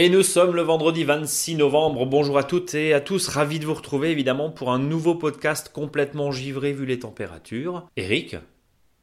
Et 0.00 0.10
nous 0.10 0.22
sommes 0.22 0.54
le 0.54 0.62
vendredi 0.62 1.02
26 1.02 1.56
novembre. 1.56 2.06
Bonjour 2.06 2.38
à 2.38 2.44
toutes 2.44 2.74
et 2.74 2.94
à 2.94 3.00
tous. 3.00 3.26
Ravi 3.26 3.58
de 3.58 3.66
vous 3.66 3.74
retrouver 3.74 4.10
évidemment 4.10 4.48
pour 4.48 4.70
un 4.70 4.78
nouveau 4.78 5.16
podcast 5.16 5.70
complètement 5.72 6.30
givré 6.30 6.72
vu 6.72 6.86
les 6.86 7.00
températures. 7.00 7.84
Eric, 7.96 8.36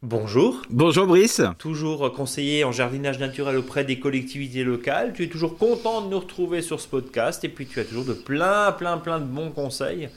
bonjour. 0.02 0.62
Bonjour 0.70 1.08
Brice. 1.08 1.42
Toujours 1.58 2.12
conseiller 2.14 2.64
en 2.64 2.72
jardinage 2.72 3.20
naturel 3.20 3.58
auprès 3.58 3.84
des 3.84 4.00
collectivités 4.00 4.64
locales. 4.64 5.14
Tu 5.14 5.24
es 5.24 5.28
toujours 5.28 5.58
content 5.58 6.02
de 6.02 6.10
nous 6.10 6.20
retrouver 6.20 6.62
sur 6.62 6.80
ce 6.80 6.88
podcast 6.88 7.44
et 7.44 7.50
puis 7.50 7.66
tu 7.66 7.80
as 7.80 7.86
toujours 7.86 8.06
de 8.06 8.14
plein, 8.14 8.72
plein, 8.72 8.98
plein 8.98 9.20
de 9.20 9.26
bons 9.26 9.52
conseils. 9.52 10.10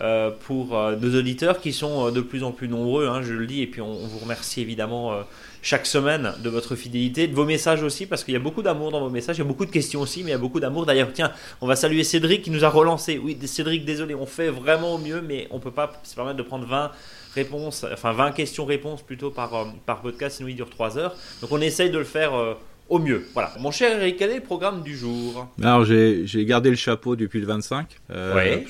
Euh, 0.00 0.30
pour 0.30 0.78
euh, 0.78 0.94
nos 0.94 1.18
auditeurs 1.18 1.60
qui 1.60 1.72
sont 1.72 2.06
euh, 2.06 2.10
de 2.12 2.20
plus 2.20 2.44
en 2.44 2.52
plus 2.52 2.68
nombreux, 2.68 3.08
hein, 3.08 3.20
je 3.20 3.34
le 3.34 3.48
dis, 3.48 3.62
et 3.62 3.66
puis 3.66 3.80
on, 3.80 3.90
on 3.90 4.06
vous 4.06 4.18
remercie 4.20 4.60
évidemment 4.60 5.24
chaque 5.60 5.86
semaine 5.86 6.34
de 6.44 6.48
votre 6.48 6.76
fidélité, 6.76 7.26
de 7.26 7.34
vos 7.34 7.44
messages 7.44 7.82
aussi, 7.82 8.06
parce 8.06 8.22
qu'il 8.22 8.32
y 8.32 8.36
a 8.36 8.40
beaucoup 8.40 8.62
d'amour 8.62 8.92
dans 8.92 9.00
vos 9.00 9.10
messages, 9.10 9.38
il 9.38 9.40
y 9.40 9.42
a 9.42 9.46
beaucoup 9.48 9.66
de 9.66 9.72
questions 9.72 10.00
aussi, 10.00 10.22
mais 10.22 10.30
il 10.30 10.32
y 10.32 10.36
a 10.36 10.38
beaucoup 10.38 10.60
d'amour. 10.60 10.86
D'ailleurs, 10.86 11.08
tiens, 11.12 11.32
on 11.60 11.66
va 11.66 11.74
saluer 11.74 12.04
Cédric 12.04 12.42
qui 12.42 12.50
nous 12.50 12.64
a 12.64 12.68
relancé. 12.68 13.18
Oui, 13.18 13.36
Cédric, 13.44 13.84
désolé, 13.84 14.14
on 14.14 14.26
fait 14.26 14.50
vraiment 14.50 14.94
au 14.94 14.98
mieux, 14.98 15.20
mais 15.20 15.48
on 15.50 15.58
peut 15.58 15.72
pas 15.72 16.00
se 16.04 16.14
permettre 16.14 16.36
de 16.36 16.44
prendre 16.44 16.66
20 16.66 16.92
réponses, 17.34 17.84
enfin 17.92 18.12
20 18.12 18.32
questions-réponses 18.32 19.02
plutôt 19.02 19.30
par, 19.30 19.66
par 19.86 20.00
podcast, 20.00 20.36
sinon 20.36 20.48
il 20.48 20.56
dure 20.56 20.70
3 20.70 20.98
heures. 20.98 21.14
Donc 21.40 21.52
on 21.52 21.60
essaye 21.60 21.90
de 21.90 21.98
le 21.98 22.04
faire 22.04 22.56
au 22.88 22.98
mieux. 22.98 23.24
Voilà. 23.34 23.52
Mon 23.60 23.70
cher 23.70 23.98
Eric, 24.00 24.16
quel 24.18 24.30
est 24.30 24.36
le 24.36 24.40
programme 24.42 24.82
du 24.82 24.96
jour 24.96 25.48
Alors, 25.62 25.84
j'ai 25.84 26.44
gardé 26.44 26.70
le 26.70 26.76
chapeau 26.76 27.16
depuis 27.16 27.40
le 27.40 27.46
25. 27.46 27.86
Euh, 28.10 28.60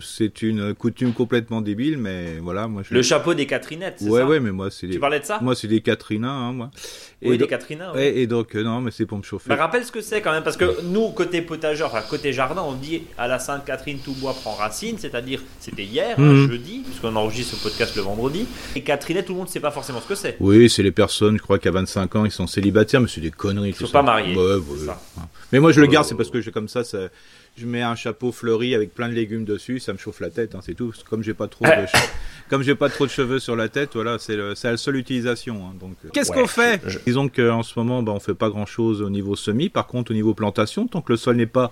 C'est 0.00 0.42
une 0.42 0.74
coutume 0.74 1.12
complètement 1.12 1.60
débile, 1.60 1.98
mais 1.98 2.38
voilà. 2.42 2.68
Moi, 2.68 2.82
je... 2.88 2.94
Le 2.94 3.02
chapeau 3.02 3.34
des 3.34 3.46
Catherinettes, 3.46 3.96
c'est 3.98 4.08
ouais, 4.08 4.20
ça 4.20 4.26
Ouais, 4.26 4.40
mais 4.40 4.50
moi, 4.52 4.70
c'est 4.70 4.88
Tu 4.88 4.98
parlais 4.98 5.20
de 5.20 5.24
ça 5.24 5.38
Moi, 5.40 5.54
c'est 5.54 5.68
des 5.68 5.80
Catrinas, 5.80 6.28
hein, 6.28 6.52
moi. 6.52 6.70
Et 7.20 7.30
oui, 7.30 7.38
des 7.38 7.46
Catrinas. 7.46 7.92
Ouais. 7.94 8.16
Et, 8.18 8.26
donc, 8.26 8.56
euh, 8.56 8.62
non, 8.64 8.80
mais 8.80 8.90
c'est 8.90 9.06
pour 9.06 9.16
me 9.18 9.22
chauffer. 9.22 9.48
Bah, 9.48 9.56
rappelle 9.56 9.84
ce 9.84 9.92
que 9.92 10.00
c'est 10.00 10.20
quand 10.20 10.32
même, 10.32 10.42
parce 10.42 10.56
que 10.56 10.82
nous, 10.84 11.10
côté 11.10 11.40
potager, 11.42 11.84
enfin, 11.84 12.00
côté 12.08 12.32
jardin, 12.32 12.62
on 12.66 12.72
dit 12.74 13.02
à 13.16 13.28
la 13.28 13.38
Sainte-Catherine, 13.38 13.98
tout 14.04 14.14
bois 14.14 14.34
prend 14.34 14.54
racine, 14.54 14.96
c'est-à-dire, 14.98 15.40
c'était 15.60 15.84
hier, 15.84 16.16
hein, 16.18 16.22
Mhm. 16.22 16.48
jeudi, 16.50 16.82
puisqu'on 16.84 17.14
enregistre 17.14 17.56
ce 17.56 17.62
podcast 17.62 17.94
le 17.96 18.02
vendredi. 18.02 18.46
Et 18.74 18.82
Catherinettes, 18.82 19.26
tout 19.26 19.32
le 19.32 19.38
monde 19.38 19.46
ne 19.48 19.52
sait 19.52 19.60
pas 19.60 19.70
forcément 19.70 20.00
ce 20.00 20.08
que 20.08 20.14
c'est. 20.16 20.36
Oui, 20.40 20.68
c'est 20.68 20.82
les 20.82 20.90
personnes, 20.90 21.36
je 21.38 21.42
crois 21.42 21.58
qu'à 21.58 21.70
25 21.70 22.16
ans, 22.16 22.24
ils 22.24 22.30
sont 22.32 22.46
célibataires, 22.48 23.00
mais 23.00 23.08
c'est 23.08 23.20
des 23.20 23.30
conneries. 23.54 23.70
Ils 23.70 23.74
sont 23.74 23.86
ça. 23.86 23.92
pas 23.92 24.02
mariés. 24.02 24.36
Ouais, 24.36 24.54
ouais. 24.56 24.62
c'est 24.78 24.86
ça. 24.86 25.00
Mais 25.52 25.60
moi, 25.60 25.72
je 25.72 25.80
le 25.80 25.86
garde, 25.86 26.06
c'est 26.06 26.14
parce 26.14 26.30
que 26.30 26.40
j'ai 26.40 26.50
comme 26.50 26.68
ça, 26.68 26.82
ça, 26.84 26.98
je 27.56 27.66
mets 27.66 27.82
un 27.82 27.94
chapeau 27.94 28.32
fleuri 28.32 28.74
avec 28.74 28.94
plein 28.94 29.08
de 29.08 29.14
légumes 29.14 29.44
dessus, 29.44 29.78
ça 29.80 29.92
me 29.92 29.98
chauffe 29.98 30.20
la 30.20 30.30
tête, 30.30 30.54
hein, 30.54 30.60
c'est 30.64 30.74
tout. 30.74 30.92
Comme 31.10 31.22
j'ai 31.22 31.34
pas 31.34 31.48
trop 31.48 31.64
de, 31.66 31.70
che- 31.70 32.08
comme 32.48 32.62
j'ai 32.62 32.74
pas 32.74 32.88
trop 32.88 33.04
de 33.04 33.10
cheveux 33.10 33.38
sur 33.38 33.54
la 33.56 33.68
tête, 33.68 33.90
voilà, 33.94 34.16
c'est 34.18 34.36
la 34.36 34.76
seule 34.76 34.96
utilisation. 34.96 35.56
hein, 35.66 35.74
donc, 35.78 35.94
euh. 36.04 36.08
qu'est-ce 36.12 36.30
Ouais, 36.32 36.40
qu'on 36.40 36.46
fait 36.46 36.80
je- 36.86 36.90
je- 36.92 36.98
Disons 37.04 37.28
qu'en 37.28 37.62
ce 37.62 37.78
moment, 37.78 38.02
bah, 38.02 38.12
on 38.12 38.20
fait 38.20 38.34
pas 38.34 38.48
grand 38.48 38.64
chose 38.66 39.02
au 39.02 39.10
niveau 39.10 39.36
semis. 39.36 39.68
Par 39.68 39.86
contre, 39.86 40.10
au 40.12 40.14
niveau 40.14 40.32
plantation, 40.34 40.86
tant 40.86 41.02
que 41.02 41.12
le 41.12 41.16
sol 41.18 41.36
n'est 41.36 41.44
pas 41.46 41.70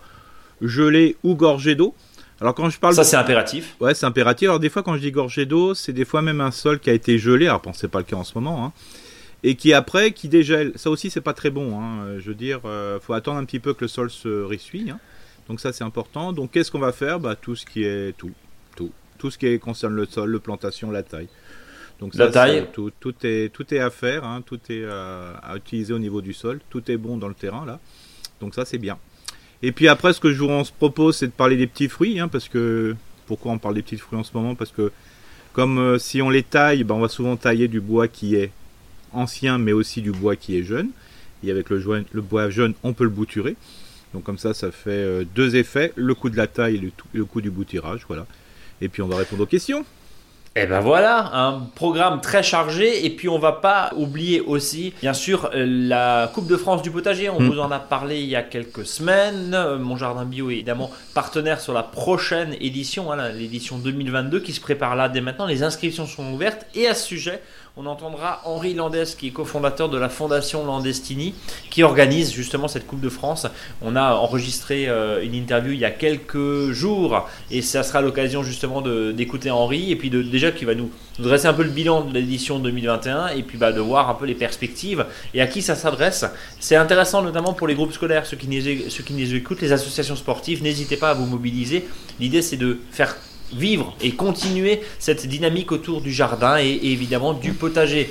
gelé 0.60 1.16
ou 1.22 1.34
gorgé 1.34 1.74
d'eau. 1.74 1.94
Alors 2.42 2.54
quand 2.54 2.68
je 2.70 2.78
parle 2.78 2.94
Ça, 2.94 3.02
de- 3.02 3.06
c'est 3.06 3.16
impératif. 3.16 3.76
Ouais, 3.80 3.94
c'est 3.94 4.06
impératif. 4.06 4.48
Alors 4.48 4.60
des 4.60 4.68
fois, 4.70 4.82
quand 4.82 4.94
je 4.94 5.00
dis 5.00 5.10
gorgé 5.12 5.44
d'eau, 5.46 5.74
c'est 5.74 5.92
des 5.92 6.04
fois 6.04 6.22
même 6.22 6.40
un 6.40 6.50
sol 6.50 6.78
qui 6.78 6.88
a 6.90 6.92
été 6.94 7.18
gelé. 7.18 7.46
Alors 7.46 7.60
bon, 7.60 7.72
c'est 7.74 7.88
pas 7.88 7.98
le 7.98 8.04
cas 8.04 8.16
en 8.16 8.24
ce 8.24 8.32
moment, 8.34 8.64
hein, 8.66 8.72
et 9.42 9.54
qui 9.54 9.72
après 9.72 10.12
qui 10.12 10.28
dégèle. 10.28 10.72
Ça 10.76 10.90
aussi, 10.90 11.10
c'est 11.10 11.20
pas 11.20 11.32
très 11.34 11.50
bon. 11.50 11.80
Hein. 11.80 12.18
Je 12.18 12.28
veux 12.28 12.34
dire, 12.34 12.60
euh, 12.64 12.98
faut 13.00 13.12
attendre 13.14 13.38
un 13.38 13.44
petit 13.44 13.60
peu 13.60 13.74
que 13.74 13.84
le 13.84 13.88
sol 13.88 14.10
se 14.10 14.42
ressuie. 14.42 14.90
hein. 14.90 14.98
Donc 15.48 15.60
ça, 15.60 15.72
c'est 15.72 15.84
important. 15.84 16.32
Donc 16.32 16.52
qu'est-ce 16.52 16.70
qu'on 16.70 16.78
va 16.78 16.92
faire? 16.92 17.18
Bah 17.20 17.34
tout 17.36 17.56
ce 17.56 17.64
qui 17.66 17.82
est 17.84 18.16
tout, 18.16 18.30
tout, 18.76 18.90
tout 19.18 19.30
ce 19.30 19.38
qui 19.38 19.46
est- 19.46 19.58
concerne 19.58 19.94
le 19.94 20.06
sol, 20.06 20.30
le 20.30 20.38
plantation, 20.38 20.90
la 20.90 21.02
taille. 21.02 21.28
Donc 21.98 22.14
La 22.14 22.26
ça, 22.26 22.32
taille. 22.32 22.60
c'est- 22.66 22.72
tout, 22.72 22.90
tout 23.00 23.14
est 23.24 23.52
tout 23.52 23.74
est 23.74 23.80
à 23.80 23.90
faire. 23.90 24.24
hein. 24.24 24.42
Tout 24.44 24.60
est 24.68 24.82
euh, 24.84 25.32
à 25.42 25.56
utiliser 25.56 25.92
au 25.92 25.98
niveau 25.98 26.20
du 26.20 26.32
sol. 26.32 26.60
Tout 26.70 26.90
est 26.90 26.96
bon 26.96 27.16
dans 27.16 27.28
le 27.28 27.34
terrain 27.34 27.64
là. 27.66 27.78
Donc 28.40 28.54
ça, 28.54 28.64
c'est 28.64 28.78
bien. 28.78 28.96
Et 29.62 29.72
puis 29.72 29.88
après, 29.88 30.12
ce 30.14 30.20
que 30.20 30.32
je 30.32 30.38
vous 30.42 30.62
propose, 30.78 31.16
c'est 31.16 31.26
de 31.26 31.32
parler 31.32 31.56
des 31.58 31.66
petits 31.66 31.88
fruits, 31.88 32.18
parce 32.32 32.48
que 32.48 32.96
pourquoi 33.26 33.52
on 33.52 33.58
parle 33.58 33.74
des 33.74 33.82
petits 33.82 33.98
fruits 33.98 34.18
en 34.18 34.24
ce 34.24 34.30
moment? 34.34 34.54
Parce 34.54 34.70
que 34.72 34.90
comme 35.52 35.78
euh, 35.78 35.98
si 35.98 36.22
on 36.22 36.30
les 36.30 36.42
taille, 36.42 36.84
ben, 36.84 36.94
on 36.94 37.00
va 37.00 37.08
souvent 37.08 37.36
tailler 37.36 37.68
du 37.68 37.80
bois 37.80 38.08
qui 38.08 38.36
est 38.36 38.52
ancien, 39.12 39.58
mais 39.58 39.72
aussi 39.72 40.02
du 40.02 40.12
bois 40.12 40.36
qui 40.36 40.56
est 40.58 40.62
jeune. 40.62 40.88
Et 41.44 41.50
avec 41.50 41.70
le, 41.70 41.78
joint- 41.80 42.04
le 42.12 42.20
bois 42.20 42.50
jeune, 42.50 42.74
on 42.82 42.92
peut 42.92 43.04
le 43.04 43.10
bouturer. 43.10 43.56
Donc 44.12 44.24
comme 44.24 44.38
ça, 44.38 44.52
ça 44.54 44.70
fait 44.70 44.90
euh, 44.90 45.24
deux 45.34 45.56
effets 45.56 45.92
le 45.96 46.14
coup 46.14 46.30
de 46.30 46.36
la 46.36 46.46
taille 46.46 46.76
et 46.76 46.78
le, 46.78 46.90
le 47.12 47.24
coup 47.24 47.40
du 47.40 47.50
boutirage, 47.50 48.04
voilà. 48.08 48.26
Et 48.80 48.88
puis 48.88 49.02
on 49.02 49.08
va 49.08 49.16
répondre 49.16 49.42
aux 49.42 49.46
questions. 49.46 49.84
Et 50.56 50.66
ben 50.66 50.80
voilà, 50.80 51.30
un 51.32 51.60
programme 51.76 52.20
très 52.20 52.42
chargé. 52.42 53.06
Et 53.06 53.10
puis 53.10 53.28
on 53.28 53.38
va 53.38 53.52
pas 53.52 53.92
oublier 53.96 54.40
aussi, 54.40 54.92
bien 55.00 55.14
sûr, 55.14 55.48
euh, 55.54 55.64
la 55.64 56.28
Coupe 56.34 56.48
de 56.48 56.56
France 56.56 56.82
du 56.82 56.90
potager. 56.90 57.30
On 57.30 57.40
Mm. 57.40 57.48
vous 57.50 57.60
en 57.60 57.70
a 57.70 57.78
parlé 57.78 58.18
il 58.20 58.26
y 58.28 58.34
a 58.34 58.42
quelques 58.42 58.84
semaines. 58.84 59.56
Mon 59.78 59.96
jardin 59.96 60.24
bio 60.24 60.50
est 60.50 60.54
évidemment 60.54 60.90
partenaire 61.14 61.60
sur 61.60 61.72
la 61.72 61.84
prochaine 61.84 62.56
édition, 62.60 63.12
hein, 63.12 63.28
l'édition 63.30 63.78
2022 63.78 64.40
qui 64.40 64.52
se 64.52 64.60
prépare 64.60 64.96
là 64.96 65.08
dès 65.08 65.20
maintenant. 65.20 65.46
Les 65.46 65.62
inscriptions 65.62 66.06
sont 66.06 66.32
ouvertes. 66.32 66.66
Et 66.74 66.88
à 66.88 66.94
ce 66.94 67.06
sujet, 67.06 67.40
on 67.76 67.86
entendra 67.86 68.40
Henri 68.44 68.74
Landès, 68.74 69.14
qui 69.16 69.28
est 69.28 69.30
cofondateur 69.30 69.88
de 69.88 69.96
la 69.96 70.08
Fondation 70.08 70.66
Landestini, 70.66 71.34
qui 71.70 71.82
organise 71.82 72.32
justement 72.32 72.68
cette 72.68 72.86
Coupe 72.86 73.00
de 73.00 73.08
France. 73.08 73.46
On 73.80 73.96
a 73.96 74.14
enregistré 74.14 74.88
euh, 74.88 75.22
une 75.22 75.34
interview 75.34 75.72
il 75.72 75.78
y 75.78 75.84
a 75.84 75.90
quelques 75.90 76.70
jours 76.72 77.28
et 77.50 77.62
ça 77.62 77.82
sera 77.82 78.00
l'occasion 78.00 78.42
justement 78.42 78.82
d'écouter 79.12 79.50
Henri 79.50 79.92
et 79.92 79.96
puis 79.96 80.10
de, 80.10 80.22
déjà 80.22 80.50
qui 80.50 80.64
va 80.64 80.74
nous, 80.74 80.90
dresser 81.18 81.46
un 81.46 81.54
peu 81.54 81.62
le 81.62 81.70
bilan 81.70 82.02
de 82.02 82.12
l'édition 82.12 82.58
2021 82.58 83.28
et 83.28 83.42
puis 83.42 83.56
bah, 83.56 83.72
de 83.72 83.80
voir 83.80 84.10
un 84.10 84.14
peu 84.14 84.26
les 84.26 84.34
perspectives 84.34 85.06
et 85.34 85.40
à 85.40 85.46
qui 85.46 85.62
ça 85.62 85.74
s'adresse. 85.74 86.24
C'est 86.58 86.76
intéressant 86.76 87.22
notamment 87.22 87.52
pour 87.52 87.68
les 87.68 87.74
groupes 87.74 87.92
scolaires, 87.92 88.26
ceux 88.26 88.36
qui, 88.36 88.90
ceux 88.90 89.04
qui 89.04 89.12
nous 89.12 89.34
écoutent, 89.34 89.60
les 89.60 89.72
associations 89.72 90.16
sportives, 90.16 90.62
n'hésitez 90.62 90.96
pas 90.96 91.10
à 91.10 91.14
vous 91.14 91.26
mobiliser. 91.26 91.86
L'idée 92.18 92.42
c'est 92.42 92.56
de 92.56 92.80
faire 92.90 93.16
vivre 93.52 93.94
et 94.00 94.12
continuer 94.12 94.80
cette 94.98 95.26
dynamique 95.26 95.72
autour 95.72 96.00
du 96.00 96.12
jardin 96.12 96.58
et, 96.58 96.68
et 96.68 96.92
évidemment 96.92 97.32
du 97.34 97.52
potager. 97.52 98.10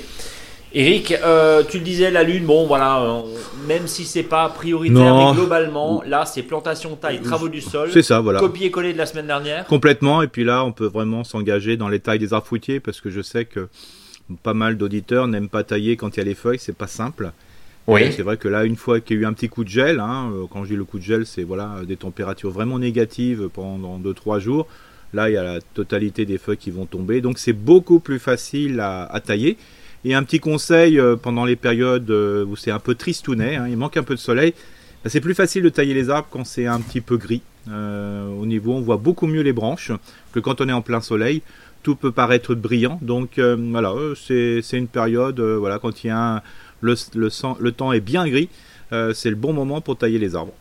Eric, 0.72 1.12
euh, 1.24 1.64
tu 1.68 1.78
le 1.78 1.84
disais, 1.84 2.12
la 2.12 2.22
lune, 2.22 2.44
bon 2.46 2.66
voilà, 2.68 3.02
euh, 3.02 3.22
même 3.66 3.88
si 3.88 4.04
c'est 4.04 4.22
pas 4.22 4.48
prioritaire, 4.50 4.98
Non. 5.14 5.30
mais 5.32 5.36
globalement, 5.36 6.00
là 6.06 6.24
c'est 6.26 6.42
plantation, 6.44 6.94
taille, 6.94 7.20
travaux 7.22 7.48
du 7.48 7.60
sol, 7.60 7.90
C'est 7.92 8.02
ça, 8.02 8.20
voilà. 8.20 8.38
copier-coller 8.38 8.92
de 8.92 8.98
la 8.98 9.06
semaine 9.06 9.26
dernière. 9.26 9.66
Complètement. 9.66 10.22
Et 10.22 10.28
puis 10.28 10.44
là, 10.44 10.64
on 10.64 10.70
peut 10.70 10.86
vraiment 10.86 11.24
s'engager 11.24 11.76
dans 11.76 11.88
les 11.88 11.98
tailles 11.98 12.20
des 12.20 12.32
arbres 12.32 12.46
fruitiers 12.46 12.78
parce 12.78 13.00
que 13.00 13.10
je 13.10 13.20
sais 13.20 13.46
que 13.46 13.68
pas 14.44 14.54
mal 14.54 14.76
d'auditeurs 14.76 15.26
n'aiment 15.26 15.48
pas 15.48 15.64
tailler 15.64 15.96
quand 15.96 16.16
il 16.16 16.20
y 16.20 16.22
a 16.22 16.24
les 16.24 16.36
feuilles. 16.36 16.60
C'est 16.60 16.76
pas 16.76 16.86
simple. 16.86 17.32
Et 17.98 18.12
C'est 18.12 18.22
vrai 18.22 18.36
que 18.36 18.46
là, 18.46 18.62
une 18.64 18.76
fois 18.76 19.00
qu'il 19.00 19.16
y 19.16 19.18
a 19.18 19.22
eu 19.22 19.26
un 19.26 19.32
petit 19.32 19.48
coup 19.48 19.64
de 19.64 19.68
gel, 19.68 19.98
hein, 19.98 20.30
euh, 20.32 20.44
quand 20.48 20.62
je 20.62 20.68
dis 20.68 20.76
le 20.76 20.84
coup 20.84 21.00
de 21.00 21.02
gel, 21.02 21.26
c'est 21.26 21.42
voilà 21.42 21.78
des 21.84 21.96
températures 21.96 22.50
vraiment 22.52 22.78
négatives 22.78 23.48
pendant 23.52 23.98
2-3 23.98 24.38
jours. 24.38 24.68
Là, 25.12 25.28
il 25.28 25.34
y 25.34 25.36
a 25.36 25.42
la 25.42 25.60
totalité 25.60 26.24
des 26.24 26.38
feuilles 26.38 26.56
qui 26.56 26.70
vont 26.70 26.86
tomber. 26.86 27.20
Donc, 27.20 27.38
c'est 27.38 27.52
beaucoup 27.52 28.00
plus 28.00 28.18
facile 28.18 28.80
à, 28.80 29.20
tailler. 29.24 29.56
Et 30.04 30.14
un 30.14 30.22
petit 30.22 30.40
conseil 30.40 30.98
euh, 30.98 31.16
pendant 31.16 31.44
les 31.44 31.56
périodes 31.56 32.10
euh, 32.10 32.44
où 32.46 32.56
c'est 32.56 32.70
un 32.70 32.78
peu 32.78 32.94
tristounet, 32.94 33.56
hein, 33.56 33.66
il 33.68 33.76
manque 33.76 33.98
un 33.98 34.02
peu 34.02 34.14
de 34.14 34.20
soleil, 34.20 34.54
bah, 35.04 35.10
c'est 35.10 35.20
plus 35.20 35.34
facile 35.34 35.62
de 35.62 35.68
tailler 35.68 35.92
les 35.92 36.08
arbres 36.08 36.28
quand 36.30 36.44
c'est 36.44 36.66
un 36.66 36.80
petit 36.80 37.02
peu 37.02 37.18
gris. 37.18 37.42
Euh, 37.70 38.26
au 38.28 38.46
niveau, 38.46 38.72
on 38.72 38.80
voit 38.80 38.96
beaucoup 38.96 39.26
mieux 39.26 39.42
les 39.42 39.52
branches 39.52 39.92
que 40.32 40.40
quand 40.40 40.62
on 40.62 40.68
est 40.68 40.72
en 40.72 40.82
plein 40.82 41.00
soleil. 41.00 41.42
Tout 41.82 41.96
peut 41.96 42.12
paraître 42.12 42.54
brillant. 42.54 42.98
Donc, 43.00 43.38
voilà, 43.38 43.94
c'est 44.14 44.60
une 44.72 44.86
période, 44.86 45.40
voilà, 45.40 45.78
quand 45.78 45.94
le, 46.82 47.70
temps 47.70 47.92
est 47.94 48.00
bien 48.00 48.28
gris, 48.28 48.50
c'est 48.90 49.30
le 49.30 49.34
bon 49.34 49.54
moment 49.54 49.80
pour 49.80 49.96
tailler 49.96 50.18
les 50.18 50.36
arbres. 50.36 50.52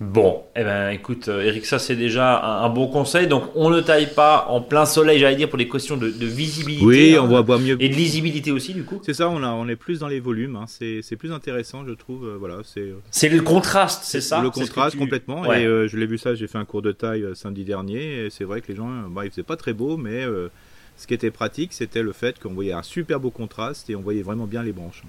Bon, 0.00 0.42
eh 0.56 0.64
ben 0.64 0.90
écoute, 0.90 1.28
euh, 1.28 1.42
Eric, 1.44 1.64
ça 1.66 1.78
c'est 1.78 1.94
déjà 1.94 2.44
un, 2.44 2.64
un 2.64 2.68
bon 2.68 2.88
conseil. 2.88 3.28
Donc 3.28 3.44
on 3.54 3.70
ne 3.70 3.80
taille 3.80 4.12
pas 4.12 4.46
en 4.48 4.60
plein 4.60 4.86
soleil, 4.86 5.20
j'allais 5.20 5.36
dire, 5.36 5.48
pour 5.48 5.56
des 5.58 5.68
questions 5.68 5.96
de, 5.96 6.10
de 6.10 6.26
visibilité. 6.26 6.84
Oui, 6.84 7.14
hein, 7.16 7.20
on 7.22 7.28
voit, 7.42 7.58
mieux. 7.60 7.76
Et 7.80 7.88
de 7.88 7.94
lisibilité 7.94 8.50
aussi, 8.50 8.74
du 8.74 8.82
coup. 8.82 9.00
C'est 9.06 9.14
ça, 9.14 9.28
on, 9.30 9.42
a, 9.44 9.48
on 9.50 9.68
est 9.68 9.76
plus 9.76 10.00
dans 10.00 10.08
les 10.08 10.18
volumes. 10.18 10.56
hein. 10.56 10.64
C'est 10.66 11.16
plus 11.16 11.32
intéressant, 11.32 11.84
je 11.86 11.92
trouve. 11.92 12.26
euh, 12.26 12.36
voilà, 12.38 12.56
c'est 12.64 12.92
C'est 13.12 13.28
le 13.28 13.40
contraste, 13.40 14.02
c'est 14.04 14.20
ça? 14.20 14.42
Le 14.42 14.50
contraste 14.50 14.92
tu- 14.92 14.98
complètement. 14.98 15.42
Ouais. 15.42 15.62
Et 15.62 15.64
euh, 15.66 15.86
je 15.86 15.96
l'ai 15.96 16.06
vu 16.06 16.18
ça, 16.18 16.34
j'ai 16.34 16.48
fait 16.48 16.58
un 16.58 16.64
cours 16.64 16.82
de 16.82 16.90
taille 16.92 17.22
euh, 17.22 17.34
samedi 17.36 17.62
dernier. 17.64 18.24
Et 18.26 18.30
c'est 18.30 18.44
vrai 18.44 18.60
que 18.62 18.68
les 18.72 18.76
gens, 18.76 18.88
euh, 18.90 19.08
bah, 19.08 19.24
il 19.24 19.30
faisait 19.30 19.44
pas 19.44 19.56
très 19.56 19.74
beau, 19.74 19.96
mais 19.96 20.24
euh, 20.24 20.48
ce 20.96 21.06
qui 21.06 21.14
était 21.14 21.30
pratique, 21.30 21.72
c'était 21.72 22.02
le 22.02 22.12
fait 22.12 22.40
qu'on 22.40 22.52
voyait 22.52 22.72
un 22.72 22.82
super 22.82 23.20
beau 23.20 23.30
contraste 23.30 23.88
et 23.90 23.94
on 23.96 24.00
voyait 24.00 24.22
vraiment 24.22 24.46
bien 24.46 24.64
les 24.64 24.72
branches. 24.72 25.02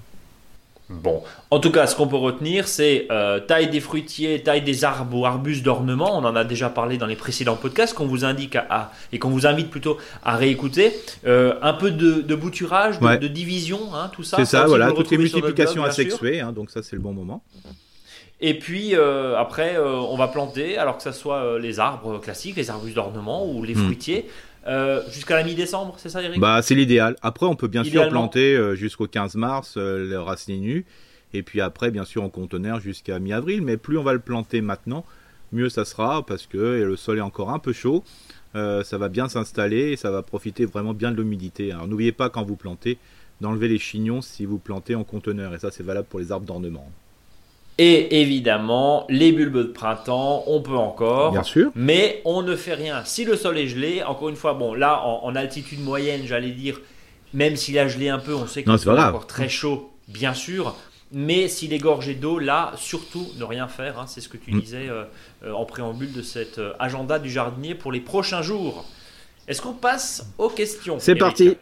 Bon, 0.88 1.24
en 1.50 1.60
tout 1.60 1.72
cas, 1.72 1.88
ce 1.88 1.96
qu'on 1.96 2.08
peut 2.08 2.16
retenir, 2.16 2.68
c'est 2.68 3.08
euh, 3.10 3.40
taille 3.40 3.72
des 3.72 3.80
fruitiers, 3.80 4.44
taille 4.44 4.62
des 4.62 4.84
arbres 4.84 5.18
ou 5.18 5.26
arbustes 5.26 5.64
d'ornement. 5.64 6.16
On 6.16 6.24
en 6.24 6.36
a 6.36 6.44
déjà 6.44 6.70
parlé 6.70 6.98
dans 7.00 7.08
les 7.08 7.16
précédents 7.16 7.56
podcasts 7.56 7.96
qu'on 7.96 8.06
vous 8.06 8.24
indique 8.24 8.56
à, 8.56 8.66
à- 8.70 8.92
et 9.12 9.18
qu'on 9.18 9.30
vous 9.30 9.48
invite 9.48 9.72
plutôt 9.72 9.98
à 10.24 10.36
réécouter. 10.36 10.92
Euh, 11.26 11.56
un 11.64 11.74
peu 11.74 11.90
de, 11.90 12.22
de 12.22 12.36
bouturage, 12.36 13.00
de, 13.00 13.06
Ouais. 13.06 13.18
de 13.18 13.28
division, 13.28 13.80
hein, 13.96 14.12
tout 14.14 14.22
ça. 14.22 14.38
C'est 14.38 14.46
ça, 14.46 14.68
voilà, 14.68 14.92
toutes 14.92 15.10
les 15.10 15.18
multiplications 15.18 15.82
blog, 15.82 15.90
asexuées, 15.90 16.40
hein, 16.42 16.52
donc 16.52 16.70
ça 16.70 16.84
c'est 16.84 16.96
le 16.96 17.02
bon 17.02 17.14
moment. 17.14 17.44
Et 18.42 18.60
puis 18.60 18.94
après, 18.96 19.78
on 19.80 20.18
va 20.18 20.28
planter, 20.28 20.78
alors 20.78 20.98
que 20.98 21.04
ce 21.04 21.14
soit 21.14 21.58
les 21.58 21.80
arbres 21.80 22.20
classiques, 22.20 22.58
les 22.58 22.70
arbustes 22.70 22.96
d'ornement 22.96 23.48
ou 23.50 23.64
les 23.64 23.74
hmm. 23.76 23.88
Fruitiers. 24.66 25.14
jusqu'à 25.14 25.36
la 25.36 25.44
mi-décembre, 25.44 25.96
c'est 25.98 26.10
ça 26.10 26.22
Eric? 26.22 26.40
Bah 26.40 26.62
c'est 26.62 26.76
l'idéal. 26.76 27.16
Après 27.22 27.46
on 27.46 27.56
peut 27.56 27.68
bien 27.68 27.84
sûr 27.84 28.10
planter 28.10 28.76
jusqu'au 28.76 29.08
15 29.08 29.36
mars 29.36 29.78
les 29.78 30.18
racines 30.18 30.62
nues 30.62 30.86
et 31.34 31.44
puis 31.44 31.62
après 31.62 31.92
bien 31.92 32.06
sûr 32.06 32.24
en 32.24 32.30
conteneur 32.30 32.80
jusqu'à 32.80 33.20
mi-avril 33.20 33.62
mais 33.62 33.78
plus 33.78 33.98
on 33.98 34.04
va 34.04 34.14
le 34.14 34.20
planter 34.20 34.62
maintenant, 34.62 35.06
mieux 35.52 35.70
ça 35.70 35.86
sera 35.86 36.26
parce 36.26 36.48
que 36.48 36.58
le 36.58 36.96
sol 36.96 37.18
est 37.18 37.22
encore 37.22 37.52
un 37.52 37.60
peu 37.60 37.74
chaud. 37.74 38.04
Euh, 38.56 38.84
ça 38.84 38.98
va 38.98 39.10
bien 39.10 39.28
s'installer 39.28 39.92
et 39.92 39.96
ça 39.98 40.12
va 40.12 40.22
profiter 40.22 40.66
vraiment 40.66 40.94
bien 40.94 41.12
de 41.12 41.18
l'humidité. 41.18 41.74
Alors 41.74 41.88
n'oubliez 41.88 42.14
pas 42.14 42.30
quand 42.30 42.44
vous 42.44 42.56
plantez 42.56 42.98
d'enlever 43.42 43.68
les 43.68 43.78
chignons 43.78 44.22
si 44.22 44.46
vous 44.46 44.60
plantez 44.60 44.96
en 44.96 45.04
conteneur 45.04 45.54
et 45.54 45.60
ça 45.60 45.72
c'est 45.72 45.84
valable 45.84 46.08
pour 46.08 46.20
les 46.20 46.32
arbres 46.32 46.46
d'ornement. 46.46 46.90
Et 47.78 48.22
évidemment, 48.22 49.06
les 49.10 49.34
bulbes 49.34 49.58
de 49.58 49.64
printemps, 49.64 50.44
on 50.48 50.62
peut 50.62 50.78
encore. 50.78 51.34
Bien 51.34 51.44
sûr. 51.44 51.72
Mais 51.76 52.22
on 52.24 52.42
ne 52.42 52.56
fait 52.56 52.74
rien. 52.74 53.04
Si 53.04 53.26
le 53.26 53.36
sol 53.36 53.58
est 53.58 53.68
gelé, 53.68 54.02
encore 54.04 54.30
une 54.30 54.38
fois, 54.38 54.54
bon, 54.54 54.74
là, 54.74 55.02
en, 55.04 55.36
altitude 55.36 55.82
moyenne, 55.82 56.22
j'allais 56.26 56.52
dire, 56.52 56.80
même 57.34 57.58
s'il 57.58 57.78
a 57.78 57.88
gelé 57.88 58.08
un 58.08 58.20
peu, 58.20 58.34
on 58.34 58.48
sait 58.48 58.64
qu'il 58.64 58.72
est 58.72 58.88
encore 58.88 59.28
très 59.28 59.50
chaud, 59.50 59.92
bien 60.08 60.34
sûr. 60.34 60.76
Mais 61.12 61.48
s'il 61.50 61.74
est 61.74 61.80
gorgé 61.80 62.16
d'eau, 62.16 62.40
là, 62.40 62.72
surtout 62.78 63.28
ne 63.38 63.44
rien 63.44 63.68
faire. 63.68 64.00
Hein. 64.00 64.06
c'est 64.08 64.22
ce 64.22 64.30
que 64.30 64.38
tu 64.38 64.54
mm. 64.54 64.60
disais 64.60 64.90
euh, 64.90 65.04
euh, 65.44 65.54
en 65.54 65.66
préambule 65.66 66.12
de 66.12 66.22
cet 66.22 66.58
euh, 66.58 66.74
agenda 66.80 67.20
du 67.20 67.30
jardinier 67.30 67.76
pour 67.76 67.92
les 67.92 68.00
prochains 68.00 68.42
jours. 68.42 68.86
Est-ce 69.48 69.62
qu'on 69.62 69.74
passe 69.74 70.26
aux 70.38 70.50
questions 70.50 70.98
C'est 71.00 71.16
parti. 71.16 71.58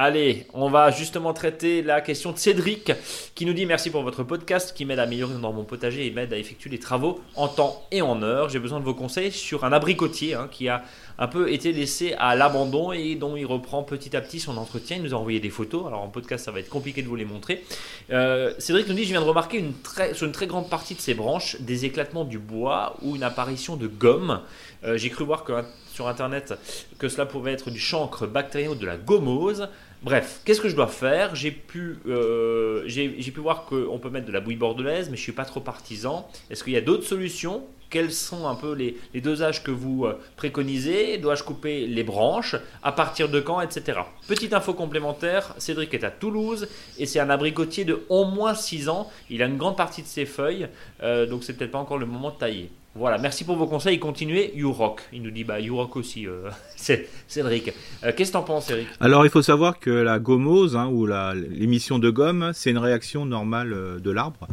Allez, 0.00 0.46
on 0.54 0.70
va 0.70 0.92
justement 0.92 1.32
traiter 1.32 1.82
la 1.82 2.00
question 2.00 2.30
de 2.30 2.38
Cédric 2.38 2.92
qui 3.34 3.44
nous 3.44 3.52
dit 3.52 3.66
merci 3.66 3.90
pour 3.90 4.04
votre 4.04 4.22
podcast 4.22 4.72
qui 4.72 4.84
m'aide 4.84 5.00
à 5.00 5.02
améliorer 5.02 5.34
dans 5.42 5.52
mon 5.52 5.64
potager 5.64 6.06
et 6.06 6.12
m'aide 6.12 6.32
à 6.32 6.38
effectuer 6.38 6.70
les 6.70 6.78
travaux 6.78 7.20
en 7.34 7.48
temps 7.48 7.84
et 7.90 8.00
en 8.00 8.22
heure. 8.22 8.48
J'ai 8.48 8.60
besoin 8.60 8.78
de 8.78 8.84
vos 8.84 8.94
conseils 8.94 9.32
sur 9.32 9.64
un 9.64 9.72
abricotier 9.72 10.34
hein, 10.34 10.48
qui 10.52 10.68
a 10.68 10.84
un 11.18 11.26
peu 11.26 11.52
été 11.52 11.72
laissé 11.72 12.14
à 12.20 12.36
l'abandon 12.36 12.92
et 12.92 13.16
dont 13.16 13.34
il 13.34 13.44
reprend 13.44 13.82
petit 13.82 14.16
à 14.16 14.20
petit 14.20 14.38
son 14.38 14.56
entretien. 14.56 14.98
Il 14.98 15.02
nous 15.02 15.14
a 15.14 15.16
envoyé 15.16 15.40
des 15.40 15.50
photos. 15.50 15.88
Alors 15.88 16.02
en 16.02 16.08
podcast, 16.08 16.44
ça 16.44 16.52
va 16.52 16.60
être 16.60 16.68
compliqué 16.68 17.02
de 17.02 17.08
vous 17.08 17.16
les 17.16 17.24
montrer. 17.24 17.64
Euh, 18.12 18.54
Cédric 18.60 18.86
nous 18.86 18.94
dit 18.94 19.02
Je 19.02 19.08
viens 19.08 19.20
de 19.20 19.26
remarquer 19.26 19.58
une 19.58 19.72
très, 19.72 20.14
sur 20.14 20.28
une 20.28 20.32
très 20.32 20.46
grande 20.46 20.70
partie 20.70 20.94
de 20.94 21.00
ces 21.00 21.14
branches 21.14 21.56
des 21.58 21.86
éclatements 21.86 22.24
du 22.24 22.38
bois 22.38 22.94
ou 23.02 23.16
une 23.16 23.24
apparition 23.24 23.74
de 23.74 23.88
gomme. 23.88 24.42
Euh, 24.84 24.96
j'ai 24.96 25.10
cru 25.10 25.24
voir 25.24 25.44
sur 25.92 26.06
internet 26.06 26.54
que 27.00 27.08
cela 27.08 27.26
pouvait 27.26 27.52
être 27.52 27.72
du 27.72 27.80
chancre 27.80 28.28
bactérien 28.28 28.70
ou 28.70 28.76
de 28.76 28.86
la 28.86 28.96
gommose. 28.96 29.68
Bref, 30.02 30.42
qu'est-ce 30.44 30.60
que 30.60 30.68
je 30.68 30.76
dois 30.76 30.86
faire? 30.86 31.34
J'ai 31.34 31.50
pu, 31.50 31.96
euh, 32.06 32.84
j'ai 32.86 33.08
pu 33.32 33.40
voir 33.40 33.64
qu'on 33.64 33.98
peut 33.98 34.10
mettre 34.10 34.26
de 34.26 34.32
la 34.32 34.40
bouille 34.40 34.56
bordelaise, 34.56 35.10
mais 35.10 35.16
je 35.16 35.22
suis 35.22 35.32
pas 35.32 35.44
trop 35.44 35.60
partisan. 35.60 36.28
Est-ce 36.50 36.62
qu'il 36.62 36.72
y 36.72 36.76
a 36.76 36.80
d'autres 36.80 37.04
solutions? 37.04 37.64
Quels 37.90 38.12
sont 38.12 38.46
un 38.46 38.54
peu 38.54 38.74
les, 38.74 39.20
dosages 39.20 39.62
que 39.62 39.70
vous 39.70 40.04
euh, 40.04 40.18
préconisez 40.36 41.18
Dois-je 41.18 41.42
couper 41.42 41.86
les 41.86 42.02
branches 42.02 42.56
À 42.82 42.92
partir 42.92 43.28
de 43.28 43.40
quand 43.40 43.60
Etc. 43.60 43.98
Petite 44.26 44.52
info 44.52 44.74
complémentaire, 44.74 45.54
Cédric 45.58 45.94
est 45.94 46.04
à 46.04 46.10
Toulouse 46.10 46.68
et 46.98 47.06
c'est 47.06 47.20
un 47.20 47.30
abricotier 47.30 47.84
de 47.84 48.00
au 48.08 48.24
moins 48.26 48.54
6 48.54 48.88
ans. 48.88 49.10
Il 49.30 49.42
a 49.42 49.46
une 49.46 49.56
grande 49.56 49.76
partie 49.76 50.02
de 50.02 50.06
ses 50.06 50.26
feuilles, 50.26 50.68
euh, 51.02 51.26
donc 51.26 51.44
c'est 51.44 51.54
peut-être 51.54 51.70
pas 51.70 51.78
encore 51.78 51.98
le 51.98 52.06
moment 52.06 52.30
de 52.30 52.36
tailler. 52.36 52.70
Voilà, 52.94 53.18
merci 53.18 53.44
pour 53.44 53.56
vos 53.56 53.66
conseils. 53.66 53.98
Continuez, 53.98 54.52
You 54.56 54.72
Rock. 54.72 55.02
Il 55.12 55.22
nous 55.22 55.30
dit, 55.30 55.44
bah, 55.44 55.60
You 55.60 55.78
aussi, 55.94 56.26
euh, 56.26 56.50
Cédric. 57.28 57.72
Euh, 58.02 58.12
qu'est-ce 58.16 58.30
que 58.30 58.32
t'en 58.32 58.42
penses, 58.42 58.70
Eric 58.70 58.88
Alors, 58.98 59.24
il 59.24 59.30
faut 59.30 59.42
savoir 59.42 59.78
que 59.78 59.90
la 59.90 60.18
gommose, 60.18 60.74
hein, 60.76 60.88
ou 60.88 61.06
l'émission 61.06 61.98
de 61.98 62.10
gomme, 62.10 62.50
c'est 62.54 62.70
une 62.70 62.78
réaction 62.78 63.24
normale 63.24 64.00
de 64.00 64.10
l'arbre. 64.10 64.48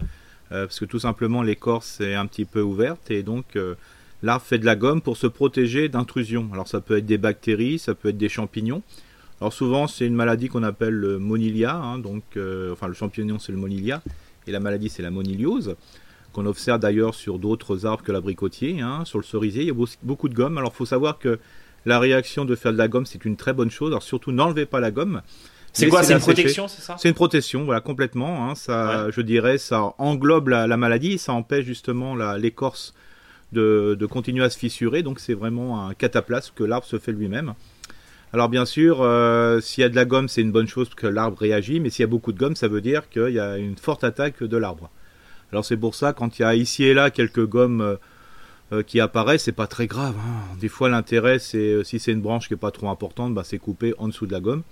Parce 0.50 0.80
que 0.80 0.86
tout 0.86 1.00
simplement, 1.00 1.42
l'écorce 1.42 2.02
est 2.02 2.16
un 2.16 2.26
petit 2.26 2.46
peu 2.46 2.62
ouverte 2.62 3.12
et 3.12 3.24
donc 3.24 3.58
l'arbre 4.24 4.46
fait 4.46 4.58
de 4.58 4.66
la 4.66 4.76
gomme 4.76 5.02
pour 5.02 5.18
se 5.18 5.28
protéger 5.28 5.90
d'intrusion. 5.90 6.50
Alors, 6.54 6.68
ça 6.68 6.82
peut 6.82 6.98
être 6.98 7.06
des 7.06 7.18
bactéries, 7.18 7.80
ça 7.80 7.96
peut 7.96 8.10
être 8.10 8.18
des 8.18 8.30
champignons. 8.30 8.82
Alors, 9.42 9.54
souvent, 9.54 9.88
c'est 9.88 10.06
une 10.06 10.16
maladie 10.16 10.48
qu'on 10.48 10.64
appelle 10.64 10.94
le 10.94 11.20
monilia. 11.20 11.76
Hein, 11.76 12.00
donc, 12.00 12.24
enfin, 12.72 12.88
le 12.88 12.94
champignon, 12.94 13.40
c'est 13.40 13.52
le 13.52 13.58
monilia. 13.58 14.02
Et 14.48 14.52
la 14.52 14.60
maladie, 14.60 14.90
c'est 14.90 15.04
la 15.04 15.12
moniliose 15.12 15.76
qu'on 16.36 16.46
observe 16.46 16.80
d'ailleurs 16.80 17.16
sur 17.16 17.40
d'autres 17.40 17.86
arbres 17.86 18.04
que 18.04 18.12
l'abricotier. 18.12 18.82
Hein, 18.82 19.04
sur 19.06 19.18
le 19.18 19.24
cerisier, 19.24 19.64
il 19.64 19.68
y 19.68 19.72
a 19.72 19.86
beaucoup 20.04 20.28
de 20.28 20.34
gomme. 20.34 20.58
Alors 20.58 20.72
il 20.74 20.78
faut 20.78 20.86
savoir 20.86 21.18
que 21.18 21.40
la 21.86 21.98
réaction 21.98 22.44
de 22.44 22.56
faire 22.56 22.74
de 22.74 22.78
la 22.78 22.90
gomme, 22.90 23.06
c'est 23.06 23.24
une 23.24 23.38
très 23.38 23.54
bonne 23.54 23.72
chose. 23.72 23.92
Alors 23.92 24.04
surtout, 24.04 24.34
n'enlevez 24.34 24.66
pas 24.66 24.82
la 24.82 24.92
gomme. 24.92 25.22
C'est 25.76 25.90
quoi 25.90 26.04
C'est 26.04 26.14
une 26.14 26.20
protection, 26.20 26.68
c'est 26.68 26.82
ça 26.82 26.96
C'est 26.98 27.10
une 27.10 27.16
protection, 27.16 27.66
voilà, 27.66 27.82
complètement. 27.82 28.50
Hein. 28.50 28.56
ça, 28.56 29.12
je 29.12 29.22
dirais, 29.22 29.58
ça 29.58 29.94
englobe 29.98 30.48
la, 30.48 30.78
maladie, 30.78 31.18
ça 31.18 31.34
empêche 31.34 31.66
justement 31.66 32.16
l'écorce 32.36 32.94
de, 33.52 34.08
continuer 34.10 34.44
à 34.44 34.50
se 34.50 34.58
fissurer. 34.58 35.04
Donc 35.04 35.20
c'est 35.20 35.34
vraiment 35.34 35.88
un 35.88 35.94
cataplasme 35.94 36.54
que 36.56 36.64
l'arbre 36.64 36.88
se 36.88 36.98
fait 36.98 37.12
lui-même. 37.12 37.54
Alors 38.34 38.50
bien 38.50 38.66
sûr, 38.66 39.02
euh, 39.02 39.62
s'il 39.62 39.82
y 39.82 39.86
a 39.86 39.90
de 39.90 39.96
la 39.96 40.04
gomme, 40.04 40.28
c'est 40.28 40.42
une 40.42 40.52
bonne 40.52 40.68
chose 40.68 40.90
que 40.94 41.08
l'arbre 41.08 41.38
réagit, 41.38 41.80
mais 41.80 41.90
s'il 41.90 42.04
y 42.04 42.08
a 42.08 42.08
beaucoup 42.08 42.34
de 42.34 42.38
gomme, 42.38 42.56
ça 42.56 42.68
veut 42.68 42.82
dire 42.82 43.10
qu'il 43.10 43.30
y 43.30 43.40
a 43.40 43.58
une 43.58 43.78
forte 43.78 44.04
attaque 44.04 44.44
de 44.44 44.58
l'arbre. 44.58 44.90
Alors 45.52 45.64
c'est 45.64 45.78
pour 45.78 45.96
ça, 45.96 46.12
quand 46.12 46.40
il 46.40 46.42
y 46.42 46.46
a 46.46 46.56
ici 46.56 46.84
et 46.84 46.94
là 46.94 47.12
quelques 47.12 47.46
gommes 47.46 47.82
euh, 47.82 47.96
qui 48.88 49.00
apparaissent, 49.00 49.44
c'est 49.44 49.52
pas 49.52 49.68
très 49.68 49.88
grave. 49.88 50.16
Hein. 50.18 50.56
Des 50.60 50.70
fois, 50.70 50.90
l'intérêt, 50.90 51.40
c'est 51.40 51.58
euh, 51.58 51.84
si 51.84 52.00
c'est 52.00 52.12
une 52.12 52.22
branche 52.22 52.48
qui 52.48 52.56
est 52.56 52.58
pas 52.58 52.72
trop 52.72 52.90
importante, 52.90 53.34
bah, 53.34 53.44
c'est 53.44 53.60
couper 53.60 53.94
en 53.98 54.08
dessous 54.08 54.26
de 54.26 54.32
la 54.32 54.40
gomme. 54.40 54.64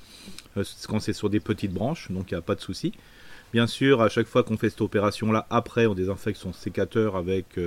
quand 0.87 0.99
c'est 0.99 1.13
sur 1.13 1.29
des 1.29 1.39
petites 1.39 1.73
branches, 1.73 2.11
donc 2.11 2.31
il 2.31 2.33
n'y 2.33 2.39
a 2.39 2.41
pas 2.41 2.55
de 2.55 2.61
souci. 2.61 2.91
Bien 3.53 3.67
sûr, 3.67 4.01
à 4.01 4.09
chaque 4.09 4.27
fois 4.27 4.43
qu'on 4.43 4.57
fait 4.57 4.69
cette 4.69 4.81
opération-là, 4.81 5.45
après, 5.49 5.85
on 5.85 5.93
désinfecte 5.93 6.39
son 6.39 6.53
sécateur 6.53 7.15
avec 7.15 7.59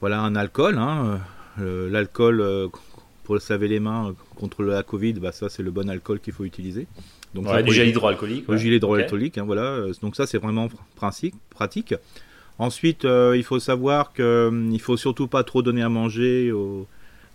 voilà 0.00 0.20
un 0.20 0.36
alcool. 0.36 0.78
Hein. 0.78 1.18
L'alcool 1.58 2.70
pour 3.24 3.38
laver 3.48 3.66
les 3.66 3.80
mains 3.80 4.14
contre 4.36 4.62
la 4.62 4.84
Covid, 4.84 5.14
bah, 5.14 5.32
ça 5.32 5.48
c'est 5.48 5.64
le 5.64 5.72
bon 5.72 5.90
alcool 5.90 6.20
qu'il 6.20 6.32
faut 6.32 6.44
utiliser. 6.44 6.86
Donc 7.34 7.48
ouais, 7.48 7.64
du 7.64 7.72
gel 7.72 7.88
hydroalcoolique. 7.88 8.46
Le 8.46 8.56
gel 8.56 8.74
hydroalcoolique, 8.74 9.38
hein, 9.38 9.44
voilà. 9.44 9.80
Donc 10.00 10.14
ça, 10.14 10.28
c'est 10.28 10.38
vraiment 10.38 10.68
pratique. 10.94 11.94
Ensuite, 12.58 13.04
euh, 13.04 13.34
il 13.36 13.42
faut 13.42 13.58
savoir 13.58 14.12
qu'il 14.12 14.24
hum, 14.24 14.68
ne 14.68 14.78
faut 14.78 14.96
surtout 14.96 15.26
pas 15.26 15.42
trop 15.42 15.62
donner 15.62 15.82
à 15.82 15.88
manger 15.88 16.52
au, 16.52 16.86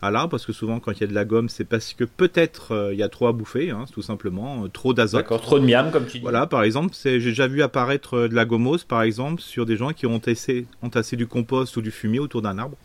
à 0.02 0.12
l'arbre, 0.12 0.30
parce 0.30 0.46
que 0.46 0.54
souvent, 0.54 0.80
quand 0.80 0.92
il 0.94 1.02
y 1.02 1.04
a 1.04 1.08
de 1.08 1.14
la 1.14 1.26
gomme, 1.26 1.50
c'est 1.50 1.66
parce 1.66 1.94
que 1.94 2.06
peut-être 2.06 2.72
euh, 2.72 2.94
il 2.94 3.00
y 3.00 3.04
a 3.04 3.10
trop 3.10 3.28
à 3.28 3.34
bouffer, 3.34 3.70
hein, 3.70 3.86
tout 3.92 4.02
simplement, 4.02 4.64
euh, 4.64 4.68
trop 4.70 4.94
d'azote. 4.94 5.22
D'accord, 5.22 5.42
trop 5.42 5.60
de 5.60 5.66
miam, 5.66 5.92
comme 5.92 6.06
tu 6.06 6.20
dis. 6.20 6.24
Voilà, 6.24 6.48
par 6.48 6.64
exemple, 6.64 6.96
j'ai 7.04 7.20
déjà 7.20 7.48
vu 7.48 7.62
apparaître 7.62 8.28
de 8.28 8.36
la 8.36 8.46
gommose, 8.46 8.86
par 8.86 9.02
exemple, 9.02 9.42
sur 9.42 9.66
des 9.66 9.76
gens 9.76 9.92
qui 9.92 10.06
ont 10.06 10.20
tassé, 10.20 10.68
ont 10.82 10.90
tassé 10.90 11.18
du 11.18 11.28
compost 11.28 11.76
ou 11.76 11.82
du 11.82 11.92
fumier 11.92 12.20
autour 12.20 12.42
d'un 12.42 12.58
arbre. 12.58 12.78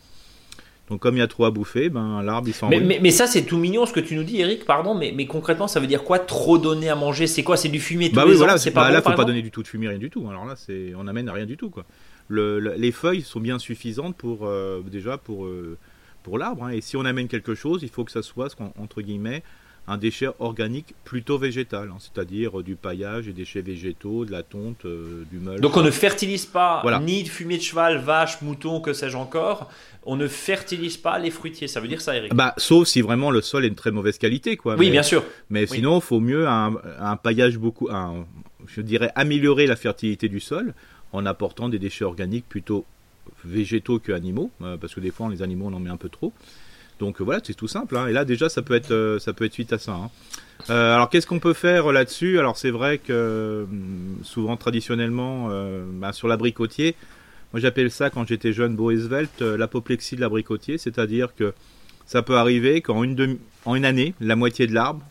Donc 0.89 0.99
comme 0.99 1.15
il 1.15 1.19
y 1.19 1.23
a 1.23 1.27
trop 1.27 1.45
à 1.45 1.51
bouffer, 1.51 1.89
ben 1.89 2.21
l'arbre 2.21 2.47
il 2.47 2.53
s'en 2.53 2.69
mais, 2.69 2.79
mais, 2.79 3.09
ça 3.09 3.25
c'est 3.25 3.41
tout 3.41 3.57
mignon 3.57 3.87
ce 3.87 3.93
que 3.93 3.99
tu 3.99 4.15
nous 4.15 4.23
dis 4.23 4.39
Eric, 4.39 4.65
pardon, 4.65 4.93
mais, 4.93 5.13
mais 5.15 5.25
concrètement 5.25 5.67
ça 5.67 5.79
veut 5.79 5.87
dire 5.87 6.03
quoi 6.03 6.19
trop 6.19 6.59
donner 6.59 6.89
à 6.89 6.95
manger? 6.95 7.25
C'est 7.25 7.41
quoi? 7.41 7.57
C'est 7.57 7.69
du 7.69 7.79
fumier 7.79 8.09
tous 8.09 8.15
bah 8.15 8.25
les 8.25 8.31
oui, 8.31 8.37
voilà, 8.37 8.59
C'est 8.59 8.69
pas 8.69 8.83
bah, 8.83 8.91
là 8.91 9.01
faut 9.01 9.13
pas 9.13 9.25
donner 9.25 9.41
du 9.41 9.49
tout 9.49 9.63
de 9.63 9.67
fumier 9.67 9.87
rien 9.87 9.97
du 9.97 10.11
tout. 10.11 10.27
Alors 10.29 10.45
là 10.45 10.53
c'est 10.55 10.93
on 10.95 11.07
amène 11.07 11.27
rien 11.29 11.47
du 11.47 11.57
tout 11.57 11.71
quoi. 11.71 11.85
Le, 12.27 12.59
les 12.59 12.91
feuilles 12.91 13.21
sont 13.21 13.39
bien 13.39 13.59
suffisantes 13.59 14.15
pour 14.15 14.47
euh, 14.47 14.81
déjà 14.81 15.17
pour 15.17 15.45
euh, 15.45 15.77
pour 16.23 16.39
l'arbre 16.39 16.63
hein. 16.63 16.69
et 16.69 16.81
si 16.81 16.97
on 16.97 17.05
amène 17.05 17.27
quelque 17.27 17.53
chose, 17.53 17.83
il 17.83 17.89
faut 17.89 18.03
que 18.03 18.11
ça 18.11 18.23
soit 18.23 18.49
ce 18.49 18.55
entre 18.77 19.01
guillemets 19.01 19.43
un 19.87 19.97
déchet 19.97 20.27
organique 20.39 20.95
plutôt 21.03 21.37
végétal, 21.37 21.89
hein, 21.91 21.97
c'est-à-dire 21.99 22.59
euh, 22.59 22.63
du 22.63 22.75
paillage 22.75 23.27
et 23.27 23.33
déchets 23.33 23.61
végétaux, 23.61 24.25
de 24.25 24.31
la 24.31 24.41
tonte, 24.41 24.85
euh, 24.85 25.23
du 25.31 25.37
meul. 25.39 25.59
Donc 25.61 25.77
on 25.77 25.83
ne 25.83 25.91
fertilise 25.91 26.45
pas 26.45 26.83
ni 27.01 27.23
de 27.23 27.29
fumier 27.29 27.57
de 27.57 27.61
cheval, 27.61 27.99
vache, 27.99 28.41
mouton, 28.41 28.81
que 28.81 28.93
sais-je 28.93 29.17
encore. 29.17 29.69
On 30.03 30.15
ne 30.15 30.27
fertilise 30.27 30.97
pas 30.97 31.19
les 31.19 31.31
fruitiers. 31.31 31.67
Ça 31.67 31.79
veut 31.79 31.87
dire 31.87 32.01
ça, 32.01 32.15
Eric? 32.15 32.33
Bah, 32.33 32.53
sauf 32.57 32.87
si 32.87 33.01
vraiment 33.01 33.31
le 33.31 33.41
sol 33.41 33.65
est 33.65 33.69
de 33.69 33.75
très 33.75 33.91
mauvaise 33.91 34.17
qualité, 34.17 34.57
quoi. 34.57 34.75
Oui, 34.75 34.89
bien 34.89 35.03
sûr. 35.03 35.23
Mais 35.49 35.65
sinon, 35.65 35.97
il 35.97 36.01
faut 36.01 36.19
mieux 36.19 36.47
un, 36.47 37.17
paillage 37.21 37.57
beaucoup, 37.57 37.89
je 38.67 38.81
dirais 38.81 39.11
améliorer 39.15 39.67
la 39.67 39.75
fertilité 39.75 40.29
du 40.29 40.39
sol 40.39 40.73
en 41.15 41.25
apportant 41.25 41.69
des 41.69 41.79
déchets 41.79 42.05
organiques 42.05 42.47
plutôt 42.47 42.85
végétaux 43.43 43.99
que 43.99 44.11
animaux, 44.11 44.51
euh, 44.61 44.77
parce 44.77 44.93
que 44.93 44.99
des 44.99 45.11
fois 45.11 45.29
les 45.29 45.41
animaux 45.41 45.67
on 45.69 45.73
en 45.73 45.79
met 45.79 45.89
un 45.89 45.97
peu 45.97 46.09
trop. 46.09 46.33
Donc 46.99 47.19
voilà, 47.19 47.41
c'est 47.43 47.53
tout 47.53 47.67
simple. 47.67 47.97
Hein. 47.97 48.07
Et 48.07 48.13
là 48.13 48.23
déjà, 48.23 48.47
ça 48.47 48.61
peut 48.61 48.73
être, 48.73 48.91
euh, 48.91 49.19
ça 49.19 49.33
peut 49.33 49.45
être 49.45 49.53
suite 49.53 49.73
à 49.73 49.77
ça. 49.77 49.93
Hein. 49.93 50.09
Euh, 50.69 50.95
alors 50.95 51.09
qu'est-ce 51.09 51.27
qu'on 51.27 51.39
peut 51.39 51.53
faire 51.53 51.91
là-dessus? 51.91 52.39
Alors 52.39 52.57
c'est 52.57 52.71
vrai 52.71 52.99
que 52.99 53.65
hum, 53.69 54.17
souvent 54.23 54.57
traditionnellement, 54.57 55.49
bah, 55.93 56.13
sur 56.13 56.27
l'abricotier, 56.27 56.95
moi 57.53 57.59
j'appelle 57.59 57.91
ça 57.91 58.09
quand 58.09 58.27
j'étais 58.27 58.53
jeune 58.53 58.75
beau 58.75 58.91
l'apoplexie 58.91 60.15
de 60.15 60.21
l'abricotier, 60.21 60.77
c'est-à-dire 60.77 61.35
que 61.35 61.53
ça 62.05 62.21
peut 62.21 62.37
arriver 62.37 62.81
qu'en 62.81 63.03
une, 63.03 63.37
en 63.65 63.75
une 63.75 63.85
année, 63.85 64.13
la 64.21 64.35
moitié 64.35 64.67
de 64.67 64.73
l'arbre 64.73 65.01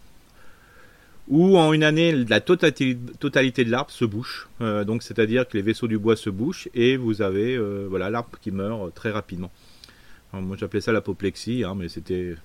ou 1.28 1.57
en 1.57 1.73
une 1.73 1.83
année, 1.83 2.12
la 2.12 2.40
totalité, 2.40 2.95
de 2.95 3.71
l'arbre 3.71 3.90
se 3.90 4.04
bouche. 4.04 4.49
donc 4.61 5.02
c'est-à-dire 5.02 5.49
que 5.49 5.57
les 5.57 5.62
vaisseaux 5.62 5.88
du 5.88 5.99
bois 5.99 6.16
se 6.16 6.31
bouchent 6.31 6.69
et 6.75 6.97
vous 6.97 7.23
avez 7.23 7.59
voilà 7.88 8.11
l'arbre 8.11 8.38
qui 8.40 8.50
meurt 8.50 8.95
très 8.95 9.11
rapidement 9.11 9.50
moi 10.40 10.57
j'appelais 10.59 10.81
ça 10.81 10.93
l'apoplexie, 10.93 11.64
hein, 11.64 11.75
mais 11.76 11.88
c'était 11.88 12.37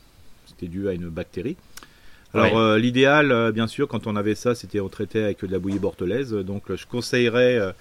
dû 0.61 0.87
à 0.87 0.93
une 0.93 1.09
bactérie. 1.09 1.57
Alors 2.33 2.59
euh, 2.59 2.77
l'idéal, 2.77 3.31
euh, 3.31 3.51
bien 3.51 3.67
sûr, 3.67 3.87
quand 3.87 4.05
on 4.05 4.15
avait 4.15 4.35
ça, 4.35 4.53
c'était 4.53 4.79
on 4.79 4.89
traitait 4.89 5.23
avec 5.23 5.43
de 5.43 5.51
la 5.51 5.59
bouillie 5.59 5.79
bortelaise. 5.79 6.31
Donc 6.31 6.73
je 6.73 6.85
conseillerais 6.85 7.73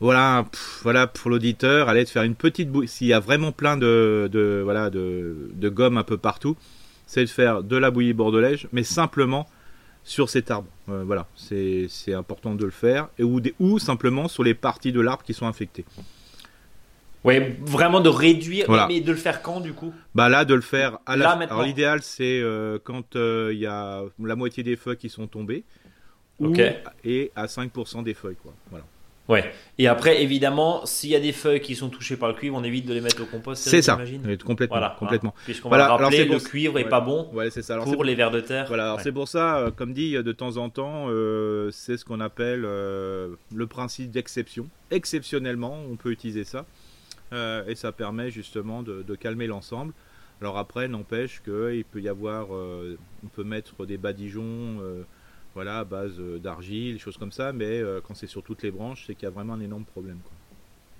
voilà, 0.00 0.44
voilà 0.82 1.06
pour 1.06 1.30
l'auditeur, 1.30 1.88
allez 1.88 2.04
faire 2.04 2.24
une 2.24 2.34
petite 2.34 2.70
bouillie. 2.70 2.88
S'il 2.88 3.06
y 3.06 3.12
a 3.12 3.20
vraiment 3.20 3.52
plein 3.52 3.76
de, 3.76 4.28
de 4.30 4.60
voilà 4.64 4.90
de, 4.90 5.50
de, 5.54 5.68
gomme 5.68 5.98
un 5.98 6.02
peu 6.02 6.18
partout, 6.18 6.56
c'est 7.06 7.22
de 7.22 7.30
faire 7.30 7.62
de 7.62 7.76
la 7.76 7.90
bouillie 7.90 8.12
bordelaise, 8.12 8.66
mais 8.72 8.82
simplement 8.82 9.48
sur 10.04 10.28
cet 10.28 10.50
arbre. 10.50 10.68
Euh, 10.88 11.02
voilà, 11.04 11.26
c'est 11.34 12.14
important 12.14 12.54
de 12.54 12.64
le 12.64 12.70
faire, 12.70 13.08
et 13.18 13.24
ou, 13.24 13.40
ou 13.58 13.78
simplement 13.78 14.28
sur 14.28 14.44
les 14.44 14.54
parties 14.54 14.92
de 14.92 15.00
l'arbre 15.00 15.24
qui 15.24 15.34
sont 15.34 15.46
infectées. 15.46 15.84
Oui, 17.24 17.38
vraiment 17.62 18.02
de 18.02 18.10
réduire, 18.10 18.70
mais 18.86 19.00
de 19.00 19.10
le 19.10 19.16
faire 19.16 19.40
quand 19.40 19.60
du 19.60 19.72
coup? 19.72 19.94
Bah 20.14 20.28
là, 20.28 20.44
de 20.44 20.54
le 20.54 20.60
faire 20.60 20.98
à 21.06 21.16
la. 21.16 21.30
Alors 21.30 21.62
l'idéal, 21.62 22.02
c'est 22.02 22.40
euh, 22.42 22.78
quand 22.84 23.16
euh, 23.16 23.50
il 23.54 23.60
y 23.60 23.66
a 23.66 24.02
la 24.22 24.36
moitié 24.36 24.62
des 24.62 24.76
feuilles 24.76 24.98
qui 24.98 25.08
sont 25.08 25.26
tombées, 25.26 25.64
et 27.02 27.32
à 27.34 27.46
5% 27.46 28.04
des 28.04 28.12
feuilles, 28.12 28.36
quoi. 28.36 28.52
Voilà. 28.70 28.84
Ouais. 29.28 29.52
Et 29.78 29.88
après, 29.88 30.22
évidemment, 30.22 30.84
s'il 30.84 31.10
y 31.10 31.16
a 31.16 31.20
des 31.20 31.32
feuilles 31.32 31.60
qui 31.60 31.74
sont 31.74 31.88
touchées 31.88 32.16
par 32.16 32.28
le 32.28 32.34
cuivre, 32.34 32.56
on 32.56 32.62
évite 32.62 32.86
de 32.86 32.92
les 32.92 33.00
mettre 33.00 33.22
au 33.22 33.26
compost. 33.26 33.62
C'est 33.62 33.82
ça. 33.82 33.98
Complètement. 34.44 34.76
Voilà, 34.76 34.96
complètement. 34.98 35.34
Puisqu'on 35.44 35.70
va 35.70 35.96
rappeler, 35.96 36.24
le 36.24 36.38
cuivre 36.38 36.78
est 36.78 36.88
pas 36.88 37.00
bon 37.00 37.24
pour 37.24 38.04
les 38.04 38.14
vers 38.14 38.30
de 38.30 38.40
terre. 38.40 38.66
Voilà. 38.68 38.96
c'est 39.02 39.12
pour 39.12 39.28
ça, 39.28 39.58
euh, 39.58 39.70
comme 39.70 39.92
dit 39.92 40.12
de 40.12 40.32
temps 40.32 40.56
en 40.56 40.68
temps, 40.68 41.06
euh, 41.08 41.70
c'est 41.70 41.96
ce 41.96 42.04
qu'on 42.04 42.20
appelle 42.20 42.64
euh, 42.64 43.34
le 43.54 43.66
principe 43.66 44.10
d'exception. 44.10 44.68
Exceptionnellement, 44.90 45.78
on 45.90 45.96
peut 45.96 46.10
utiliser 46.10 46.44
ça, 46.44 46.66
et 47.32 47.74
ça 47.74 47.92
permet 47.92 48.30
justement 48.30 48.82
de, 48.82 49.02
de 49.02 49.14
calmer 49.14 49.46
l'ensemble. 49.46 49.92
Alors 50.40 50.58
après, 50.58 50.88
n'empêche 50.88 51.40
qu'il 51.42 51.84
peut 51.84 52.00
y 52.00 52.08
avoir, 52.08 52.50
on 52.50 53.28
peut 53.34 53.44
mettre 53.44 53.86
des 53.86 53.96
badigeons 53.96 54.80
voilà, 55.54 55.78
à 55.78 55.84
base 55.84 56.12
euh, 56.18 56.38
d'argile, 56.38 56.94
des 56.94 56.98
choses 56.98 57.16
comme 57.16 57.32
ça, 57.32 57.52
mais 57.52 57.80
euh, 57.80 58.00
quand 58.06 58.14
c'est 58.14 58.26
sur 58.26 58.42
toutes 58.42 58.62
les 58.62 58.70
branches, 58.70 59.04
c'est 59.06 59.14
qu'il 59.14 59.24
y 59.24 59.26
a 59.26 59.30
vraiment 59.30 59.54
un 59.54 59.60
énorme 59.60 59.84
problème. 59.84 60.18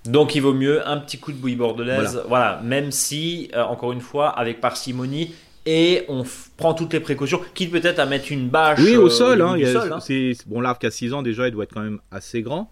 Donc 0.05 0.35
il 0.35 0.41
vaut 0.41 0.53
mieux 0.53 0.87
un 0.87 0.97
petit 0.97 1.17
coup 1.17 1.31
de 1.31 1.37
bouillie 1.37 1.55
bordelaise, 1.55 2.21
voilà, 2.27 2.61
même 2.63 2.91
si, 2.91 3.49
euh, 3.53 3.63
encore 3.63 3.91
une 3.91 4.01
fois, 4.01 4.29
avec 4.29 4.61
parcimonie, 4.61 5.33
et 5.65 6.05
on 6.07 6.23
prend 6.57 6.75
toutes 6.75 6.93
les 6.93 6.99
précautions, 6.99 7.41
quitte 7.55 7.71
peut-être 7.71 7.99
à 7.99 8.05
mettre 8.05 8.31
une 8.31 8.47
bâche 8.47 8.79
oui, 8.79 8.95
au 8.95 9.09
sol. 9.09 9.41
Hein, 9.41 9.55
hein. 9.57 9.99
Bon, 10.45 10.61
l'arbre 10.61 10.79
qui 10.79 10.85
a 10.85 10.91
6 10.91 11.13
ans 11.13 11.23
déjà, 11.23 11.47
il 11.47 11.51
doit 11.51 11.63
être 11.63 11.73
quand 11.73 11.81
même 11.81 11.99
assez 12.11 12.43
grand. 12.43 12.69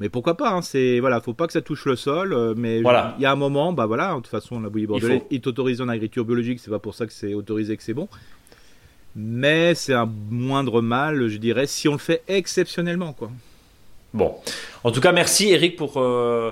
Mais 0.00 0.08
pourquoi 0.08 0.36
pas 0.36 0.50
hein, 0.50 0.62
C'est 0.62 0.98
voilà, 0.98 1.20
faut 1.20 1.34
pas 1.34 1.46
que 1.46 1.52
ça 1.52 1.60
touche 1.60 1.84
le 1.84 1.94
sol. 1.94 2.54
mais 2.56 2.80
il 2.80 3.22
y 3.22 3.26
a 3.26 3.30
un 3.30 3.36
moment, 3.36 3.72
bah 3.72 3.86
voilà, 3.86 4.10
de 4.10 4.16
toute 4.16 4.26
façon, 4.26 4.60
la 4.60 4.68
bouillie 4.68 4.88
bordelaise 4.88 5.22
est 5.30 5.46
autorisée 5.46 5.84
en 5.84 5.88
agriculture 5.88 6.24
biologique. 6.24 6.58
C'est 6.58 6.72
pas 6.72 6.80
pour 6.80 6.96
ça 6.96 7.06
que 7.06 7.12
c'est 7.12 7.32
autorisé 7.32 7.76
que 7.76 7.82
c'est 7.84 7.94
bon 7.94 8.08
mais 9.14 9.74
c'est 9.74 9.94
un 9.94 10.10
moindre 10.30 10.80
mal, 10.80 11.28
je 11.28 11.36
dirais, 11.36 11.66
si 11.66 11.88
on 11.88 11.92
le 11.92 11.98
fait 11.98 12.22
exceptionnellement, 12.28 13.12
quoi. 13.12 13.30
Bon, 14.14 14.34
en 14.84 14.90
tout 14.90 15.00
cas, 15.00 15.12
merci 15.12 15.50
Eric 15.50 15.76
pour 15.76 15.96
euh, 15.96 16.50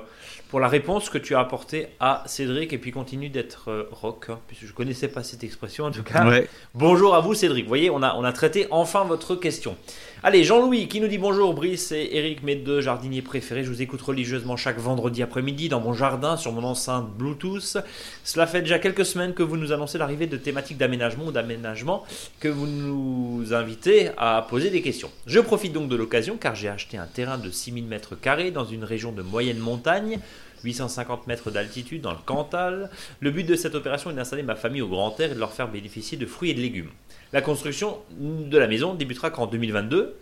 pour 0.50 0.58
la 0.58 0.68
réponse 0.68 1.08
que 1.08 1.18
tu 1.18 1.36
as 1.36 1.40
apportée 1.40 1.86
à 2.00 2.24
Cédric 2.26 2.72
et 2.72 2.78
puis 2.78 2.90
continue 2.90 3.28
d'être 3.28 3.70
euh, 3.70 3.88
rock, 3.92 4.26
hein, 4.30 4.40
puisque 4.48 4.66
je 4.66 4.72
connaissais 4.72 5.06
pas 5.06 5.22
cette 5.22 5.44
expression 5.44 5.84
en 5.84 5.92
tout 5.92 6.02
cas. 6.02 6.26
Bonjour 6.74 7.14
à 7.14 7.20
vous 7.20 7.34
Cédric. 7.34 7.64
Vous 7.64 7.68
voyez, 7.68 7.88
on 7.88 8.02
a 8.02 8.14
on 8.16 8.24
a 8.24 8.32
traité 8.32 8.66
enfin 8.70 9.04
votre 9.04 9.36
question. 9.36 9.76
Allez, 10.22 10.44
Jean-Louis 10.44 10.88
qui 10.88 11.00
nous 11.00 11.06
dit 11.06 11.18
bonjour, 11.18 11.54
Brice 11.54 11.92
et 11.92 12.10
Eric, 12.12 12.42
mes 12.42 12.56
deux 12.56 12.80
jardiniers 12.80 13.22
préférés. 13.22 13.64
Je 13.64 13.70
vous 13.70 13.80
écoute 13.80 14.02
religieusement 14.02 14.56
chaque 14.56 14.78
vendredi 14.78 15.22
après-midi 15.22 15.68
dans 15.68 15.80
mon 15.80 15.94
jardin 15.94 16.36
sur 16.36 16.52
mon 16.52 16.64
enceinte 16.64 17.08
Bluetooth. 17.16 17.78
Cela 18.24 18.46
fait 18.46 18.60
déjà 18.60 18.78
quelques 18.78 19.06
semaines 19.06 19.34
que 19.34 19.42
vous 19.42 19.56
nous 19.56 19.72
annoncez 19.72 19.98
l'arrivée 19.98 20.26
de 20.26 20.36
thématiques 20.36 20.76
d'aménagement 20.78 21.26
ou 21.26 21.32
d'aménagement 21.32 22.04
que 22.40 22.48
vous 22.48 22.66
nous 22.66 23.54
invitez 23.54 24.10
à 24.18 24.44
poser 24.48 24.70
des 24.70 24.82
questions. 24.82 25.10
Je 25.26 25.38
profite 25.38 25.72
donc 25.72 25.88
de 25.88 25.96
l'occasion 25.96 26.36
car 26.36 26.54
j'ai 26.54 26.68
acheté 26.68 26.98
un 26.98 27.06
terrain 27.06 27.38
de 27.38 27.50
6000 27.50 27.88
m2 27.88 28.52
dans 28.52 28.64
une 28.64 28.84
région 28.84 29.12
de 29.12 29.22
moyenne 29.22 29.58
montagne 29.58 30.18
850 30.64 31.26
mètres 31.26 31.50
d'altitude 31.50 32.02
dans 32.02 32.12
le 32.12 32.18
Cantal. 32.24 32.90
Le 33.20 33.30
but 33.30 33.44
de 33.44 33.54
cette 33.54 33.74
opération 33.74 34.10
est 34.10 34.14
d'installer 34.14 34.42
ma 34.42 34.56
famille 34.56 34.82
au 34.82 34.88
grand 34.88 35.18
air 35.20 35.32
et 35.32 35.34
de 35.34 35.40
leur 35.40 35.52
faire 35.52 35.68
bénéficier 35.68 36.18
de 36.18 36.26
fruits 36.26 36.50
et 36.50 36.54
de 36.54 36.60
légumes. 36.60 36.90
La 37.32 37.42
construction 37.42 37.98
de 38.18 38.58
la 38.58 38.66
maison 38.66 38.94
débutera 38.94 39.30
qu'en 39.30 39.46
2022 39.46 40.16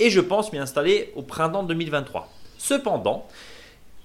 et 0.00 0.10
je 0.10 0.20
pense 0.20 0.52
m'y 0.52 0.58
installer 0.58 1.12
au 1.16 1.22
printemps 1.22 1.62
2023. 1.62 2.28
Cependant, 2.58 3.26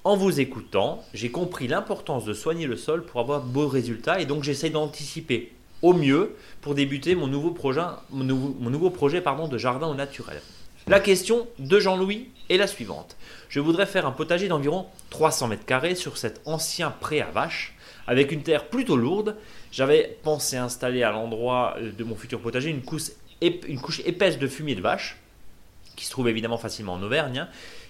en 0.03 0.15
vous 0.15 0.39
écoutant, 0.39 1.03
j'ai 1.13 1.31
compris 1.31 1.67
l'importance 1.67 2.25
de 2.25 2.33
soigner 2.33 2.65
le 2.65 2.77
sol 2.77 3.03
pour 3.03 3.19
avoir 3.19 3.43
de 3.43 3.49
beaux 3.49 3.67
résultats 3.67 4.19
et 4.21 4.25
donc 4.25 4.43
j'essaie 4.43 4.69
d'anticiper 4.69 5.51
au 5.81 5.93
mieux 5.93 6.35
pour 6.61 6.75
débuter 6.75 7.15
mon 7.15 7.27
nouveau 7.27 7.51
projet, 7.51 7.83
de 8.11 9.57
jardin 9.57 9.87
au 9.87 9.95
naturel. 9.95 10.41
La 10.87 11.01
question 11.01 11.47
de 11.59 11.79
Jean-Louis 11.79 12.29
est 12.49 12.55
la 12.55 12.65
suivante. 12.65 13.17
Je 13.49 13.59
voudrais 13.59 13.85
faire 13.85 14.05
un 14.05 14.11
potager 14.11 14.47
d'environ 14.47 14.85
300 15.09 15.49
mètres 15.49 15.65
carrés 15.65 15.95
sur 15.95 16.17
cet 16.17 16.39
ancien 16.45 16.91
pré 16.91 17.19
à 17.19 17.29
vaches 17.29 17.75
avec 18.07 18.31
une 18.31 18.41
terre 18.41 18.69
plutôt 18.69 18.95
lourde 18.95 19.35
j'avais 19.71 20.17
pensé 20.23 20.55
installer 20.55 21.03
à 21.03 21.11
l'endroit 21.11 21.75
de 21.81 22.03
mon 22.03 22.15
futur 22.15 22.39
potager 22.39 22.69
une 22.69 22.81
couche, 22.81 23.11
épaisse 23.41 24.39
de 24.39 24.47
fumier 24.47 24.75
de 24.75 24.81
vache, 24.81 25.17
qui 25.95 26.05
se 26.05 26.11
trouve 26.11 26.29
évidemment 26.29 26.57
facilement 26.57 26.93
en 26.93 27.03
Auvergne. 27.03 27.47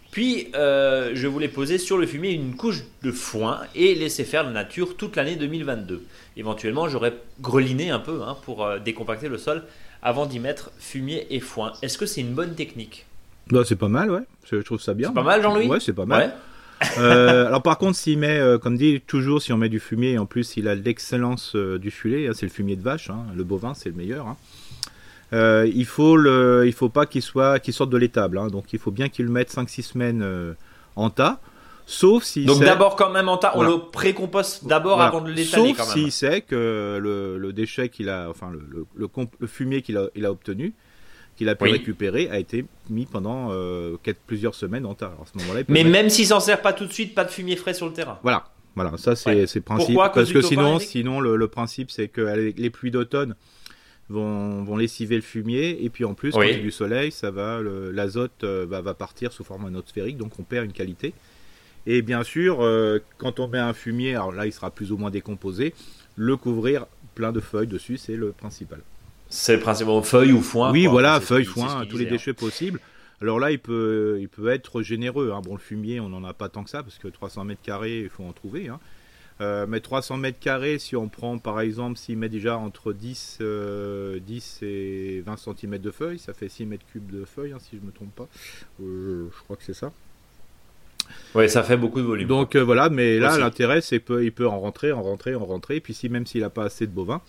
Puis 0.09 0.47
euh, 0.55 1.11
je 1.13 1.27
voulais 1.27 1.49
poser 1.49 1.77
sur 1.77 1.97
le 1.97 2.07
fumier 2.07 2.31
une 2.31 2.55
couche 2.55 2.83
de 3.03 3.11
foin 3.11 3.61
et 3.75 3.93
laisser 3.93 4.23
faire 4.23 4.43
la 4.43 4.51
nature 4.51 4.97
toute 4.97 5.15
l'année 5.15 5.35
2022. 5.35 6.03
Éventuellement, 6.37 6.87
j'aurais 6.87 7.13
greliné 7.41 7.91
un 7.91 7.99
peu 7.99 8.23
hein, 8.23 8.37
pour 8.43 8.65
euh, 8.65 8.79
décompacter 8.79 9.27
le 9.27 9.37
sol 9.37 9.63
avant 10.01 10.25
d'y 10.25 10.39
mettre 10.39 10.71
fumier 10.77 11.27
et 11.29 11.39
foin. 11.39 11.73
Est-ce 11.81 11.97
que 11.97 12.05
c'est 12.05 12.21
une 12.21 12.33
bonne 12.33 12.55
technique? 12.55 13.05
Bah, 13.49 13.63
C'est 13.65 13.75
pas 13.75 13.87
mal, 13.87 14.11
ouais. 14.11 14.23
Je 14.49 14.57
trouve 14.57 14.81
ça 14.81 14.93
bien. 14.93 15.09
C'est 15.09 15.15
pas 15.15 15.23
mal, 15.23 15.41
Jean-Louis? 15.41 15.67
Ouais, 15.67 15.79
c'est 15.79 15.93
pas 15.93 16.05
mal. 16.05 16.33
Euh, 16.97 17.45
alors 17.47 17.61
par 17.61 17.77
contre, 17.77 17.97
s'il 17.97 18.19
met, 18.19 18.39
euh, 18.39 18.57
comme 18.57 18.77
dit 18.77 19.01
toujours, 19.01 19.41
si 19.41 19.51
on 19.51 19.57
met 19.57 19.69
du 19.69 19.79
fumier, 19.79 20.17
en 20.17 20.25
plus 20.25 20.57
il 20.57 20.67
a 20.67 20.75
l'excellence 20.75 21.55
euh, 21.55 21.79
du 21.79 21.91
fulet, 21.91 22.27
hein, 22.27 22.31
c'est 22.35 22.45
le 22.45 22.51
fumier 22.51 22.75
de 22.75 22.83
vache, 22.83 23.09
hein, 23.09 23.25
le 23.35 23.43
bovin 23.43 23.73
c'est 23.73 23.89
le 23.89 23.95
meilleur. 23.95 24.27
Hein. 24.27 25.65
il 25.65 25.85
faut 25.85 26.17
le, 26.17 26.63
il 26.65 26.73
faut 26.73 26.89
pas 26.89 27.05
qu'il 27.05 27.21
soit, 27.21 27.59
qu'il 27.59 27.73
sorte 27.73 27.89
de 27.89 27.97
l'étable, 27.97 28.39
donc 28.51 28.73
il 28.73 28.79
faut 28.79 28.91
bien 28.91 29.09
qu'il 29.09 29.25
le 29.25 29.31
mette 29.31 29.51
5-6 29.53 29.81
semaines 29.81 30.55
en 30.95 31.09
tas. 31.09 31.39
Sauf 31.89 32.23
si 32.25 32.43
donc 32.43 32.59
d'abord 32.59 32.97
quand 32.97 33.11
même 33.11 33.29
en 33.29 33.37
tas, 33.37 33.53
on 33.55 33.63
le 33.63 33.79
précomposte 33.79 34.67
d'abord 34.67 35.01
avant 35.01 35.21
de 35.21 35.31
l'étaler 35.31 35.73
quand 35.73 35.85
même. 35.85 35.93
s'il 35.93 36.11
sait 36.11 36.41
que 36.41 36.99
le, 37.01 37.53
déchet 37.53 37.87
qu'il 37.87 38.09
a, 38.09 38.29
enfin 38.29 38.51
le, 38.51 38.85
le 39.39 39.47
fumier 39.47 39.81
qu'il 39.81 39.97
a, 39.97 40.09
il 40.13 40.25
a 40.25 40.31
obtenu, 40.31 40.73
qu'il 41.37 41.47
a 41.47 41.55
pu 41.55 41.69
récupérer 41.69 42.29
a 42.29 42.39
été 42.39 42.65
mis 42.89 43.05
pendant 43.05 43.51
euh, 43.51 43.95
plusieurs 44.25 44.53
semaines 44.53 44.85
en 44.85 44.95
tas. 44.95 45.13
ce 45.31 45.37
moment-là, 45.39 45.61
Mais 45.69 45.85
même 45.85 46.09
s'il 46.09 46.25
s'en 46.25 46.41
sert 46.41 46.61
pas 46.61 46.73
tout 46.73 46.85
de 46.85 46.91
suite, 46.91 47.15
pas 47.15 47.23
de 47.23 47.31
fumier 47.31 47.55
frais 47.55 47.73
sur 47.73 47.85
le 47.85 47.93
terrain. 47.93 48.19
Voilà, 48.21 48.49
voilà, 48.75 48.97
ça 48.97 49.15
c'est 49.15 49.35
le 49.35 49.61
principe. 49.61 49.95
Pourquoi 49.95 50.11
Parce 50.11 50.33
que 50.33 50.41
sinon, 50.41 50.79
sinon 50.79 51.21
le, 51.21 51.47
principe 51.47 51.89
c'est 51.89 52.09
que 52.09 52.21
les 52.21 52.69
pluies 52.69 52.91
d'automne 52.91 53.35
vont, 54.09 54.63
vont, 54.63 54.75
lessiver 54.75 55.15
le 55.15 55.21
fumier 55.21 55.85
et 55.85 55.89
puis 55.89 56.03
en 56.03 56.15
plus 56.15 56.31
quand 56.31 56.41
il 56.41 56.51
y 56.51 56.55
a 56.55 56.59
du 56.59 56.71
soleil, 56.71 57.11
ça 57.11 57.31
va 57.31 57.61
l'azote 57.61 58.43
euh, 58.43 58.65
va, 58.67 58.93
partir 58.93 59.31
sous 59.31 59.45
forme 59.45 59.67
anosphérique, 59.67 60.17
donc 60.17 60.37
on 60.39 60.43
perd 60.43 60.65
une 60.65 60.73
qualité. 60.73 61.13
Et 61.87 62.01
bien 62.01 62.23
sûr, 62.23 62.61
euh, 62.61 62.99
quand 63.17 63.39
on 63.39 63.47
met 63.47 63.57
un 63.57 63.73
fumier, 63.73 64.11
alors 64.11 64.33
là 64.33 64.45
il 64.45 64.51
sera 64.51 64.69
plus 64.69 64.91
ou 64.91 64.97
moins 64.97 65.09
décomposé, 65.09 65.73
le 66.17 66.35
couvrir 66.35 66.85
plein 67.15 67.31
de 67.31 67.39
feuilles 67.39 67.67
dessus, 67.67 67.97
c'est 67.97 68.17
le 68.17 68.31
principal. 68.33 68.81
C'est 69.29 69.57
principalement 69.57 70.03
feuilles 70.03 70.33
ou 70.33 70.41
foin. 70.41 70.71
Oui, 70.71 70.85
voilà, 70.85 71.19
feuilles, 71.19 71.45
foin, 71.45 71.85
tous 71.85 71.97
les 71.97 72.05
déchets 72.05 72.33
possibles. 72.33 72.79
Alors 73.21 73.39
là, 73.39 73.51
il 73.51 73.59
peut, 73.59 74.17
il 74.19 74.29
peut 74.29 74.49
être 74.49 74.83
généreux. 74.83 75.31
Hein. 75.33 75.41
Bon, 75.43 75.53
le 75.53 75.59
fumier, 75.59 75.99
on 75.99 76.09
n'en 76.09 76.23
a 76.23 76.33
pas 76.33 76.49
tant 76.49 76.63
que 76.63 76.69
ça, 76.69 76.83
parce 76.83 76.97
que 76.97 77.07
300 77.07 77.45
mètres 77.45 77.61
carrés, 77.63 78.01
il 78.01 78.09
faut 78.09 78.23
en 78.23 78.31
trouver. 78.31 78.67
Hein. 78.67 78.79
Euh, 79.39 79.65
mais 79.67 79.79
300 79.79 80.17
mètres 80.17 80.39
carrés, 80.39 80.79
si 80.79 80.95
on 80.95 81.09
prend 81.09 81.37
par 81.37 81.61
exemple, 81.61 81.97
s'il 81.97 82.17
met 82.17 82.29
déjà 82.29 82.57
entre 82.57 82.91
10, 82.91 83.37
10 83.39 83.39
euh, 83.41 84.19
et 84.61 85.21
20 85.21 85.37
cm 85.37 85.77
de 85.77 85.91
feuilles, 85.91 86.19
ça 86.19 86.33
fait 86.33 86.49
6 86.49 86.65
mètres 86.65 86.85
cubes 86.91 87.11
de 87.11 87.23
feuilles, 87.23 87.53
hein, 87.53 87.59
si 87.59 87.77
je 87.77 87.81
ne 87.81 87.87
me 87.87 87.91
trompe 87.91 88.15
pas. 88.15 88.27
Euh, 88.81 89.27
je 89.31 89.43
crois 89.43 89.55
que 89.55 89.63
c'est 89.63 89.75
ça. 89.75 89.91
Oui, 91.35 91.49
ça 91.49 91.63
fait 91.63 91.77
beaucoup 91.77 91.99
de 91.99 92.05
volume. 92.05 92.27
Donc 92.27 92.55
voilà, 92.55 92.89
mais 92.89 93.19
là, 93.19 93.37
l'intérêt, 93.37 93.81
c'est 93.81 93.99
qu'il 93.99 94.31
peut 94.31 94.47
en 94.47 94.59
rentrer, 94.59 94.91
en 94.91 95.03
rentrer, 95.03 95.35
en 95.35 95.45
rentrer. 95.45 95.77
Et 95.77 95.81
puis 95.81 95.93
si 95.93 96.09
même 96.09 96.25
s'il 96.25 96.41
n'a 96.41 96.49
pas 96.49 96.65
assez 96.65 96.87
de 96.87 96.91
bovins, 96.91 97.21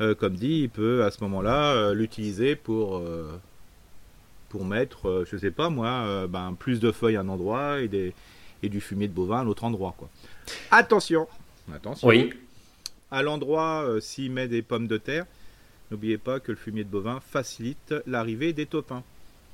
euh, 0.00 0.14
comme 0.14 0.34
dit, 0.34 0.62
il 0.62 0.70
peut 0.70 1.04
à 1.04 1.10
ce 1.10 1.22
moment-là 1.24 1.74
euh, 1.74 1.94
l'utiliser 1.94 2.56
pour, 2.56 2.96
euh, 2.98 3.38
pour 4.48 4.64
mettre, 4.64 5.24
je 5.30 5.36
sais 5.36 5.50
pas 5.50 5.68
moi, 5.68 6.26
ben, 6.26 6.56
plus 6.58 6.80
de 6.80 6.90
feuilles 6.90 7.16
à 7.16 7.20
un 7.20 7.28
endroit 7.28 7.80
et, 7.80 7.88
des, 7.88 8.14
et 8.62 8.68
du 8.68 8.80
fumier 8.80 9.08
de 9.08 9.12
bovin 9.12 9.40
à 9.40 9.44
l'autre 9.44 9.64
endroit. 9.64 9.94
Quoi. 9.98 10.08
Attention, 10.70 11.28
attention. 11.72 12.08
Oui. 12.08 12.32
À 13.10 13.22
l'endroit, 13.22 13.86
s'il 14.00 14.30
met 14.30 14.48
des 14.48 14.62
pommes 14.62 14.86
de 14.86 14.96
terre, 14.96 15.26
n'oubliez 15.90 16.16
pas 16.16 16.40
que 16.40 16.52
le 16.52 16.56
fumier 16.56 16.84
de 16.84 16.88
bovin 16.88 17.20
facilite 17.20 17.94
l'arrivée 18.06 18.52
des 18.52 18.66
topins. 18.66 19.02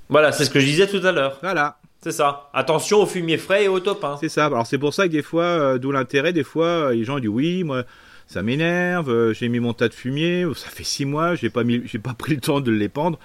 Voilà, 0.08 0.30
c'est 0.30 0.44
ce 0.44 0.50
que 0.50 0.60
je 0.60 0.66
disais 0.66 0.86
tout 0.86 1.04
à 1.04 1.10
l'heure. 1.10 1.38
Voilà. 1.42 1.78
C'est 2.02 2.12
ça. 2.12 2.50
Attention 2.52 3.02
au 3.02 3.06
fumier 3.06 3.36
frais 3.36 3.64
et 3.64 3.68
au 3.68 3.80
topins. 3.80 4.16
C'est 4.20 4.28
ça. 4.28 4.46
Alors 4.46 4.66
c'est 4.66 4.78
pour 4.78 4.94
ça 4.94 5.08
que 5.08 5.12
des 5.12 5.22
fois, 5.22 5.78
d'où 5.78 5.90
l'intérêt, 5.90 6.32
des 6.32 6.44
fois, 6.44 6.92
les 6.92 7.04
gens 7.04 7.18
disent 7.18 7.28
oui, 7.28 7.64
moi, 7.64 7.84
ça 8.26 8.42
m'énerve, 8.42 9.08
euh, 9.10 9.32
j'ai 9.32 9.48
mis 9.48 9.60
mon 9.60 9.72
tas 9.72 9.88
de 9.88 9.94
fumier, 9.94 10.46
ça 10.56 10.68
fait 10.68 10.84
six 10.84 11.04
mois, 11.04 11.34
j'ai 11.36 11.50
pas 11.50 11.62
pas 12.02 12.14
pris 12.14 12.34
le 12.34 12.40
temps 12.40 12.60
de 12.60 12.72
l'épandre. 12.72 13.18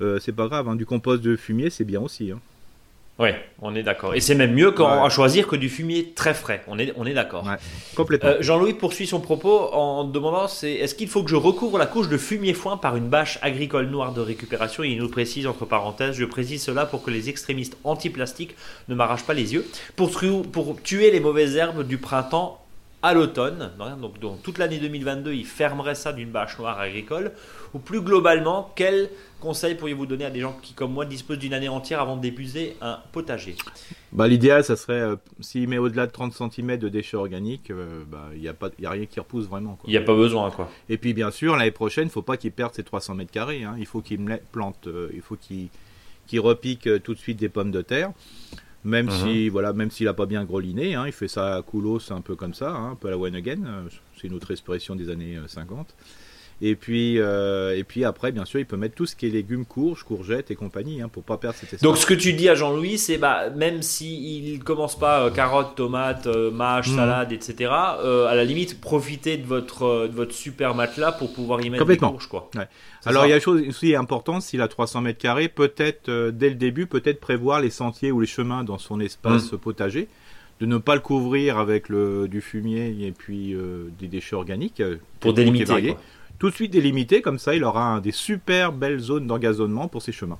Euh, 0.00 0.18
c'est 0.20 0.32
pas 0.32 0.46
grave, 0.48 0.68
hein, 0.68 0.76
du 0.76 0.86
compost 0.86 1.22
de 1.22 1.36
fumier, 1.36 1.70
c'est 1.70 1.84
bien 1.84 2.00
aussi. 2.00 2.30
Hein. 2.30 2.40
Ouais, 3.16 3.36
on 3.62 3.76
est 3.76 3.84
d'accord. 3.84 4.14
Et 4.16 4.20
c'est 4.20 4.34
même 4.34 4.52
mieux 4.52 4.72
quand, 4.72 5.04
à 5.04 5.08
choisir 5.08 5.46
que 5.46 5.54
du 5.54 5.68
fumier 5.68 6.12
très 6.16 6.34
frais. 6.34 6.64
On 6.66 6.80
est, 6.80 6.92
on 6.96 7.06
est 7.06 7.14
d'accord. 7.14 7.46
Ouais, 7.46 7.54
complètement. 7.94 8.30
Euh, 8.30 8.36
Jean-Louis 8.40 8.74
poursuit 8.74 9.06
son 9.06 9.20
propos 9.20 9.72
en 9.72 10.02
demandant 10.02 10.48
c'est, 10.48 10.72
est-ce 10.72 10.96
qu'il 10.96 11.06
faut 11.06 11.22
que 11.22 11.30
je 11.30 11.36
recouvre 11.36 11.78
la 11.78 11.86
couche 11.86 12.08
de 12.08 12.18
fumier 12.18 12.54
foin 12.54 12.76
par 12.76 12.96
une 12.96 13.06
bâche 13.06 13.38
agricole 13.40 13.86
noire 13.86 14.12
de 14.12 14.20
récupération? 14.20 14.82
Il 14.82 14.98
nous 14.98 15.08
précise, 15.08 15.46
entre 15.46 15.64
parenthèses, 15.64 16.16
je 16.16 16.24
précise 16.24 16.64
cela 16.64 16.86
pour 16.86 17.04
que 17.04 17.12
les 17.12 17.28
extrémistes 17.28 17.76
anti-plastique 17.84 18.56
ne 18.88 18.96
m'arrachent 18.96 19.26
pas 19.26 19.34
les 19.34 19.54
yeux. 19.54 19.64
Pour, 19.94 20.10
pour 20.50 20.82
tuer 20.82 21.12
les 21.12 21.20
mauvaises 21.20 21.54
herbes 21.54 21.86
du 21.86 21.98
printemps 21.98 22.63
à 23.04 23.12
l'automne, 23.12 23.70
donc, 24.00 24.18
donc, 24.18 24.42
toute 24.42 24.56
l'année 24.56 24.78
2022, 24.78 25.34
il 25.34 25.44
fermerait 25.44 25.94
ça 25.94 26.14
d'une 26.14 26.30
bâche 26.30 26.58
noire 26.58 26.80
agricole, 26.80 27.32
ou 27.74 27.78
plus 27.78 28.00
globalement, 28.00 28.72
quel 28.74 29.10
conseil 29.40 29.74
pourriez-vous 29.74 30.06
donner 30.06 30.24
à 30.24 30.30
des 30.30 30.40
gens 30.40 30.58
qui, 30.62 30.72
comme 30.72 30.90
moi, 30.90 31.04
disposent 31.04 31.38
d'une 31.38 31.52
année 31.52 31.68
entière 31.68 32.00
avant 32.00 32.16
d'épuiser 32.16 32.78
un 32.80 32.98
potager? 33.12 33.56
Bah, 34.10 34.26
L'idéal, 34.26 34.64
ça 34.64 34.74
serait, 34.74 35.02
euh, 35.02 35.16
s'il 35.40 35.68
met 35.68 35.76
au-delà 35.76 36.06
de 36.06 36.12
30 36.12 36.32
cm 36.32 36.78
de 36.78 36.88
déchets 36.88 37.18
organiques, 37.18 37.70
euh, 37.70 38.04
bah, 38.10 38.30
il 38.34 38.40
n'y 38.40 38.48
a, 38.48 38.54
pas, 38.54 38.70
a 38.82 38.90
rien 38.90 39.04
qui 39.04 39.20
repousse 39.20 39.48
vraiment. 39.48 39.78
Il 39.84 39.90
n'y 39.90 39.98
a 39.98 40.00
pas 40.00 40.14
besoin. 40.16 40.50
quoi. 40.50 40.70
Et 40.88 40.96
puis, 40.96 41.12
bien 41.12 41.30
sûr, 41.30 41.56
l'année 41.56 41.72
prochaine, 41.72 42.04
il 42.04 42.06
ne 42.06 42.12
faut 42.12 42.22
pas 42.22 42.38
qu'il 42.38 42.52
perde 42.52 42.72
ses 42.72 42.84
300 42.84 43.16
mètres 43.16 43.32
carrés. 43.32 43.64
Hein. 43.64 43.76
Il 43.78 43.84
faut 43.84 44.00
qu'il 44.00 44.18
plante, 44.50 44.86
euh, 44.86 45.10
il 45.12 45.20
faut 45.20 45.36
qu'il 45.36 46.40
repique 46.40 46.88
tout 47.02 47.12
de 47.12 47.18
suite 47.18 47.38
des 47.38 47.50
pommes 47.50 47.70
de 47.70 47.82
terre. 47.82 48.12
Même 48.84 49.08
uh-huh. 49.08 49.22
si 49.22 49.48
voilà, 49.48 49.72
même 49.72 49.90
s'il 49.90 50.08
a 50.08 50.14
pas 50.14 50.26
bien 50.26 50.44
greliné, 50.44 50.94
hein, 50.94 51.04
il 51.06 51.12
fait 51.12 51.28
ça 51.28 51.56
à 51.56 51.62
coulos, 51.62 52.12
un 52.12 52.20
peu 52.20 52.36
comme 52.36 52.54
ça, 52.54 52.70
hein, 52.70 52.92
un 52.92 52.94
peu 52.96 53.08
à 53.08 53.12
la 53.12 53.18
one 53.18 53.34
again. 53.34 53.84
C'est 54.16 54.28
une 54.28 54.34
autre 54.34 54.50
expression 54.50 54.94
des 54.94 55.08
années 55.10 55.38
50. 55.46 55.94
Et 56.62 56.76
puis, 56.76 57.18
euh, 57.18 57.76
et 57.76 57.84
puis 57.84 58.04
après, 58.04 58.30
bien 58.30 58.44
sûr, 58.44 58.60
il 58.60 58.66
peut 58.66 58.76
mettre 58.76 58.94
tout 58.94 59.06
ce 59.06 59.16
qui 59.16 59.26
est 59.26 59.30
légumes, 59.30 59.64
courges, 59.64 60.04
courgettes 60.04 60.50
et 60.50 60.54
compagnie, 60.54 61.02
hein, 61.02 61.08
pour 61.08 61.24
pas 61.24 61.36
perdre 61.36 61.56
cette 61.56 61.72
espace. 61.72 61.82
Donc, 61.82 61.96
ce 61.98 62.06
que 62.06 62.14
tu 62.14 62.32
dis 62.32 62.48
à 62.48 62.54
Jean-Louis, 62.54 62.96
c'est 62.96 63.18
bah, 63.18 63.50
même 63.50 63.82
s'il 63.82 64.48
il 64.48 64.62
commence 64.62 64.96
pas 64.96 65.26
euh, 65.26 65.30
carottes, 65.30 65.74
tomates, 65.74 66.26
euh, 66.26 66.50
mâches, 66.50 66.90
mhm. 66.90 66.96
salades, 66.96 67.32
etc., 67.32 67.70
à 67.72 68.34
la 68.34 68.44
limite, 68.44 68.80
profitez 68.80 69.36
de 69.36 69.46
votre, 69.46 70.06
de 70.06 70.14
votre 70.14 70.32
super 70.32 70.74
matelas 70.74 71.12
pour 71.12 71.32
pouvoir 71.32 71.60
y 71.60 71.70
mettre 71.70 71.84
des 71.84 71.96
courges. 71.96 72.28
Quoi. 72.28 72.48
Alors, 73.04 73.26
il 73.26 73.30
y 73.30 73.32
a 73.32 73.36
une 73.36 73.42
chose 73.42 73.62
aussi 73.68 73.94
importante, 73.96 74.42
s'il 74.42 74.60
a 74.60 74.68
300 74.68 75.00
mètres 75.00 75.18
carrés, 75.18 75.48
peut-être, 75.48 76.30
dès 76.30 76.48
le 76.48 76.54
début, 76.54 76.86
peut-être 76.86 77.20
prévoir 77.20 77.60
les 77.60 77.70
sentiers 77.70 78.12
ou 78.12 78.20
les 78.20 78.26
chemins 78.26 78.64
dans 78.64 78.78
son 78.78 79.00
espace 79.00 79.52
mhm. 79.52 79.58
potager 79.58 80.08
de 80.60 80.66
ne 80.66 80.78
pas 80.78 80.94
le 80.94 81.00
couvrir 81.00 81.58
avec 81.58 81.88
le, 81.88 82.28
du 82.28 82.40
fumier 82.40 82.96
et 83.00 83.10
puis 83.10 83.56
des 83.98 84.06
déchets 84.06 84.36
organiques 84.36 84.80
pour 85.18 85.34
délimiter 85.34 85.96
tout 86.38 86.50
de 86.50 86.54
suite 86.54 86.72
délimité, 86.72 87.22
comme 87.22 87.38
ça 87.38 87.54
il 87.54 87.64
aura 87.64 88.00
des 88.00 88.12
super 88.12 88.72
belles 88.72 89.00
zones 89.00 89.26
d'engazonnement 89.26 89.88
pour 89.88 90.02
ses 90.02 90.12
chemins. 90.12 90.38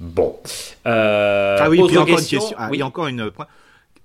Bon. 0.00 0.36
Euh, 0.86 1.56
ah 1.60 1.70
oui, 1.70 1.80
puis 1.86 1.98
encore 1.98 2.18
une 2.18 2.26
question. 2.26 2.56
Ah, 2.58 2.70
encore 2.82 3.06
une. 3.06 3.30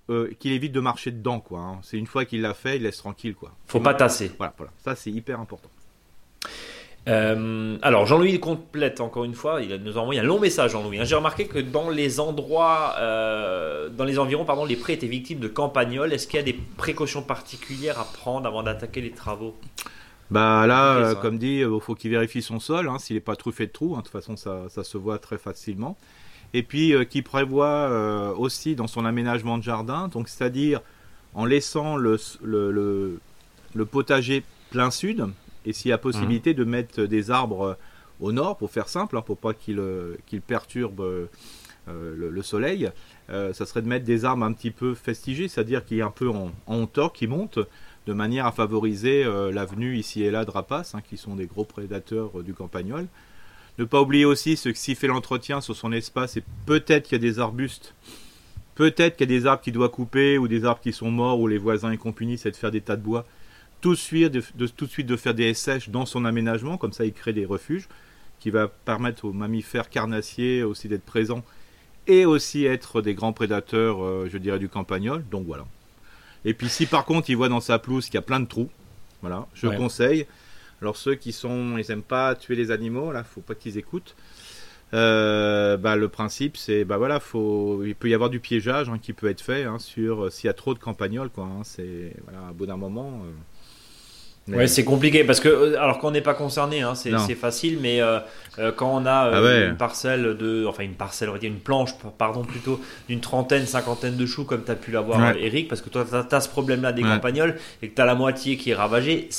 Euh, 0.10 0.32
qu'il 0.40 0.54
évite 0.54 0.72
de 0.72 0.80
marcher 0.80 1.12
dedans, 1.12 1.40
quoi. 1.40 1.60
Hein. 1.60 1.80
C'est 1.84 1.98
une 1.98 2.08
fois 2.08 2.26
qu'il 2.26 2.42
l'a 2.42 2.56
fait, 2.56 2.78
il 2.78 2.84
laisse 2.84 2.98
tranquille, 2.98 3.36
quoi. 3.36 3.52
Faut 3.68 3.80
pas 3.80 3.94
tasser. 3.94 4.32
Voilà, 4.38 4.54
voilà. 4.58 4.72
Ça, 4.84 4.96
c'est 4.96 5.12
hyper 5.12 5.40
important. 5.40 5.70
Euh, 7.08 7.78
alors 7.82 8.06
Jean-Louis 8.06 8.40
complète 8.40 9.00
encore 9.00 9.24
une 9.24 9.34
fois, 9.34 9.62
il 9.62 9.74
nous 9.78 9.98
a 9.98 10.02
envoyé 10.02 10.20
un 10.20 10.24
long 10.24 10.38
message 10.38 10.72
Jean-Louis. 10.72 11.00
Hein. 11.00 11.06
J'ai 11.06 11.16
remarqué 11.16 11.48
que 11.48 11.58
dans 11.58 11.90
les 11.90 12.20
endroits, 12.20 12.96
dans 13.00 14.04
les 14.06 14.20
environs, 14.20 14.46
pardon, 14.46 14.66
les 14.66 14.76
prés 14.76 14.94
étaient 14.94 15.08
victimes 15.08 15.40
de 15.40 15.48
campagnols. 15.48 16.12
Est-ce 16.12 16.28
qu'il 16.28 16.38
y 16.38 16.42
a 16.42 16.46
des 16.46 16.60
précautions 16.78 17.22
particulières 17.22 18.00
à 18.00 18.04
prendre 18.04 18.48
avant 18.48 18.64
d'attaquer 18.64 19.02
les 19.02 19.12
travaux? 19.12 19.56
Bah 20.32 20.68
là, 20.68 20.96
euh, 20.96 21.16
comme 21.16 21.38
dit, 21.40 21.58
il 21.58 21.64
euh, 21.64 21.80
faut 21.80 21.96
qu'il 21.96 22.12
vérifie 22.12 22.42
son 22.42 22.60
sol, 22.60 22.88
hein, 22.88 23.00
s'il 23.00 23.16
n'est 23.16 23.22
pas 23.22 23.36
truffé 23.36 23.66
de 23.66 23.72
trous. 23.72 23.96
Hein, 23.96 24.00
de 24.00 24.04
toute 24.04 24.12
façon, 24.12 24.36
ça, 24.36 24.64
ça, 24.70 24.84
se 24.84 24.98
voit 24.98 25.18
très 25.18 25.38
facilement. 25.38 25.98
Et 26.54 26.62
puis, 26.62 26.94
euh, 26.94 27.04
qui 27.04 27.22
prévoit 27.22 28.34
aussi 28.38 28.76
dans 28.76 28.88
son 28.88 29.06
aménagement 29.06 29.58
de 29.58 29.64
jardin, 29.64 30.08
donc 30.08 30.30
c'est-à-dire 30.30 30.82
en 31.34 31.46
laissant 31.46 31.96
le, 31.96 32.18
le, 32.44 33.20
le, 33.74 33.86
potager 33.86 34.44
plein 34.72 34.92
sud, 34.92 35.28
et 35.66 35.74
s'il 35.74 35.90
y 35.90 35.92
a 35.92 35.98
possibilité 35.98 36.54
de 36.54 36.64
mettre 36.64 37.04
des 37.04 37.30
arbres 37.30 37.78
au 38.20 38.32
nord, 38.32 38.58
pour 38.58 38.72
faire 38.72 38.90
simple, 38.90 39.18
hein, 39.18 39.22
pour 39.22 39.38
pas 39.38 39.54
qu'il 39.54 39.82
qu'il 40.26 40.42
perturbe 40.42 41.28
le, 41.88 42.42
soleil, 42.42 42.90
ça 43.30 43.66
serait 43.66 43.84
de 43.84 43.88
mettre 43.88 44.06
des 44.06 44.26
arbres 44.26 44.44
un 44.44 44.54
petit 44.54 44.72
peu 44.72 44.96
festigés, 44.96 45.48
c'est-à-dire 45.48 45.86
qui 45.86 46.00
est 46.00 46.04
un 46.04 46.12
peu 46.12 46.30
en, 46.30 46.52
en 46.66 46.82
hauteur, 46.82 47.14
qui 47.14 47.28
monte 47.28 47.60
de 48.06 48.14
manière 48.14 48.46
à 48.46 48.52
favoriser 48.52 49.24
euh, 49.24 49.52
l'avenue 49.52 49.98
ici 49.98 50.24
et 50.24 50.32
là 50.32 50.46
de 50.46 50.52
rapaces, 50.52 50.96
hein, 50.96 51.02
qui 51.08 51.18
sont 51.18 51.36
des 51.36 51.46
gros 51.46 51.66
prédateurs 51.66 52.40
euh, 52.40 52.44
du 52.44 52.54
campagnol. 52.54 53.08
Ne 53.78 53.86
pas 53.86 54.02
oublier 54.02 54.26
aussi 54.26 54.58
ce 54.58 54.70
que 54.70 54.96
fait 54.96 55.08
l'entretien 55.08 55.62
sur 55.62 55.76
son 55.76 55.92
espace, 55.92 56.38
et 56.38 56.44
peut-être 56.66 57.06
qu'il 57.08 57.14
y 57.14 57.16
a 57.16 57.32
des 57.32 57.40
arbustes, 57.40 57.96
peut-être 58.76 59.16
qu'il 59.16 59.30
y 59.30 59.36
a 59.36 59.40
des 59.40 59.46
arbres 59.46 59.62
qu'il 59.62 59.74
doit 59.74 59.90
couper, 59.90 60.38
ou 60.38 60.48
des 60.48 60.66
arbres 60.66 60.82
qui 60.82 60.92
sont 60.92 61.12
morts, 61.12 61.40
ou 61.40 61.48
les 61.48 61.58
voisins 61.58 61.92
et 61.92 61.98
compagnie, 61.98 62.38
c'est 62.38 62.52
de 62.52 62.56
faire 62.56 62.72
des 62.72 62.82
tas 62.82 62.96
de 62.96 63.02
bois. 63.02 63.26
Tout 63.82 63.92
de, 63.92 63.96
suite, 63.96 64.32
de, 64.32 65.16
faire 65.16 65.34
des 65.34 65.54
sèches 65.54 65.90
dans 65.90 66.06
son 66.06 66.26
aménagement, 66.26 66.78
comme 66.78 66.92
ça 66.92 67.06
il 67.06 67.14
crée 67.14 67.32
des 67.32 67.46
refuges, 67.46 67.88
qui 68.40 68.50
va 68.50 68.68
permettre 68.68 69.26
aux 69.26 69.34
mammifères 69.34 69.90
carnassiers 69.90 70.64
aussi 70.64 70.90
d'être 70.90 71.06
présents, 71.06 71.44
et 72.08 72.26
aussi 72.26 72.66
être 72.66 73.02
des 73.02 73.14
grands 73.14 73.34
prédateurs, 73.34 74.04
euh, 74.04 74.28
je 74.30 74.38
dirais, 74.38 74.60
du 74.60 74.68
campagnol. 74.68 75.24
Donc 75.30 75.46
voilà. 75.46 75.66
Et 76.46 76.54
puis 76.54 76.70
si 76.70 76.86
par 76.86 77.06
contre 77.06 77.30
il 77.30 77.36
voit 77.36 77.50
dans 77.50 77.60
sa 77.60 77.80
pelouse 77.80 78.06
qu'il 78.06 78.16
y 78.16 78.18
a 78.18 78.24
plein 78.24 78.40
de 78.40 78.46
trous, 78.46 78.70
voilà, 79.22 79.48
je 79.54 79.68
conseille. 79.68 80.26
Alors 80.82 80.96
ceux 80.96 81.16
qui 81.16 81.34
sont, 81.34 81.78
ils 81.78 81.92
aiment 81.92 82.02
pas 82.04 82.36
tuer 82.36 82.56
les 82.56 82.72
animaux, 82.72 83.12
là, 83.12 83.24
faut 83.24 83.42
pas 83.42 83.56
qu'ils 83.56 83.78
écoutent. 83.78 84.16
Euh, 84.94 85.78
bah, 85.78 85.96
le 85.96 86.10
principe 86.10 86.58
c'est 86.58 86.84
bah 86.84 86.98
voilà 86.98 87.20
faut 87.20 87.84
il 87.86 87.94
peut 87.94 88.10
y 88.10 88.16
avoir 88.16 88.32
du 88.32 88.40
piégeage 88.40 88.90
hein, 88.90 88.98
qui 89.00 89.14
peut 89.14 89.30
être 89.30 89.42
fait 89.42 89.64
hein, 89.64 89.78
sur 89.78 90.24
euh, 90.26 90.30
s'il 90.32 90.48
y 90.48 90.50
a 90.50 90.54
trop 90.54 90.74
de 90.74 90.80
campagnols 90.80 91.30
quoi 91.30 91.44
hein, 91.44 91.62
c'est 91.64 92.16
voilà 92.24 92.48
à 92.48 92.54
bout 92.54 92.66
d'un 92.66 92.76
moment 92.76 93.22
euh, 93.24 93.30
Ouais, 94.58 94.68
c'est 94.68 94.84
compliqué 94.84 95.24
parce 95.24 95.40
que 95.40 95.50
euh, 95.50 95.82
alors 95.82 96.00
qu'on 96.00 96.12
n'est 96.12 96.22
pas 96.22 96.34
concerné, 96.34 96.82
hein, 96.82 96.96
c'est 96.96 97.36
facile, 97.36 97.80
mais 97.82 98.02
euh, 98.02 98.20
euh, 98.58 98.72
quand 98.72 98.94
on 98.94 99.06
a 99.06 99.32
ah 99.34 99.68
une 99.68 99.78
parcelle 99.78 100.38
de, 100.38 100.66
enfin 100.68 100.84
une 100.84 100.94
parcelle, 100.94 101.30
on 101.30 101.34
va 101.34 101.40
dire 101.40 101.52
une 101.52 101.60
planche, 101.60 101.92
pardon 102.18 102.44
plutôt, 102.44 102.80
d'une 103.08 103.20
trentaine, 103.20 103.66
cinquantaine 103.66 104.16
de 104.16 104.26
choux 104.26 104.46
comme 104.46 104.64
tu 104.64 104.72
as 104.72 104.76
pu 104.76 104.92
l'avoir, 104.92 105.36
Eric, 105.36 105.68
parce 105.68 105.82
que 105.82 105.90
toi 105.90 106.06
tu 106.06 106.36
as, 106.36 106.42
ce 106.42 106.50
problème-là 106.50 106.92
des 106.92 107.04
campagnols 107.04 107.56
et 107.82 107.90
que 107.90 107.96
tu 107.96 108.02
as 108.02 108.06
la 108.06 108.16
moitié 108.16 108.58
qui 108.58 108.72
est 108.72 108.76
ravagée, 108.76 109.30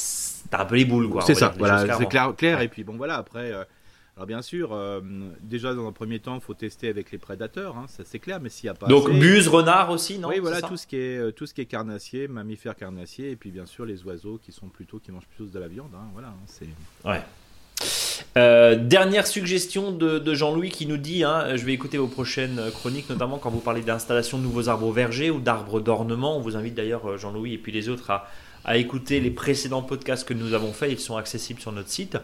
t'as 0.51 0.63
un 0.63 0.65
peu 0.65 0.77
les 0.77 0.85
boules 0.85 1.09
quoi. 1.09 1.23
C'est 1.23 1.35
ça, 1.35 1.53
voilà, 1.59 1.85
c'est 1.97 2.09
clair, 2.09 2.33
clair. 2.37 2.61
Et 2.61 2.69
puis 2.69 2.85
bon 2.85 2.95
voilà 2.97 3.17
après. 3.17 3.53
Alors 4.17 4.27
bien 4.27 4.43
sûr, 4.43 4.73
euh, 4.73 5.01
déjà 5.41 5.75
dans 5.75 5.87
un 5.87 5.93
premier 5.93 6.19
temps, 6.19 6.35
il 6.35 6.41
faut 6.41 6.55
tester 6.55 6.89
avec 6.89 7.11
les 7.11 7.19
prédateurs, 7.19 7.77
hein, 7.77 7.87
ça 7.89 8.03
c'est 8.05 8.19
clair, 8.19 8.41
mais 8.41 8.49
s'il 8.49 8.67
n'y 8.67 8.71
a 8.71 8.75
pas. 8.75 8.87
Donc 8.87 9.11
buse, 9.11 9.49
renard 9.49 9.91
aussi, 9.91 10.19
non 10.19 10.29
Oui, 10.29 10.41
voilà 10.41 10.61
tout 10.61 10.77
ce 10.77 10.87
qui 10.87 10.97
est 10.97 11.17
euh, 11.17 11.31
tout 11.31 11.47
ce 11.47 11.55
qui 11.55 11.61
est 11.61 11.67
carnassier, 11.67 12.29
mammifères 12.29 12.77
carnassiers, 12.77 13.31
et 13.31 13.37
puis 13.37 13.51
bien 13.51 13.67
sûr 13.67 13.87
les 13.87 14.03
oiseaux 14.05 14.39
qui 14.43 14.53
sont 14.53 14.69
plutôt 14.69 14.99
qui 14.99 15.13
mangent 15.13 15.29
plus 15.37 15.51
de 15.51 15.59
la 15.59 15.69
viande. 15.69 15.91
Hein, 15.95 16.09
voilà, 16.13 16.29
hein, 16.29 16.47
c'est. 16.47 16.69
Ouais. 17.05 17.23
Euh, 18.37 18.77
dernière 18.77 19.27
suggestion 19.27 19.91
de, 19.91 20.35
Jean-Louis 20.35 20.69
qui 20.69 20.87
nous 20.87 20.99
dit, 20.99 21.21
je 21.21 21.65
vais 21.65 21.73
écouter 21.73 21.97
vos 21.97 22.07
prochaines 22.07 22.61
chroniques, 22.73 23.09
notamment 23.09 23.39
quand 23.39 23.49
vous 23.49 23.61
parlez 23.61 23.81
d'installation 23.81 24.37
de 24.37 24.43
nouveaux 24.43 24.69
arbres 24.69 24.93
vergers 24.93 25.31
ou 25.31 25.41
d'arbres 25.41 25.81
d'ornement. 25.81 26.37
On 26.37 26.41
vous 26.41 26.57
invite 26.57 26.75
d'ailleurs, 26.75 27.17
Jean-Louis 27.17 27.55
et 27.55 27.59
puis 27.59 27.73
les 27.73 27.89
autres, 27.89 28.11
à, 28.11 28.29
à 28.65 28.77
écouter 28.77 29.21
les 29.21 29.31
précédents 29.31 29.83
podcasts 29.83 30.27
que 30.27 30.35
nous 30.35 30.55
avons 30.55 30.73
faits. 30.73 30.91
Ils 30.93 30.99
sont 30.99 31.17
accessibles 31.17 31.61
sur 31.61 31.73
notre 31.73 31.89
site. 31.89 32.19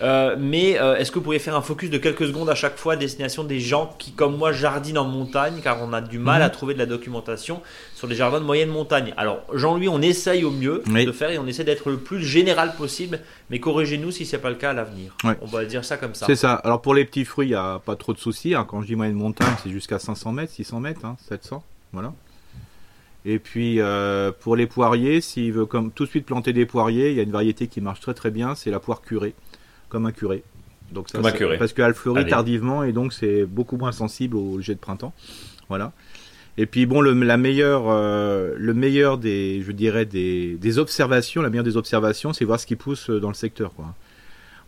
Euh, 0.00 0.36
mais 0.38 0.78
euh, 0.80 0.96
est-ce 0.96 1.10
que 1.10 1.18
vous 1.18 1.24
pourriez 1.24 1.38
faire 1.38 1.56
un 1.56 1.62
focus 1.62 1.90
de 1.90 1.98
quelques 1.98 2.26
secondes 2.26 2.48
à 2.48 2.54
chaque 2.54 2.76
fois 2.76 2.94
à 2.94 2.96
destination 2.96 3.44
des 3.44 3.60
gens 3.60 3.94
qui, 3.98 4.12
comme 4.12 4.36
moi, 4.36 4.52
jardinent 4.52 4.98
en 4.98 5.04
montagne, 5.04 5.60
car 5.62 5.82
on 5.82 5.92
a 5.92 6.00
du 6.00 6.18
mal 6.18 6.40
mhm. 6.40 6.46
à 6.46 6.50
trouver 6.50 6.74
de 6.74 6.78
la 6.78 6.86
documentation 6.86 7.60
sur 7.94 8.06
les 8.06 8.14
jardins 8.14 8.40
de 8.40 8.44
moyenne 8.44 8.70
montagne. 8.70 9.14
Alors, 9.16 9.42
Jean-Louis, 9.52 9.88
on 9.88 10.02
essaye 10.02 10.44
au 10.44 10.50
mieux 10.50 10.82
de 10.86 11.12
faire 11.12 11.30
et 11.30 11.38
on 11.38 11.46
essaie 11.46 11.64
d'être 11.64 11.90
le 11.90 11.98
plus 11.98 12.22
général 12.22 12.74
possible, 12.76 13.20
mais 13.50 13.60
corrigez-nous 13.60 14.10
si 14.10 14.26
c'est 14.26 14.38
pas 14.38 14.50
le 14.50 14.56
cas 14.56 14.70
à 14.70 14.74
l'avenir. 14.74 15.16
On 15.40 15.46
va 15.46 15.64
dire 15.64 15.84
ça 15.84 15.96
comme 15.96 16.14
ça. 16.14 16.26
C'est 16.26 16.36
ça. 16.36 16.54
Alors, 16.54 16.80
pour 16.80 16.94
les 16.94 17.04
petits 17.04 17.24
fruits, 17.24 17.48
il 17.48 17.50
n'y 17.50 17.56
a 17.56 17.78
pas 17.78 17.96
trop 17.96 18.12
de 18.12 18.18
soucis. 18.18 18.54
Hein. 18.54 18.66
Quand 18.68 18.80
je 18.80 18.86
dis 18.86 18.96
moyenne 18.96 19.14
montagne, 19.16 19.54
c'est 19.62 19.70
jusqu'à 19.70 19.98
500 19.98 20.32
mètres, 20.32 20.52
600 20.52 20.80
mètres, 20.80 21.00
700. 21.28 21.56
Hein, 21.56 21.62
voilà. 21.92 22.12
Et 23.24 23.38
puis 23.38 23.80
euh, 23.80 24.32
pour 24.40 24.56
les 24.56 24.66
poiriers, 24.66 25.20
s'il 25.20 25.52
veut 25.52 25.66
comme 25.66 25.92
tout 25.92 26.04
de 26.04 26.08
suite 26.08 26.26
planter 26.26 26.52
des 26.52 26.66
poiriers, 26.66 27.10
il 27.10 27.16
y 27.16 27.20
a 27.20 27.22
une 27.22 27.30
variété 27.30 27.68
qui 27.68 27.80
marche 27.80 28.00
très 28.00 28.14
très 28.14 28.30
bien, 28.30 28.54
c'est 28.54 28.70
la 28.70 28.80
poire 28.80 29.00
curée, 29.00 29.34
comme 29.88 30.06
un 30.06 30.12
curé. 30.12 30.42
Donc 30.90 31.08
ça, 31.08 31.20
comme 31.20 31.30
curé. 31.32 31.56
Parce 31.56 31.72
qu'elle 31.72 31.94
fleurit 31.94 32.26
tardivement 32.26 32.82
et 32.82 32.92
donc 32.92 33.12
c'est 33.12 33.44
beaucoup 33.44 33.76
moins 33.76 33.92
sensible 33.92 34.36
au 34.36 34.60
jet 34.60 34.74
de 34.74 34.80
printemps. 34.80 35.14
Voilà. 35.68 35.92
Et 36.58 36.66
puis 36.66 36.84
bon, 36.84 37.00
le, 37.00 37.12
la 37.12 37.36
meilleure, 37.36 37.84
euh, 37.86 38.54
le 38.58 38.74
meilleur 38.74 39.16
des, 39.18 39.62
je 39.62 39.72
dirais 39.72 40.04
des, 40.04 40.58
des 40.60 40.78
observations, 40.78 41.40
la 41.40 41.48
meilleure 41.48 41.64
des 41.64 41.78
observations, 41.78 42.32
c'est 42.32 42.44
voir 42.44 42.60
ce 42.60 42.66
qui 42.66 42.76
pousse 42.76 43.08
dans 43.08 43.28
le 43.28 43.34
secteur, 43.34 43.72
quoi. 43.72 43.94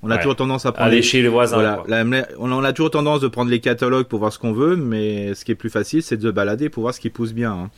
On 0.03 0.11
a 0.11 0.19
toujours 0.19 0.37
tendance 0.37 0.67
à 0.67 0.73
prendre 0.73 0.88
aller 0.88 1.01
chez 1.01 1.23
les 1.23 1.29
voisins. 1.29 1.57
Voilà, 1.57 1.83
on 2.38 2.62
a 2.62 2.73
toujours 2.75 2.90
tendance 2.90 3.23
de 3.23 3.29
prendre 3.29 3.51
les 3.51 3.61
catalogues 3.61 4.07
pour 4.07 4.19
voir 4.19 4.35
ce 4.35 4.38
qu'on 4.38 4.53
veut, 4.53 4.77
mais 4.77 5.33
ce 5.35 5.47
qui 5.47 5.53
est 5.53 5.55
plus 5.55 5.71
facile, 5.71 6.03
c'est 6.03 6.19
de 6.19 6.23
se 6.23 6.29
balader 6.29 6.69
pour 6.69 6.83
voir 6.83 6.93
ce 6.93 7.01
qui 7.01 7.09
pousse 7.09 7.33
bien. 7.33 7.53
Hein 7.53 7.71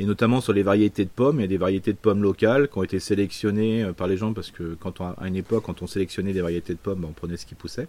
et 0.00 0.06
notamment 0.06 0.40
sur 0.40 0.54
les 0.54 0.62
variétés 0.62 1.04
de 1.04 1.10
pommes. 1.10 1.38
Il 1.38 1.42
y 1.42 1.44
a 1.44 1.48
des 1.48 1.58
variétés 1.58 1.92
de 1.92 1.98
pommes 1.98 2.22
locales 2.22 2.68
qui 2.68 2.78
ont 2.78 2.82
été 2.82 2.98
sélectionnées 2.98 3.84
euh, 3.84 3.92
par 3.92 4.08
les 4.08 4.16
gens 4.16 4.32
parce 4.32 4.50
que 4.50 4.74
quand 4.80 5.00
à 5.02 5.14
une 5.26 5.36
époque, 5.36 5.64
quand 5.66 5.82
on 5.82 5.86
sélectionnait 5.86 6.32
des 6.32 6.40
variétés 6.40 6.72
de 6.72 6.78
pommes, 6.78 7.00
ben, 7.00 7.08
on 7.10 7.12
prenait 7.12 7.36
ce 7.36 7.44
qui 7.44 7.54
poussait. 7.54 7.86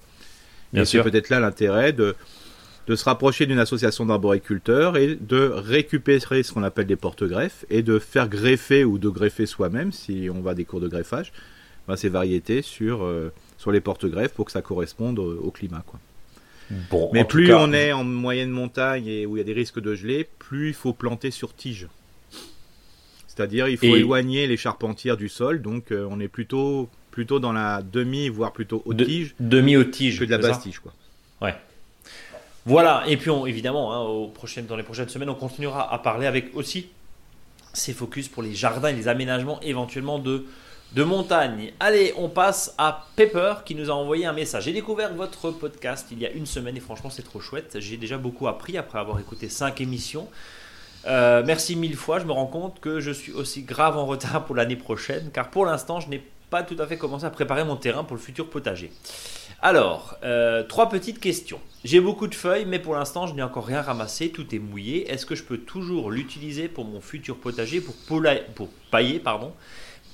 Bien 0.73 0.83
et 0.83 0.85
c'est 0.85 1.01
peut-être 1.01 1.29
là 1.29 1.39
l'intérêt 1.39 1.93
de 1.93 2.15
de 2.87 2.95
se 2.95 3.05
rapprocher 3.05 3.45
d'une 3.45 3.59
association 3.59 4.07
d'arboriculteurs 4.07 4.97
et 4.97 5.15
de 5.15 5.51
récupérer 5.53 6.41
ce 6.41 6.51
qu'on 6.51 6.63
appelle 6.63 6.87
des 6.87 6.95
porte-greffes 6.95 7.63
et 7.69 7.83
de 7.83 7.99
faire 7.99 8.27
greffer 8.27 8.83
ou 8.83 8.97
de 8.97 9.07
greffer 9.07 9.45
soi-même, 9.45 9.91
si 9.91 10.29
on 10.33 10.41
va 10.41 10.51
à 10.51 10.53
des 10.55 10.65
cours 10.65 10.81
de 10.81 10.87
greffage, 10.87 11.31
ben, 11.87 11.95
ces 11.95 12.09
variétés 12.09 12.63
sur, 12.63 13.03
euh, 13.03 13.31
sur 13.59 13.71
les 13.71 13.81
porte-greffes 13.81 14.33
pour 14.33 14.45
que 14.45 14.51
ça 14.51 14.63
corresponde 14.63 15.19
au, 15.19 15.51
climat. 15.51 15.83
Quoi. 15.85 15.99
Bon, 16.89 17.11
Mais 17.13 17.23
plus 17.23 17.53
on 17.53 17.71
est 17.71 17.91
en 17.91 18.03
moyenne 18.03 18.49
montagne 18.49 19.07
et 19.07 19.25
où 19.27 19.37
il 19.37 19.39
y 19.39 19.41
a 19.41 19.45
des 19.45 19.53
risques 19.53 19.79
de 19.79 19.93
gelée, 19.93 20.27
plus 20.39 20.69
il 20.69 20.73
faut 20.73 20.93
planter 20.93 21.29
sur 21.29 21.53
tige. 21.53 21.87
C'est-à-dire 23.33 23.69
il 23.69 23.77
faut 23.77 23.95
éloigner 23.95 24.45
les 24.45 24.57
charpentières 24.57 25.15
du 25.15 25.29
sol, 25.29 25.61
donc 25.61 25.91
euh, 25.91 26.05
on 26.11 26.19
est 26.19 26.27
plutôt, 26.27 26.89
plutôt 27.11 27.39
dans 27.39 27.53
la 27.53 27.81
demi, 27.81 28.27
voire 28.27 28.51
plutôt 28.51 28.81
haute 28.85 29.05
tige. 29.05 29.35
demi 29.39 29.77
haute 29.77 29.91
tige. 29.91 30.19
Que 30.19 30.25
de 30.25 30.31
la 30.31 30.37
basse 30.37 30.59
tige, 30.59 30.79
quoi. 30.79 30.91
Ouais. 31.41 31.55
Voilà, 32.65 33.05
et 33.07 33.15
puis 33.15 33.31
évidemment, 33.47 33.93
hein, 33.93 34.63
dans 34.67 34.75
les 34.75 34.83
prochaines 34.83 35.07
semaines, 35.07 35.29
on 35.29 35.35
continuera 35.35 35.93
à 35.93 35.97
parler 35.99 36.27
avec 36.27 36.53
aussi 36.55 36.89
ces 37.71 37.93
focus 37.93 38.27
pour 38.27 38.43
les 38.43 38.53
jardins 38.53 38.89
et 38.89 38.93
les 38.93 39.07
aménagements 39.07 39.61
éventuellement 39.61 40.19
de, 40.19 40.45
de 40.91 41.03
montagne. 41.03 41.71
Allez, 41.79 42.13
on 42.17 42.27
passe 42.27 42.75
à 42.77 43.07
Pepper 43.15 43.53
qui 43.65 43.75
nous 43.75 43.89
a 43.89 43.93
envoyé 43.93 44.25
un 44.25 44.33
message. 44.33 44.65
J'ai 44.65 44.73
découvert 44.73 45.13
votre 45.13 45.51
podcast 45.51 46.07
il 46.11 46.19
y 46.19 46.25
a 46.25 46.31
une 46.31 46.45
semaine 46.45 46.75
et 46.75 46.81
franchement 46.81 47.09
c'est 47.09 47.23
trop 47.23 47.39
chouette. 47.39 47.77
J'ai 47.79 47.95
déjà 47.95 48.17
beaucoup 48.17 48.49
appris 48.49 48.77
après 48.77 48.99
avoir 48.99 49.19
écouté 49.21 49.47
5 49.47 49.79
émissions. 49.79 50.27
Euh, 51.07 51.43
merci 51.45 51.75
mille 51.75 51.95
fois, 51.95 52.19
je 52.19 52.25
me 52.25 52.31
rends 52.31 52.47
compte 52.47 52.79
que 52.79 52.99
je 52.99 53.11
suis 53.11 53.31
aussi 53.31 53.63
grave 53.63 53.97
en 53.97 54.05
retard 54.05 54.45
pour 54.45 54.55
l'année 54.55 54.75
prochaine 54.75 55.31
car 55.33 55.49
pour 55.49 55.65
l'instant 55.65 55.99
je 55.99 56.09
n'ai 56.09 56.23
pas 56.51 56.63
tout 56.63 56.75
à 56.79 56.85
fait 56.85 56.97
commencé 56.97 57.25
à 57.25 57.29
préparer 57.29 57.63
mon 57.63 57.75
terrain 57.75 58.03
pour 58.03 58.15
le 58.15 58.21
futur 58.21 58.49
potager. 58.49 58.91
Alors, 59.63 60.17
euh, 60.23 60.63
trois 60.63 60.89
petites 60.89 61.19
questions. 61.19 61.59
J'ai 61.83 62.01
beaucoup 62.01 62.27
de 62.27 62.35
feuilles, 62.35 62.65
mais 62.65 62.79
pour 62.79 62.95
l'instant, 62.95 63.27
je 63.27 63.35
n'ai 63.35 63.43
encore 63.43 63.65
rien 63.65 63.81
ramassé. 63.81 64.29
Tout 64.29 64.53
est 64.55 64.59
mouillé. 64.59 65.09
Est-ce 65.11 65.25
que 65.25 65.35
je 65.35 65.43
peux 65.43 65.59
toujours 65.59 66.09
l'utiliser 66.09 66.67
pour 66.67 66.83
mon 66.83 66.99
futur 66.99 67.37
potager, 67.37 67.79
pour, 67.79 67.95
pour 68.55 68.69
pailler, 68.89 69.19
pardon 69.19 69.53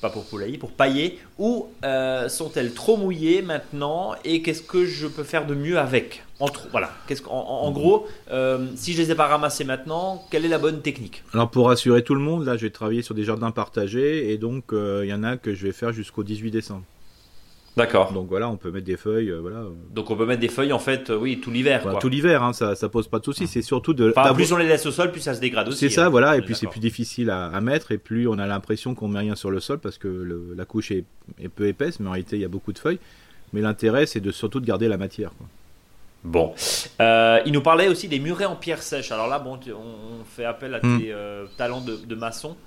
pas 0.01 0.09
pour 0.09 0.25
poulailler, 0.25 0.57
pour 0.57 0.71
pailler, 0.71 1.19
ou 1.39 1.67
euh, 1.83 2.29
sont-elles 2.29 2.73
trop 2.73 2.97
mouillées 2.97 3.41
maintenant 3.41 4.15
et 4.23 4.41
qu'est-ce 4.41 4.61
que 4.61 4.85
je 4.85 5.07
peux 5.07 5.23
faire 5.23 5.45
de 5.45 5.55
mieux 5.55 5.77
avec? 5.79 6.23
Entre, 6.39 6.67
Voilà, 6.69 6.91
qu'est-ce 7.07 7.23
en, 7.27 7.71
gros, 7.71 8.05
euh, 8.29 8.67
si 8.75 8.93
je 8.93 9.01
les 9.01 9.11
ai 9.11 9.15
pas 9.15 9.25
ramassées 9.27 9.63
maintenant, 9.63 10.23
quelle 10.29 10.45
est 10.45 10.49
la 10.49 10.59
bonne 10.59 10.81
technique? 10.81 11.23
Alors 11.33 11.49
pour 11.49 11.67
rassurer 11.67 12.03
tout 12.03 12.13
le 12.13 12.21
monde, 12.21 12.45
là 12.45 12.57
je 12.57 12.61
vais 12.67 12.71
travailler 12.71 13.01
sur 13.01 13.15
des 13.15 13.23
jardins 13.23 13.51
partagés 13.51 14.31
et 14.31 14.37
donc 14.37 14.65
il 14.71 15.07
y 15.07 15.13
en 15.13 15.23
a 15.23 15.37
que 15.37 15.55
je 15.55 15.65
vais 15.65 15.73
faire 15.73 15.93
jusqu'au 15.93 16.23
18 16.23 16.51
décembre. 16.51 16.83
D'accord. 17.77 18.11
Donc 18.11 18.27
voilà, 18.27 18.49
on 18.49 18.57
peut 18.57 18.71
mettre 18.71 18.87
des 18.87 18.97
feuilles, 18.97 19.29
euh, 19.29 19.39
voilà. 19.39 19.61
Donc 19.91 20.09
on 20.09 20.15
peut 20.15 20.25
mettre 20.25 20.41
des 20.41 20.47
feuilles 20.47 20.73
en 20.73 20.79
fait, 20.79 21.11
euh, 21.11 21.15
oui, 21.15 21.39
tout 21.39 21.51
l'hiver. 21.51 21.97
tout 21.99 22.09
l'hiver, 22.09 22.41
hein, 22.41 22.51
ça, 22.51 22.73
ça 22.73 22.89
pose 22.89 23.07
pas 23.07 23.19
de 23.19 23.25
soucis. 23.25 23.45
C'est 23.45 23.61
surtout 23.61 23.93
de. 23.93 24.13
plus 24.33 24.51
on 24.51 24.57
les 24.57 24.67
laisse 24.67 24.87
au 24.87 24.91
sol, 24.91 25.11
plus 25.11 25.21
ça 25.21 25.35
se 25.35 25.39
dégrade 25.39 25.67
aussi. 25.67 25.77
C'est 25.77 25.89
ça, 25.89 26.07
hein. 26.07 26.09
voilà. 26.09 26.37
Et 26.37 26.41
puis 26.41 26.55
c'est 26.55 26.65
plus 26.65 26.79
difficile 26.79 27.29
à, 27.29 27.61
mettre, 27.61 27.91
et 27.91 27.99
plus 27.99 28.27
on 28.27 28.39
a 28.39 28.47
l'impression 28.47 28.95
qu'on 28.95 29.07
met 29.07 29.19
rien 29.19 29.35
sur 29.35 29.51
le 29.51 29.59
sol 29.59 29.77
parce 29.77 29.99
que 29.99 30.53
la 30.55 30.65
couche 30.65 30.91
est, 30.91 31.05
peu 31.55 31.67
épaisse, 31.67 31.99
mais 31.99 32.07
en 32.07 32.11
réalité 32.11 32.35
il 32.37 32.41
y 32.41 32.45
a 32.45 32.49
beaucoup 32.49 32.73
de 32.73 32.79
feuilles. 32.79 32.99
Mais 33.53 33.61
l'intérêt, 33.61 34.07
c'est 34.07 34.19
de 34.19 34.31
surtout 34.31 34.59
de 34.59 34.65
garder 34.65 34.87
la 34.87 34.97
matière. 34.97 35.31
Bon, 36.23 36.53
euh, 36.99 37.39
il 37.45 37.53
nous 37.53 37.61
parlait 37.61 37.87
aussi 37.87 38.07
des 38.07 38.19
murets 38.19 38.45
en 38.45 38.55
pierre 38.55 38.81
sèche. 38.81 39.11
Alors 39.11 39.27
là, 39.27 39.39
bon, 39.39 39.59
on 39.69 40.25
fait 40.25 40.45
appel 40.45 40.73
à 40.73 40.79
hmm. 40.81 40.99
tes 40.99 41.13
talents 41.57 41.81
de, 41.81 41.95
de 41.95 42.15
maçon. 42.15 42.57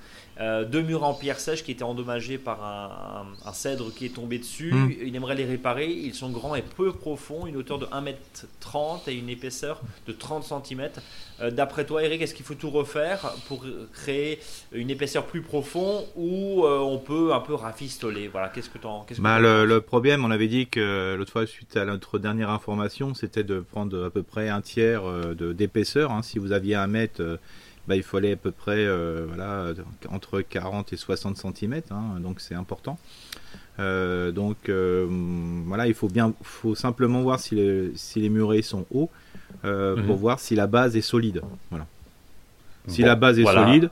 Euh, 0.41 0.65
deux 0.65 0.81
murs 0.81 1.05
en 1.05 1.13
pierre 1.13 1.39
sèche 1.39 1.63
qui 1.63 1.71
étaient 1.71 1.83
endommagés 1.83 2.39
par 2.39 2.65
un, 2.65 3.53
cèdre 3.53 3.93
qui 3.93 4.07
est 4.07 4.15
tombé 4.15 4.39
dessus. 4.39 4.73
Hmm. 4.73 4.91
Il 5.05 5.15
aimerait 5.15 5.35
les 5.35 5.45
réparer. 5.45 5.91
Ils 5.91 6.15
sont 6.15 6.31
grands 6.31 6.55
et 6.55 6.63
peu 6.63 6.93
profonds, 6.93 7.47
une 7.47 7.57
hauteur 7.57 7.79
de 7.79 7.87
1m30 7.87 9.09
et 9.09 9.15
une 9.15 9.29
épaisseur 9.29 9.83
de 10.07 10.13
30 10.13 10.45
cm. 10.65 10.89
Euh, 11.43 11.51
d'après 11.51 11.85
toi, 11.85 12.03
Eric, 12.05 12.23
est-ce 12.23 12.35
qu'il 12.35 12.47
faut 12.47 12.55
tout 12.55 12.71
refaire 12.71 13.35
pour 13.49 13.67
créer 13.93 14.39
une 14.73 14.89
épaisseur 14.89 15.27
plus 15.27 15.43
profonde 15.43 16.05
ou 16.17 16.65
euh, 16.65 16.79
on 16.79 16.99
peut 16.99 17.35
un 17.35 17.41
peu 17.41 17.55
rafistoler? 17.55 18.29
Voilà, 18.29 18.49
qu'est-ce 18.49 18.71
que 18.71 18.79
tu 18.79 18.87
en 18.87 19.05
bah, 19.19 19.41
le, 19.41 19.81
problème, 19.81 20.25
on 20.25 20.31
avait 20.31 20.49
dit 20.49 20.69
que 20.69 21.17
l'autre 21.19 21.33
fois, 21.33 21.47
suite 21.47 21.77
à 21.77 21.85
notre 21.85 22.19
dernière 22.19 22.49
information, 22.49 23.13
c'était 23.13 23.45
de 23.45 23.61
prendre 23.61 24.07
à 24.07 24.11
peu 24.11 24.23
près 24.23 24.49
un 24.49 24.63
tiers 24.63 25.03
d'épaisseur. 25.35 26.13
Hein. 26.13 26.23
si 26.23 26.39
vous 26.39 26.53
aviez 26.53 26.77
un 26.77 26.87
mètre 26.87 27.39
bah, 27.91 27.97
il 27.97 28.05
fallait 28.05 28.35
à 28.35 28.37
peu 28.37 28.53
près 28.53 28.87
euh, 28.87 29.25
voilà, 29.27 29.73
entre 30.11 30.43
40 30.43 30.93
et 30.93 30.97
60 30.97 31.37
cm, 31.37 31.81
hein, 31.91 32.21
donc 32.21 32.41
c'est 32.41 32.55
important. 32.55 33.01
Euh, 33.81 34.31
donc 34.31 34.69
euh, 34.69 35.09
voilà, 35.67 35.89
il 35.89 35.95
faut 35.95 36.07
bien, 36.07 36.33
faut 36.41 36.77
simplement 36.77 37.21
voir 37.23 37.41
si, 37.41 37.91
si 37.97 38.21
les 38.21 38.29
murets 38.29 38.63
sont 38.63 38.87
hauts 38.95 39.11
pour 39.63 39.71
mhm. 39.71 40.13
voir 40.13 40.39
si 40.39 40.55
la 40.55 40.69
base 40.69 40.97
est 40.97 41.01
solide. 41.01 41.43
Voilà. 41.71 41.85
Si 42.87 43.03
la 43.03 43.17
base 43.17 43.41
est 43.41 43.45
solide, 43.45 43.91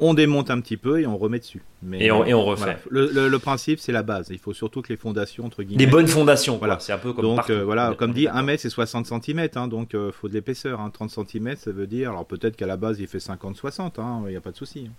on 0.00 0.14
démonte 0.14 0.50
un 0.50 0.60
petit 0.60 0.78
peu 0.78 1.00
et 1.00 1.06
on 1.06 1.18
remet 1.18 1.38
dessus. 1.38 1.62
Mais, 1.82 2.04
et, 2.04 2.10
on, 2.10 2.44
refait. 2.44 2.78
Le, 2.90 3.36
principe, 3.38 3.78
c'est 3.78 3.92
la 3.92 4.02
base. 4.02 4.28
Il 4.30 4.38
faut 4.38 4.54
surtout 4.54 4.80
que 4.80 4.88
les 4.88 4.96
fondations, 4.96 5.44
entre 5.44 5.62
guillemets. 5.62 5.84
Des 5.84 5.90
bonnes 5.90 6.08
fondations, 6.08 6.56
voilà. 6.56 6.78
C'est 6.80 6.92
un 6.92 6.98
peu 6.98 7.12
comme 7.12 7.24
Donc, 7.24 7.50
euh, 7.50 7.62
voilà, 7.64 7.94
comme 7.96 8.12
dit, 8.12 8.26
1 8.26 8.42
mètre, 8.42 8.62
c'est 8.62 8.70
60 8.70 9.06
cm, 9.06 9.48
hein, 9.54 9.68
donc 9.68 9.90
il 9.92 9.98
euh, 9.98 10.10
faut 10.12 10.28
de 10.28 10.34
l'épaisseur. 10.34 10.80
Hein. 10.80 10.90
30 10.90 11.10
cm, 11.10 11.56
ça 11.56 11.70
veut 11.70 11.86
dire, 11.86 12.10
alors 12.10 12.24
peut-être 12.24 12.56
qu'à 12.56 12.66
la 12.66 12.78
base, 12.78 12.98
il 12.98 13.06
fait 13.06 13.18
50-60, 13.18 14.00
hein, 14.00 14.22
il 14.26 14.30
n'y 14.30 14.36
a 14.36 14.40
pas 14.40 14.52
de 14.52 14.56
souci. 14.56 14.88
Hein. 14.88 14.92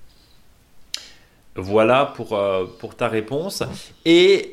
Voilà 1.56 2.06
pour, 2.16 2.34
euh, 2.38 2.66
pour 2.80 2.96
ta 2.96 3.10
réponse. 3.10 3.64
Et 4.06 4.52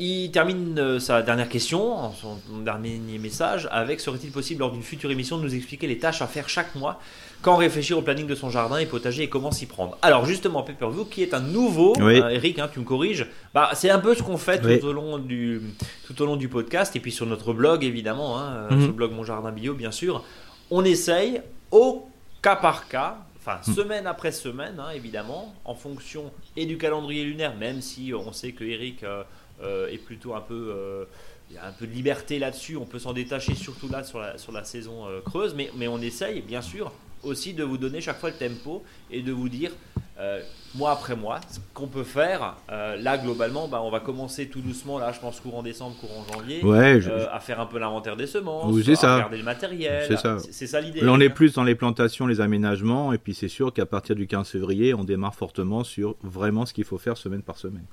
il 0.00 0.30
termine 0.32 0.98
sa 0.98 1.22
dernière 1.22 1.48
question, 1.48 2.12
son 2.14 2.38
dernier 2.64 2.98
message, 3.18 3.68
avec 3.70 4.00
serait-il 4.00 4.32
possible 4.32 4.60
lors 4.60 4.72
d'une 4.72 4.82
future 4.82 5.10
émission 5.10 5.38
de 5.38 5.42
nous 5.42 5.54
expliquer 5.54 5.86
les 5.86 5.98
tâches 5.98 6.22
à 6.22 6.26
faire 6.26 6.48
chaque 6.48 6.74
mois? 6.74 6.98
Quand 7.42 7.56
réfléchir 7.56 7.98
au 7.98 8.02
planning 8.02 8.26
de 8.26 8.34
son 8.34 8.50
jardin 8.50 8.78
et 8.78 8.86
potager 8.86 9.22
et 9.22 9.28
comment 9.28 9.50
s'y 9.50 9.66
prendre. 9.66 9.96
Alors 10.02 10.26
justement, 10.26 10.62
Pepperview, 10.62 11.04
qui 11.04 11.22
est 11.22 11.34
un 11.34 11.40
nouveau, 11.40 11.94
euh, 12.00 12.28
Eric, 12.28 12.58
hein, 12.58 12.68
tu 12.72 12.80
me 12.80 12.84
corriges, 12.84 13.26
bah, 13.54 13.70
c'est 13.74 13.90
un 13.90 13.98
peu 13.98 14.14
ce 14.14 14.22
qu'on 14.22 14.36
fait 14.36 14.60
tout, 14.60 14.86
au 14.86 14.92
long 14.92 15.18
du, 15.18 15.60
tout 16.06 16.20
au 16.22 16.26
long 16.26 16.36
du 16.36 16.48
podcast 16.48 16.96
et 16.96 17.00
puis 17.00 17.12
sur 17.12 17.26
notre 17.26 17.52
blog 17.52 17.84
évidemment, 17.84 18.38
hein, 18.38 18.54
euh, 18.54 18.74
mhm. 18.74 18.80
sur 18.80 18.88
le 18.88 18.94
blog 18.94 19.12
Mon 19.12 19.24
Jardin 19.24 19.52
Bio 19.52 19.74
bien 19.74 19.90
sûr. 19.90 20.24
On 20.70 20.84
essaye 20.84 21.40
au 21.70 22.08
cas 22.42 22.56
par 22.56 22.88
cas, 22.88 23.18
enfin 23.38 23.60
mhm. 23.66 23.74
semaine 23.74 24.06
après 24.06 24.32
semaine 24.32 24.80
hein, 24.80 24.90
évidemment, 24.94 25.54
en 25.64 25.74
fonction 25.74 26.32
et 26.56 26.66
du 26.66 26.78
calendrier 26.78 27.24
lunaire, 27.24 27.56
même 27.56 27.80
si 27.80 28.12
on 28.14 28.32
sait 28.32 28.52
que 28.52 28.64
Eric 28.64 29.04
euh, 29.04 29.88
est 29.88 29.98
plutôt 29.98 30.34
un 30.34 30.40
peu 30.40 31.06
il 31.48 31.54
y 31.54 31.58
a 31.58 31.66
un 31.66 31.70
peu 31.70 31.86
de 31.86 31.92
liberté 31.92 32.40
là-dessus, 32.40 32.76
on 32.76 32.86
peut 32.86 32.98
s'en 32.98 33.12
détacher 33.12 33.54
surtout 33.54 33.88
là 33.88 34.02
sur 34.02 34.18
la, 34.18 34.36
sur 34.36 34.50
la 34.50 34.64
saison 34.64 35.04
creuse, 35.24 35.54
mais, 35.54 35.70
mais 35.76 35.86
on 35.86 36.00
essaye 36.00 36.40
bien 36.40 36.60
sûr 36.60 36.90
aussi 37.26 37.54
de 37.54 37.64
vous 37.64 37.78
donner 37.78 38.00
chaque 38.00 38.18
fois 38.18 38.30
le 38.30 38.36
tempo 38.36 38.82
et 39.10 39.22
de 39.22 39.32
vous 39.32 39.48
dire 39.48 39.72
euh, 40.18 40.40
mois 40.74 40.92
après 40.92 41.14
mois 41.14 41.40
ce 41.50 41.58
qu'on 41.74 41.88
peut 41.88 42.02
faire. 42.02 42.54
Euh, 42.72 42.96
là, 42.96 43.18
globalement, 43.18 43.68
bah, 43.68 43.82
on 43.82 43.90
va 43.90 44.00
commencer 44.00 44.48
tout 44.48 44.62
doucement, 44.62 44.98
là, 44.98 45.12
je 45.12 45.20
pense 45.20 45.40
courant 45.40 45.62
décembre, 45.62 45.94
courant 46.00 46.24
janvier, 46.32 46.62
euh, 46.64 47.26
à 47.30 47.38
faire 47.38 47.60
un 47.60 47.66
peu 47.66 47.78
l'inventaire 47.78 48.16
des 48.16 48.26
semences, 48.26 48.74
à 49.04 49.14
regarder 49.14 49.36
le 49.36 49.44
matériel. 49.44 50.06
C'est 50.08 50.16
ça, 50.16 50.38
c'est 50.38 50.66
ça 50.66 50.80
l'idée. 50.80 51.00
On 51.06 51.20
est 51.20 51.28
plus 51.28 51.52
dans 51.52 51.64
les 51.64 51.74
plantations, 51.74 52.26
les 52.26 52.40
aménagements, 52.40 53.12
et 53.12 53.18
puis 53.18 53.34
c'est 53.34 53.48
sûr 53.48 53.74
qu'à 53.74 53.84
partir 53.84 54.16
du 54.16 54.26
15 54.26 54.48
février, 54.48 54.94
on 54.94 55.04
démarre 55.04 55.34
fortement 55.34 55.84
sur 55.84 56.16
vraiment 56.22 56.64
ce 56.64 56.72
qu'il 56.72 56.84
faut 56.84 56.98
faire 56.98 57.18
semaine 57.18 57.42
par 57.42 57.58
semaine. 57.58 57.84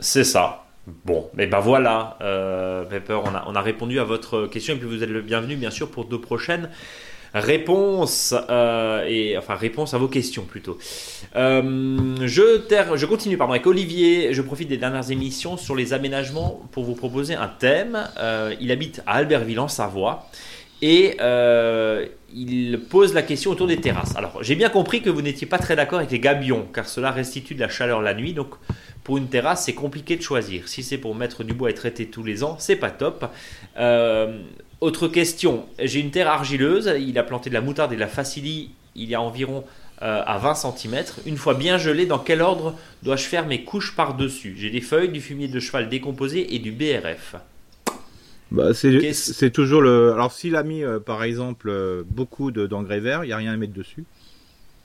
C'est 0.00 0.24
ça. 0.24 0.64
Bon, 1.04 1.28
mais 1.34 1.46
ben 1.46 1.60
voilà, 1.60 2.16
Pepper, 2.88 3.20
on 3.24 3.34
a, 3.34 3.44
on 3.46 3.54
a 3.54 3.60
répondu 3.60 4.00
à 4.00 4.04
votre 4.04 4.46
question 4.46 4.74
et 4.74 4.78
puis 4.78 4.88
vous 4.88 5.02
êtes 5.02 5.10
le 5.10 5.20
bienvenu 5.20 5.56
bien 5.56 5.70
sûr 5.70 5.90
pour 5.90 6.06
deux 6.06 6.20
prochaines 6.20 6.70
réponse 7.34 8.34
euh, 8.50 9.06
et 9.08 9.36
enfin 9.38 9.54
réponse 9.54 9.94
à 9.94 9.98
vos 9.98 10.08
questions 10.08 10.44
plutôt. 10.44 10.78
Euh, 11.36 12.16
je, 12.20 12.62
je 12.96 13.06
continue 13.06 13.36
pardon 13.36 13.52
avec 13.52 13.66
Olivier. 13.66 14.32
Je 14.32 14.42
profite 14.42 14.68
des 14.68 14.76
dernières 14.76 15.10
émissions 15.10 15.56
sur 15.56 15.74
les 15.74 15.92
aménagements 15.92 16.62
pour 16.72 16.84
vous 16.84 16.94
proposer 16.94 17.34
un 17.34 17.48
thème. 17.48 18.08
Euh, 18.18 18.54
il 18.60 18.70
habite 18.70 19.02
à 19.06 19.14
Albertville 19.14 19.60
en 19.60 19.68
Savoie 19.68 20.28
et 20.82 21.16
il 22.34 22.80
pose 22.90 23.14
la 23.14 23.22
question 23.22 23.50
autour 23.50 23.66
des 23.66 23.76
terrasses. 23.76 24.16
Alors 24.16 24.42
j'ai 24.42 24.56
bien 24.56 24.68
compris 24.68 25.00
que 25.00 25.10
vous 25.10 25.22
n'étiez 25.22 25.46
pas 25.46 25.58
très 25.58 25.76
d'accord 25.76 26.00
avec 26.00 26.10
les 26.10 26.18
gabions 26.18 26.66
car 26.74 26.88
cela 26.88 27.12
restitue 27.12 27.54
de 27.54 27.60
la 27.60 27.68
chaleur 27.68 28.02
la 28.02 28.14
nuit 28.14 28.32
donc 28.32 28.54
pour 29.04 29.18
une 29.18 29.28
terrasse, 29.28 29.64
c'est 29.64 29.74
compliqué 29.74 30.16
de 30.16 30.22
choisir. 30.22 30.68
Si 30.68 30.82
c'est 30.82 30.98
pour 30.98 31.14
mettre 31.14 31.42
du 31.42 31.54
bois 31.54 31.70
et 31.70 31.74
traiter 31.74 32.06
tous 32.06 32.22
les 32.22 32.44
ans, 32.44 32.56
c'est 32.58 32.76
pas 32.76 32.90
top. 32.90 33.24
Autre 34.82 35.08
question, 35.08 35.64
j'ai 35.78 36.00
une 36.00 36.10
terre 36.10 36.28
argileuse, 36.28 36.92
il 36.98 37.16
a 37.16 37.22
planté 37.22 37.48
de 37.50 37.54
la 37.54 37.60
moutarde 37.60 37.92
et 37.92 37.96
de 37.96 38.00
la 38.00 38.08
facilie 38.08 38.70
il 38.94 39.08
y 39.08 39.14
a 39.14 39.20
environ 39.22 39.64
euh, 40.02 40.22
à 40.26 40.38
20 40.38 40.54
cm. 40.54 41.04
Une 41.24 41.36
fois 41.36 41.54
bien 41.54 41.78
gelé, 41.78 42.04
dans 42.04 42.18
quel 42.18 42.42
ordre 42.42 42.74
dois-je 43.02 43.24
faire 43.24 43.46
mes 43.46 43.62
couches 43.62 43.94
par-dessus? 43.94 44.54
J'ai 44.58 44.70
des 44.70 44.80
feuilles, 44.80 45.08
du 45.08 45.20
fumier 45.20 45.48
de 45.48 45.60
cheval 45.60 45.88
décomposé 45.88 46.54
et 46.54 46.58
du 46.58 46.72
BRF. 46.72 47.36
Bah, 48.50 48.74
c'est 48.74 49.50
toujours 49.50 49.80
le. 49.80 50.12
Alors, 50.12 50.32
s'il 50.32 50.56
a 50.56 50.62
mis, 50.62 50.82
euh, 50.82 50.98
par 50.98 51.22
exemple, 51.22 51.70
euh, 51.70 52.02
beaucoup 52.06 52.50
d'engrais 52.50 53.00
verts, 53.00 53.24
il 53.24 53.28
n'y 53.28 53.32
a 53.32 53.36
rien 53.38 53.52
à 53.52 53.56
mettre 53.56 53.72
dessus. 53.72 54.04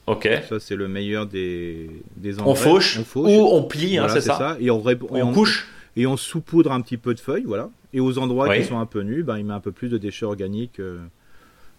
Ok. 0.06 0.26
Ça, 0.48 0.58
c'est 0.58 0.76
le 0.76 0.88
meilleur 0.88 1.26
des, 1.26 1.90
des 2.16 2.38
engrais. 2.38 2.52
On 2.52 2.54
fauche, 2.54 2.98
ou 3.14 3.26
on 3.26 3.64
plie, 3.64 3.98
hein, 3.98 4.08
c'est 4.08 4.22
ça. 4.22 4.56
Et 4.58 4.70
on, 4.70 4.82
on 5.10 5.32
couche 5.34 5.66
et 6.00 6.06
on 6.06 6.16
saupoudre 6.16 6.72
un 6.72 6.80
petit 6.80 6.96
peu 6.96 7.14
de 7.14 7.20
feuilles, 7.20 7.44
voilà. 7.44 7.70
Et 7.92 8.00
aux 8.00 8.18
endroits 8.18 8.54
qui 8.56 8.64
sont 8.64 8.78
un 8.78 8.86
peu 8.86 9.00
nus, 9.00 9.22
ben, 9.22 9.38
il 9.38 9.44
met 9.44 9.54
un 9.54 9.60
peu 9.60 9.72
plus 9.72 9.88
de 9.88 9.98
déchets 9.98 10.26
organiques 10.26 10.80
euh, 10.80 10.98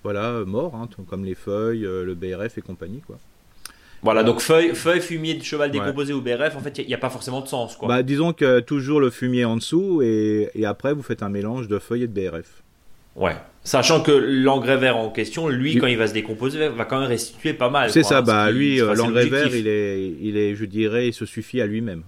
voilà, 0.03 0.43
morts, 0.45 0.75
hein, 0.75 0.89
comme 1.09 1.25
les 1.25 1.35
feuilles, 1.35 1.81
le 1.81 2.13
BRF 2.15 2.57
et 2.57 2.61
compagnie, 2.61 3.01
quoi. 3.05 3.17
Voilà, 4.01 4.23
donc 4.23 4.39
feuille, 4.39 4.73
feuille, 4.75 5.01
fumier 5.01 5.33
de 5.33 5.43
cheval 5.43 5.71
décomposé 5.71 6.13
ou 6.13 6.21
BRF, 6.21 6.55
en 6.55 6.61
fait, 6.61 6.77
il 6.77 6.87
n'y 6.87 6.93
a, 6.93 6.97
pas 6.97 7.09
forcément 7.09 7.41
de 7.41 7.47
sens. 7.47 7.75
Quoi. 7.75 7.87
Bah, 7.87 8.01
disons 8.01 8.31
que 8.31 8.61
toujours 8.61 9.01
le 9.01 9.09
fumier 9.09 9.43
en 9.43 9.57
dessous 9.57 10.01
et, 10.01 10.49
et, 10.55 10.65
après 10.65 10.93
vous 10.93 11.03
faites 11.03 11.21
un 11.21 11.29
mélange 11.29 11.67
de 11.67 11.79
feuilles 11.79 12.03
et 12.03 12.07
de 12.07 12.13
BRF. 12.13 12.63
Ouais. 13.15 13.35
Sachant 13.63 14.01
que 14.01 14.11
l'engrais 14.11 14.77
vert 14.77 14.95
en 14.95 15.09
question, 15.09 15.49
lui, 15.49 15.75
quand 15.77 15.87
il 15.87 15.97
va 15.97 16.07
se 16.07 16.13
décomposer, 16.13 16.69
va 16.69 16.85
quand 16.85 16.99
même 16.99 17.09
restituer 17.09 17.53
pas 17.53 17.69
mal. 17.69 17.91
C'est 17.91 18.03
ça, 18.03 18.21
bah 18.21 18.49
lui, 18.51 18.81
euh, 18.81 18.95
l'engrais 18.95 19.25
vert, 19.25 19.53
il 19.53 19.67
est, 19.67 20.13
il 20.21 20.37
est, 20.37 20.55
je 20.55 20.65
dirais, 20.65 21.09
il 21.09 21.13
se 21.13 21.25
suffit 21.25 21.59
à 21.59 21.65
lui-même. 21.65 22.03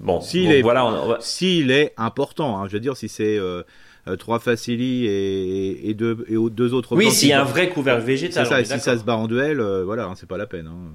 Bon, 0.00 0.20
s'il 0.20 0.50
est, 0.50 0.62
voilà, 0.62 1.18
s'il 1.20 1.70
est 1.70 1.94
important, 1.96 2.58
hein, 2.58 2.66
je 2.68 2.72
veux 2.72 2.80
dire, 2.80 2.96
si 2.96 3.08
c'est 3.08 3.38
euh, 3.38 3.62
euh, 4.08 4.16
trois 4.16 4.38
facili 4.38 5.06
et, 5.06 5.88
et, 5.88 5.94
deux, 5.94 6.24
et 6.28 6.34
deux 6.50 6.74
autres. 6.74 6.96
Oui, 6.96 7.10
s'il 7.10 7.28
y 7.28 7.32
a 7.32 7.40
un 7.40 7.44
vrai 7.44 7.68
couvercle 7.68 8.04
végétal. 8.04 8.46
Ça, 8.46 8.64
si 8.64 8.80
ça 8.80 8.98
se 8.98 9.04
bat 9.04 9.16
en 9.16 9.26
duel, 9.26 9.60
voilà, 9.84 10.06
hein, 10.06 10.14
c'est 10.16 10.28
pas 10.28 10.36
la 10.36 10.46
peine. 10.46 10.66
Hein. 10.66 10.90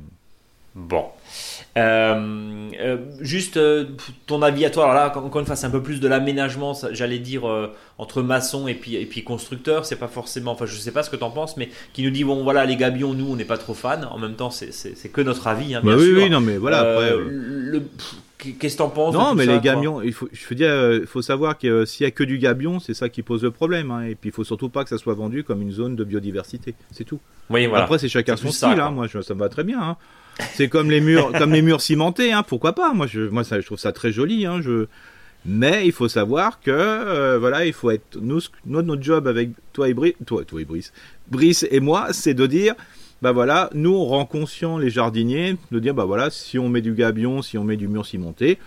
Bon. 0.76 1.06
Euh, 1.78 2.70
euh, 2.80 2.98
juste 3.20 3.58
euh, 3.58 3.86
ton 4.28 4.42
avis 4.42 4.66
à 4.66 4.70
toi. 4.70 4.84
Alors 4.84 4.96
là, 4.96 5.18
encore 5.18 5.40
une 5.40 5.46
fois, 5.46 5.56
c'est 5.56 5.68
un 5.68 5.72
peu 5.72 5.82
plus 5.82 6.00
de 6.00 6.08
l'aménagement, 6.08 6.74
j'allais 6.92 7.20
dire, 7.20 7.44
entre 7.98 8.22
maçon 8.22 8.68
et 8.68 8.74
puis, 8.74 8.96
et 8.96 9.06
puis 9.06 9.24
constructeur. 9.24 9.86
C'est 9.86 9.96
pas 9.96 10.08
forcément, 10.08 10.52
enfin, 10.52 10.66
je 10.66 10.76
sais 10.76 10.92
pas 10.92 11.04
ce 11.04 11.10
que 11.10 11.16
tu 11.16 11.24
en 11.24 11.32
penses, 11.32 11.58
mais 11.58 11.70
qui 11.94 12.04
nous 12.04 12.12
dit, 12.12 12.24
bon, 12.24 12.44
voilà, 12.44 12.66
les 12.66 12.76
gabions, 12.76 13.14
nous, 13.14 13.32
on 13.32 13.36
n'est 13.36 13.46
pas 13.46 13.58
trop 13.58 13.74
fans. 13.74 14.04
En 14.12 14.20
même 14.20 14.36
temps, 14.36 14.52
c'est 14.52 15.12
que 15.12 15.22
notre 15.22 15.48
avis, 15.48 15.76
hein, 15.76 15.82
bah 15.84 15.96
bien 15.96 16.00
oui, 16.00 16.10
sûr. 16.10 16.18
Oui, 16.18 16.30
non, 16.30 16.42
mais 16.42 16.58
voilà, 16.58 17.00
Qu'est-ce 18.40 18.76
que 18.76 18.78
t'en 18.78 18.90
penses 18.90 19.14
Non, 19.14 19.36
mais 19.36 19.46
les 19.46 19.60
gabions, 19.60 20.02
il 20.02 20.14
faut, 20.14 20.30
je 20.32 20.48
veux 20.48 20.56
dire, 20.56 20.94
il 20.94 21.08
faut 21.08 21.22
savoir 21.22 21.58
que 21.58 21.84
s'il 21.84 22.06
y 22.06 22.08
a 22.08 22.12
que 22.12 22.24
du 22.24 22.38
gabion, 22.38 22.80
c'est 22.80 22.94
ça 22.94 23.10
qui 23.10 23.22
pose 23.22 23.44
le 23.44 23.52
problème. 23.52 23.92
Hein, 23.92 24.04
et 24.04 24.16
puis 24.16 24.30
il 24.30 24.34
faut 24.34 24.46
surtout 24.46 24.70
pas 24.70 24.84
que 24.84 24.90
ça 24.90 24.98
soit 24.98 25.14
vendu 25.14 25.44
comme 25.44 25.62
une 25.62 25.72
zone 25.72 25.98
de 25.98 26.04
biodiversité. 26.06 26.74
C'est 26.92 27.04
tout. 27.04 27.20
Oui, 27.50 27.66
voilà. 27.68 27.84
Après, 27.84 28.00
c'est 28.00 28.08
chacun 28.08 28.38
son 28.38 28.52
style. 28.52 28.80
hein, 28.80 28.92
moi, 28.92 29.08
ça 29.10 29.34
me 29.34 29.40
va 29.40 29.50
très 29.50 29.66
bien. 29.66 29.82
Hein. 29.82 29.98
C'est 30.54 30.70
comme 30.70 30.90
les 30.90 31.02
murs, 31.02 31.34
comme 31.38 31.52
les 31.52 31.62
murs 31.62 31.82
cimentés, 31.82 32.32
hein, 32.32 32.44
pourquoi 32.44 32.74
pas? 32.74 32.94
Moi, 32.94 33.08
je, 33.08 33.22
moi, 33.22 33.44
ça, 33.44 33.60
je 33.60 33.66
trouve 33.66 33.80
ça 33.80 33.92
très 33.92 34.14
joli. 34.14 34.46
Je... 34.62 34.88
Mais 35.46 35.86
il 35.86 35.92
faut 35.92 36.08
savoir 36.08 36.60
que, 36.62 36.72
euh, 36.72 37.38
voilà, 37.40 37.66
il 37.66 37.74
faut 37.74 37.92
être 37.92 38.18
nous, 38.22 38.42
notre, 38.66 39.02
job 39.02 39.28
avec 39.28 39.50
toi 39.74 39.90
et 39.90 39.94
Brice, 39.94 40.14
toi, 40.26 40.44
toi 40.46 40.62
et 40.62 40.66
Brice, 40.66 40.94
Brice 41.30 41.66
et 41.70 41.80
moi, 41.80 42.08
c'est 42.12 42.34
de 42.34 42.46
dire, 42.46 42.76
bah 43.22 43.32
voilà, 43.32 43.70
nous 43.74 43.94
on 43.94 44.06
rend 44.06 44.26
conscient 44.26 44.78
les 44.78 44.90
jardiniers 44.90 45.58
de 45.72 45.80
dire, 45.80 45.94
bah 45.94 46.06
voilà, 46.06 46.30
si 46.30 46.58
on 46.58 46.70
met 46.70 46.82
du 46.82 46.94
gabion, 46.94 47.42
si 47.42 47.58
on 47.58 47.64
met 47.64 47.78
du 47.78 47.88
mur 47.88 48.06
cimenté, 48.06 48.58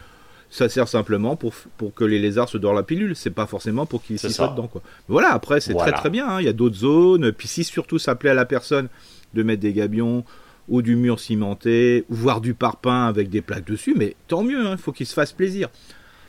ça 0.52 0.68
sert 0.68 0.86
simplement 0.86 1.34
pour, 1.34 1.54
pour 1.78 1.94
que 1.94 2.04
les 2.04 2.18
lézards 2.18 2.50
se 2.50 2.58
dorent 2.58 2.74
la 2.74 2.82
pilule. 2.82 3.16
C'est 3.16 3.30
pas 3.30 3.46
forcément 3.46 3.86
pour 3.86 4.02
qu'ils 4.02 4.18
s'y 4.18 4.30
soient 4.30 4.48
dedans, 4.48 4.68
quoi. 4.68 4.82
voilà, 5.08 5.32
après, 5.32 5.60
c'est 5.60 5.74
très 5.74 5.92
très 5.92 6.10
bien. 6.10 6.28
Hein. 6.28 6.40
Il 6.40 6.44
y 6.44 6.48
a 6.48 6.52
d'autres 6.52 6.76
zones. 6.76 7.32
Puis 7.32 7.48
si 7.48 7.64
surtout 7.64 7.98
ça 7.98 8.14
plaît 8.14 8.30
à 8.30 8.34
la 8.34 8.44
personne 8.44 8.88
de 9.32 9.42
mettre 9.42 9.62
des 9.62 9.72
gabions 9.72 10.24
ou 10.68 10.82
du 10.82 10.94
mur 10.94 11.18
cimenté, 11.18 12.04
voire 12.10 12.42
du 12.42 12.52
parpaing 12.52 13.06
avec 13.06 13.30
des 13.30 13.40
plaques 13.40 13.64
dessus, 13.64 13.94
mais 13.96 14.14
tant 14.28 14.42
mieux, 14.42 14.60
il 14.60 14.66
hein, 14.66 14.76
faut 14.76 14.92
qu'il 14.92 15.06
se 15.06 15.14
fasse 15.14 15.32
plaisir. 15.32 15.70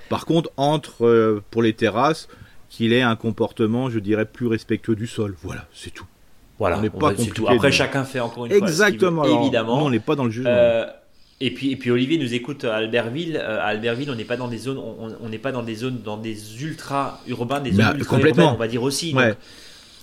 Par 0.09 0.25
contre, 0.25 0.51
entre 0.55 1.05
euh, 1.05 1.43
pour 1.51 1.62
les 1.62 1.73
terrasses, 1.73 2.29
qu'il 2.69 2.93
ait 2.93 3.01
un 3.01 3.15
comportement, 3.15 3.89
je 3.89 3.99
dirais, 3.99 4.25
plus 4.25 4.47
respectueux 4.47 4.95
du 4.95 5.05
sol. 5.05 5.36
Voilà, 5.43 5.67
c'est 5.73 5.91
tout. 5.91 6.07
Voilà, 6.60 6.80
on 6.80 7.00
pas 7.00 7.13
tout. 7.13 7.48
Après, 7.48 7.72
chacun 7.72 8.04
fait 8.04 8.20
encore 8.20 8.46
une 8.46 8.52
Exactement, 8.52 9.24
fois. 9.24 9.42
évidemment. 9.42 9.84
on 9.84 9.89
n'est 9.89 10.00
pas 10.00 10.16
dans 10.16 10.26
le 10.26 10.32
jugement. 10.32 10.50
Euh, 10.52 10.86
et 11.42 11.52
puis, 11.52 11.72
et 11.72 11.76
puis 11.76 11.92
Olivier 11.92 12.18
nous 12.18 12.34
écoute 12.34 12.63
à 12.63 12.76
Albertville. 12.76 13.38
Euh, 13.38 13.60
à 13.60 13.66
Albertville, 13.66 14.10
on 14.12 14.16
n'est 14.16 14.24
pas 14.24 14.38
dans 14.38 14.48
des 14.48 14.58
zones, 14.60 14.78
on 14.78 15.30
n'est 15.30 15.39
pas 15.39 15.52
dans 15.52 15.63
des 15.63 15.76
zones, 15.76 16.02
dans 16.04 16.18
des 16.18 16.63
ultra 16.63 17.20
urbains, 17.28 17.60
des 17.60 17.72
zones 17.74 17.98
ultra 17.98 18.16
complètement. 18.16 18.54
on 18.54 18.58
va 18.58 18.68
dire 18.68 18.84
aussi. 18.84 19.13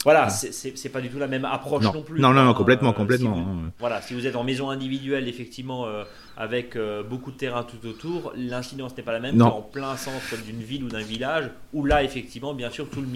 Voilà, 0.02 0.30
c'est 0.30 0.88
pas 0.88 1.02
du 1.02 1.10
tout 1.10 1.18
la 1.18 1.26
même 1.26 1.44
approche 1.44 1.84
non, 1.84 2.02
plus. 2.02 2.20
Non, 2.20 2.32
non, 2.32 2.44
non, 2.44 2.54
complètement, 2.54 2.90
euh, 2.90 2.94
complètement. 2.94 3.36
Hein. 3.36 3.70
voilà, 3.78 4.00
si 4.00 4.14
vous 4.14 4.26
êtes 4.26 4.34
en 4.34 4.44
maison 4.44 4.70
individuelle, 4.70 5.28
effectivement, 5.28 5.86
euh, 5.86 6.04
avec 6.38 6.74
euh, 6.74 7.02
beaucoup 7.02 7.30
de 7.30 7.36
terrain 7.36 7.64
tout 7.64 7.86
autour, 7.86 8.32
l'incidence 8.34 8.96
n'est 8.96 9.02
pas 9.02 9.12
la 9.12 9.20
même 9.20 9.36
qu'en 9.36 9.60
plein 9.60 9.96
centre 9.96 10.42
d'une 10.42 10.62
ville 10.62 10.84
ou 10.84 10.88
d'un 10.88 11.02
village, 11.02 11.50
où 11.74 11.84
là, 11.84 12.02
effectivement, 12.02 12.54
bien 12.54 12.70
sûr, 12.70 12.88
tout 12.88 13.02
le 13.02 13.08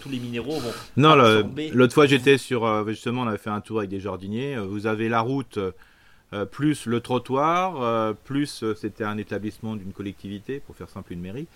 tous 0.00 0.08
les 0.08 0.18
minéraux 0.18 0.58
vont. 0.58 0.72
Non, 0.96 1.14
l'autre 1.72 1.94
fois, 1.94 2.06
j'étais 2.06 2.38
sur. 2.38 2.88
justement, 2.88 3.22
on 3.22 3.28
avait 3.28 3.38
fait 3.38 3.50
un 3.50 3.60
tour 3.60 3.78
avec 3.78 3.90
des 3.90 4.00
jardiniers. 4.00 4.56
Vous 4.56 4.86
avez 4.86 5.08
la 5.08 5.20
route. 5.20 5.60
plus 6.50 6.86
le 6.86 7.00
trottoir, 7.00 8.14
plus 8.24 8.64
c'était 8.74 9.04
un 9.04 9.16
établissement 9.16 9.76
d'une 9.76 9.92
collectivité, 9.92 10.58
pour 10.58 10.74
faire 10.74 10.88
simple 10.88 11.12
une 11.12 11.20
mairie, 11.20 11.46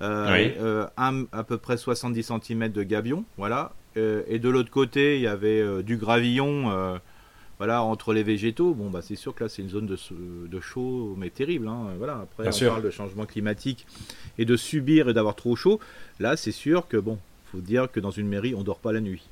à 0.00 1.44
peu 1.46 1.58
près 1.58 1.76
70 1.76 2.32
cm 2.42 2.68
de 2.70 2.82
gabion, 2.82 3.24
voilà, 3.36 3.72
et 3.96 4.38
de 4.38 4.48
l'autre 4.48 4.70
côté, 4.70 5.16
il 5.16 5.22
y 5.22 5.26
avait 5.26 5.60
euh, 5.60 5.82
du 5.82 5.96
gravillon 5.96 6.70
euh, 6.70 6.98
voilà, 7.58 7.82
entre 7.82 8.12
les 8.12 8.22
végétaux. 8.22 8.74
Bon, 8.74 8.90
bah, 8.90 9.00
c'est 9.02 9.16
sûr 9.16 9.34
que 9.34 9.44
là, 9.44 9.48
c'est 9.48 9.62
une 9.62 9.70
zone 9.70 9.86
de, 9.86 9.98
de, 10.48 10.60
chaud, 10.60 11.14
mais 11.18 11.30
terrible. 11.30 11.68
Hein. 11.68 11.88
Voilà, 11.98 12.20
après, 12.22 12.48
on 12.48 12.68
parle 12.68 12.82
de 12.82 12.90
changement 12.90 13.26
climatique 13.26 13.86
et 14.38 14.44
de 14.44 14.56
subir 14.56 15.08
et 15.08 15.14
d'avoir 15.14 15.36
trop 15.36 15.56
chaud. 15.56 15.80
Là, 16.20 16.36
c'est 16.36 16.52
sûr 16.52 16.88
que, 16.88 16.96
bon, 16.96 17.18
faut 17.50 17.58
dire 17.58 17.90
que 17.90 18.00
dans 18.00 18.10
une 18.10 18.28
mairie, 18.28 18.54
on 18.54 18.62
dort 18.62 18.78
pas 18.78 18.92
la 18.92 19.00
nuit. 19.00 19.22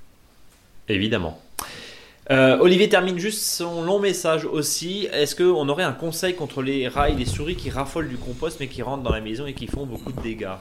Évidemment. 0.88 1.40
Olivier 2.28 2.88
termine 2.88 3.18
juste 3.18 3.42
son 3.42 3.82
long 3.82 3.98
message 3.98 4.44
aussi. 4.44 5.08
Est-ce 5.12 5.34
qu'on 5.34 5.68
aurait 5.68 5.82
un 5.82 5.92
conseil 5.92 6.36
contre 6.36 6.62
les 6.62 6.86
rats 6.86 7.10
et 7.10 7.16
les 7.16 7.24
souris 7.24 7.56
qui 7.56 7.70
raffolent 7.70 8.08
du 8.08 8.18
compost 8.18 8.60
mais 8.60 8.68
qui 8.68 8.82
rentrent 8.82 9.02
dans 9.02 9.10
la 9.10 9.20
maison 9.20 9.46
et 9.46 9.52
qui 9.52 9.66
font 9.66 9.84
beaucoup 9.84 10.12
de 10.12 10.20
dégâts? 10.20 10.54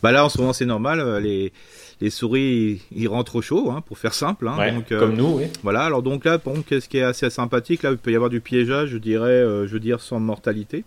Bah 0.00 0.12
là, 0.12 0.24
en 0.24 0.28
ce 0.28 0.38
moment, 0.38 0.52
c'est 0.52 0.64
normal. 0.64 1.20
Les, 1.24 1.52
les 2.00 2.10
souris 2.10 2.82
ils 2.94 3.08
rentrent 3.08 3.36
au 3.36 3.42
chaud, 3.42 3.70
hein, 3.70 3.82
pour 3.86 3.98
faire 3.98 4.14
simple. 4.14 4.48
Hein, 4.48 4.74
donc, 4.74 4.92
euh, 4.92 5.00
comme 5.00 5.16
nous, 5.16 5.38
oui. 5.38 5.44
Voilà, 5.62 5.82
alors 5.82 6.02
donc 6.02 6.24
là, 6.24 6.38
bon, 6.38 6.62
qu'est-ce 6.62 6.88
qui 6.88 6.98
est 6.98 7.02
assez 7.02 7.28
sympathique, 7.30 7.82
là, 7.82 7.90
il 7.90 7.98
peut 7.98 8.12
y 8.12 8.16
avoir 8.16 8.30
du 8.30 8.40
piégeage, 8.40 8.90
je 8.90 8.98
dirais, 8.98 9.30
euh, 9.30 9.66
je 9.66 9.72
veux 9.72 9.80
dire, 9.80 10.00
sans 10.00 10.20
mortalité. 10.20 10.84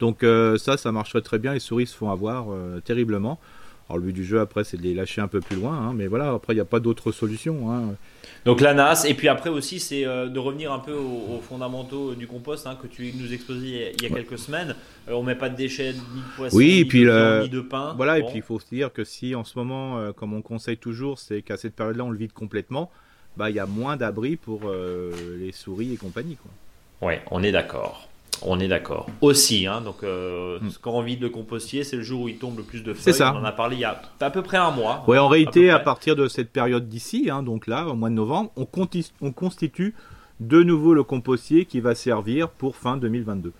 Donc 0.00 0.22
euh, 0.22 0.58
ça, 0.58 0.76
ça 0.76 0.92
marcherait 0.92 1.22
très 1.22 1.38
bien, 1.38 1.54
les 1.54 1.60
souris 1.60 1.86
se 1.86 1.96
font 1.96 2.10
avoir 2.10 2.46
terriblement. 2.84 3.38
Alors 3.88 3.98
le 3.98 4.06
but 4.06 4.12
du 4.12 4.24
jeu 4.24 4.40
après 4.40 4.64
c'est 4.64 4.78
de 4.78 4.82
les 4.82 4.94
lâcher 4.94 5.20
un 5.20 5.28
peu 5.28 5.40
plus 5.40 5.56
loin, 5.56 5.76
hein, 5.76 5.92
mais 5.94 6.06
voilà, 6.06 6.32
après 6.32 6.54
il 6.54 6.56
n'y 6.56 6.62
a 6.62 6.66
pas 6.66 6.80
d'autre 6.80 7.12
solution. 7.12 7.94
Donc 8.44 8.60
la 8.60 8.74
NAS, 8.74 9.06
et 9.06 9.14
puis 9.14 9.28
après 9.28 9.48
aussi 9.48 9.80
c'est 9.80 10.04
euh, 10.04 10.28
de 10.28 10.38
revenir 10.38 10.70
un 10.70 10.78
peu 10.78 10.92
aux, 10.92 11.40
fondamentaux 11.40 12.14
du 12.14 12.26
compost 12.26 12.66
hein, 12.66 12.76
que 12.80 12.86
tu 12.86 13.12
nous 13.18 13.32
exposais 13.32 13.94
il 13.96 14.02
y 14.02 14.06
a 14.06 14.14
quelques 14.14 14.38
semaines. 14.38 14.74
Euh, 15.08 15.12
on 15.12 15.22
met 15.22 15.34
pas 15.34 15.48
de 15.48 15.56
déchets, 15.56 15.92
ni 15.92 16.20
de 16.20 16.36
poissons, 16.36 16.56
oui, 16.56 16.74
ni, 16.74 16.84
puis 16.84 17.04
de 17.04 17.42
ni 17.42 17.48
de 17.48 17.60
pain. 17.60 17.94
Voilà, 17.96 18.18
et 18.18 18.22
puis 18.22 18.36
il 18.36 18.42
faut 18.42 18.60
se 18.60 18.68
dire 18.68 18.92
que 18.92 19.02
si 19.02 19.34
en 19.34 19.44
ce 19.44 19.58
moment, 19.58 19.98
euh, 19.98 20.12
comme 20.12 20.34
on 20.34 20.42
conseille 20.42 20.76
toujours, 20.76 21.18
c'est 21.18 21.40
qu'à 21.40 21.56
cette 21.56 21.74
période-là 21.74 22.04
on 22.04 22.10
le 22.10 22.18
vide 22.18 22.34
complètement, 22.34 22.90
bah 23.38 23.48
il 23.48 23.56
y 23.56 23.60
a 23.60 23.66
moins 23.66 23.96
d'abris 23.96 24.36
pour 24.36 24.70
les 24.70 25.52
souris 25.52 25.94
et 25.94 25.96
compagnie. 25.96 26.36
Quoi. 26.36 27.08
Ouais, 27.08 27.22
on 27.30 27.42
est 27.42 27.52
d'accord. 27.52 28.08
On 28.42 28.60
est 28.60 28.68
d'accord. 28.68 29.06
Aussi, 29.20 29.66
hein, 29.66 29.80
donc 29.80 30.02
euh, 30.02 30.58
mm. 30.60 30.68
quand 30.80 30.92
on 30.92 31.02
vide 31.02 31.22
le 31.22 31.28
compostier, 31.28 31.84
c'est 31.84 31.96
le 31.96 32.02
jour 32.02 32.22
où 32.22 32.28
il 32.28 32.36
tombe 32.36 32.56
le 32.56 32.62
plus 32.62 32.82
de 32.82 32.92
feuilles. 32.92 33.02
C'est 33.02 33.12
ça. 33.12 33.32
On 33.34 33.40
en 33.40 33.44
a 33.44 33.52
parlé 33.52 33.76
il 33.76 33.80
y 33.80 33.84
a 33.84 34.00
à 34.20 34.30
peu 34.30 34.42
près 34.42 34.56
un 34.56 34.70
mois. 34.70 35.04
Oui, 35.06 35.18
en 35.18 35.28
réalité, 35.28 35.70
à, 35.70 35.78
partir 35.78 36.16
de 36.16 36.28
cette 36.28 36.50
période 36.50 36.88
d'ici, 36.88 37.28
hein, 37.30 37.42
donc 37.42 37.66
là, 37.66 37.86
au 37.86 37.94
mois 37.94 38.10
de 38.10 38.14
novembre, 38.14 38.50
on, 38.56 38.66
on, 39.20 39.32
constitue 39.32 39.94
de 40.40 40.62
nouveau 40.62 40.94
le 40.94 41.02
compostier 41.02 41.64
qui 41.64 41.80
va 41.80 41.94
servir 41.94 42.48
pour 42.48 42.76
fin 42.76 42.96
2022. 42.96 43.52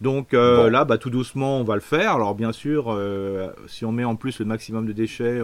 Donc 0.00 0.34
euh, 0.34 0.68
là, 0.68 0.84
bah, 0.84 0.98
tout 0.98 1.10
doucement, 1.10 1.58
on 1.58 1.64
va 1.64 1.76
le 1.76 1.80
faire. 1.80 2.12
Alors 2.12 2.34
bien 2.34 2.52
sûr, 2.52 2.86
euh, 2.88 3.50
si 3.68 3.84
on 3.84 3.92
met 3.92 4.04
en 4.04 4.16
plus 4.16 4.38
le 4.40 4.44
maximum 4.44 4.86
de 4.86 4.92
déchets 4.92 5.40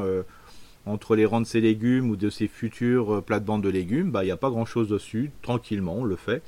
entre 0.86 1.14
les 1.14 1.24
rangs 1.24 1.40
de 1.40 1.46
ces 1.46 1.60
légumes 1.60 2.10
ou 2.10 2.16
de 2.16 2.30
ces 2.30 2.48
futures 2.48 3.22
plates-bandes 3.22 3.62
de 3.62 3.68
légumes, 3.68 4.10
bah, 4.10 4.22
il 4.22 4.26
n'y 4.26 4.32
a 4.32 4.36
pas 4.36 4.50
grand-chose 4.50 4.88
dessus. 4.88 5.30
Tranquillement, 5.40 5.96
on 5.98 6.04
le 6.04 6.16
fait. 6.16 6.42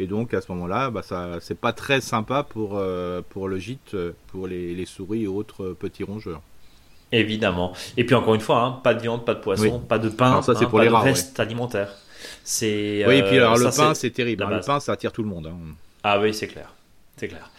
Et 0.00 0.06
donc 0.06 0.32
à 0.32 0.40
ce 0.40 0.50
moment-là, 0.52 0.90
bah, 0.90 1.02
ça, 1.02 1.40
c'est 1.40 1.58
pas 1.58 1.74
très 1.74 2.00
sympa 2.00 2.42
pour, 2.42 2.78
euh, 2.78 3.20
pour 3.28 3.48
le 3.48 3.58
gîte, 3.58 3.94
pour 4.28 4.46
les, 4.46 4.86
souris 4.86 5.24
et 5.24 5.26
autres 5.26 5.76
petits 5.78 6.04
rongeurs. 6.04 6.40
Évidemment. 7.12 7.74
Et 7.98 8.04
puis 8.04 8.14
encore 8.14 8.34
une 8.34 8.40
fois, 8.40 8.62
hein, 8.62 8.80
pas 8.82 8.94
de 8.94 9.02
viande, 9.02 9.26
pas 9.26 9.34
de 9.34 9.40
poisson, 9.40 9.78
pas 9.80 9.98
de 9.98 10.08
pain, 10.08 10.40
ça, 10.40 10.54
c'est 10.54 10.64
hein, 10.64 10.68
pour 10.68 10.78
pas 10.78 10.84
les 10.84 10.90
de 10.90 10.94
reste 10.94 11.38
alimentaire. 11.38 11.90
C'est, 12.44 13.04
oui, 13.06 13.16
et 13.16 13.22
puis 13.22 13.36
alors, 13.36 13.58
le 13.58 13.76
pain, 13.76 13.92
c'est 13.94 14.10
terrible. 14.10 14.42
Hein. 14.42 14.50
le 14.50 14.60
pain, 14.60 14.80
ça 14.80 14.92
attire 14.92 15.12
tout 15.12 15.22
le 15.22 15.28
monde. 15.28 15.52
Ah 16.02 16.18
oui, 16.18 16.32
c'est 16.32 16.46
clair. 16.46 16.72
C'est 17.16 17.28
clair. 17.28 17.50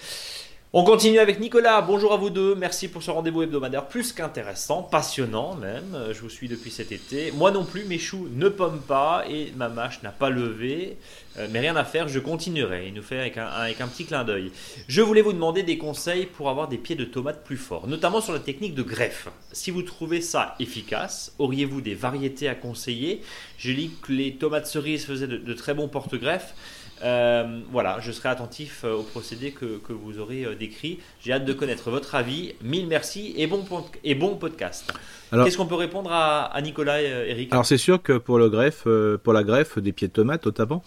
On 0.73 0.85
continue 0.85 1.19
avec 1.19 1.41
Nicolas. 1.41 1.81
Bonjour 1.81 2.13
à 2.13 2.15
vous 2.15 2.29
deux. 2.29 2.55
Merci 2.55 2.87
pour 2.87 3.03
ce 3.03 3.11
rendez-vous 3.11 3.41
hebdomadaire 3.41 3.89
plus 3.89 4.13
qu'intéressant, 4.13 4.83
passionnant 4.83 5.53
même. 5.55 5.93
Euh, 5.93 6.13
je 6.13 6.21
vous 6.21 6.29
suis 6.29 6.47
depuis 6.47 6.71
cet 6.71 6.93
été. 6.93 7.33
Moi 7.33 7.51
non 7.51 7.65
plus, 7.65 7.83
mes 7.83 7.99
choux 7.99 8.29
ne 8.33 8.47
pomment 8.47 8.79
pas 8.87 9.25
et 9.29 9.51
ma 9.57 9.67
mâche 9.67 10.01
n'a 10.01 10.11
pas 10.11 10.29
levé. 10.29 10.97
Euh, 11.37 11.49
mais 11.51 11.59
rien 11.59 11.75
à 11.75 11.83
faire, 11.83 12.07
je 12.07 12.19
continuerai. 12.19 12.87
Il 12.87 12.93
nous 12.93 13.01
fait 13.01 13.19
avec 13.19 13.37
un, 13.37 13.87
petit 13.89 14.05
clin 14.05 14.23
d'œil. 14.23 14.53
Je 14.87 15.01
voulais 15.01 15.21
vous 15.21 15.33
demander 15.33 15.63
des 15.63 15.77
conseils 15.77 16.25
pour 16.25 16.49
avoir 16.49 16.69
des 16.69 16.77
pieds 16.77 16.95
de 16.95 17.03
tomates 17.03 17.43
plus 17.43 17.57
forts, 17.57 17.85
notamment 17.89 18.21
sur 18.21 18.31
la 18.31 18.39
technique 18.39 18.73
de 18.73 18.83
greffe. 18.83 19.27
Si 19.51 19.71
vous 19.71 19.81
trouvez 19.81 20.21
ça 20.21 20.55
efficace, 20.61 21.35
auriez-vous 21.37 21.81
des 21.81 21.95
variétés 21.95 22.47
à 22.47 22.55
conseiller? 22.55 23.23
J'ai 23.57 23.73
lu 23.73 23.89
que 24.01 24.13
les 24.13 24.35
tomates 24.35 24.67
cerises 24.67 25.05
faisaient 25.05 25.27
de, 25.27 25.35
de 25.35 25.53
très 25.53 25.73
bons 25.73 25.89
porte-greffes. 25.89 26.53
Voilà, 27.01 27.97
je 27.99 28.11
serai 28.11 28.29
attentif 28.29 28.83
au 28.83 29.03
procédé 29.03 29.51
que, 29.51 29.77
que 29.77 29.93
vous 29.93 30.19
aurez 30.19 30.55
décrit. 30.55 30.99
J'ai 31.21 31.33
hâte 31.33 31.45
de 31.45 31.53
connaître 31.53 31.89
votre 31.89 32.15
avis. 32.15 32.53
Mille 32.61 32.87
merci 32.87 33.33
et 33.37 33.47
bon, 33.47 33.65
et 34.03 34.15
bon 34.15 34.35
podcast. 34.35 34.93
Qu'est-ce 35.31 35.57
qu'on 35.57 35.65
peut 35.65 35.75
répondre 35.75 36.11
à, 36.11 36.59
Nicolas 36.61 37.01
et 37.01 37.29
Eric? 37.29 37.51
Alors 37.51 37.65
c'est 37.65 37.77
sûr 37.77 38.01
que 38.01 38.13
pour 38.13 38.37
le 38.37 38.49
greffe, 38.49 38.87
pour 39.23 39.33
la 39.33 39.43
greffe 39.43 39.79
des 39.79 39.91
pieds 39.91 40.07
de 40.07 40.13
tomates 40.13 40.45
notamment, 40.45 40.83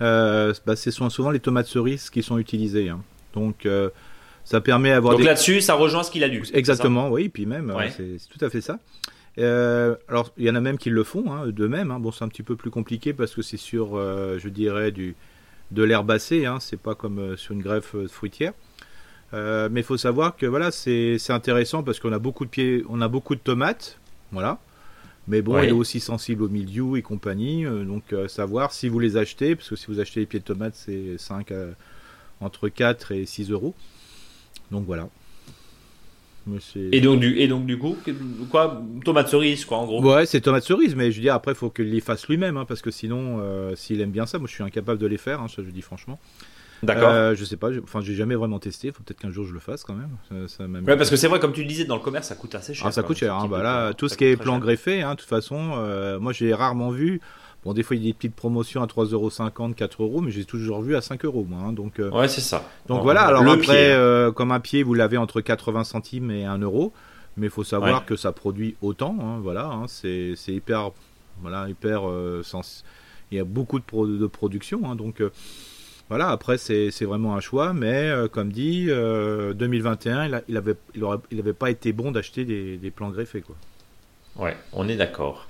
euh, 0.00 0.52
bah, 0.66 0.76
ce 0.76 0.90
sont 0.90 1.08
souvent 1.10 1.30
les 1.30 1.40
tomates 1.40 1.66
cerises 1.66 2.10
qui 2.10 2.22
sont 2.22 2.38
utilisées. 2.38 2.88
Hein. 2.88 3.00
Donc 3.34 3.66
ça 4.44 4.60
permet 4.60 4.90
d'avoir. 4.90 5.16
Donc 5.16 5.24
là-dessus, 5.24 5.60
ça 5.60 5.74
rejoint 5.74 6.04
ce 6.04 6.10
qu'il 6.10 6.22
a 6.24 6.28
lu. 6.28 6.44
Exactement, 6.54 7.10
oui, 7.10 7.28
puis 7.28 7.46
même, 7.46 7.74
c'est 7.96 8.18
tout 8.28 8.42
à 8.44 8.48
fait 8.48 8.60
ça. 8.60 8.78
Euh, 9.38 9.96
alors, 10.08 10.32
il 10.38 10.44
y 10.44 10.50
en 10.50 10.54
a 10.54 10.60
même 10.60 10.78
qui 10.78 10.90
le 10.90 11.04
font 11.04 11.32
hein, 11.32 11.48
d'eux-mêmes. 11.48 11.90
Hein. 11.90 12.00
Bon, 12.00 12.10
c'est 12.10 12.24
un 12.24 12.28
petit 12.28 12.42
peu 12.42 12.56
plus 12.56 12.70
compliqué 12.70 13.12
parce 13.12 13.34
que 13.34 13.42
c'est 13.42 13.56
sur, 13.56 13.96
euh, 13.96 14.38
je 14.38 14.48
dirais, 14.48 14.92
du, 14.92 15.14
de 15.70 15.82
l'herbacée. 15.82 16.46
Hein. 16.46 16.58
C'est 16.60 16.80
pas 16.80 16.94
comme 16.94 17.18
euh, 17.18 17.36
sur 17.36 17.54
une 17.54 17.62
greffe 17.62 17.94
fruitière. 18.06 18.52
mais 19.32 19.80
il 19.80 19.84
faut 19.84 19.96
savoir 19.96 20.36
que 20.36 20.46
voilà, 20.46 20.70
c'est 20.70 21.18
intéressant 21.30 21.82
parce 21.82 22.00
qu'on 22.00 22.12
a 22.12 22.18
beaucoup 22.18 22.44
de 22.44 22.50
pieds, 22.50 22.84
on 22.88 23.00
a 23.00 23.08
beaucoup 23.08 23.34
de 23.34 23.40
tomates, 23.40 23.98
voilà. 24.32 24.58
Mais 25.28 25.42
bon, 25.42 25.58
elle 25.58 25.70
est 25.70 25.72
aussi 25.72 25.98
sensible 25.98 26.44
au 26.44 26.48
milieu 26.48 26.96
et 26.96 27.02
compagnie. 27.02 27.64
donc, 27.64 28.14
savoir 28.28 28.72
si 28.72 28.88
vous 28.88 29.00
les 29.00 29.16
achetez, 29.16 29.56
parce 29.56 29.68
que 29.68 29.76
si 29.76 29.86
vous 29.88 29.98
achetez 29.98 30.20
les 30.20 30.26
pieds 30.26 30.38
de 30.38 30.44
tomates, 30.44 30.76
c'est 30.76 31.18
5 31.18 31.52
entre 32.40 32.68
4 32.68 33.12
et 33.12 33.26
6 33.26 33.50
euros. 33.50 33.74
Donc 34.70 34.86
voilà. 34.86 35.08
Et 36.76 37.00
donc, 37.00 37.20
du, 37.20 37.38
et 37.38 37.48
donc 37.48 37.66
du 37.66 37.78
coup, 37.78 37.96
quoi, 38.50 38.82
tomate 39.04 39.28
cerise, 39.28 39.64
quoi, 39.64 39.78
en 39.78 39.86
gros. 39.86 40.14
Ouais, 40.14 40.26
c'est 40.26 40.40
tomate 40.40 40.62
cerise, 40.62 40.94
mais 40.94 41.10
je 41.10 41.16
veux 41.16 41.22
dire, 41.22 41.34
après, 41.34 41.52
il 41.52 41.56
faut 41.56 41.70
qu'il 41.70 41.90
les 41.90 42.00
fasse 42.00 42.28
lui-même, 42.28 42.56
hein, 42.56 42.64
parce 42.64 42.82
que 42.82 42.90
sinon, 42.90 43.38
euh, 43.40 43.74
s'il 43.74 44.00
aime 44.00 44.12
bien 44.12 44.26
ça, 44.26 44.38
moi 44.38 44.46
je 44.48 44.54
suis 44.54 44.62
incapable 44.62 45.00
de 45.00 45.06
les 45.06 45.16
faire, 45.16 45.40
hein, 45.40 45.48
ça 45.48 45.62
je 45.64 45.70
dis 45.70 45.82
franchement. 45.82 46.20
D'accord. 46.82 47.08
Euh, 47.08 47.34
je 47.34 47.44
sais 47.44 47.56
pas, 47.56 47.70
enfin, 47.82 48.00
j'ai 48.00 48.14
jamais 48.14 48.34
vraiment 48.34 48.58
testé, 48.58 48.88
il 48.88 48.92
faut 48.92 49.02
peut-être 49.02 49.20
qu'un 49.20 49.30
jour 49.30 49.46
je 49.46 49.54
le 49.54 49.60
fasse 49.60 49.82
quand 49.82 49.94
même. 49.94 50.46
Ça, 50.46 50.64
ouais, 50.66 50.96
parce 50.96 51.10
que 51.10 51.16
c'est 51.16 51.26
vrai, 51.26 51.40
comme 51.40 51.52
tu 51.52 51.62
le 51.62 51.68
disais, 51.68 51.84
dans 51.84 51.96
le 51.96 52.02
commerce, 52.02 52.28
ça 52.28 52.34
coûte 52.36 52.54
assez 52.54 52.74
cher. 52.74 52.86
Ah, 52.86 52.92
ça 52.92 53.02
coûte 53.02 53.16
cher, 53.16 53.34
hein, 53.34 53.48
bah 53.48 53.62
là, 53.62 53.92
tout 53.94 54.08
ce 54.08 54.16
qui 54.16 54.24
est 54.24 54.36
plan 54.36 54.58
greffé, 54.58 55.02
hein, 55.02 55.14
de 55.14 55.20
toute 55.20 55.28
façon, 55.28 55.72
euh, 55.76 56.20
moi 56.20 56.32
j'ai 56.32 56.54
rarement 56.54 56.90
vu 56.90 57.20
Bon, 57.66 57.72
des 57.72 57.82
fois, 57.82 57.96
il 57.96 58.02
y 58.02 58.06
a 58.06 58.10
des 58.10 58.14
petites 58.14 58.36
promotions 58.36 58.80
à 58.80 58.86
3,50€, 58.86 59.74
4€, 59.74 60.22
mais 60.22 60.30
j'ai 60.30 60.44
toujours 60.44 60.82
vu 60.82 60.94
à 60.94 61.00
5€, 61.00 61.48
moi. 61.48 61.58
Hein, 61.66 61.72
donc, 61.72 61.98
euh, 61.98 62.10
ouais, 62.10 62.28
c'est 62.28 62.40
ça. 62.40 62.62
Donc 62.86 63.02
voilà, 63.02 63.22
alors 63.22 63.42
après, 63.42 63.90
euh, 63.90 64.30
comme 64.30 64.52
un 64.52 64.60
pied, 64.60 64.84
vous 64.84 64.94
l'avez 64.94 65.16
entre 65.16 65.40
80 65.40 65.82
centimes 65.82 66.30
et 66.30 66.44
1 66.44 66.58
euro. 66.58 66.92
Mais 67.36 67.48
il 67.48 67.50
faut 67.50 67.64
savoir 67.64 68.06
que 68.06 68.14
ça 68.14 68.30
produit 68.30 68.76
autant. 68.82 69.16
Hein, 69.20 69.40
voilà, 69.42 69.66
hein, 69.66 69.86
c'est 69.88 70.36
hyper. 70.46 70.92
Voilà, 71.40 71.68
hyper. 71.68 72.08
Euh, 72.08 72.44
sens... 72.44 72.84
Il 73.32 73.38
y 73.38 73.40
a 73.40 73.44
beaucoup 73.44 73.80
de, 73.80 74.16
de 74.16 74.26
production. 74.28 74.94
donc. 74.94 75.20
Voilà, 76.08 76.28
après 76.28 76.56
c'est 76.56 77.04
vraiment 77.04 77.34
un 77.34 77.40
choix, 77.40 77.72
mais 77.72 78.12
comme 78.30 78.52
dit, 78.52 78.86
2021, 78.86 80.26
il, 80.26 80.42
il, 80.46 80.56
avait, 80.56 80.76
il, 80.94 81.04
il 81.32 81.40
avait 81.40 81.52
pas 81.52 81.68
été 81.68 81.92
bon 81.92 82.12
d'acheter 82.12 82.44
des, 82.44 82.76
des 82.76 82.90
plans 82.92 83.10
greffés. 83.10 83.40
Quoi. 83.40 83.56
Ouais, 84.36 84.56
on 84.72 84.88
est 84.88 84.94
d'accord. 84.94 85.48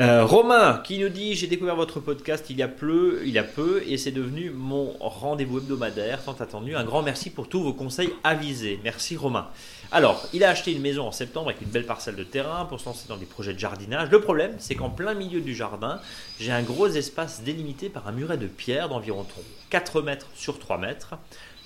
Euh, 0.00 0.24
Romain 0.24 0.80
qui 0.82 0.98
nous 0.98 1.10
dit 1.10 1.34
j'ai 1.34 1.46
découvert 1.46 1.76
votre 1.76 2.00
podcast 2.00 2.46
il 2.48 2.56
y 2.56 2.62
a 2.62 2.68
peu, 2.68 3.20
il 3.26 3.32
y 3.32 3.38
a 3.38 3.42
peu 3.42 3.82
et 3.86 3.98
c'est 3.98 4.12
devenu 4.12 4.48
mon 4.48 4.96
rendez-vous 4.98 5.58
hebdomadaire 5.58 6.24
tant 6.24 6.32
attendu. 6.32 6.74
Un 6.74 6.84
grand 6.84 7.02
merci 7.02 7.28
pour 7.28 7.50
tous 7.50 7.62
vos 7.62 7.74
conseils 7.74 8.08
avisés. 8.24 8.80
Merci 8.82 9.18
Romain. 9.18 9.48
Alors, 9.92 10.26
il 10.32 10.42
a 10.42 10.48
acheté 10.48 10.72
une 10.72 10.80
maison 10.80 11.06
en 11.06 11.12
septembre 11.12 11.50
avec 11.50 11.60
une 11.60 11.68
belle 11.68 11.84
parcelle 11.84 12.16
de 12.16 12.24
terrain 12.24 12.64
pour 12.64 12.80
se 12.80 12.86
lancer 12.86 13.08
dans 13.08 13.18
des 13.18 13.26
projets 13.26 13.52
de 13.52 13.58
jardinage. 13.58 14.08
Le 14.10 14.22
problème, 14.22 14.54
c'est 14.56 14.74
qu'en 14.74 14.88
plein 14.88 15.12
milieu 15.12 15.42
du 15.42 15.54
jardin, 15.54 16.00
j'ai 16.38 16.52
un 16.52 16.62
gros 16.62 16.88
espace 16.88 17.42
délimité 17.42 17.90
par 17.90 18.08
un 18.08 18.12
muret 18.12 18.38
de 18.38 18.46
pierre 18.46 18.88
d'environ 18.88 19.26
4 19.68 20.00
mètres 20.00 20.28
sur 20.34 20.58
3 20.58 20.78
mètres. 20.78 21.16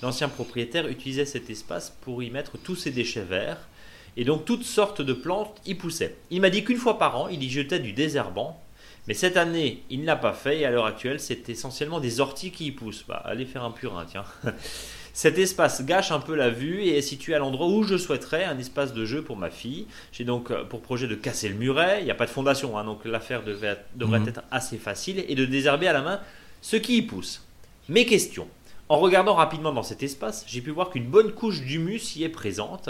L'ancien 0.01 0.27
propriétaire 0.27 0.89
utilisait 0.89 1.25
cet 1.25 1.49
espace 1.49 1.95
pour 2.01 2.21
y 2.21 2.29
mettre 2.31 2.57
tous 2.57 2.75
ses 2.75 2.91
déchets 2.91 3.21
verts 3.21 3.65
et 4.17 4.23
donc 4.23 4.45
toutes 4.45 4.63
sortes 4.63 5.01
de 5.01 5.13
plantes 5.13 5.61
y 5.65 5.75
poussaient. 5.75 6.15
Il 6.31 6.41
m'a 6.41 6.49
dit 6.49 6.63
qu'une 6.63 6.77
fois 6.77 6.97
par 6.97 7.17
an, 7.17 7.27
il 7.27 7.43
y 7.43 7.49
jetait 7.49 7.79
du 7.79 7.93
désherbant. 7.93 8.61
Mais 9.07 9.13
cette 9.13 9.37
année, 9.37 9.83
il 9.91 10.01
ne 10.01 10.05
l'a 10.05 10.15
pas 10.15 10.33
fait 10.33 10.59
et 10.59 10.65
à 10.65 10.71
l'heure 10.71 10.87
actuelle, 10.87 11.19
c'est 11.19 11.47
essentiellement 11.49 11.99
des 11.99 12.21
orties 12.21 12.51
qui 12.51 12.67
y 12.67 12.71
poussent. 12.71 13.05
Bah, 13.07 13.21
allez 13.23 13.45
faire 13.45 13.63
un 13.63 13.71
purin, 13.71 14.05
tiens. 14.09 14.25
Cet 15.13 15.37
espace 15.37 15.85
gâche 15.85 16.11
un 16.11 16.19
peu 16.19 16.35
la 16.35 16.49
vue 16.49 16.81
et 16.81 16.97
est 16.97 17.01
situé 17.01 17.35
à 17.35 17.39
l'endroit 17.39 17.67
où 17.67 17.83
je 17.83 17.97
souhaiterais 17.97 18.43
un 18.43 18.57
espace 18.57 18.93
de 18.93 19.05
jeu 19.05 19.21
pour 19.21 19.37
ma 19.37 19.49
fille. 19.49 19.87
J'ai 20.11 20.25
donc 20.25 20.51
euh, 20.51 20.65
pour 20.65 20.81
projet 20.81 21.07
de 21.07 21.15
casser 21.15 21.47
le 21.47 21.55
muret. 21.55 21.99
Il 22.01 22.05
n'y 22.05 22.11
a 22.11 22.15
pas 22.15 22.25
de 22.25 22.31
fondation, 22.31 22.77
hein, 22.77 22.83
donc 22.83 23.05
l'affaire 23.05 23.41
devrait, 23.43 23.77
mhm. 23.97 24.27
être 24.27 24.41
assez 24.51 24.77
facile 24.77 25.23
et 25.25 25.35
de 25.35 25.45
désherber 25.45 25.87
à 25.87 25.93
la 25.93 26.01
main 26.01 26.19
ce 26.61 26.75
qui 26.75 26.97
y 26.97 27.01
pousse. 27.01 27.45
Mes 27.87 28.05
questions. 28.05 28.47
En 28.89 28.97
regardant 28.97 29.35
rapidement 29.35 29.71
dans 29.71 29.83
cet 29.83 30.03
espace, 30.03 30.43
j'ai 30.47 30.61
pu 30.61 30.71
voir 30.71 30.89
qu'une 30.89 31.05
bonne 31.05 31.31
couche 31.31 31.61
d'humus 31.61 32.17
y 32.17 32.23
est 32.23 32.29
présente 32.29 32.89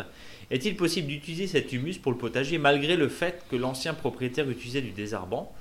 est-il 0.52 0.76
possible 0.76 1.08
d'utiliser 1.08 1.48
cet 1.48 1.74
humus 1.74 1.98
pour 1.98 2.12
le 2.12 2.18
potager 2.18 2.58
malgré 2.58 2.96
le 2.96 3.10
fait 3.10 3.44
que 3.50 3.56
l'ancien 3.56 3.94
propriétaire 3.94 4.50
utilisait 4.50 4.82
du 4.82 4.92
désherbant 4.92 5.54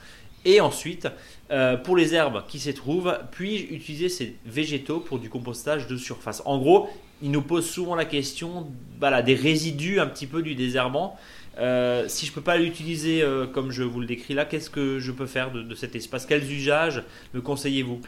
et 0.44 0.60
ensuite, 0.60 1.08
euh, 1.50 1.76
pour 1.76 1.96
les 1.96 2.14
herbes 2.14 2.44
qui 2.46 2.58
s'y 2.58 2.74
trouvent, 2.74 3.18
puis-je 3.30 3.74
utiliser 3.74 4.08
ces 4.08 4.36
végétaux 4.44 5.00
pour 5.00 5.18
du 5.18 5.30
compostage 5.30 5.86
de 5.86 5.96
surface? 5.96 6.42
En 6.44 6.58
gros, 6.58 6.88
il 7.22 7.30
nous 7.30 7.42
pose 7.42 7.68
souvent 7.68 7.94
la 7.94 8.04
question 8.04 8.66
voilà, 9.00 9.22
des 9.22 9.34
résidus 9.34 10.00
un 10.00 10.06
petit 10.06 10.26
peu 10.26 10.42
du 10.42 10.54
désherbant. 10.54 11.16
Euh, 11.58 12.06
si 12.08 12.26
je 12.26 12.32
peux 12.32 12.40
pas 12.40 12.56
l'utiliser 12.56 13.22
euh, 13.22 13.46
comme 13.46 13.70
je 13.70 13.82
vous 13.84 14.00
le 14.00 14.06
décris 14.06 14.34
là, 14.34 14.44
qu'est-ce 14.44 14.70
que 14.70 14.98
je 14.98 15.12
peux 15.12 15.26
faire 15.26 15.52
de, 15.52 15.74
cet 15.74 15.94
espace? 15.94 16.26
Quels 16.26 16.50
usages 16.50 17.02
me 17.32 17.40
conseillez-vous? 17.40 18.00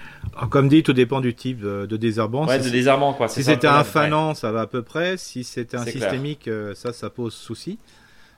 Comme 0.50 0.68
dit, 0.68 0.82
tout 0.82 0.92
dépend 0.92 1.20
du 1.20 1.35
type 1.35 1.61
de, 1.61 1.96
désherbant. 1.96 2.46
Ouais, 2.46 2.61
si 2.61 2.66
de 2.66 2.72
désherbant 2.72 3.12
quoi. 3.12 3.28
Si 3.28 3.44
c'était 3.44 3.66
un 3.66 3.85
fanant, 3.85 4.35
ça 4.35 4.50
va 4.50 4.62
à 4.62 4.66
peu 4.66 4.82
près. 4.82 5.16
Si 5.16 5.44
c'était 5.44 5.76
un 5.76 5.85
systémique, 5.85 6.48
euh, 6.48 6.74
ça, 6.74 6.92
ça 6.92 7.11
pose 7.11 7.35
souci. 7.35 7.78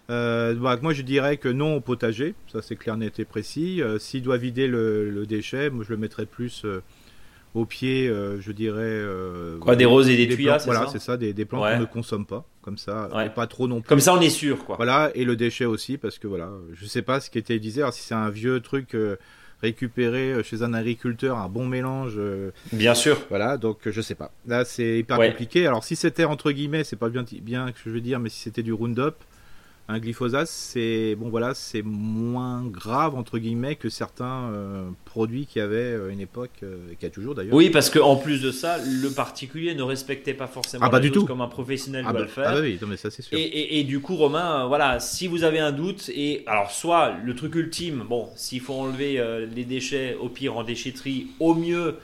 Bah, 0.09 0.55
moi, 0.81 0.93
je 0.93 1.03
dirais 1.03 1.37
que 1.37 1.49
non 1.49 1.77
au 1.77 1.81
potager. 1.81 2.35
Ça, 2.51 2.63
c'est 2.63 2.77
clair, 2.77 2.97
net 2.97 3.19
et 3.19 3.25
précis. 3.25 3.83
S'il 3.99 4.23
doit 4.23 4.39
vider 4.39 4.67
le, 4.67 5.11
le, 5.11 5.27
déchet, 5.27 5.71
moi, 5.71 5.85
je 5.87 5.93
le 5.93 5.99
mettrais 5.99 6.27
plus 6.27 6.65
au 7.55 7.65
pied, 7.65 8.09
euh, 8.09 8.41
je 8.41 8.53
dirais. 8.53 8.83
Euh, 8.83 9.59
quoi, 9.59 9.77
des 9.77 9.85
roses 9.85 10.09
et 10.09 10.17
des, 10.17 10.35
tuyas, 10.35 10.63
Voilà, 10.65 10.87
c'est 10.91 10.99
ça, 10.99 11.17
des, 11.17 11.33
des 11.33 11.45
plantes 11.45 11.73
qu'on 11.73 11.81
ne 11.81 11.85
consomme 11.87 12.27
pas, 12.27 12.45
comme 12.63 12.79
ça, 12.79 13.09
et 13.25 13.31
pas 13.31 13.47
trop 13.47 13.69
non 13.69 13.81
plus. 13.81 13.89
Comme 13.89 14.01
ça, 14.01 14.15
on 14.15 14.21
est 14.21 14.31
sûr, 14.31 14.65
quoi. 14.65 14.77
Voilà, 14.77 15.11
et 15.15 15.25
le 15.25 15.37
déchet 15.37 15.65
aussi, 15.65 15.99
parce 15.99 16.19
que 16.19 16.27
voilà, 16.27 16.51
je 16.73 16.87
sais 16.87 17.03
pas 17.03 17.21
ce 17.21 17.31
qui 17.31 17.39
était 17.39 17.55
utilisé. 17.55 17.83
Alors, 17.83 17.95
si 17.95 18.03
c'est 18.03 18.15
un 18.15 18.31
vieux 18.31 18.61
truc 18.61 18.95
euh, 18.95 19.17
récupéré 19.63 20.43
chez 20.45 20.63
un 20.63 20.75
agriculteur, 20.75 21.39
un 21.39 21.49
bon 21.49 21.67
mélange. 21.67 22.19
bien 22.73 22.95
sûr. 22.95 23.21
Voilà, 23.29 23.57
donc 23.57 23.79
je 23.87 24.01
sais 24.01 24.15
pas. 24.15 24.31
Là, 24.47 24.65
c'est 24.65 24.99
hyper 24.99 25.17
compliqué. 25.17 25.67
Alors, 25.67 25.85
si 25.85 25.97
c'était 25.97 26.25
entre 26.25 26.53
guillemets, 26.53 26.85
c'est 26.85 26.97
pas 26.97 27.09
bien, 27.09 27.25
bien 27.43 27.73
que 27.73 27.79
je 27.85 27.91
veux 27.91 28.01
dire, 28.01 28.21
mais 28.21 28.29
si 28.29 28.41
c'était 28.41 28.63
du 28.63 28.73
Roundup, 28.73 29.17
un 29.91 29.99
glyphosate, 30.01 30.49
c'est 30.49 31.15
bon 31.15 31.31
voilà, 31.31 31.55
c'est 31.55 31.81
moins 31.83 32.63
grave 32.63 33.15
entre 33.15 33.39
guillemets 33.39 33.75
que 33.75 33.89
certains 33.89 34.51
euh, 34.53 34.91
produits 35.07 35.47
qui 35.47 35.61
avaient 35.61 35.95
à 35.95 36.09
une 36.13 36.21
époque, 36.21 36.51
euh, 36.63 36.93
et 36.93 36.97
qui 36.97 37.07
a 37.07 37.11
toujours 37.11 37.35
d'ailleurs. 37.35 37.55
Oui, 37.55 37.71
parce 37.71 37.89
qu'en 37.89 38.17
plus 38.17 38.43
de 38.43 38.51
ça, 38.51 38.77
le 38.85 39.09
particulier 39.09 39.75
ne 39.75 39.83
respectait 39.83 40.35
pas 40.35 40.47
forcément 40.47 40.85
ah, 40.85 40.91
pas 40.91 41.01
du 41.01 41.11
tout. 41.11 41.25
comme 41.25 41.41
un 41.41 41.49
professionnel 41.49 42.05
ah, 42.07 42.13
doit 42.13 42.21
bah, 42.21 42.27
le 42.27 42.31
faire. 42.31 42.45
Ah 42.49 42.55
bah 42.57 42.61
oui, 42.61 42.79
mais 42.87 42.99
ça 42.99 43.11
c'est 43.11 43.23
sûr. 43.23 43.39
Et, 43.41 43.83
du 43.85 44.01
coup, 44.01 44.17
Romain, 44.17 44.65
euh, 44.65 44.67
voilà, 44.67 45.01
si 45.01 45.27
vous 45.27 45.43
avez 45.43 45.59
un 45.59 45.73
doute, 45.73 46.11
et 46.15 46.43
alors 46.47 46.71
soit 46.71 47.15
le 47.25 47.35
truc 47.35 47.55
ultime, 47.55 48.05
bon, 48.07 48.29
s'il 48.37 48.61
faut 48.61 48.75
enlever 48.75 49.25
les 49.55 49.65
déchets, 49.65 50.19
au 50.21 50.29
pire 50.29 50.59
en 50.59 50.65
déchetterie, 50.65 51.29
au 51.41 51.55
mieux. 51.55 51.97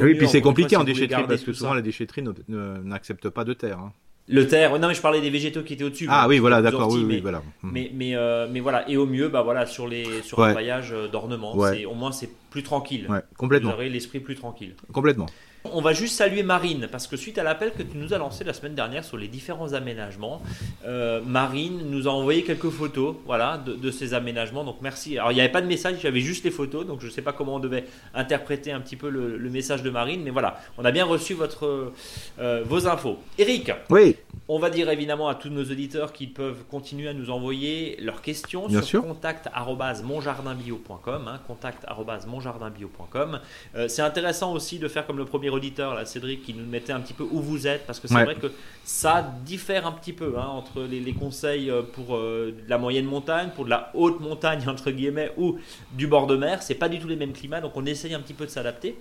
oui, 0.00 0.14
puis 0.14 0.28
c'est 0.28 0.40
compliqué 0.40 0.76
en 0.76 0.84
déchetterie 0.84 1.24
parce 1.26 1.42
que 1.42 1.52
souvent 1.52 1.74
la 1.74 1.82
déchetterie 1.82 2.22
n'accepte 2.48 3.28
pas 3.28 3.42
de 3.42 3.54
terre. 3.54 3.80
Hein. 3.80 3.92
Le 4.26 4.46
terre, 4.46 4.78
non 4.78 4.88
mais 4.88 4.94
je 4.94 5.02
parlais 5.02 5.20
des 5.20 5.28
végétaux 5.28 5.62
qui 5.62 5.74
étaient 5.74 5.84
au-dessus. 5.84 6.06
Ah 6.08 6.26
oui, 6.28 6.38
voilà, 6.38 6.62
d'accord, 6.62 6.90
oui, 6.90 7.04
mais, 7.04 7.20
voilà. 7.20 7.42
Mhm. 7.62 7.70
Mais 7.72 7.90
mais, 7.94 8.16
euh, 8.16 8.48
mais 8.50 8.60
voilà, 8.60 8.88
et 8.88 8.96
au 8.96 9.04
mieux, 9.04 9.28
bah 9.28 9.42
voilà, 9.42 9.66
sur 9.66 9.86
les 9.86 10.22
sur 10.22 10.38
ouais. 10.38 10.54
paillage 10.54 10.92
euh, 10.92 11.08
d'ornement, 11.08 11.52
au 11.52 11.94
moins 11.94 12.12
c'est 12.12 12.30
plus 12.50 12.62
tranquille. 12.62 13.06
Ouais, 13.08 13.20
complètement. 13.36 13.70
Vous 13.70 13.76
aurez 13.76 13.88
l'esprit 13.90 14.20
plus 14.20 14.34
tranquille. 14.34 14.74
Complètement. 14.92 15.26
On 15.72 15.80
va 15.80 15.94
juste 15.94 16.16
saluer 16.16 16.42
Marine, 16.42 16.88
parce 16.92 17.06
que 17.06 17.16
suite 17.16 17.38
à 17.38 17.42
l'appel 17.42 17.72
que 17.72 17.82
tu 17.82 17.96
nous 17.96 18.12
as 18.12 18.18
lancé 18.18 18.44
la 18.44 18.52
semaine 18.52 18.74
dernière 18.74 19.02
sur 19.02 19.16
les 19.16 19.28
différents 19.28 19.72
aménagements, 19.72 20.42
euh, 20.86 21.22
Marine 21.26 21.88
nous 21.88 22.06
a 22.06 22.10
envoyé 22.10 22.42
quelques 22.42 22.68
photos 22.68 23.16
voilà, 23.24 23.56
de, 23.56 23.90
ces 23.90 24.12
aménagements. 24.12 24.62
Donc 24.62 24.76
merci. 24.82 25.18
Alors 25.18 25.32
il 25.32 25.36
n'y 25.36 25.40
avait 25.40 25.50
pas 25.50 25.62
de 25.62 25.66
message, 25.66 26.00
j'avais 26.02 26.20
juste 26.20 26.44
les 26.44 26.50
photos, 26.50 26.86
donc 26.86 27.00
je 27.00 27.06
ne 27.06 27.10
sais 27.10 27.22
pas 27.22 27.32
comment 27.32 27.54
on 27.54 27.60
devait 27.60 27.86
interpréter 28.12 28.72
un 28.72 28.80
petit 28.80 28.96
peu 28.96 29.08
le, 29.08 29.38
message 29.48 29.82
de 29.82 29.88
Marine, 29.88 30.22
mais 30.22 30.30
voilà, 30.30 30.60
on 30.76 30.84
a 30.84 30.92
bien 30.92 31.06
reçu 31.06 31.32
votre, 31.32 31.92
euh, 32.38 32.62
vos 32.66 32.86
infos. 32.86 33.16
Eric 33.38 33.72
Oui. 33.88 34.16
On 34.48 34.58
va 34.58 34.68
dire 34.68 34.90
évidemment 34.90 35.28
à 35.28 35.34
tous 35.34 35.48
nos 35.48 35.64
auditeurs 35.64 36.12
qu'ils 36.12 36.34
peuvent 36.34 36.64
continuer 36.70 37.08
à 37.08 37.14
nous 37.14 37.30
envoyer 37.30 37.96
leurs 38.02 38.20
questions 38.20 38.68
bien 38.68 38.82
sur 38.82 39.02
contact@monjardinbio.com. 39.02 41.28
Hein, 41.28 41.40
contact@monjardinbio.com. 41.46 43.40
Euh, 43.76 43.88
c'est 43.88 44.02
intéressant 44.02 44.52
aussi 44.52 44.78
de 44.78 44.88
faire 44.88 45.06
comme 45.06 45.16
le 45.16 45.24
premier 45.24 45.48
cher 45.54 45.64
auditeur, 45.64 45.94
là, 45.94 46.04
Cédric, 46.04 46.42
qui 46.42 46.54
nous 46.54 46.64
mettait 46.66 46.92
un 46.92 47.00
petit 47.00 47.14
peu 47.14 47.24
où 47.24 47.40
vous 47.40 47.66
êtes, 47.66 47.86
parce 47.86 48.00
que 48.00 48.08
c'est 48.08 48.24
vrai 48.24 48.34
que 48.34 48.50
ça 48.84 49.22
diffère 49.44 49.86
un 49.86 49.92
petit 49.92 50.12
peu 50.12 50.34
hein, 50.38 50.46
entre 50.46 50.82
les, 50.82 51.12
conseils 51.12 51.70
euh, 51.70 51.82
pour 51.82 52.16
euh, 52.16 52.54
la 52.68 52.78
moyenne 52.78 53.06
montagne, 53.06 53.50
pour 53.54 53.64
de 53.64 53.70
la 53.70 53.90
haute 53.94 54.20
montagne, 54.20 54.62
entre 54.68 54.90
guillemets, 54.90 55.32
ou 55.36 55.58
du 55.92 56.06
bord 56.06 56.26
de 56.26 56.36
mer. 56.36 56.62
C'est 56.62 56.74
pas 56.74 56.88
du 56.88 56.98
tout 56.98 57.08
les 57.08 57.16
mêmes 57.16 57.32
climats, 57.32 57.60
donc 57.60 57.72
on 57.76 57.86
essaye 57.86 58.14
un 58.14 58.20
petit 58.20 58.34
peu 58.34 58.44
de 58.44 58.50
s'adapter. 58.50 58.96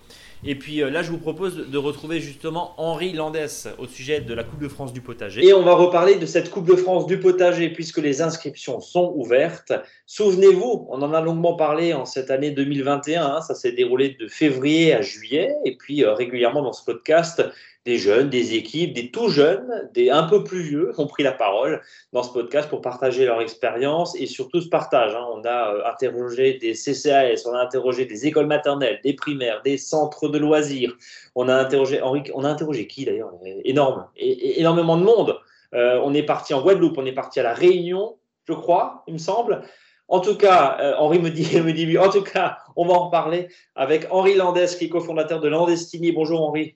Et 0.46 0.56
puis 0.56 0.82
euh, 0.82 0.89
là, 0.89 1.04
je 1.04 1.10
vous 1.10 1.18
propose 1.18 1.70
de 1.70 1.78
retrouver 1.78 2.20
justement 2.20 2.74
Henri 2.78 3.14
Landès 3.14 3.68
au 3.78 3.88
sujet 3.88 4.20
de 4.20 4.34
la 4.34 4.44
Coupe 4.44 4.62
de 4.62 4.68
France 4.68 4.91
du 4.91 5.00
potager. 5.00 5.46
Et 5.46 5.54
on 5.54 5.64
va 5.64 5.74
reparler 5.74 6.16
de 6.16 6.26
cette 6.26 6.50
Coupe 6.50 6.66
de 6.66 6.76
France 6.76 7.06
du 7.06 7.18
potager 7.20 7.70
puisque 7.70 8.00
les 8.00 8.22
inscriptions 8.22 8.82
sont 8.82 9.14
ouvertes. 9.16 9.72
Souvenez-vous, 10.06 10.88
on 10.89 11.02
en 11.02 11.14
a 11.14 11.22
longuement 11.22 11.56
parlé 11.56 11.94
en 11.94 12.06
cette 12.06 12.30
année 12.30 12.52
2021. 12.52 13.26
Hein. 13.26 13.41
ça 13.41 13.56
s'est 13.56 13.72
déroulé 13.72 14.18
de 14.20 14.28
février 14.28 14.94
à 14.94 15.02
juillet. 15.02 15.56
Et 15.64 15.78
puis 15.78 16.04
euh, 16.04 16.14
régulièrement 16.14 16.62
dans 16.62 16.74
ce 16.74 16.84
podcast, 16.84 17.44
des 17.86 17.98
jeunes, 17.98 18.30
des 18.30 18.56
équipes, 18.56 18.94
des 18.94 19.12
tout 19.12 19.28
jeunes, 19.28 19.90
des 19.94 20.10
un 20.10 20.24
peu 20.24 20.44
plus 20.44 20.62
vieux 20.62 20.94
ont 20.98 21.08
pris 21.08 21.24
la 21.24 21.34
parole 21.34 21.82
dans 22.14 22.24
ce 22.24 22.32
podcast 22.32 22.70
pour 22.70 22.82
partager 22.82 23.26
leur 23.26 23.42
expérience 23.42 24.16
et 24.20 24.26
surtout 24.26 24.62
ce 24.62 24.70
partage. 24.70 25.14
Hein. 25.14 25.26
On 25.34 25.44
a 25.44 25.74
euh, 25.74 25.92
interrogé 25.92 26.54
des 26.54 26.74
CCAS, 26.74 27.46
on 27.46 27.54
a 27.54 27.60
interrogé 27.60 28.06
des 28.06 28.26
écoles 28.26 28.48
maternelles, 28.48 29.02
des 29.04 29.14
primaires, 29.14 29.62
des 29.64 29.78
centres 29.78 30.30
de 30.30 30.38
loisirs. 30.38 30.96
On 31.36 31.50
a 31.50 31.56
interrogé 31.56 32.02
Henri, 32.02 32.24
on 32.34 32.46
a 32.46 32.50
interrogé 32.50 32.88
qui 32.88 33.04
d'ailleurs? 33.04 33.34
Énorme, 33.66 34.08
énormément 34.16 34.98
de 34.98 35.04
monde. 35.04 35.38
Euh, 35.74 36.00
on 36.04 36.14
est 36.14 36.24
parti 36.24 36.54
en 36.54 36.62
Guadeloupe, 36.62 36.98
on 36.98 37.06
est 37.06 37.14
parti 37.14 37.40
à 37.40 37.44
la 37.44 37.54
Réunion, 37.54 38.16
je 38.46 38.54
crois, 38.54 39.04
il 39.08 39.14
me 39.14 39.20
semble. 39.20 39.64
En 40.08 40.20
tout 40.20 40.38
cas, 40.38 40.78
euh, 40.80 40.94
Henri 41.00 41.20
me 41.20 41.32
dit, 41.32 41.50
me 41.62 41.74
dit, 41.74 41.98
en 41.98 42.10
tout 42.10 42.24
cas, 42.24 42.60
on 42.76 42.86
va 42.86 42.94
en 42.94 43.10
parler 43.10 43.50
avec 43.76 44.08
Henri 44.12 44.36
Landès, 44.36 44.68
qui 44.78 44.86
est 44.86 44.90
cofondateur 44.90 45.42
de 45.42 45.50
Landestini. 45.50 46.12
Bonjour 46.12 46.42
Henri. 46.48 46.76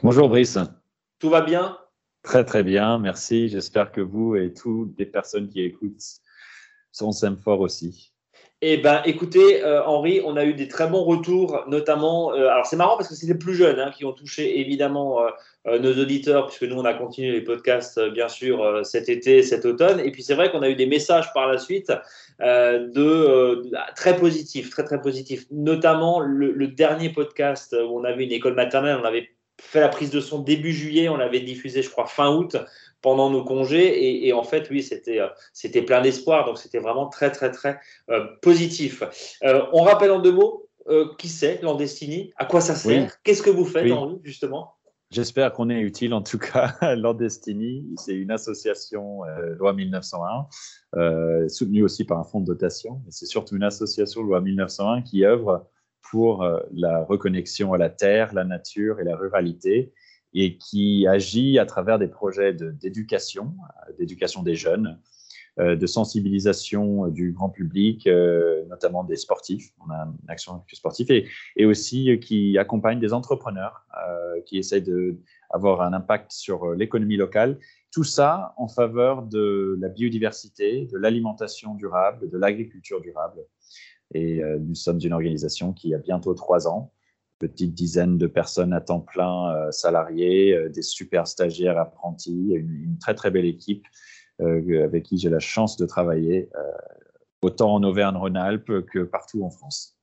Bonjour 0.00 0.28
Brice. 0.28 0.58
Tout 1.20 1.30
va 1.30 1.42
bien? 1.42 1.78
Très 2.22 2.44
très 2.44 2.62
bien, 2.62 2.98
merci. 2.98 3.48
J'espère 3.48 3.92
que 3.92 4.00
vous 4.00 4.36
et 4.36 4.52
toutes 4.52 4.98
les 4.98 5.06
personnes 5.06 5.48
qui 5.48 5.62
écoutent 5.62 6.02
sont 6.90 7.12
fort 7.36 7.60
aussi. 7.60 8.12
Eh 8.64 8.76
ben, 8.76 9.02
écoutez, 9.04 9.64
euh, 9.64 9.84
Henri, 9.84 10.20
on 10.24 10.36
a 10.36 10.44
eu 10.44 10.54
des 10.54 10.68
très 10.68 10.86
bons 10.86 11.02
retours, 11.02 11.64
notamment. 11.66 12.32
Euh, 12.32 12.48
alors, 12.48 12.64
c'est 12.64 12.76
marrant 12.76 12.96
parce 12.96 13.08
que 13.08 13.14
c'est 13.16 13.26
les 13.26 13.34
plus 13.34 13.54
jeunes 13.54 13.80
hein, 13.80 13.90
qui 13.90 14.04
ont 14.04 14.12
touché 14.12 14.60
évidemment 14.60 15.20
euh, 15.66 15.80
nos 15.80 15.92
auditeurs, 16.00 16.46
puisque 16.46 16.62
nous, 16.62 16.76
on 16.78 16.84
a 16.84 16.94
continué 16.94 17.32
les 17.32 17.40
podcasts, 17.40 18.00
bien 18.10 18.28
sûr, 18.28 18.84
cet 18.84 19.08
été, 19.08 19.42
cet 19.42 19.64
automne. 19.64 19.98
Et 19.98 20.12
puis, 20.12 20.22
c'est 20.22 20.34
vrai 20.34 20.52
qu'on 20.52 20.62
a 20.62 20.68
eu 20.68 20.76
des 20.76 20.86
messages 20.86 21.32
par 21.32 21.48
la 21.48 21.58
suite 21.58 21.92
de 22.40 23.68
très 23.96 24.16
positifs, 24.16 24.70
très 24.70 24.84
très 24.84 25.00
positifs. 25.00 25.46
Notamment 25.50 26.20
le, 26.20 26.52
le, 26.52 26.68
dernier 26.68 27.10
podcast 27.10 27.76
où 27.76 27.98
on 27.98 28.04
avait 28.04 28.24
une 28.24 28.32
école 28.32 28.54
maternelle, 28.54 28.98
on 29.00 29.04
avait 29.04 29.28
fait 29.62 29.80
la 29.80 29.88
prise 29.88 30.10
de 30.10 30.20
son 30.20 30.40
début 30.40 30.72
juillet, 30.72 31.08
on 31.08 31.16
l'avait 31.16 31.40
diffusé, 31.40 31.82
je 31.82 31.90
crois, 31.90 32.06
fin 32.06 32.34
août, 32.34 32.56
pendant 33.00 33.30
nos 33.30 33.44
congés. 33.44 34.26
Et, 34.26 34.32
en 34.32 34.42
fait, 34.42 34.68
oui, 34.70 34.82
c'était, 34.82 35.20
euh, 35.20 35.28
c'était 35.52 35.82
plein 35.82 36.00
d'espoir. 36.02 36.44
Donc, 36.44 36.58
c'était 36.58 36.78
vraiment 36.78 37.08
très, 37.08 37.30
très, 37.30 37.50
très 37.50 37.80
euh, 38.10 38.26
positif. 38.42 39.02
Euh, 39.44 39.64
on 39.72 39.82
rappelle 39.82 40.10
en 40.10 40.20
deux 40.20 40.32
mots 40.32 40.68
qui 41.16 41.28
c'est 41.28 41.62
Landestini? 41.62 42.32
À 42.36 42.44
quoi 42.44 42.60
ça 42.60 42.74
sert? 42.74 43.16
Qu'est-ce 43.22 43.42
que 43.42 43.50
vous 43.50 43.64
faites, 43.64 43.90
Henri, 43.92 44.18
justement? 44.24 44.74
J'espère 45.12 45.52
qu'on 45.52 45.70
est 45.70 45.80
utile 45.80 46.12
en 46.12 46.22
tout 46.22 46.38
cas. 46.38 46.74
Landestini, 46.96 47.86
c'est 47.96 48.14
une 48.14 48.32
association 48.32 49.20
loi 49.60 49.74
1901, 49.74 51.48
soutenue 51.48 51.84
aussi 51.84 52.04
par 52.04 52.18
un 52.18 52.24
fonds 52.24 52.40
de 52.40 52.46
dotation, 52.46 53.00
mais 53.04 53.12
c'est 53.12 53.26
surtout 53.26 53.54
une 53.54 53.62
association 53.62 54.24
loi 54.24 54.40
1901 54.40 55.02
qui 55.02 55.24
œuvre 55.24 55.68
pour 56.10 56.42
euh, 56.42 56.60
la 56.72 57.04
reconnexion 57.04 57.72
à 57.72 57.78
la 57.78 57.88
terre, 57.88 58.34
la 58.34 58.44
nature 58.44 59.00
et 59.00 59.04
la 59.04 59.16
ruralité, 59.16 59.92
et 60.34 60.56
qui 60.56 61.06
agit 61.06 61.58
à 61.58 61.66
travers 61.66 61.98
des 61.98 62.08
projets 62.08 62.52
d'éducation, 62.54 63.54
euh, 63.88 63.92
d'éducation 63.98 64.42
des 64.42 64.54
jeunes, 64.54 64.98
euh, 65.60 65.76
de 65.76 65.86
sensibilisation 65.86 67.08
du 67.08 67.32
grand 67.32 67.50
public, 67.50 68.08
notamment 68.68 69.04
des 69.04 69.16
sportifs. 69.16 69.70
On 69.86 69.90
a 69.90 70.04
une 70.04 70.30
action 70.30 70.62
sportive 70.72 71.10
et, 71.10 71.66
aussi 71.66 72.18
qui 72.20 72.56
accompagne 72.58 72.98
des 72.98 73.12
entrepreneurs 73.12 73.86
qui 74.46 74.56
essayent 74.56 74.82
d'avoir 75.52 75.82
un 75.82 75.92
impact 75.92 76.32
sur 76.32 76.72
l'économie 76.72 77.18
locale. 77.18 77.58
Tout 77.90 78.04
ça 78.04 78.54
en 78.56 78.66
faveur 78.66 79.22
de 79.22 79.76
la 79.78 79.90
biodiversité, 79.90 80.86
de 80.90 80.96
l'alimentation 80.96 81.74
durable, 81.74 82.30
de 82.30 82.38
l'agriculture 82.38 83.02
durable. 83.02 83.42
Et 84.14 84.42
euh, 84.42 84.58
nous 84.60 84.74
sommes 84.74 85.00
une 85.02 85.12
organisation 85.12 85.72
qui 85.72 85.94
a 85.94 85.98
bientôt 85.98 86.34
trois 86.34 86.68
ans, 86.68 86.92
petite 87.38 87.74
dizaine 87.74 88.18
de 88.18 88.26
personnes 88.26 88.72
à 88.72 88.80
temps 88.80 89.00
plein 89.00 89.54
euh, 89.54 89.70
salariées, 89.70 90.52
euh, 90.52 90.68
des 90.68 90.82
super 90.82 91.26
stagiaires 91.26 91.78
apprentis, 91.78 92.52
une, 92.52 92.98
très 93.00 93.14
très 93.14 93.30
belle 93.30 93.46
équipe 93.46 93.86
avec 94.40 95.04
qui 95.04 95.18
j'ai 95.18 95.28
la 95.28 95.38
chance 95.38 95.76
de 95.76 95.86
travailler, 95.86 96.48
autant 97.42 97.74
en 97.74 97.84
Auvergne-Rhône-Alpes 97.84 98.84
que 98.86 99.04
partout 99.04 99.44
en 99.44 99.50
France. 99.50 99.96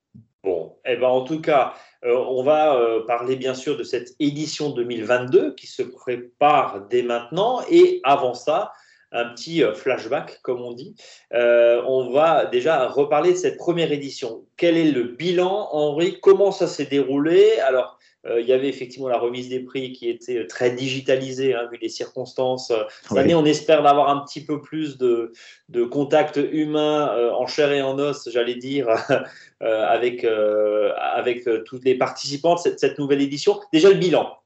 Bon, 0.45 0.77
eh 0.85 0.95
ben 0.95 1.09
en 1.09 1.25
tout 1.25 1.41
cas, 1.41 1.73
on 2.03 2.41
va 2.41 3.01
parler 3.05 3.35
bien 3.35 3.53
sûr 3.53 3.75
de 3.75 3.83
cette 3.83 4.15
édition 4.17 4.69
2022 4.69 5.55
qui 5.55 5.67
se 5.67 5.81
prépare 5.81 6.87
dès 6.87 7.03
maintenant. 7.03 7.59
Et 7.69 7.99
avant 8.05 8.33
ça, 8.33 8.71
un 9.11 9.25
petit 9.29 9.63
euh, 9.63 9.73
flashback, 9.73 10.39
comme 10.41 10.61
on 10.61 10.73
dit. 10.73 10.95
Euh, 11.33 11.81
on 11.85 12.11
va 12.11 12.45
déjà 12.45 12.87
reparler 12.87 13.33
de 13.33 13.37
cette 13.37 13.57
première 13.57 13.91
édition. 13.91 14.45
Quel 14.57 14.77
est 14.77 14.91
le 14.91 15.03
bilan, 15.03 15.69
Henri? 15.71 16.19
Comment 16.21 16.51
ça 16.51 16.67
s'est 16.67 16.85
déroulé? 16.85 17.59
Alors, 17.59 17.98
il 18.25 18.45
y 18.45 18.51
avait 18.51 18.67
effectivement 18.67 19.07
la 19.07 19.17
remise 19.17 19.49
des 19.49 19.61
prix 19.61 19.93
qui 19.93 20.09
était 20.09 20.45
très 20.45 20.71
digitalisée, 20.71 21.53
hein, 21.53 21.67
vu 21.71 21.77
les 21.81 21.89
circonstances. 21.89 22.71
Cette 23.07 23.17
année, 23.17 23.35
on 23.35 23.45
espère 23.45 23.81
d'avoir 23.81 24.09
un 24.09 24.19
petit 24.25 24.43
peu 24.43 24.61
plus 24.61 24.97
de, 24.97 25.31
de 25.69 25.83
contact 25.83 26.37
humain 26.37 27.31
en 27.33 27.47
chair 27.47 27.71
et 27.71 27.81
en 27.81 27.97
os, 27.97 28.29
j'allais 28.31 28.55
dire, 28.55 28.89
Euh, 29.61 29.85
avec, 29.85 30.23
euh, 30.23 30.93
avec 30.95 31.45
euh, 31.45 31.63
toutes 31.65 31.83
les 31.83 31.93
participants 31.93 32.55
de 32.55 32.59
cette, 32.77 32.97
nouvelle 32.97 33.21
édition. 33.21 33.59
Déjà 33.73 33.89
le 33.89 33.95
bilan, 33.95 34.37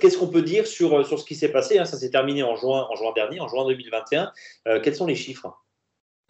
qu'est-ce 0.00 0.16
qu'on 0.16 0.28
peut 0.28 0.42
dire 0.42 0.64
sur, 0.64 1.04
sur 1.04 1.18
ce 1.18 1.24
qui 1.24 1.34
s'est 1.34 1.48
passé 1.48 1.80
hein? 1.80 1.84
Ça 1.84 1.96
s'est 1.96 2.10
terminé 2.10 2.44
en 2.44 2.54
juin, 2.54 2.86
en 2.88 2.94
juin 2.94 3.10
dernier, 3.12 3.40
en 3.40 3.48
juin 3.48 3.66
2021. 3.66 4.30
quels 4.80 4.94
sont 4.94 5.06
les 5.06 5.16
chiffres? 5.16 5.60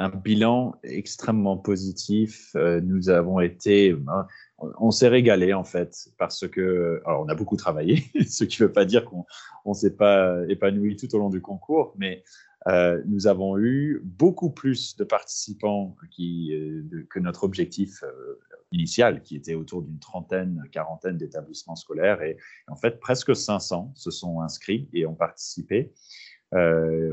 Un 0.01 0.09
bilan 0.09 0.74
extrêmement 0.82 1.59
positif. 1.59 2.57
nous 2.82 3.11
avons 3.11 3.38
été, 3.38 3.94
hein, 4.09 4.26
on, 4.59 4.90
s'est 4.90 5.09
régalé 5.09 5.53
en 5.53 5.64
fait 5.64 6.09
parce 6.18 6.48
que, 6.48 7.03
alors 7.05 7.22
on 7.22 7.28
a 7.28 7.34
beaucoup 7.34 7.57
travaillé, 7.57 8.05
ce 8.26 8.44
qui 8.44 8.62
ne 8.62 8.66
veut 8.66 8.72
pas 8.72 8.86
dire 8.86 9.05
qu'on 9.05 9.26
ne 9.66 9.74
s'est 9.74 9.94
pas 9.94 10.38
épanoui 10.48 10.96
tout 10.96 11.14
au 11.14 11.18
long 11.18 11.28
du 11.28 11.42
concours, 11.42 11.94
mais 11.98 12.24
euh, 12.68 13.03
nous 13.07 13.26
avons 13.26 13.59
eu 13.59 14.01
beaucoup 14.05 14.51
plus 14.51 14.96
de 14.96 15.05
participants 15.05 15.96
euh, 16.20 17.07
que 17.09 17.18
notre 17.18 17.44
objectif 17.44 18.03
euh, 18.03 18.38
initial, 18.70 19.22
qui 19.22 19.36
était 19.36 19.55
autour 19.55 19.82
d'une 19.82 19.98
trentaine, 19.98 20.62
quarantaine 20.70 21.16
d'établissements 21.16 21.76
scolaires. 21.76 22.22
Et 22.22 22.36
en 22.68 22.76
fait, 22.76 23.01
presque 23.01 23.34
500 23.34 23.92
se 23.94 24.11
sont 24.11 24.40
inscrits 24.42 24.88
et 24.92 25.07
ont 25.07 25.14
participé. 25.14 25.92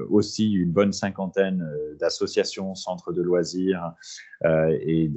Aussi 0.10 0.52
une 0.52 0.72
bonne 0.72 0.94
cinquantaine 0.94 1.64
d'associations, 2.00 2.74
centres 2.74 3.14
de 3.14 3.22
loisirs 3.22 3.94
et 4.44 5.12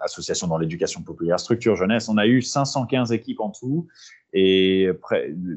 d'associations 0.00 0.46
dans 0.46 0.58
l'éducation 0.58 1.02
populaire, 1.02 1.38
structure 1.38 1.76
jeunesse. 1.76 2.08
On 2.08 2.16
a 2.16 2.26
eu 2.26 2.40
515 2.40 3.12
équipes 3.12 3.40
en 3.40 3.50
tout 3.50 3.86
et 4.32 4.88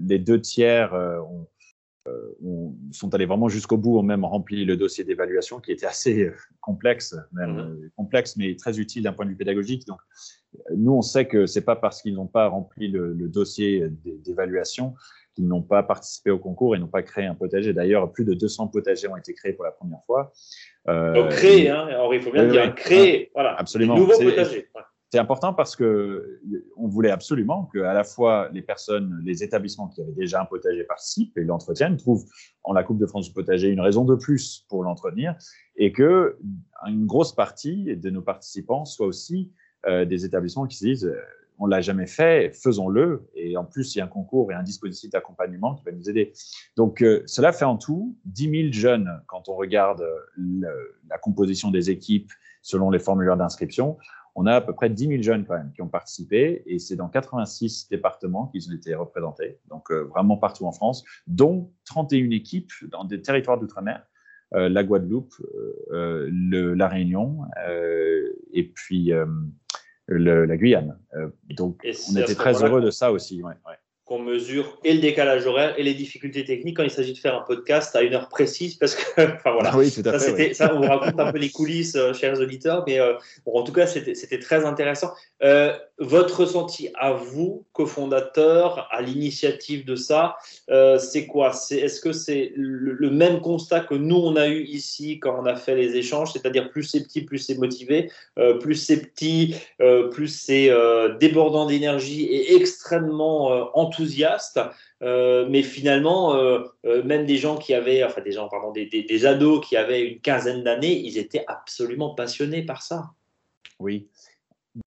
les 0.07 0.19
deux 0.19 0.41
tiers 0.41 0.93
ont 0.93 1.47
euh, 2.07 2.35
on, 2.43 2.75
sont 2.91 3.13
allés 3.13 3.25
vraiment 3.25 3.49
jusqu'au 3.49 3.77
bout, 3.77 3.97
ont 3.97 4.03
même 4.03 4.23
rempli 4.23 4.65
le 4.65 4.77
dossier 4.77 5.03
d'évaluation 5.03 5.59
qui 5.59 5.71
était 5.71 5.85
assez 5.85 6.23
euh, 6.23 6.35
complexe, 6.61 7.15
même 7.33 7.53
mhm. 7.53 7.59
euh, 7.59 7.91
complexe, 7.95 8.35
mais 8.37 8.55
très 8.55 8.79
utile 8.79 9.03
d'un 9.03 9.13
point 9.13 9.25
de 9.25 9.31
vue 9.31 9.35
pédagogique. 9.35 9.85
Donc, 9.87 9.99
nous, 10.75 10.93
on 10.93 11.01
sait 11.01 11.27
que 11.27 11.45
c'est 11.45 11.61
pas 11.61 11.75
parce 11.75 12.01
qu'ils 12.01 12.15
n'ont 12.15 12.27
pas 12.27 12.47
rempli 12.47 12.87
le, 12.87 13.13
dossier 13.27 13.89
d'évaluation 14.23 14.95
qu'ils 15.37 15.47
n'ont 15.47 15.61
pas 15.61 15.83
participé 15.83 16.31
au 16.31 16.39
concours 16.39 16.75
et 16.75 16.79
n'ont 16.79 16.87
pas 16.87 17.03
créé 17.03 17.25
un 17.25 17.35
potager. 17.35 17.71
D'ailleurs, 17.71 18.11
plus 18.11 18.25
de 18.25 18.33
200 18.33 18.69
potagers 18.69 19.07
ont 19.07 19.15
été 19.15 19.33
créés 19.33 19.53
pour 19.53 19.65
la 19.65 19.71
première 19.71 20.03
fois. 20.05 20.33
Donc 20.87 21.29
créés, 21.29 21.69
hein, 21.69 21.87
il 22.11 22.21
faut 22.21 22.31
bien 22.31 22.47
dire 22.47 22.73
créés, 22.73 23.29
voilà. 23.33 23.55
Absolument. 23.55 23.95
Nouveaux 23.95 24.17
potagers 24.17 24.67
c'est 25.11 25.19
important 25.19 25.53
parce 25.53 25.75
que 25.75 26.41
on 26.75 26.87
voulait 26.87 27.11
absolument 27.11 27.69
que 27.73 27.79
à 27.79 27.93
la 27.93 28.03
fois 28.03 28.49
les 28.51 28.61
personnes, 28.61 29.21
les 29.23 29.41
établissements 29.41 29.87
qui 29.87 30.01
avaient 30.01 30.11
déjà 30.11 30.41
un 30.41 30.45
potager 30.45 30.83
participent 30.83 31.37
et 31.37 31.43
l'entretiennent, 31.43 31.95
trouvent 31.95 32.25
en 32.63 32.73
la 32.73 32.83
Coupe 32.83 32.97
de 32.97 33.05
France 33.05 33.27
du 33.27 33.33
potager 33.33 33.69
une 33.69 33.79
raison 33.79 34.03
de 34.03 34.15
plus 34.15 34.65
pour 34.67 34.83
l'entretenir, 34.83 35.35
et 35.77 35.93
que 35.93 36.37
une 36.87 37.05
grosse 37.05 37.33
partie 37.33 37.95
de 37.95 38.09
nos 38.09 38.21
participants 38.21 38.83
soient 38.83 39.07
aussi 39.07 39.53
euh, 39.85 40.03
des 40.03 40.25
établissements 40.25 40.67
qui 40.67 40.77
se 40.77 40.85
disent 40.85 41.05
euh, 41.05 41.17
on 41.59 41.65
l'a 41.65 41.81
jamais 41.81 42.07
fait, 42.07 42.51
faisons-le. 42.55 43.27
Et 43.35 43.57
en 43.57 43.65
plus, 43.65 43.95
il 43.95 43.99
y 43.99 44.01
a 44.01 44.05
un 44.05 44.09
concours 44.09 44.51
et 44.51 44.55
un 44.55 44.63
dispositif 44.63 45.09
d'accompagnement 45.09 45.75
qui 45.75 45.83
va 45.85 45.91
nous 45.91 46.09
aider. 46.09 46.33
Donc, 46.75 47.01
euh, 47.01 47.23
cela 47.25 47.51
fait 47.51 47.65
en 47.65 47.77
tout 47.77 48.15
10 48.25 48.71
000 48.71 48.71
jeunes 48.71 49.21
quand 49.27 49.49
on 49.49 49.55
regarde 49.55 50.05
la 51.09 51.17
composition 51.17 51.71
des 51.71 51.89
équipes 51.89 52.31
selon 52.61 52.89
les 52.89 52.99
formulaires 52.99 53.37
d'inscription 53.37 53.97
on 54.37 54.45
a 54.45 54.53
à 54.53 54.61
peu 54.61 54.73
près 54.73 54.89
10 54.89 55.07
000 55.07 55.21
jeunes 55.23 55.45
quand 55.45 55.55
même 55.55 55.71
qui 55.73 55.81
ont 55.81 55.87
participé 55.87 56.61
et 56.67 56.77
c'est 56.77 56.95
dans 56.95 57.09
86 57.09 57.89
départements 57.89 58.47
qu'ils 58.47 58.69
ont 58.69 58.73
été 58.73 58.93
représentés, 58.93 59.59
donc 59.67 59.91
euh, 59.91 60.03
vraiment 60.03 60.37
partout 60.37 60.65
en 60.65 60.71
France, 60.71 61.03
dont 61.25 61.71
31 61.85 62.29
équipes 62.29 62.71
dans 62.89 63.03
des 63.03 63.21
territoires 63.21 63.59
d'outre-mer, 63.59 64.05
euh, 64.53 64.69
la 64.69 64.83
Guadeloupe, 64.83 65.33
euh, 65.91 66.29
la 66.31 66.87
Réunion 66.87 67.39
et 68.53 68.71
puis 68.73 69.11
le, 70.07 70.45
la 70.45 70.57
Guyane. 70.57 70.97
donc 71.51 71.85
on 72.09 72.15
était 72.15 72.35
très 72.35 72.63
heureux 72.63 72.81
de 72.81 72.91
ça 72.91 73.11
aussi. 73.11 73.43
Ouais, 73.43 73.53
ouais 73.67 73.75
qu'on 74.07 74.19
mesure 74.19 74.79
et 74.85 74.93
le 74.93 75.01
décalage 75.01 75.45
horaire 75.45 75.77
et 75.77 75.83
les 75.83 75.93
difficultés 75.93 76.45
techniques 76.45 76.77
quand 76.77 76.83
il 76.83 76.89
s'agit 76.89 77.11
de 77.11 77.17
faire 77.17 77.35
un 77.35 77.41
podcast 77.41 77.93
à 77.93 78.03
une 78.03 78.13
heure 78.13 78.29
précise 78.29 78.75
parce 78.75 78.95
que 78.95 79.21
enfin 79.21 79.51
voilà. 79.51 79.75
Oui, 79.75 79.91
tout 79.91 80.07
à 80.07 80.17
ça, 80.17 80.33
fait, 80.33 80.53
ça 80.53 80.73
on 80.73 80.79
vous 80.79 80.87
raconte 80.87 81.19
un 81.19 81.29
peu 81.29 81.37
les 81.37 81.49
coulisses 81.49 81.95
euh, 81.95 82.13
chers 82.13 82.39
auditeurs 82.39 82.85
mais 82.87 83.01
euh, 83.01 83.15
bon, 83.45 83.59
en 83.59 83.63
tout 83.63 83.73
cas 83.73 83.85
c'était 83.85 84.39
très 84.39 84.63
intéressant. 84.65 85.11
Euh, 85.43 85.77
votre 85.99 86.41
ressenti 86.41 86.89
à 86.95 87.11
vous 87.11 87.65
cofondateur 87.73 88.87
à 88.91 89.01
l'initiative 89.01 89.83
de 89.83 89.95
ça 89.95 90.37
c'est 90.99 91.25
quoi? 91.25 91.51
C'est 91.51 91.77
est-ce 91.77 91.99
que 91.99 92.13
c'est 92.13 92.53
le, 92.55 93.09
même 93.09 93.41
constat 93.41 93.81
que 93.81 93.95
nous 93.95 94.15
on 94.15 94.35
a 94.35 94.47
eu 94.47 94.63
ici 94.63 95.19
quand 95.19 95.35
on 95.41 95.45
a 95.45 95.55
fait 95.55 95.75
les 95.75 95.95
échanges 95.95 96.31
c'est-à-dire 96.31 96.69
plus 96.69 96.83
c'est 96.83 97.01
petit 97.03 97.21
plus 97.21 97.39
c'est 97.39 97.57
motivé 97.57 98.11
plus 98.59 98.75
c'est 98.75 98.97
petit 98.97 99.55
plus 100.11 100.27
c'est 100.27 100.71
débordant 101.19 101.65
d'énergie 101.65 102.25
et 102.25 102.55
extrêmement 102.55 103.75
enthousiasmant 103.75 103.96
enthousiastes, 103.97 104.59
euh, 105.01 105.47
mais 105.49 105.63
finalement, 105.63 106.35
euh, 106.35 106.59
euh, 106.85 107.03
même 107.03 107.25
des 107.25 107.37
gens 107.37 107.57
qui 107.57 107.73
avaient, 107.73 108.03
enfin 108.03 108.21
des 108.21 108.31
gens, 108.31 108.47
pardon, 108.47 108.71
des, 108.71 109.25
ados 109.25 109.65
qui 109.65 109.75
avaient 109.75 110.07
une 110.07 110.19
quinzaine 110.19 110.63
d'années, 110.63 110.99
ils 110.99 111.17
étaient 111.17 111.43
absolument 111.47 112.13
passionnés 112.13 112.63
par 112.63 112.81
ça. 112.81 113.11
Oui. 113.79 114.07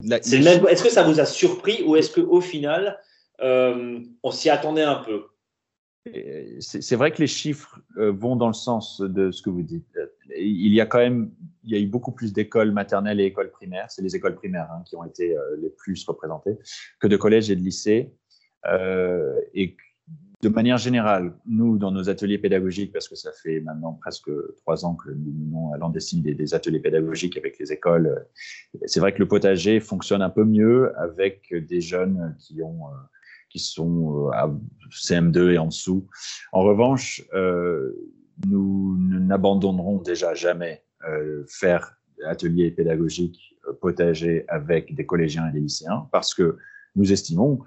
Est-ce 0.08 0.82
que 0.82 0.90
ça 0.90 1.02
vous 1.02 1.20
a 1.20 1.26
surpris 1.26 1.82
ou 1.84 1.96
est-ce 1.96 2.20
qu'au 2.20 2.40
final, 2.40 2.98
on 3.40 4.30
s'y 4.30 4.50
attendait 4.50 4.82
un 4.82 4.96
peu? 4.96 5.26
C'est 6.60 6.96
vrai 6.96 7.10
que 7.10 7.18
les 7.18 7.26
chiffres 7.26 7.80
vont 7.96 8.36
dans 8.36 8.46
le 8.46 8.54
sens 8.54 9.00
de 9.00 9.30
ce 9.30 9.42
que 9.42 9.50
vous 9.50 9.62
dites. 9.62 9.98
Il 10.36 10.72
y 10.72 10.80
a 10.80 10.86
quand 10.86 10.98
même, 10.98 11.30
il 11.64 11.72
y 11.72 11.76
a 11.76 11.78
eu 11.78 11.86
beaucoup 11.86 12.12
plus 12.12 12.32
d'écoles 12.32 12.70
maternelles 12.70 13.20
et 13.20 13.24
écoles 13.24 13.50
primaires. 13.50 13.90
C'est 13.90 14.02
les 14.02 14.16
écoles 14.16 14.36
primaires 14.36 14.68
hein, 14.72 14.82
qui 14.86 14.96
ont 14.96 15.04
été 15.04 15.36
les 15.58 15.70
plus 15.70 16.02
représentées 16.04 16.56
que 17.00 17.06
de 17.06 17.16
collèges 17.16 17.50
et 17.50 17.56
de 17.56 17.62
lycées. 17.62 18.12
Euh, 18.66 19.40
et 19.54 19.76
de 20.42 20.48
manière 20.48 20.78
générale, 20.78 21.34
nous, 21.46 21.76
dans 21.76 21.90
nos 21.90 22.08
ateliers 22.08 22.38
pédagogiques, 22.38 22.92
parce 22.92 23.08
que 23.08 23.14
ça 23.14 23.30
fait 23.42 23.60
maintenant 23.60 23.92
presque 23.92 24.30
trois 24.56 24.84
ans 24.86 24.94
que 24.94 25.10
nous 25.10 25.32
menons 25.32 25.72
à 25.74 25.78
l'Andessine 25.78 26.22
des, 26.22 26.34
des, 26.34 26.54
ateliers 26.54 26.80
pédagogiques 26.80 27.36
avec 27.36 27.58
les 27.58 27.72
écoles, 27.72 28.06
euh, 28.06 28.78
c'est 28.86 29.00
vrai 29.00 29.12
que 29.12 29.18
le 29.18 29.28
potager 29.28 29.80
fonctionne 29.80 30.22
un 30.22 30.30
peu 30.30 30.44
mieux 30.44 30.98
avec 30.98 31.52
des 31.54 31.80
jeunes 31.80 32.34
qui 32.38 32.62
ont 32.62 32.86
euh, 32.86 32.96
qui 33.50 33.58
sont 33.58 34.30
à 34.32 34.50
CM2 34.90 35.52
et 35.52 35.58
en 35.58 35.66
dessous. 35.66 36.08
En 36.52 36.62
revanche, 36.62 37.22
euh, 37.34 37.92
nous 38.48 38.96
n'abandonnerons 38.98 39.98
déjà 39.98 40.34
jamais 40.34 40.82
euh, 41.06 41.44
faire 41.48 41.96
ateliers 42.24 42.70
pédagogiques 42.70 43.56
potager 43.80 44.44
avec 44.48 44.94
des 44.94 45.04
collégiens 45.04 45.48
et 45.48 45.52
des 45.52 45.60
lycéens 45.60 46.08
parce 46.12 46.34
que 46.34 46.56
nous 46.96 47.12
estimons 47.12 47.60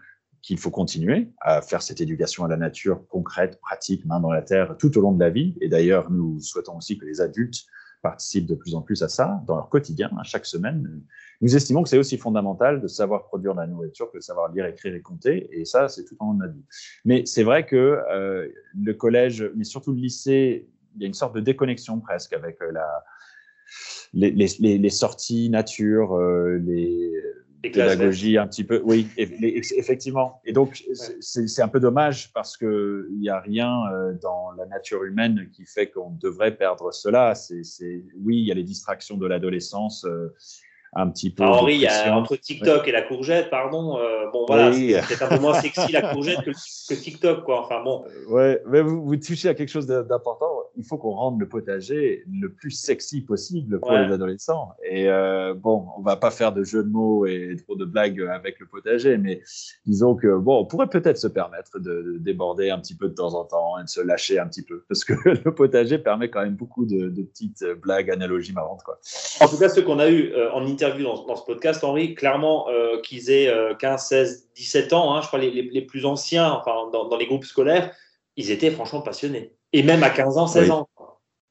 qu'il 0.44 0.60
faut 0.60 0.70
continuer 0.70 1.32
à 1.40 1.62
faire 1.62 1.82
cette 1.82 2.02
éducation 2.02 2.44
à 2.44 2.50
la 2.50 2.58
nature 2.58 3.08
concrète, 3.08 3.60
pratique, 3.62 4.06
main 4.06 4.20
dans 4.20 4.32
la 4.32 4.42
terre 4.42 4.76
tout 4.78 4.96
au 4.98 5.02
long 5.02 5.14
de 5.14 5.20
la 5.20 5.30
vie. 5.30 5.58
Et 5.62 5.70
d'ailleurs, 5.70 6.12
nous 6.12 6.40
souhaitons 6.42 6.78
aussi 6.78 6.98
que 6.98 7.06
les 7.06 7.22
adultes 7.22 7.66
participent 8.02 8.46
de 8.46 8.56
plus 8.56 8.76
en 8.76 8.82
plus 8.82 9.02
à 9.02 9.08
ça 9.08 9.42
dans 9.48 9.56
leur 9.56 9.70
quotidien, 9.70 10.12
à 10.20 10.24
chaque 10.24 10.46
semaine. 10.46 11.02
Nous 11.40 11.56
estimons 11.56 11.82
que 11.82 11.88
c'est 11.88 11.98
aussi 11.98 12.18
fondamental 12.18 12.82
de 12.82 12.88
savoir 12.88 13.24
produire 13.24 13.54
de 13.54 13.62
la 13.62 13.68
nourriture 13.68 14.12
que 14.12 14.18
de 14.18 14.22
savoir 14.22 14.52
lire, 14.52 14.66
écrire 14.66 14.94
et 14.94 15.02
compter. 15.02 15.48
Et 15.54 15.64
ça, 15.64 15.88
c'est 15.88 16.04
tout 16.04 16.18
au 16.20 16.26
long 16.26 16.34
de 16.34 16.40
notre 16.40 16.54
vie. 16.54 16.66
Mais 17.06 17.26
c'est 17.26 17.44
vrai 17.44 17.66
que 17.66 18.02
euh, 18.12 18.50
le 18.78 18.94
collège, 18.94 19.50
mais 19.56 19.64
surtout 19.64 19.94
le 19.94 20.02
lycée, 20.02 20.68
il 20.96 21.02
y 21.02 21.06
a 21.06 21.08
une 21.08 21.14
sorte 21.14 21.34
de 21.34 21.40
déconnexion 21.40 22.02
presque 22.02 22.34
avec 22.34 22.62
euh, 22.62 22.74
la, 22.74 23.04
les, 24.14 24.90
sorties 24.90 25.50
nature, 25.50 26.18
euh, 26.18 26.58
les 26.58 27.14
pédagogie 27.72 28.38
un 28.38 28.48
petit 28.48 28.64
peu. 28.64 28.82
Oui, 28.84 29.08
effectivement. 29.18 30.42
Et 30.46 30.54
donc, 30.54 30.84
c'est 31.20 31.62
un 31.62 31.68
peu 31.68 31.80
dommage 31.80 32.32
parce 32.34 32.58
qu'il 32.58 33.18
n'y 33.18 33.30
a 33.30 33.40
rien 33.40 33.82
euh, 33.92 34.14
dans 34.22 34.52
la 34.52 34.66
nature 34.66 35.04
humaine 35.04 35.50
qui 35.52 35.66
fait 35.66 35.88
qu'on 35.88 36.12
devrait 36.12 36.56
perdre 36.56 36.92
cela. 36.92 37.36
C'est 37.36 38.04
Oui, 38.22 38.38
il 38.38 38.46
y 38.46 38.52
a 38.52 38.56
les 38.56 38.64
distractions 38.64 39.18
de 39.18 39.28
l'adolescence. 39.28 40.06
Euh, 40.96 41.02
un 41.02 41.10
petit 41.10 41.30
peu. 41.30 41.44
Ah, 41.44 41.52
Henri, 41.52 41.86
entre 42.12 42.36
TikTok 42.36 42.88
et 42.88 42.92
la 42.92 43.02
courgette, 43.02 43.50
pardon. 43.50 43.98
Euh, 43.98 44.30
bon, 44.32 44.46
voilà, 44.48 44.72
c'est 44.74 45.22
un 45.22 45.28
peu 45.28 45.40
moins 45.40 45.60
sexy 45.60 45.92
la 45.92 46.02
courgette 46.14 46.42
que, 46.42 46.52
que, 46.52 47.00
TikTok, 47.00 47.44
quoi. 47.44 47.62
Enfin, 47.62 47.84
bon. 47.84 48.06
Ouais, 48.30 48.62
mais 48.68 48.82
vous, 48.82 49.04
vous 49.04 49.16
touchez 49.18 49.50
à 49.50 49.54
quelque 49.54 49.70
chose 49.70 49.88
d'important. 49.88 50.50
Il 50.78 50.84
faut 50.84 50.98
qu'on 50.98 51.12
rende 51.12 51.40
le 51.40 51.48
potager 51.48 52.24
le 52.32 52.52
plus 52.52 52.72
sexy 52.72 53.22
possible 53.22 53.80
pour 53.80 53.92
les 53.92 54.12
adolescents. 54.12 54.74
Et 54.90 55.10
euh, 55.10 55.54
bon, 55.54 55.86
on 55.98 56.02
va 56.02 56.16
pas 56.16 56.32
faire 56.32 56.52
de 56.52 56.64
jeux 56.64 56.84
de 56.84 56.90
mots 56.90 57.26
et 57.26 57.56
trop 57.64 57.76
de 57.76 57.86
blagues 57.86 58.22
avec 58.22 58.60
le 58.60 58.66
potager, 58.66 59.18
mais 59.18 59.42
disons 59.86 60.16
que 60.16 60.38
bon, 60.38 60.60
on 60.60 60.66
pourrait 60.66 60.88
peut-être 60.88 61.18
se 61.18 61.28
permettre 61.28 61.80
de, 61.80 62.18
déborder 62.20 62.70
un 62.70 62.80
petit 62.80 62.96
peu 62.96 63.10
de 63.10 63.14
temps 63.14 63.34
en 63.36 63.46
temps 63.46 63.80
et 63.80 63.84
de 63.84 63.90
se 63.90 64.02
lâcher 64.02 64.40
un 64.40 64.48
petit 64.48 64.64
peu, 64.64 64.84
parce 64.88 65.04
que 65.04 65.14
le 65.46 65.54
potager 65.54 65.98
permet 65.98 66.30
quand 66.30 66.42
même 66.42 66.56
beaucoup 66.56 66.86
de, 66.86 67.10
de 67.10 67.22
petites 67.22 67.64
blagues, 67.82 68.10
analogies 68.10 68.54
marrantes, 68.54 68.84
quoi. 68.84 69.00
En 69.40 69.48
tout 69.48 69.58
cas, 69.58 69.70
ce 69.70 69.80
qu'on 69.80 70.00
a 70.00 70.10
eu 70.10 70.32
euh, 70.34 70.52
en 70.52 70.66
interview 70.66 70.83
vu 70.90 71.04
dans, 71.04 71.36
ce 71.36 71.44
podcast, 71.44 71.84
Henri, 71.84 72.16
clairement 72.16 72.70
euh, 72.70 73.00
qu'ils 73.02 73.30
aient 73.30 73.52
15, 73.80 74.08
16, 74.08 74.50
17 74.56 74.94
ans, 74.94 75.16
hein, 75.16 75.22
je 75.22 75.28
crois 75.28 75.40
les, 75.40 75.52
les, 75.52 75.82
plus 75.82 76.06
anciens, 76.06 76.52
enfin, 76.52 76.90
dans, 76.92 77.18
les 77.18 77.26
groupes 77.26 77.46
scolaires, 77.46 77.96
ils 78.36 78.52
étaient 78.52 78.72
franchement 78.72 79.02
passionnés. 79.02 79.56
Et 79.72 79.84
même 79.84 80.04
à 80.04 80.10
15 80.10 80.38
ans, 80.38 80.48
16 80.48 80.72
ans. 80.72 80.88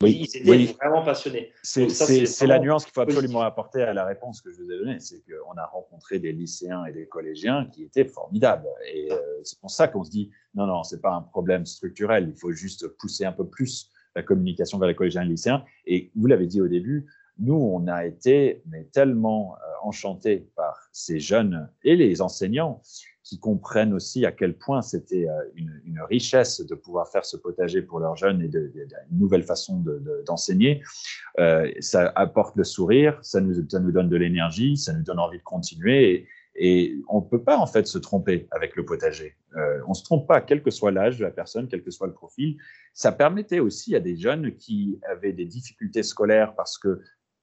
Oui, 0.03 0.27
ils 0.29 0.37
étaient 0.37 0.75
vraiment 0.81 1.05
passionnés. 1.05 1.53
C'est 1.63 2.47
la 2.47 2.59
nuance 2.59 2.85
qu'il 2.85 2.93
faut 2.93 3.03
absolument 3.03 3.43
apporter 3.43 3.83
à 3.83 3.93
la 3.93 4.05
réponse 4.05 4.41
que 4.41 4.51
je 4.51 4.61
vous 4.61 4.71
ai 4.71 4.79
donnée. 4.79 4.99
C'est 4.99 5.23
qu'on 5.23 5.57
a 5.57 5.67
rencontré 5.67 6.19
des 6.19 6.33
lycéens 6.33 6.85
et 6.87 6.93
des 6.93 7.07
collégiens 7.07 7.67
qui 7.73 7.85
étaient 7.85 8.05
formidables. 8.05 8.67
Et 8.93 9.13
euh, 9.13 9.19
c'est 9.45 9.61
pour 9.61 9.71
ça 9.71 9.89
qu'on 9.89 10.03
se 10.03 10.11
dit, 10.11 10.31
non, 10.55 10.67
non, 10.67 10.83
c'est 10.83 11.01
pas 11.01 11.13
un 11.13 11.23
problème 11.23 11.67
structurel. 11.67 12.33
Il 12.35 12.39
faut 12.39 12.51
juste 12.53 12.89
pousser 12.99 13.25
un 13.25 13.33
peu 13.33 13.47
plus 13.47 13.91
la 14.15 14.23
communication 14.23 14.79
vers 14.79 14.89
les 14.89 14.95
collégiens 14.95 15.23
et 15.23 15.27
les 15.27 15.31
lycéens. 15.31 15.65
Et 15.87 16.11
vous 16.17 16.27
l'avez 16.27 16.47
dit 16.47 16.61
au 16.61 16.69
début, 16.69 17.07
nous, 17.43 17.55
on 17.55 17.89
a 17.89 18.07
été 18.07 18.63
tellement 18.93 19.57
euh, 19.57 19.59
enchantés 19.83 20.49
par 20.55 20.89
ces 20.93 21.19
jeunes 21.19 21.69
et 21.83 21.97
les 21.97 22.23
enseignants 22.23 22.81
qui 23.25 23.39
comprennent 23.39 23.93
aussi 23.93 24.25
à 24.27 24.33
quel 24.33 24.57
point 24.57 24.81
c'était 24.81 25.29
euh, 25.29 25.43
une, 25.57 26.01
richesse 26.09 26.61
de 26.61 26.75
pouvoir 26.75 27.09
faire 27.09 27.25
ce 27.25 27.37
potager 27.37 27.83
pour 27.83 28.01
leurs 28.01 28.17
jeunes 28.17 28.43
et 28.43 28.49
de, 28.49 28.73
une 29.11 29.19
nouvelle 29.19 29.43
façon 29.45 29.85
d'enseigner. 30.27 30.83
Euh, 31.39 31.71
ça 31.81 32.13
apporte 32.15 32.57
le 32.57 32.65
sourire, 32.65 33.19
ça 33.23 33.41
nous, 33.41 33.61
donne 33.63 34.09
de 34.09 34.17
l'énergie, 34.17 34.77
ça 34.77 34.93
nous 34.93 35.03
donne 35.03 35.19
envie 35.19 35.39
de 35.39 35.43
continuer. 35.43 36.27
Et, 36.55 36.97
on 37.09 37.21
ne 37.21 37.25
peut 37.25 37.43
pas 37.43 37.57
en 37.57 37.67
fait 37.67 37.87
se 37.87 37.99
tromper 37.99 38.47
avec 38.51 38.77
le 38.77 38.85
potager. 38.85 39.37
On 39.87 39.91
ne 39.91 39.95
se 39.95 40.05
trompe 40.05 40.27
pas, 40.27 40.41
quel 40.41 40.63
que 40.63 40.71
soit 40.71 40.91
l'âge 40.91 41.19
de 41.19 41.25
la 41.25 41.31
personne, 41.31 41.67
quel 41.69 41.83
que 41.83 41.91
soit 41.91 42.07
le 42.07 42.13
profil. 42.13 42.57
Ça 42.93 43.11
permettait 43.11 43.61
aussi 43.61 43.97
à 43.97 44.01
des 44.01 44.17
jeunes 44.17 44.55
qui 44.57 44.99
avaient 45.09 45.33
des 45.33 45.47
difficultés 45.47 46.03
scolaires 46.03 46.55
parce 46.55 46.77
que 46.77 47.01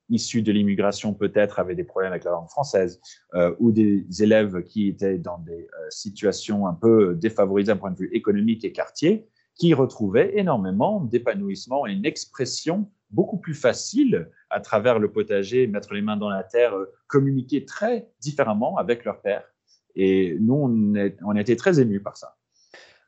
issus 0.09 0.41
de 0.41 0.51
l'immigration 0.51 1.13
peut-être 1.13 1.59
avaient 1.59 1.75
des 1.75 1.83
problèmes 1.83 2.11
avec 2.11 2.23
la 2.23 2.31
langue 2.31 2.49
française, 2.49 2.99
euh, 3.35 3.55
ou 3.59 3.71
des 3.71 4.05
élèves 4.21 4.63
qui 4.63 4.87
étaient 4.87 5.17
dans 5.17 5.37
des 5.39 5.67
euh, 5.67 5.89
situations 5.89 6.67
un 6.67 6.73
peu 6.73 7.15
défavorisées 7.15 7.71
d'un 7.71 7.77
point 7.77 7.91
de 7.91 7.97
vue 7.97 8.09
économique 8.13 8.65
et 8.65 8.71
quartier, 8.71 9.27
qui 9.55 9.73
retrouvaient 9.73 10.37
énormément 10.37 11.01
d'épanouissement 11.01 11.85
et 11.85 11.91
une 11.91 12.05
expression 12.05 12.89
beaucoup 13.11 13.37
plus 13.37 13.55
facile 13.55 14.29
à 14.49 14.59
travers 14.59 14.99
le 14.99 15.11
potager, 15.11 15.67
mettre 15.67 15.93
les 15.93 16.01
mains 16.01 16.17
dans 16.17 16.29
la 16.29 16.43
terre, 16.43 16.73
euh, 16.75 16.85
communiquer 17.07 17.65
très 17.65 18.09
différemment 18.21 18.77
avec 18.77 19.05
leur 19.05 19.21
père. 19.21 19.43
Et 19.95 20.37
nous, 20.39 20.53
on, 20.53 20.95
est, 20.95 21.17
on 21.23 21.35
a 21.35 21.41
été 21.41 21.55
très 21.55 21.79
émus 21.79 22.01
par 22.01 22.15
ça 22.15 22.38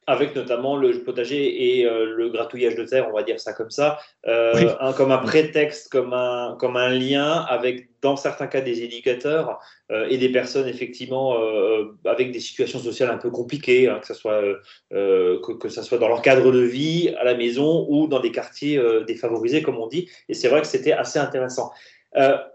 avec 0.08 0.36
notamment 0.36 0.78
le 0.78 1.04
potager 1.04 1.80
et 1.80 1.86
euh, 1.86 2.06
le 2.06 2.30
gratouillage 2.30 2.76
de 2.76 2.84
terre, 2.84 3.08
on 3.10 3.14
va 3.14 3.24
dire 3.24 3.40
ça 3.40 3.54
comme 3.54 3.70
ça, 3.70 4.00
euh, 4.28 4.94
comme 4.98 5.12
un 5.12 5.20
prétexte, 5.20 5.92
comme 5.92 6.14
un, 6.14 6.56
comme 6.60 6.76
un 6.76 6.90
lien 6.90 7.46
avec, 7.48 7.90
dans 8.02 8.16
certains 8.16 8.48
cas, 8.48 8.62
des 8.62 8.82
éducateurs 8.82 9.60
euh, 9.92 10.08
et 10.10 10.18
des 10.18 10.30
personnes 10.30 10.68
effectivement 10.68 11.38
avec 12.06 12.32
des 12.32 12.40
situations 12.40 12.80
sociales 12.80 13.12
un 13.12 13.18
peu 13.18 13.30
compliquées, 13.30 13.90
hein, 13.90 14.00
que 14.00 14.08
ce 14.08 14.14
soit 14.14 14.42
que, 14.90 15.54
que, 15.54 15.70
ça 15.70 15.84
soit 15.84 16.00
dans 16.00 16.08
leur 16.08 16.22
cadre 16.22 16.52
de 16.52 16.62
vie, 16.62 17.14
à 17.20 17.24
la 17.24 17.36
maison 17.36 17.86
ou 17.90 18.08
dans 18.08 18.20
des 18.20 18.32
quartiers 18.32 18.82
défavorisés, 19.06 19.62
comme 19.62 19.78
on 19.78 19.88
dit. 19.88 20.10
Et 20.30 20.34
c'est 20.34 20.48
vrai 20.48 20.62
que 20.62 20.68
c'était 20.68 20.94
assez 20.94 21.20
intéressant. 21.20 21.72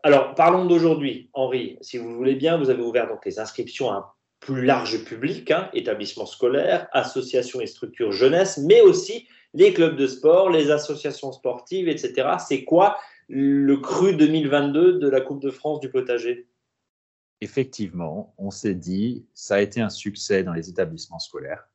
alors, 0.02 0.34
parlons 0.34 0.64
d'aujourd'hui, 0.64 1.30
Henri. 1.32 1.78
Si 1.80 1.98
vous 1.98 2.12
voulez 2.14 2.34
bien, 2.34 2.58
vous 2.58 2.70
avez 2.70 2.82
ouvert 2.82 3.08
donc 3.08 3.24
les 3.24 3.38
inscriptions 3.38 3.90
à 3.90 4.15
plus 4.46 4.64
large 4.64 5.02
public, 5.04 5.50
hein, 5.50 5.68
établissements 5.72 6.24
scolaires, 6.24 6.86
associations 6.92 7.60
et 7.60 7.66
structures 7.66 8.12
jeunesse, 8.12 8.58
mais 8.58 8.80
aussi 8.80 9.26
les 9.54 9.72
clubs 9.72 9.96
de 9.96 10.06
sport, 10.06 10.50
les 10.50 10.70
associations 10.70 11.32
sportives, 11.32 11.88
etc. 11.88 12.36
C'est 12.38 12.62
quoi 12.62 12.96
le 13.28 13.76
cru 13.76 14.14
2022 14.14 15.00
de 15.00 15.08
la 15.08 15.20
Coupe 15.20 15.42
de 15.42 15.50
France 15.50 15.80
du 15.80 15.90
potager? 15.90 16.46
Effectivement, 17.40 18.34
on 18.38 18.52
s'est 18.52 18.76
dit, 18.76 19.26
ça 19.34 19.56
a 19.56 19.60
été 19.60 19.80
un 19.80 19.90
succès 19.90 20.44
dans 20.44 20.52
les 20.52 20.70
établissements 20.70 21.18
scolaires. 21.18 21.68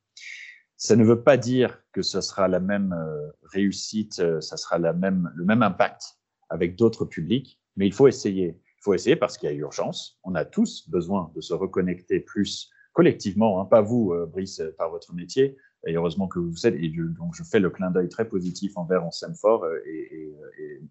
Ça 0.77 0.95
ne 0.95 1.03
veut 1.03 1.21
pas 1.21 1.35
dire 1.35 1.83
que 1.91 2.01
ce 2.01 2.21
sera 2.21 2.47
la 2.47 2.61
même 2.61 2.93
euh, 2.93 3.31
réussite, 3.43 4.19
euh, 4.19 4.39
ça 4.39 4.55
sera 4.55 4.79
la 4.79 4.93
même, 4.93 5.29
le 5.35 5.43
même 5.43 5.61
impact 5.61 6.17
avec 6.49 6.77
d'autres 6.77 7.03
publics, 7.03 7.59
mais 7.75 7.85
il 7.85 7.93
faut 7.93 8.07
essayer. 8.07 8.57
Il 8.81 8.83
faut 8.83 8.93
essayer 8.93 9.15
parce 9.15 9.37
qu'il 9.37 9.49
y 9.49 9.53
a 9.53 9.55
urgence. 9.55 10.19
On 10.23 10.33
a 10.33 10.43
tous 10.43 10.89
besoin 10.89 11.31
de 11.35 11.41
se 11.41 11.53
reconnecter 11.53 12.19
plus 12.19 12.71
collectivement, 12.93 13.61
hein, 13.61 13.65
pas 13.65 13.81
vous, 13.81 14.11
euh, 14.11 14.25
Brice, 14.25 14.61
par 14.77 14.89
votre 14.89 15.13
métier, 15.13 15.55
et 15.87 15.93
heureusement 15.93 16.27
que 16.27 16.39
vous 16.39 16.67
êtes. 16.67 16.75
Et 16.75 16.89
donc, 16.89 17.33
je 17.35 17.43
fais 17.43 17.59
le 17.59 17.69
clin 17.69 17.91
d'œil 17.91 18.09
très 18.09 18.27
positif 18.27 18.75
envers 18.75 19.05
On 19.05 19.33
fort 19.33 19.65
et, 19.85 19.99
et, 19.99 20.35
et 20.59 20.81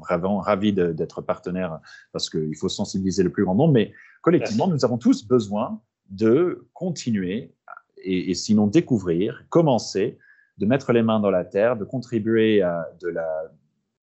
vraiment 0.00 0.38
ravi 0.38 0.72
d'être 0.72 1.22
partenaire 1.22 1.80
parce 2.12 2.28
qu'il 2.30 2.56
faut 2.56 2.68
sensibiliser 2.68 3.22
le 3.22 3.30
plus 3.30 3.44
grand 3.44 3.54
nombre. 3.54 3.72
Mais 3.72 3.92
collectivement, 4.22 4.66
nous 4.66 4.84
avons 4.84 4.98
tous 4.98 5.26
besoin 5.26 5.80
de 6.10 6.66
continuer 6.72 7.54
et, 7.98 8.34
sinon 8.34 8.66
découvrir, 8.66 9.44
commencer, 9.48 10.18
de 10.58 10.66
mettre 10.66 10.92
les 10.92 11.02
mains 11.02 11.20
dans 11.20 11.30
la 11.30 11.44
terre, 11.44 11.76
de 11.76 11.84
contribuer 11.84 12.62
à 12.62 12.86
de 13.00 13.08
la 13.08 13.28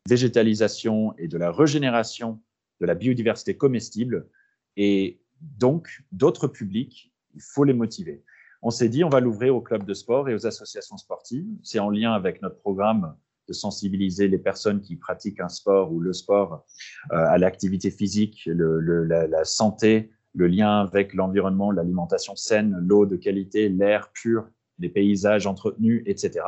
végétalisation 0.10 1.14
et 1.18 1.28
de 1.28 1.38
la 1.38 1.52
régénération 1.52 2.39
de 2.82 2.86
la 2.86 2.95
biodiversité 2.95 3.55
comestible. 3.55 4.27
Et 4.75 5.21
donc, 5.39 6.03
d'autres 6.11 6.47
publics, 6.47 7.13
il 7.34 7.41
faut 7.41 7.63
les 7.63 7.73
motiver. 7.73 8.23
On 8.61 8.69
s'est 8.69 8.89
dit, 8.89 9.03
on 9.03 9.09
va 9.09 9.19
l'ouvrir 9.19 9.55
aux 9.55 9.61
clubs 9.61 9.86
de 9.86 9.93
sport 9.93 10.27
et 10.29 10.34
aux 10.34 10.45
associations 10.45 10.97
sportives. 10.97 11.47
C'est 11.63 11.79
en 11.79 11.89
lien 11.89 12.13
avec 12.13 12.41
notre 12.41 12.57
programme 12.57 13.15
de 13.47 13.53
sensibiliser 13.53 14.27
les 14.27 14.38
personnes 14.38 14.82
qui 14.82 14.95
pratiquent 14.95 15.39
un 15.39 15.49
sport 15.49 15.91
ou 15.91 15.99
le 15.99 16.13
sport 16.13 16.65
euh, 17.11 17.15
à 17.15 17.38
l'activité 17.38 17.89
physique, 17.89 18.43
le, 18.45 18.79
la, 19.03 19.27
la, 19.27 19.43
santé, 19.45 20.11
le 20.36 20.47
lien 20.47 20.79
avec 20.82 21.13
l'environnement, 21.13 21.71
l'alimentation 21.71 22.36
saine, 22.36 22.77
l'eau 22.82 23.05
de 23.05 23.15
qualité, 23.15 23.67
l'air 23.67 24.11
pur, 24.13 24.47
les 24.79 24.89
paysages 24.89 25.47
entretenus, 25.47 26.03
etc. 26.05 26.43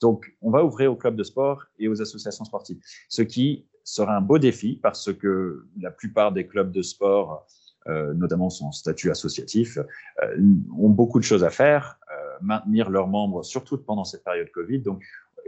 Donc, 0.00 0.34
on 0.40 0.50
va 0.50 0.64
ouvrir 0.64 0.92
aux 0.92 0.96
clubs 0.96 1.16
de 1.16 1.24
sport 1.24 1.64
et 1.78 1.88
aux 1.88 2.00
associations 2.00 2.44
sportives, 2.44 2.78
ce 3.08 3.22
qui 3.22 3.66
sera 3.84 4.16
un 4.16 4.20
beau 4.20 4.38
défi 4.38 4.78
parce 4.82 5.12
que 5.12 5.66
la 5.80 5.90
plupart 5.90 6.32
des 6.32 6.46
clubs 6.46 6.70
de 6.70 6.82
sport 6.82 7.46
euh, 7.88 8.12
notamment 8.12 8.50
son 8.50 8.72
statut 8.72 9.10
associatif, 9.10 9.78
euh, 10.22 10.36
ont 10.78 10.90
beaucoup 10.90 11.18
de 11.18 11.24
choses 11.24 11.44
à 11.44 11.50
faire, 11.50 11.98
euh, 12.12 12.36
maintenir 12.42 12.90
leurs 12.90 13.08
membres, 13.08 13.42
surtout 13.42 13.78
pendant 13.78 14.04
cette 14.04 14.22
période 14.22 14.50
Covid. 14.50 14.82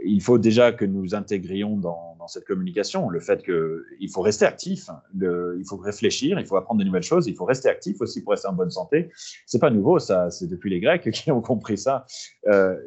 Il 0.05 0.21
faut 0.21 0.37
déjà 0.37 0.71
que 0.71 0.85
nous 0.85 1.15
intégrions 1.15 1.77
dans, 1.77 2.11
cette 2.25 2.45
communication 2.45 3.09
le 3.09 3.19
fait 3.19 3.43
qu'il 3.43 4.09
faut 4.09 4.21
rester 4.21 4.45
actif, 4.45 4.89
il 5.13 5.65
faut 5.67 5.75
réfléchir, 5.75 6.39
il 6.39 6.45
faut 6.45 6.55
apprendre 6.55 6.79
de 6.79 6.85
nouvelles 6.85 7.03
choses, 7.03 7.27
il 7.27 7.35
faut 7.35 7.43
rester 7.43 7.67
actif 7.67 7.99
aussi 7.99 8.23
pour 8.23 8.31
rester 8.31 8.47
en 8.47 8.53
bonne 8.53 8.71
santé. 8.71 9.09
C'est 9.45 9.59
pas 9.59 9.69
nouveau, 9.69 9.99
ça, 9.99 10.29
c'est 10.29 10.47
depuis 10.47 10.69
les 10.69 10.79
Grecs 10.79 11.11
qui 11.11 11.31
ont 11.31 11.41
compris 11.41 11.77
ça. 11.77 12.05
Euh, 12.47 12.77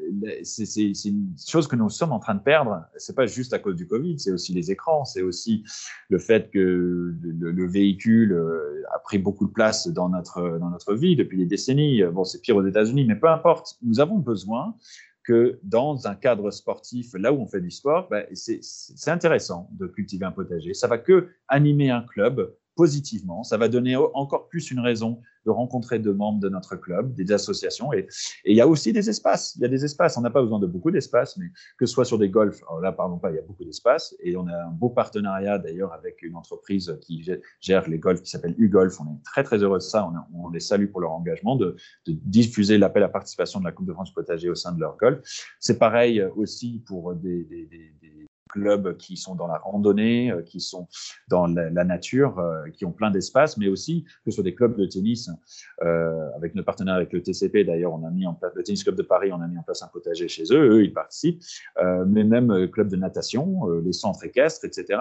c'est 0.43 0.65
une 1.05 1.35
chose 1.47 1.69
que 1.69 1.77
nous 1.77 1.91
sommes 1.91 2.13
en 2.13 2.19
train 2.19 2.35
de 2.35 2.41
perdre. 2.41 2.83
C'est 2.97 3.15
pas 3.15 3.27
juste 3.27 3.53
à 3.53 3.59
cause 3.59 3.77
du 3.77 3.87
Covid, 3.87 4.19
c'est 4.19 4.33
aussi 4.33 4.55
les 4.55 4.71
écrans, 4.71 5.05
c'est 5.05 5.21
aussi 5.21 5.65
le 6.09 6.19
fait 6.19 6.51
que 6.51 6.59
le, 6.59 7.51
le, 7.51 7.67
véhicule 7.69 8.33
euh, 8.33 8.85
a 8.95 9.01
pris 9.01 9.19
beaucoup 9.19 9.47
de 9.47 9.53
place 9.53 9.87
dans 9.87 10.09
notre 10.09 10.59
dans 10.59 10.71
notre 10.71 10.95
vie 10.95 11.15
depuis 11.15 11.37
des 11.37 11.45
décennies. 11.45 12.03
Bon, 12.05 12.25
c'est 12.25 12.41
pire 12.41 12.57
aux 12.57 12.67
États-Unis, 12.67 13.05
mais 13.05 13.17
peu 13.17 13.29
importe. 13.29 13.77
Nous 13.83 14.01
avons 14.01 14.17
besoin 14.17 14.75
que 15.27 15.59
dans 15.65 16.07
un 16.07 16.15
cadre 16.15 16.51
sportif, 16.53 17.15
là 17.15 17.33
où 17.33 17.41
on 17.41 17.47
fait 17.47 17.61
du 17.61 17.71
sport, 17.71 18.09
ben, 18.09 18.25
c'est 18.33 19.11
intéressant 19.11 19.69
de 19.73 19.89
cultiver 19.89 20.25
un 20.25 20.31
potager. 20.31 20.73
Ça 20.73 20.87
va 20.87 20.99
que 20.99 21.29
animer 21.49 21.91
un 21.91 22.03
club 22.03 22.55
positivement. 22.77 23.43
Ça 23.43 23.57
va 23.57 23.69
donner 23.69 23.97
encore 23.97 24.49
plus 24.49 24.71
une 24.71 24.81
raison 24.81 25.21
de 25.47 25.51
rencontrer 25.51 25.99
deux 25.99 26.13
membres 26.13 26.41
de 26.41 26.49
notre 26.49 26.77
club, 26.77 27.15
des 27.15 27.33
associations. 27.33 27.93
Et, 27.93 28.07
il 28.45 28.57
y 28.57 28.61
a 28.61 28.69
aussi 28.69 28.93
des 28.93 29.09
espaces. 29.09 29.55
Il 29.57 29.63
y 29.63 29.65
a 29.65 29.69
des 29.69 29.85
espaces. 29.85 30.17
On 30.17 30.21
n'a 30.21 30.31
pas 30.31 30.43
besoin 30.43 30.59
de 30.59 30.67
beaucoup 30.67 30.91
d'espace, 30.91 31.37
mais 31.39 31.47
que 31.79 31.87
ce 31.87 31.93
soit 31.93 32.05
sur 32.05 32.19
des 32.19 32.29
golfs, 32.29 32.63
alors 32.69 32.81
là, 32.81 32.93
parlons 32.93 33.19
pas, 33.19 33.31
il 33.31 33.37
y 33.37 33.39
a 33.39 33.43
beaucoup 33.43 33.65
d'espace. 33.65 34.15
Et 34.21 34.37
on 34.37 34.47
a 34.47 34.55
un 34.55 34.71
beau 34.71 34.91
partenariat 34.91 35.59
d'ailleurs 35.59 35.93
avec 35.93 36.23
une 36.23 36.37
entreprise 36.37 36.99
qui 37.01 37.27
gère 37.61 37.89
les 37.89 37.99
golfs 37.99 38.23
qui 38.23 38.31
s'appelle 38.31 38.55
U-Golf. 38.59 39.01
On 39.01 39.05
est 39.05 39.25
très, 39.25 39.43
très 39.43 39.59
heureux 39.59 39.79
de 39.79 39.83
ça. 39.83 40.11
On, 40.35 40.51
les 40.51 40.61
salue 40.61 40.87
pour 40.87 41.01
leur 41.01 41.13
engagement 41.13 41.57
de, 41.57 41.77
diffuser 42.07 42.77
l'appel 42.77 43.03
à 43.03 43.09
participation 43.09 43.59
de 43.61 43.65
la 43.65 43.73
Coupe 43.73 43.87
de 43.87 43.93
France 43.93 44.13
potager 44.13 44.51
au 44.51 44.55
sein 44.55 44.73
de 44.73 44.81
leur 44.81 44.97
golf. 44.97 45.21
C'est 45.61 45.79
pareil 45.79 46.23
aussi 46.37 46.83
pour 46.87 47.15
des, 47.15 47.45
des, 47.45 47.67
des, 47.67 47.95
des 48.01 48.27
clubs 48.57 48.97
qui 48.97 49.17
sont 49.17 49.35
dans 49.35 49.47
la 49.47 49.59
randonnée, 49.59 50.31
euh, 50.31 50.43
qui 50.43 50.61
sont 50.61 50.89
dans 51.29 51.47
la, 51.47 51.85
nature, 51.85 52.39
euh, 52.39 52.69
qui 52.73 52.85
ont 52.87 52.93
plein 52.93 53.11
d'espace, 53.11 53.59
mais 53.59 53.69
aussi 53.69 54.05
que 54.25 54.31
ce 54.31 54.37
soit 54.37 54.45
des 54.45 54.55
clubs 54.55 54.77
de 54.77 54.87
tennis, 54.87 55.31
euh, 55.83 56.31
avec 56.37 56.55
nos 56.55 56.63
partenaires 56.63 56.95
avec 56.95 57.13
le 57.13 57.23
TCP 57.23 57.65
d'ailleurs, 57.65 57.93
on 57.93 58.05
a 58.05 58.11
mis 58.11 58.27
en 58.27 58.35
place 58.35 58.53
le 58.55 58.63
Tennis 58.63 58.83
Club 58.83 58.97
de 58.97 59.03
Paris, 59.03 59.31
on 59.33 59.41
a 59.43 59.47
mis 59.47 59.59
en 59.59 59.63
place 59.63 59.83
un 59.83 59.89
potager 59.89 60.29
chez 60.29 60.45
eux, 60.53 60.77
eux 60.77 60.85
ils 60.85 60.93
participent, 60.93 61.43
mais 62.07 62.25
même 62.25 62.69
clubs 62.71 62.89
de 62.89 62.97
natation, 62.97 63.67
les 63.85 63.93
centres 63.93 64.25
équestres, 64.25 64.65
etc. 64.65 65.01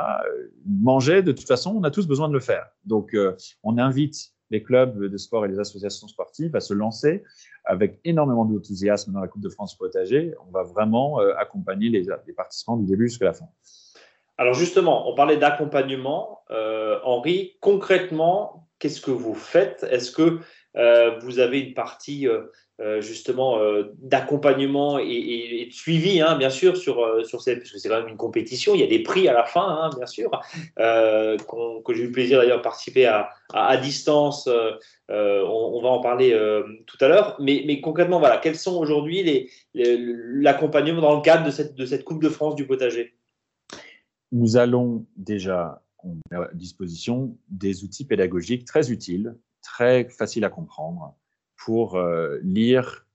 manger, 0.65 1.21
de 1.21 1.31
toute 1.31 1.47
façon, 1.47 1.75
on 1.77 1.83
a 1.83 1.91
tous 1.91 2.07
besoin 2.07 2.27
de 2.27 2.33
le 2.33 2.39
faire. 2.39 2.67
Donc 2.85 3.15
on 3.63 3.77
invite 3.77 4.34
les 4.51 4.63
clubs 4.63 5.05
de 5.05 5.17
sport 5.17 5.45
et 5.45 5.47
les 5.47 5.59
associations 5.59 6.07
sportives 6.07 6.55
à 6.55 6.59
se 6.59 6.73
lancer 6.73 7.23
avec 7.63 7.99
énormément 8.05 8.45
d'enthousiasme 8.45 9.11
dans 9.11 9.19
la 9.19 9.27
Coupe 9.27 9.41
de 9.41 9.49
France 9.49 9.77
potager. 9.77 10.33
On 10.47 10.51
va 10.51 10.63
vraiment 10.63 11.19
euh, 11.19 11.33
accompagner 11.37 11.89
les, 11.89 12.05
participants 12.35 12.77
du 12.77 12.85
début 12.85 13.07
jusqu'à 13.07 13.25
la 13.25 13.33
fin. 13.33 13.47
Alors 14.37 14.53
justement, 14.53 15.09
on 15.09 15.15
parlait 15.15 15.37
d'accompagnement. 15.37 16.41
Euh, 16.51 16.99
Henri, 17.03 17.57
concrètement, 17.61 18.67
qu'est-ce 18.79 19.01
que 19.01 19.11
vous 19.11 19.33
faites? 19.33 19.85
Est-ce 19.89 20.11
que 20.11 20.39
euh, 20.75 21.17
vous 21.19 21.39
avez 21.39 21.61
une 21.61 21.73
partie 21.73 22.27
justement 22.99 23.59
euh, 23.59 23.93
d'accompagnement 23.99 24.99
et, 24.99 25.67
de 25.69 25.73
suivi, 25.73 26.21
hein, 26.21 26.35
bien 26.37 26.49
sûr, 26.49 26.75
sur, 26.75 26.99
euh, 26.99 27.23
sur 27.23 27.43
parce 27.43 27.71
que 27.71 27.79
c'est 27.79 27.87
quand 27.87 27.99
même 27.99 28.09
une 28.09 28.17
compétition, 28.17 28.75
il 28.75 28.81
y 28.81 28.83
a 28.83 28.87
des 28.87 29.01
prix 29.01 29.27
à 29.27 29.33
la 29.33 29.45
fin, 29.45 29.65
hein, 29.65 29.89
bien 29.95 30.05
sûr, 30.05 30.29
que 30.75 31.93
j'ai 31.93 32.03
eu 32.03 32.07
le 32.07 32.11
plaisir 32.11 32.39
d'ailleurs 32.39 32.57
de 32.57 32.63
participer 32.63 33.05
à, 33.05 33.29
à, 33.53 33.77
distance, 33.77 34.49
on, 35.09 35.81
va 35.81 35.89
en 35.89 36.01
parler 36.01 36.37
tout 36.85 36.97
à 36.99 37.07
l'heure, 37.07 37.37
mais, 37.39 37.63
mais, 37.65 37.79
concrètement, 37.79 38.19
voilà, 38.19 38.37
quels 38.37 38.57
sont 38.57 38.77
aujourd'hui 38.77 39.49
l'accompagnement 39.73 41.01
dans 41.01 41.15
le 41.15 41.21
cadre 41.21 41.45
de 41.45 41.51
cette, 41.51 41.75
de 41.75 41.85
cette 41.85 42.03
Coupe 42.03 42.21
de 42.21 42.29
France 42.29 42.55
du 42.55 42.67
potager? 42.67 43.15
Nous 44.31 44.57
allons 44.57 45.05
déjà 45.15 45.81
à 46.31 46.53
disposition 46.53 47.37
des 47.49 47.83
outils 47.83 48.05
pédagogiques 48.05 48.65
très 48.65 48.91
utiles, 48.91 49.35
très 49.61 50.07
faciles 50.09 50.43
à 50.45 50.49
comprendre, 50.49 51.15
pour 51.65 51.95
euh, 51.95 52.37
lire, 52.43 53.07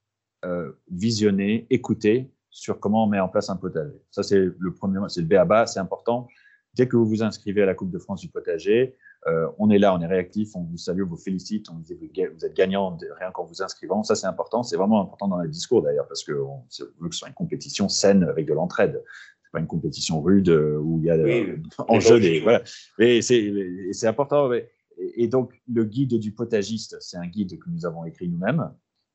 euh, 0.45 0.73
visionner, 0.91 1.69
écouter 1.71 2.33
sur 2.51 2.81
comment 2.81 3.05
on 3.05 3.07
met 3.07 3.21
en 3.21 3.29
place 3.29 3.49
un 3.49 3.55
potager. 3.55 3.95
Ça, 4.11 4.25
c'est 4.25 4.39
le 4.41 4.75
premier, 4.75 4.99
c'est 5.09 5.21
le 5.21 5.29
BABA, 5.29 5.67
c'est 5.67 5.79
important. 5.79 6.27
Dès 6.75 6.89
que 6.89 6.97
vous 6.97 7.07
vous 7.07 7.23
inscrivez 7.23 7.63
à 7.63 7.67
la 7.67 7.75
Coupe 7.75 7.93
de 7.93 7.99
France 8.01 8.21
du 8.21 8.29
potager, 8.29 8.97
euh, 9.29 9.47
on 9.59 9.71
est 9.71 9.79
là, 9.79 9.95
on 9.95 10.01
est 10.01 10.07
réactif, 10.07 10.57
on 10.57 10.63
vous 10.63 10.79
salue, 10.79 11.03
on 11.05 11.07
vous 11.07 11.17
félicite, 11.17 11.71
on 11.71 11.75
vous 11.75 11.83
dit 11.83 12.11
vous 12.35 12.45
êtes 12.45 12.55
gagnant 12.55 12.99
rien 13.21 13.31
qu'en 13.31 13.45
vous 13.45 13.63
inscrivant. 13.63 14.03
Ça, 14.03 14.17
c'est 14.17 14.27
important. 14.27 14.65
C'est 14.65 14.77
vraiment 14.77 15.01
important 15.01 15.29
dans 15.29 15.39
les 15.39 15.49
discours 15.49 15.83
d'ailleurs, 15.83 16.09
parce 16.09 16.25
que 16.25 16.33
on 16.33 16.65
veut 16.99 17.09
que 17.09 17.15
ce 17.15 17.21
soit 17.21 17.29
une 17.29 17.35
compétition 17.35 17.89
saine 17.89 18.25
avec 18.25 18.47
de 18.47 18.53
l'entraide. 18.53 19.01
C'est 19.45 19.53
pas 19.53 19.61
une 19.61 19.69
compétition 19.69 20.23
rude 20.23 20.49
où 20.49 20.99
il 20.99 21.07
y 21.07 21.11
a 21.11 21.17
oui, 21.17 21.55
en 21.87 22.01
jeu 22.01 22.19
des. 22.19 22.41
Voilà. 22.41 22.63
Mais 22.99 23.23
c'est 23.23 24.07
important. 24.09 24.49
Mais 24.49 24.69
et 25.01 25.29
donc, 25.29 25.53
le 25.73 25.85
guide 25.85 26.19
du 26.19 26.33
potagiste, 26.33 26.97
c'est 27.01 27.17
un 27.17 27.27
guide 27.27 27.59
que 27.59 27.71
nous 27.71 27.87
avons 27.87 28.05
écrit 28.05 28.29
nous-mêmes, 28.29 28.71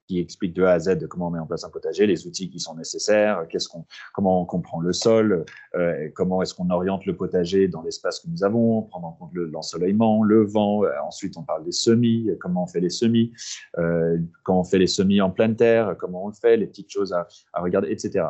qui 0.08 0.20
explique 0.20 0.54
de 0.54 0.64
A 0.64 0.74
à 0.74 0.80
Z 0.80 1.08
comment 1.08 1.28
on 1.28 1.32
met 1.32 1.40
en 1.40 1.48
place 1.48 1.64
un 1.64 1.70
potager, 1.70 2.06
les 2.06 2.28
outils 2.28 2.50
qui 2.50 2.60
sont 2.60 2.76
nécessaires, 2.76 3.46
comment 4.14 4.42
on 4.42 4.46
comprend 4.46 4.80
le 4.80 4.94
sol, 4.94 5.46
euh, 5.76 6.10
comment 6.14 6.42
est-ce 6.42 6.54
qu'on 6.54 6.70
oriente 6.70 7.06
le 7.06 7.16
potager 7.16 7.68
dans 7.68 7.82
l'espace 7.82 8.20
que 8.20 8.28
nous 8.30 8.44
avons, 8.44 8.84
prendre 8.84 9.08
en 9.08 9.14
compte 9.14 9.34
l'ensoleillement, 9.34 10.24
le, 10.24 10.44
vent. 10.44 10.84
Euh, 10.84 10.92
ensuite, 11.04 11.38
on 11.38 11.44
parle 11.44 11.64
des 11.64 11.72
semis, 11.72 12.30
comment 12.40 12.64
on 12.64 12.68
fait 12.68 12.82
les 12.82 12.90
semis, 12.90 13.32
euh, 13.78 14.18
quand 14.44 14.60
on 14.60 14.64
fait 14.64 14.80
les 14.80 14.88
semis 14.88 15.22
en 15.22 15.32
pleine 15.32 15.56
terre, 15.56 15.96
comment 15.98 16.26
on 16.26 16.28
le 16.28 16.34
fait, 16.34 16.58
les 16.58 16.68
petites 16.68 16.92
choses 16.92 17.14
à, 17.14 17.28
regarder, 17.56 17.90
etc. 17.92 18.26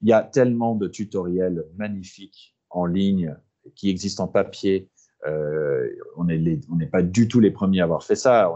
Il 0.00 0.08
y 0.08 0.12
a 0.12 0.22
tellement 0.22 0.74
de 0.74 0.88
tutoriels 0.88 1.64
magnifiques 1.76 2.56
en 2.70 2.86
ligne 2.86 3.36
qui 3.76 3.90
existent 3.90 4.24
en 4.24 4.28
papier, 4.28 4.88
euh, 4.88 4.91
on 5.26 6.24
n'est 6.24 6.86
pas 6.86 7.02
du 7.02 7.28
tout 7.28 7.40
les 7.40 7.50
premiers 7.50 7.80
à 7.80 7.84
avoir 7.84 8.02
fait 8.02 8.16
ça. 8.16 8.52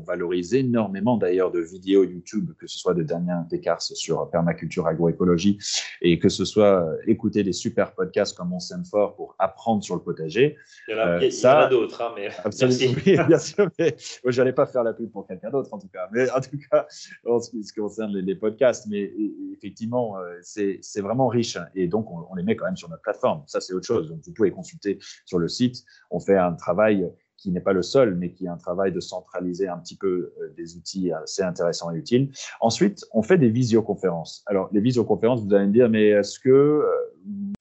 Valorise 0.00 0.54
énormément 0.54 1.16
d'ailleurs 1.16 1.50
de 1.50 1.60
vidéos 1.60 2.04
YouTube, 2.04 2.52
que 2.58 2.66
ce 2.66 2.78
soit 2.78 2.94
de 2.94 3.02
Damien 3.02 3.46
Descartes 3.50 3.94
sur 3.94 4.28
permaculture 4.30 4.86
agroécologie 4.86 5.58
et 6.02 6.18
que 6.18 6.28
ce 6.28 6.44
soit 6.44 6.82
euh, 6.82 6.96
écouter 7.06 7.42
des 7.42 7.52
super 7.52 7.94
podcasts 7.94 8.36
comme 8.36 8.52
On 8.52 8.60
s'aime 8.60 8.84
fort 8.84 9.16
pour 9.16 9.34
apprendre 9.38 9.82
sur 9.82 9.94
le 9.94 10.02
potager. 10.02 10.56
Il 10.88 10.94
y 10.94 10.98
en 10.98 11.50
a, 11.50 11.58
a 11.58 11.68
d'autres, 11.68 12.02
hein, 12.02 12.12
mais 12.16 12.28
absolument, 12.44 12.98
oui, 13.06 13.16
bien 13.26 13.38
sûr. 13.38 13.68
Mais 13.78 13.96
je 13.98 14.40
n'allais 14.40 14.52
pas 14.52 14.66
faire 14.66 14.82
la 14.82 14.92
pub 14.92 15.10
pour 15.10 15.26
quelqu'un 15.26 15.50
d'autre 15.50 15.72
en 15.72 15.78
tout 15.78 15.88
cas. 15.88 16.08
Mais 16.12 16.30
en 16.30 16.40
tout 16.40 16.58
cas, 16.70 16.86
en 17.26 17.40
ce 17.40 17.50
qui 17.50 17.80
concerne 17.80 18.16
les, 18.16 18.34
podcasts, 18.34 18.86
mais 18.88 19.12
effectivement, 19.52 20.18
euh, 20.18 20.36
c'est 20.42 21.00
vraiment 21.00 21.28
riche 21.28 21.56
et 21.74 21.88
donc 21.88 22.10
on, 22.10 22.26
on 22.30 22.34
les 22.34 22.42
met 22.42 22.56
quand 22.56 22.66
même 22.66 22.76
sur 22.76 22.88
notre 22.88 23.02
plateforme. 23.02 23.42
Ça, 23.46 23.60
c'est 23.60 23.72
autre 23.72 23.86
chose. 23.86 24.08
Donc 24.08 24.20
vous 24.24 24.32
pouvez 24.32 24.50
consulter 24.50 24.98
sur 25.24 25.38
le 25.38 25.48
site 25.48 25.84
on 26.10 26.20
fait 26.20 26.36
un 26.36 26.52
travail 26.52 27.10
qui 27.36 27.50
n'est 27.50 27.60
pas 27.60 27.72
le 27.72 27.82
seul, 27.82 28.14
mais 28.14 28.32
qui 28.32 28.46
est 28.46 28.48
un 28.48 28.56
travail 28.56 28.92
de 28.92 29.00
centraliser 29.00 29.68
un 29.68 29.78
petit 29.78 29.96
peu 29.96 30.32
euh, 30.40 30.54
des 30.56 30.76
outils 30.76 31.12
assez 31.12 31.42
intéressants 31.42 31.92
et 31.92 31.96
utiles. 31.96 32.30
Ensuite, 32.60 33.04
on 33.12 33.22
fait 33.22 33.38
des 33.38 33.50
visioconférences. 33.50 34.42
Alors, 34.46 34.68
les 34.72 34.80
visioconférences, 34.80 35.44
vous 35.44 35.54
allez 35.54 35.66
me 35.66 35.72
dire, 35.72 35.88
mais 35.88 36.08
est-ce 36.08 36.38
que 36.40 36.48
euh, 36.50 36.84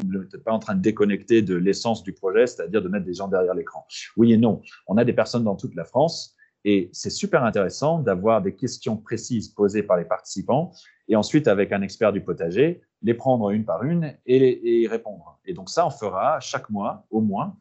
vous 0.06 0.20
n'êtes 0.20 0.44
pas 0.44 0.52
en 0.52 0.60
train 0.60 0.76
de 0.76 0.82
déconnecter 0.82 1.42
de 1.42 1.56
l'essence 1.56 2.04
du 2.04 2.14
projet, 2.14 2.48
c'est-à-dire 2.48 2.82
de 2.82 2.90
mettre 2.90 3.06
des 3.06 3.14
gens 3.14 3.28
derrière 3.28 3.54
l'écran? 3.54 3.86
Oui 4.18 4.34
et 4.34 4.38
non. 4.38 4.62
On 4.88 4.98
a 4.98 5.06
des 5.06 5.14
personnes 5.14 5.44
dans 5.44 5.56
toute 5.56 5.76
la 5.76 5.84
France 5.84 6.36
et 6.64 6.90
c'est 6.94 7.12
super 7.12 7.44
intéressant 7.44 8.00
d'avoir 8.00 8.42
des 8.42 8.56
questions 8.56 8.98
précises 8.98 9.50
posées 9.50 9.84
par 9.84 9.98
les 9.98 10.06
participants 10.06 10.72
et 11.08 11.16
ensuite, 11.16 11.48
avec 11.48 11.72
un 11.72 11.82
expert 11.82 12.12
du 12.12 12.22
potager, 12.22 12.82
les 13.06 13.14
prendre 13.14 13.52
une 13.52 13.66
par 13.66 13.84
une 13.84 14.16
et, 14.26 14.82
y 14.82 14.88
répondre. 14.88 15.38
Et 15.46 15.54
donc 15.54 15.70
ça, 15.70 15.86
on 15.86 15.92
fera 15.92 16.40
chaque 16.40 16.72
mois 16.72 17.06
au 17.12 17.22
moins. 17.22 17.56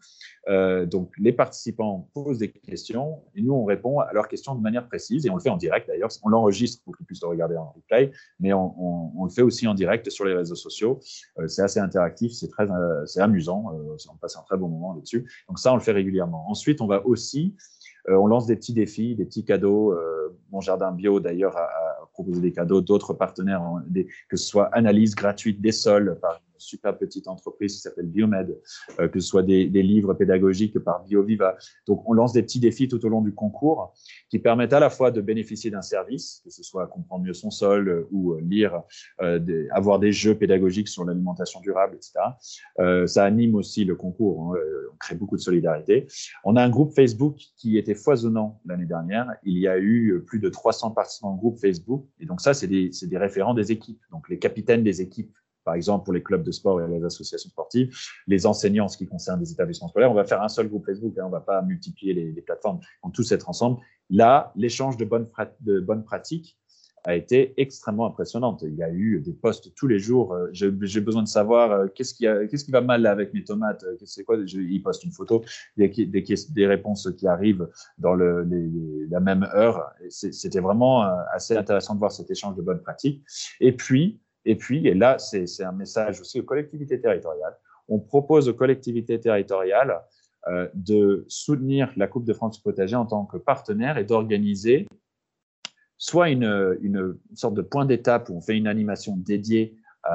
Euh, 0.49 0.87
donc 0.87 1.13
les 1.19 1.33
participants 1.33 2.09
posent 2.15 2.39
des 2.39 2.51
questions 2.51 3.23
et 3.35 3.43
nous, 3.43 3.53
on 3.53 3.65
répond 3.67 4.01
à 4.01 4.13
leurs 4.15 4.29
questions 4.29 4.55
de 4.55 4.63
manière 4.63 4.89
précise 4.89 5.27
et 5.27 5.31
on 5.31 5.35
le 5.35 5.41
fait 5.41 5.51
en 5.51 5.59
direct 5.59 5.89
d'ailleurs. 5.89 6.09
On 6.23 6.31
l'enregistre 6.31 6.83
pour 6.83 6.97
qu'ils 6.97 7.05
puissent 7.05 7.23
le 7.23 7.29
regarder 7.29 7.57
en 7.59 7.73
replay, 7.73 8.11
mais 8.41 8.55
on, 8.55 9.25
le 9.25 9.31
fait 9.31 9.43
aussi 9.43 9.69
en 9.69 9.75
direct 9.75 10.09
sur 10.09 10.25
les 10.25 10.35
réseaux 10.35 10.55
sociaux. 10.55 11.01
Euh, 11.39 11.47
c'est 11.47 11.63
assez 11.63 11.81
interactif, 11.81 12.33
c'est 12.33 12.49
très, 12.49 12.71
euh, 12.71 13.05
c'est 13.05 13.21
amusant. 13.21 13.65
on 14.11 14.17
passe 14.17 14.37
un 14.39 14.43
très 14.43 14.57
bon 14.57 14.69
moment 14.69 14.95
là-dessus. 14.95 15.31
Donc 15.49 15.59
ça, 15.59 15.73
on 15.73 15.77
le 15.77 15.83
fait 15.83 15.93
régulièrement. 15.93 16.49
Ensuite, 16.49 16.81
on 16.81 16.87
va 16.87 17.05
aussi 17.07 17.55
on 18.07 18.27
lance 18.27 18.45
des 18.45 18.57
petits 18.57 18.75
défis, 18.75 19.17
des 19.17 19.25
petits 19.25 19.47
cadeaux. 19.47 19.97
Mon 20.51 20.61
jardin 20.61 20.93
bio, 20.93 21.21
d'ailleurs, 21.21 21.57
a, 21.57 21.94
proposé 22.15 22.41
des 22.41 22.53
cadeaux. 22.53 22.81
D'autres 22.81 23.13
partenaires, 23.13 23.63
que 24.29 24.37
ce 24.37 24.47
soit 24.47 24.75
analyse 24.75 25.15
gratuite 25.15 25.61
des 25.61 25.73
sols 25.73 26.19
par 26.23 26.41
super 26.59 26.97
petite 26.97 27.29
entreprise 27.29 27.75
qui 27.75 27.81
s'appelle 27.81 28.07
Biomed, 28.07 28.59
euh, 29.01 29.09
que 29.09 29.21
ce 29.21 29.29
soit 29.29 29.43
des, 29.43 29.67
livres 29.67 30.15
pédagogiques 30.15 30.79
par 30.79 31.05
BioViva. 31.05 31.57
Donc, 31.87 32.09
on 32.09 32.13
lance 32.13 32.33
des 32.33 32.43
petits 32.43 32.61
défis 32.61 32.89
tout 32.89 33.05
au 33.05 33.09
long 33.09 33.21
du 33.21 33.35
concours 33.35 33.93
qui 34.31 34.39
permettent 34.39 34.73
à 34.73 34.81
la 34.81 34.91
fois 34.91 35.11
de 35.11 35.21
bénéficier 35.21 35.71
d'un 35.71 35.83
service, 35.83 36.41
que 36.45 36.51
ce 36.51 36.63
soit 36.63 36.87
comprendre 36.87 37.25
mieux 37.25 37.35
son 37.35 37.51
sol 37.51 37.89
euh, 37.89 38.09
ou 38.11 38.33
euh, 38.33 38.41
lire, 38.41 38.83
avoir 39.71 39.99
des 39.99 40.13
jeux 40.13 40.37
pédagogiques 40.37 40.89
sur 40.89 41.05
l'alimentation 41.05 41.61
durable, 41.61 41.97
etc. 41.97 43.07
ça 43.07 43.25
anime 43.25 43.55
aussi 43.55 43.85
le 43.85 43.95
concours. 43.97 44.55
Hein, 44.55 44.59
on 44.93 44.97
crée 44.97 45.15
beaucoup 45.15 45.37
de 45.37 45.41
solidarité. 45.41 46.07
On 46.45 46.57
a 46.57 46.63
un 46.63 46.69
groupe 46.69 46.93
Facebook 46.93 47.37
qui 47.57 47.79
était 47.79 47.95
foisonnant 47.95 48.61
l'année 48.67 48.87
dernière. 48.87 49.27
Il 49.45 49.59
y 49.59 49.69
a 49.69 49.79
eu 49.79 50.23
plus 50.27 50.39
de 50.39 50.49
300 50.49 50.93
participants 50.93 51.33
au 51.33 51.37
groupe 51.37 51.59
Facebook. 51.59 52.07
Et 52.21 52.27
donc, 52.27 52.41
ça, 52.41 52.55
c'est 52.55 52.67
des 52.67 53.19
référents 53.19 53.55
des 53.55 53.73
équipes. 53.73 54.01
Donc, 54.11 54.29
les 54.29 54.39
capitaines 54.39 54.83
des 54.83 55.01
équipes 55.01 55.35
par 55.65 55.75
exemple 55.75 56.05
pour 56.05 56.13
les 56.13 56.23
clubs 56.23 56.43
de 56.43 56.53
sport 56.53 56.81
et 56.81 56.89
les 56.89 57.05
associations 57.05 57.51
sportives, 57.51 57.97
les 58.27 58.47
enseignants 58.47 58.85
en 58.85 58.89
ce 58.89 58.97
qui 58.97 59.07
concerne 59.07 59.41
les 59.41 59.53
établissements 59.53 59.89
scolaires, 59.89 60.11
on 60.11 60.15
va 60.15 60.25
faire 60.25 60.43
un 60.43 60.49
seul 60.49 60.69
groupe 60.69 60.87
Facebook, 60.87 61.15
hein, 61.19 61.23
on 61.25 61.29
ne 61.29 61.33
va 61.33 61.41
pas 61.41 61.63
multiplier 61.63 62.15
les, 62.15 62.43
plateformes, 62.43 62.81
on 63.03 63.11
tous 63.11 63.33
être 63.33 63.49
ensemble. 63.49 63.81
Là, 64.11 64.53
l'échange 64.57 64.97
de 64.97 65.05
bonnes, 65.05 66.05
pratiques 66.05 66.59
a 67.05 67.15
été 67.15 67.53
extrêmement 67.59 68.07
impressionnante. 68.07 68.65
Il 68.67 68.75
y 68.77 68.83
a 68.83 68.91
eu 68.91 69.21
des 69.21 69.33
posts 69.33 69.75
tous 69.75 69.87
les 69.87 69.99
jours. 69.99 70.33
Euh, 70.33 70.49
j'ai 70.53 71.01
besoin 71.01 71.23
de 71.23 71.29
savoir 71.29 71.71
euh, 71.71 71.87
qu'est-ce 71.95 72.15
qui, 72.15 72.71
va 72.71 72.81
mal 72.81 73.07
avec 73.07 73.35
mes 73.35 73.45
tomates. 73.45 73.85
Euh, 73.85 73.97
c'est 74.05 74.25
quoi 74.25 74.39
Ils 74.39 74.83
postent 74.83 75.05
une 75.05 75.13
photo, 75.13 75.45
des, 75.77 75.89
des, 75.89 76.25
des 76.51 76.67
réponses 76.67 77.11
qui 77.19 77.27
arrivent 77.27 77.69
dans 77.99 78.15
la 78.15 79.21
même 79.21 79.43
heure. 79.55 79.93
C'était 80.09 80.61
vraiment 80.61 81.03
assez 81.33 81.57
intéressant 81.57 81.95
de 81.95 81.99
voir 81.99 82.11
cet 82.11 82.31
échange 82.31 82.57
de 82.57 82.63
bonnes 82.63 82.81
pratiques. 82.81 83.23
Et 83.61 83.73
puis, 83.73 84.21
et 84.45 84.57
puis, 84.57 84.87
et 84.87 84.95
là, 84.95 85.19
c'est 85.19 85.63
un 85.63 85.73
message 85.73 86.21
aussi 86.21 86.41
aux 86.41 86.45
collectivités 86.45 87.01
territoriales. 87.01 87.57
On 87.89 87.99
propose 87.99 88.49
aux 88.49 88.55
collectivités 88.55 89.19
territoriales 89.21 90.03
euh, 90.49 90.69
de 90.75 91.25
soutenir 91.29 91.93
la 91.97 92.07
Coupe 92.07 92.25
de 92.25 92.33
France 92.33 92.63
potager 92.63 92.97
en 92.97 93.07
tant 93.07 93.25
que 93.25 93.37
partenaire 93.37 93.99
et 93.99 94.05
d'organiser 94.05 94.87
soit 95.97 96.29
une, 96.29 96.77
une, 96.83 97.17
sorte 97.35 97.55
de 97.55 97.63
point 97.63 97.87
d'étape 97.87 98.29
où 98.29 98.37
on 98.37 98.41
fait 98.41 98.57
une 98.57 98.67
animation 98.67 99.17
dédiée 99.17 99.77
euh, 100.11 100.13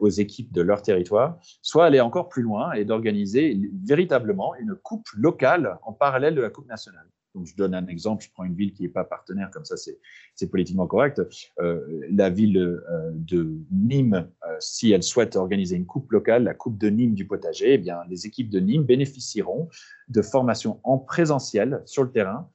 aux 0.00 0.08
équipes 0.08 0.50
de 0.52 0.62
leur 0.62 0.80
territoire, 0.80 1.38
soit 1.60 1.84
aller 1.84 2.00
encore 2.00 2.30
plus 2.30 2.42
loin 2.42 2.72
et 2.72 2.86
d'organiser 2.86 3.60
véritablement 3.84 4.54
une 4.54 4.74
coupe 4.74 5.08
locale 5.14 5.78
en 5.82 5.92
parallèle 5.92 6.34
de 6.34 6.40
la 6.40 6.48
Coupe 6.48 6.68
nationale. 6.68 7.06
Donc, 7.36 7.46
je 7.46 7.54
donne 7.54 7.74
un 7.74 7.86
exemple, 7.86 8.24
je 8.24 8.30
prends 8.32 8.44
une 8.44 8.54
ville 8.54 8.72
qui 8.72 8.82
n'est 8.82 8.88
pas 8.88 9.04
partenaire, 9.04 9.50
comme 9.50 9.66
ça 9.66 9.76
c'est 9.76 10.50
politiquement 10.50 10.86
correct. 10.86 11.20
Euh, 11.60 11.80
la 12.10 12.30
ville 12.30 12.56
euh, 12.56 13.10
de 13.12 13.54
Nîmes, 13.70 14.26
euh, 14.46 14.56
si 14.58 14.90
elle 14.92 15.02
souhaite 15.02 15.36
organiser 15.36 15.76
une 15.76 15.84
coupe 15.84 16.10
locale, 16.12 16.44
la 16.44 16.54
coupe 16.54 16.78
de 16.78 16.88
Nîmes 16.88 17.14
du 17.14 17.26
potager, 17.26 17.74
eh 17.74 17.78
bien, 17.78 17.98
les 18.08 18.26
équipes 18.26 18.48
de 18.48 18.58
Nîmes 18.58 18.84
bénéficieront 18.84 19.68
de 20.08 20.22
formations 20.22 20.80
en 20.82 20.96
présentiel 20.96 21.82
sur 21.84 22.04
le 22.04 22.10
terrain, 22.10 22.48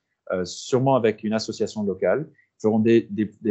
sûrement 0.46 0.96
avec 0.96 1.24
une 1.24 1.34
association 1.34 1.84
locale, 1.84 2.28
feront 2.60 2.80
des, 2.80 3.10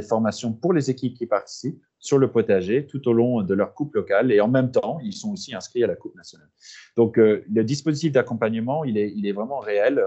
formations 0.09 0.53
pour 0.55 0.73
les 0.73 0.89
équipes 0.89 1.15
qui 1.15 1.27
participent 1.27 1.83
sur 1.99 2.17
le 2.17 2.33
potager 2.33 2.87
tout 2.87 3.07
au 3.07 3.13
long 3.13 3.43
de 3.43 3.55
leur 3.55 3.75
coupe 3.75 3.95
locale 3.95 4.33
et 4.33 4.41
en 4.41 4.49
même 4.49 4.71
temps, 4.71 4.99
ils 5.03 5.13
sont 5.13 5.33
aussi 5.33 5.55
inscrits 5.55 5.85
à 5.85 5.87
la 5.87 5.95
coupe 5.95 6.15
nationale. 6.17 6.49
Donc, 6.97 7.19
le 7.19 7.63
dispositif 7.63 8.13
d'accompagnement, 8.13 8.83
il 8.85 8.97
est, 8.97 9.33
vraiment 9.33 9.59
réel 9.59 10.03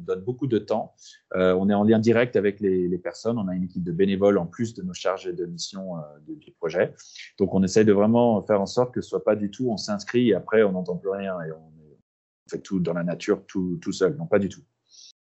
donne 0.00 0.20
beaucoup 0.20 0.46
de 0.46 0.58
temps. 0.58 0.94
Euh, 1.34 1.54
on 1.54 1.68
est 1.68 1.74
en 1.74 1.84
lien 1.84 1.98
direct 1.98 2.36
avec 2.36 2.60
les, 2.60 2.98
personnes. 2.98 3.38
On 3.38 3.48
a 3.48 3.54
une 3.54 3.64
équipe 3.64 3.82
de 3.82 3.92
bénévoles 3.92 4.38
en 4.38 4.46
plus 4.46 4.74
de 4.74 4.82
nos 4.82 4.94
chargés 4.94 5.32
de 5.32 5.44
mission 5.46 5.96
euh, 5.96 6.00
du, 6.26 6.52
projet. 6.52 6.94
Donc, 7.38 7.54
on 7.54 7.62
essaie 7.62 7.84
de 7.84 7.92
vraiment 7.92 8.42
faire 8.42 8.60
en 8.60 8.66
sorte 8.66 8.94
que 8.94 9.00
ce 9.00 9.08
soit 9.08 9.24
pas 9.24 9.36
du 9.36 9.50
tout 9.50 9.70
on 9.70 9.76
s'inscrit 9.76 10.30
et 10.30 10.34
après 10.34 10.62
on 10.62 10.72
n'entend 10.72 10.96
plus 10.96 11.10
rien 11.10 11.40
et 11.42 11.52
on, 11.52 11.72
fait 12.50 12.58
tout 12.58 12.80
dans 12.80 12.92
la 12.92 13.04
nature 13.04 13.44
tout, 13.46 13.78
tout 13.80 13.92
seul. 13.92 14.16
Non, 14.16 14.26
pas 14.26 14.38
du 14.38 14.48
tout. 14.48 14.62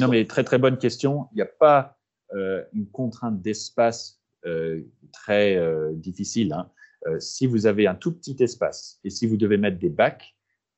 Non, 0.00 0.08
mais 0.08 0.26
très 0.26 0.44
très 0.44 0.58
bonne 0.58 0.78
question. 0.78 1.26
Il 1.32 1.36
n'y 1.36 1.42
a 1.42 1.46
pas 1.46 1.98
euh, 2.34 2.64
une 2.72 2.86
contrainte 2.86 3.40
d'espace 3.40 4.20
euh, 4.46 4.82
très 5.12 5.58
difficile. 5.94 6.52
Hein. 6.52 6.70
si 7.18 7.46
vous 7.46 7.66
avez 7.66 7.86
un 7.86 7.94
tout 7.94 8.12
petit 8.12 8.36
espace 8.40 8.98
et 9.04 9.10
si 9.10 9.26
vous 9.26 9.36
devez 9.36 9.56
mettre 9.56 9.78
des 9.78 9.90
bacs, 9.90 10.34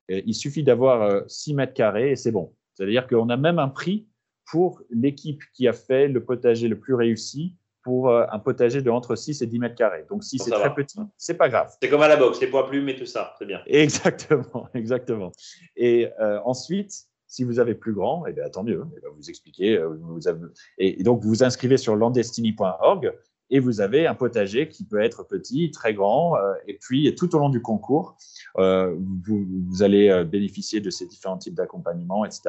il 0.09 0.35
suffit 0.35 0.63
d'avoir 0.63 1.23
6 1.29 1.55
mètres 1.55 1.75
carrés 1.75 2.13
et 2.13 2.17
c'est 2.17 2.33
bon. 2.33 2.55
C'est-à-dire 2.75 3.07
qu'on 3.07 3.29
a 3.29 3.37
même 3.37 3.59
un 3.59 3.69
prix 3.69 4.09
pour 4.47 4.83
l'équipe 4.91 5.43
qui 5.55 5.69
a 5.69 5.73
fait 5.73 6.09
le 6.09 6.25
potager 6.25 6.69
le 6.69 6.79
plus 6.79 6.95
réussi 6.95 7.57
pour 7.83 8.11
euh, 8.11 8.25
un 8.31 8.39
potager 8.39 8.83
de 8.83 8.91
entre 8.91 9.17
6 9.17 9.43
et 9.43 9.47
10 9.47 9.59
mètres 9.59 9.75
carrés. 9.75 10.05
Donc, 10.09 10.25
si 10.25 10.39
c'est 10.39 10.51
très 10.51 10.75
petit, 10.75 10.99
c'est 11.17 11.37
pas 11.37 11.49
grave. 11.49 11.75
C'est 11.81 11.89
comme 11.89 12.03
à 12.03 12.09
la 12.09 12.17
boxe, 12.17 12.41
les 12.41 12.47
poids 12.47 12.67
plumes 12.67 12.89
et 12.89 12.97
tout 12.97 13.07
ça, 13.07 13.35
c'est 13.39 13.47
bien. 13.47 13.61
Exactement, 13.67 14.69
exactement. 14.75 15.33
Et 15.77 16.09
euh, 16.21 16.41
ensuite, 16.45 16.93
si 17.27 17.45
vous 17.45 17.59
avez 17.59 17.75
plus 17.75 17.95
grand, 17.95 18.27
eh 18.27 18.33
bien, 18.33 18.49
tant 18.51 18.63
mieux. 18.63 18.85
Eh 18.97 19.09
vous 19.17 19.31
expliquez. 19.31 19.79
Euh, 19.79 19.97
vous 20.01 20.29
avez... 20.29 20.41
et, 20.79 21.03
donc, 21.03 21.23
vous 21.23 21.29
vous 21.29 21.45
inscrivez 21.45 21.77
sur 21.77 21.97
landestini.org 21.97 23.13
et 23.53 23.61
vous 23.61 23.83
avez 23.83 24.07
un 24.07 24.15
potager 24.15 24.67
qui 24.69 24.83
peut 24.83 25.01
être 25.01 25.25
petit, 25.25 25.71
très 25.71 25.93
grand, 25.93 26.37
euh, 26.37 26.55
et 26.67 26.79
puis 26.81 27.15
tout 27.15 27.37
au 27.37 27.39
long 27.39 27.51
du 27.51 27.61
concours, 27.61 28.17
euh, 28.59 28.97
vous, 29.27 29.83
allez 29.83 30.09
euh, 30.09 30.25
bénéficier 30.25 30.81
de 30.81 30.89
ces 30.89 31.07
différents 31.07 31.37
types 31.37 31.55
d'accompagnement, 31.55 32.25
etc. 32.25 32.43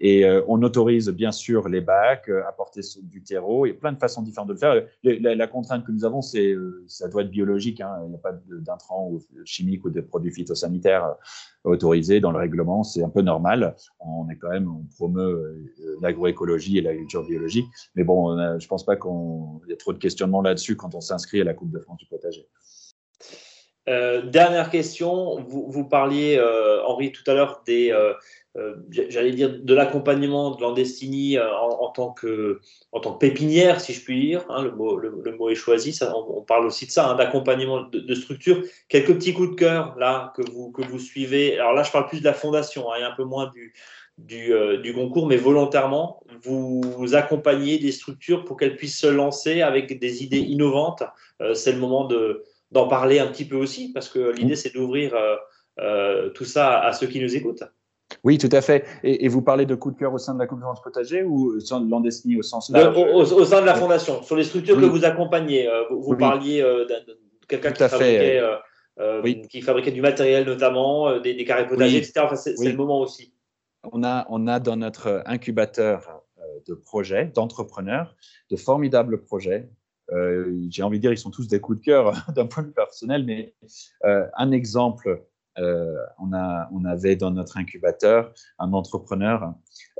Et 0.00 0.24
on 0.48 0.60
autorise 0.62 1.08
bien 1.10 1.30
sûr 1.30 1.68
les 1.68 1.80
bacs, 1.80 2.28
apporter 2.48 2.80
du 3.02 3.22
terreau, 3.22 3.64
et 3.64 3.72
plein 3.72 3.92
de 3.92 3.98
façons 3.98 4.22
différentes 4.22 4.48
de 4.48 4.54
le 4.54 4.58
faire. 4.58 4.74
La, 5.04 5.46
contrainte 5.46 5.84
que 5.86 5.92
nous 5.92 6.04
avons, 6.04 6.20
c'est 6.20 6.54
ça 6.88 7.06
doit 7.08 7.22
être 7.22 7.30
biologique, 7.30 7.80
hein. 7.80 8.00
il 8.04 8.08
n'y 8.08 8.16
a 8.16 8.18
pas 8.18 8.32
d'intrants 8.48 9.12
chimiques 9.44 9.84
ou 9.84 9.90
de 9.90 10.00
produits 10.00 10.32
phytosanitaires 10.32 11.14
autorisés 11.62 12.20
dans 12.20 12.32
le 12.32 12.38
règlement, 12.38 12.82
c'est 12.82 13.04
un 13.04 13.08
peu 13.08 13.22
normal. 13.22 13.76
On 14.00 14.28
est 14.30 14.36
quand 14.36 14.50
même, 14.50 14.68
on 14.68 14.84
promeut 14.96 15.70
l'agroécologie 16.00 16.78
et 16.78 16.80
l'agriculture 16.80 17.24
biologique, 17.24 17.66
mais 17.94 18.02
bon, 18.02 18.58
je 18.58 18.66
pense 18.66 18.84
pas 18.84 18.96
qu'il 18.96 19.10
y 19.68 19.72
a 19.72 19.76
trop 19.76 19.92
de 19.92 19.98
questionnements 19.98 20.39
là-dessus 20.42 20.76
quand 20.76 20.94
on 20.94 21.00
s'inscrit 21.00 21.40
à 21.40 21.44
la 21.44 21.54
Coupe 21.54 21.70
de 21.70 21.78
France 21.78 21.98
du 21.98 22.06
potager. 22.06 22.46
Euh, 23.88 24.22
dernière 24.22 24.70
question, 24.70 25.40
vous, 25.40 25.66
vous 25.68 25.84
parliez, 25.84 26.36
euh, 26.36 26.84
Henri, 26.84 27.12
tout 27.12 27.28
à 27.28 27.34
l'heure 27.34 27.62
des, 27.66 27.90
euh, 27.90 28.74
j'allais 28.90 29.32
dire, 29.32 29.58
de 29.58 29.74
l'accompagnement 29.74 30.50
de 30.50 30.60
Landestini 30.60 31.38
en, 31.38 31.90
tant 31.90 32.12
que, 32.12 32.60
en 32.92 33.00
tant 33.00 33.12
pépinière, 33.12 33.80
si 33.80 33.92
je 33.92 34.04
puis 34.04 34.20
dire. 34.20 34.44
Hein, 34.48 34.62
le, 34.62 34.72
mot, 34.72 34.96
le, 34.96 35.36
mot 35.36 35.48
est 35.48 35.54
choisi. 35.54 35.98
On, 36.14 36.42
parle 36.42 36.66
aussi 36.66 36.86
de 36.86 36.90
ça, 36.90 37.08
hein, 37.08 37.14
d'accompagnement 37.14 37.82
de, 37.82 38.14
structure. 38.14 38.62
Quelques 38.88 39.14
petits 39.14 39.32
coups 39.32 39.50
de 39.50 39.54
cœur 39.56 39.96
là 39.98 40.32
que 40.36 40.42
vous, 40.50 40.70
que 40.70 40.82
vous 40.82 40.98
suivez. 40.98 41.58
Alors 41.58 41.72
là, 41.72 41.82
je 41.82 41.90
parle 41.90 42.06
plus 42.06 42.20
de 42.20 42.24
la 42.24 42.34
fondation 42.34 42.92
hein, 42.92 42.96
et 43.00 43.02
un 43.02 43.12
peu 43.12 43.24
moins 43.24 43.50
du, 43.50 43.72
du, 44.26 44.52
euh, 44.52 44.78
du, 44.78 44.92
concours, 44.92 45.26
mais 45.26 45.36
volontairement, 45.36 46.22
vous, 46.42 47.14
accompagnez 47.14 47.78
des 47.78 47.92
structures 47.92 48.44
pour 48.44 48.56
qu'elles 48.56 48.76
puissent 48.76 48.98
se 48.98 49.06
lancer 49.06 49.62
avec 49.62 49.98
des 49.98 50.22
idées 50.22 50.38
innovantes. 50.38 51.02
C'est 51.54 51.72
le 51.72 51.78
moment 51.78 52.04
de, 52.04 52.44
d'en 52.70 52.86
parler 52.86 53.18
un 53.18 53.26
petit 53.26 53.44
peu 53.44 53.56
aussi, 53.56 53.92
parce 53.92 54.08
que 54.08 54.32
l'idée, 54.32 54.56
c'est 54.56 54.74
d'ouvrir 54.74 55.14
tout 56.34 56.44
ça 56.44 56.78
à 56.80 56.92
ceux 56.92 57.06
qui 57.06 57.20
nous 57.20 57.34
écoutent. 57.34 57.64
Oui, 58.24 58.38
tout 58.38 58.48
à 58.52 58.60
fait. 58.60 58.84
Et, 59.02 59.28
vous 59.28 59.42
parlez 59.42 59.66
de 59.66 59.74
coup 59.74 59.90
de 59.90 59.96
cœur 59.96 60.12
au 60.12 60.18
sein 60.18 60.34
de 60.34 60.38
la 60.38 60.46
conférence 60.46 60.82
potager 60.82 61.22
ou 61.22 61.56
au 61.56 61.60
sein 61.60 61.80
de 61.80 61.90
l'Andesni 61.90 62.36
au 62.36 62.42
sens 62.42 62.70
large? 62.70 62.96
Au, 62.96 63.44
sein 63.44 63.60
de 63.60 63.66
la 63.66 63.74
fondation, 63.74 64.22
sur 64.22 64.36
les 64.36 64.44
structures 64.44 64.78
que 64.78 64.84
vous 64.84 65.04
accompagnez. 65.04 65.68
Euh, 65.68 65.84
vous, 65.90 66.16
parliez 66.16 66.60
euh, 66.60 66.84
de 66.84 67.18
quelqu'un 67.48 67.72
qui, 67.72 67.82
fabriquait, 67.82 68.42
euh, 68.98 69.22
qui 69.48 69.62
fabriquait 69.62 69.92
du 69.92 70.02
matériel 70.02 70.44
notamment, 70.44 71.18
des, 71.20 71.44
carrés 71.44 71.66
potagers, 71.66 71.98
etc. 71.98 72.26
c'est 72.34 72.54
le 72.62 72.76
moment 72.76 73.00
aussi. 73.00 73.32
On 73.84 74.04
a, 74.04 74.26
on 74.28 74.46
a 74.46 74.60
dans 74.60 74.76
notre 74.76 75.22
incubateur 75.26 76.22
de 76.66 76.74
projets, 76.74 77.26
d'entrepreneurs, 77.26 78.14
de 78.50 78.56
formidables 78.56 79.22
projets. 79.22 79.70
J'ai 80.68 80.82
envie 80.82 80.98
de 80.98 81.02
dire, 81.02 81.12
ils 81.12 81.18
sont 81.18 81.30
tous 81.30 81.48
des 81.48 81.60
coups 81.60 81.78
de 81.78 81.84
cœur 81.84 82.12
d'un 82.34 82.46
point 82.46 82.62
de 82.62 82.68
vue 82.68 82.74
personnel, 82.74 83.24
mais 83.24 83.54
un 84.02 84.50
exemple 84.52 85.24
euh, 85.58 85.96
on, 86.18 86.32
a, 86.32 86.68
on, 86.72 86.84
avait 86.84 87.16
dans 87.16 87.30
notre 87.32 87.56
incubateur 87.56 88.32
un 88.58 88.72
entrepreneur 88.72 89.52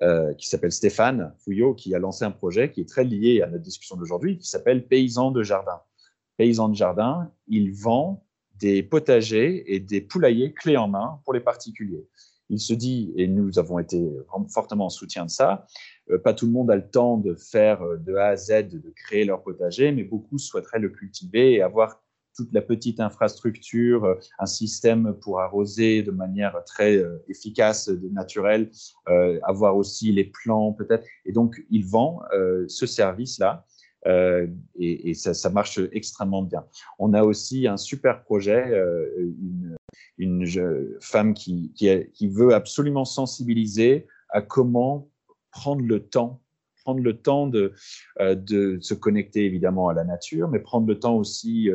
euh, 0.02 0.32
qui 0.34 0.48
s'appelle 0.48 0.70
Stéphane 0.70 1.34
Fouillot, 1.38 1.74
qui 1.74 1.94
a 1.94 1.98
lancé 1.98 2.24
un 2.24 2.30
projet 2.30 2.70
qui 2.70 2.80
est 2.80 2.88
très 2.88 3.04
lié 3.04 3.42
à 3.42 3.46
notre 3.48 3.62
discussion 3.62 3.96
d'aujourd'hui, 3.96 4.38
qui 4.38 4.48
s'appelle 4.48 4.86
Paysan 4.86 5.32
de 5.32 5.42
jardin. 5.42 5.80
Paysan 6.36 6.68
de 6.68 6.76
jardin, 6.76 7.32
il 7.48 7.72
vend 7.72 8.24
des 8.54 8.82
potagers 8.82 9.74
et 9.74 9.80
des 9.80 10.00
poulaillers 10.00 10.52
clés 10.52 10.76
en 10.76 10.88
main 10.88 11.20
pour 11.24 11.34
les 11.34 11.40
particuliers. 11.40 12.06
Il 12.50 12.60
se 12.60 12.74
dit, 12.74 13.12
et 13.16 13.26
nous 13.26 13.58
avons 13.58 13.78
été 13.78 14.10
fortement 14.52 14.86
en 14.86 14.90
soutien 14.90 15.24
de 15.24 15.30
ça, 15.30 15.66
euh, 16.10 16.18
pas 16.18 16.34
tout 16.34 16.46
le 16.46 16.52
monde 16.52 16.70
a 16.70 16.76
le 16.76 16.88
temps 16.88 17.16
de 17.16 17.34
faire 17.34 17.80
de 17.98 18.14
A 18.16 18.26
à 18.26 18.36
Z, 18.36 18.68
de 18.68 18.92
créer 18.94 19.24
leur 19.24 19.42
potager, 19.42 19.92
mais 19.92 20.04
beaucoup 20.04 20.38
souhaiteraient 20.38 20.80
le 20.80 20.90
cultiver 20.90 21.54
et 21.54 21.62
avoir 21.62 22.00
toute 22.36 22.52
la 22.52 22.62
petite 22.62 23.00
infrastructure, 23.00 24.04
euh, 24.04 24.14
un 24.38 24.46
système 24.46 25.14
pour 25.20 25.40
arroser 25.40 26.02
de 26.02 26.10
manière 26.10 26.56
très 26.64 26.96
euh, 26.96 27.22
efficace, 27.28 27.88
naturelle, 28.12 28.70
euh, 29.08 29.38
avoir 29.42 29.76
aussi 29.76 30.12
les 30.12 30.24
plans 30.24 30.72
peut-être. 30.72 31.04
Et 31.26 31.32
donc, 31.32 31.62
il 31.70 31.84
vend 31.84 32.20
ce 32.68 32.86
service-là. 32.86 33.64
et, 34.06 35.14
ça, 35.14 35.50
marche 35.50 35.78
extrêmement 35.92 36.42
bien. 36.42 36.64
On 36.98 37.12
a 37.12 37.22
aussi 37.22 37.66
un 37.66 37.76
super 37.76 38.22
projet, 38.22 38.62
une, 39.18 39.76
une 40.18 40.46
femme 41.00 41.34
qui, 41.34 41.72
qui, 41.74 42.28
veut 42.28 42.54
absolument 42.54 43.04
sensibiliser 43.04 44.06
à 44.28 44.42
comment 44.42 45.08
prendre 45.50 45.82
le 45.82 46.00
temps 46.00 46.40
prendre 46.82 47.00
le 47.00 47.18
temps 47.18 47.46
de, 47.46 47.74
de, 48.18 48.78
se 48.80 48.94
connecter 48.94 49.44
évidemment 49.44 49.88
à 49.88 49.92
la 49.92 50.02
nature, 50.02 50.48
mais 50.48 50.60
prendre 50.60 50.86
le 50.86 50.98
temps 50.98 51.14
aussi 51.14 51.68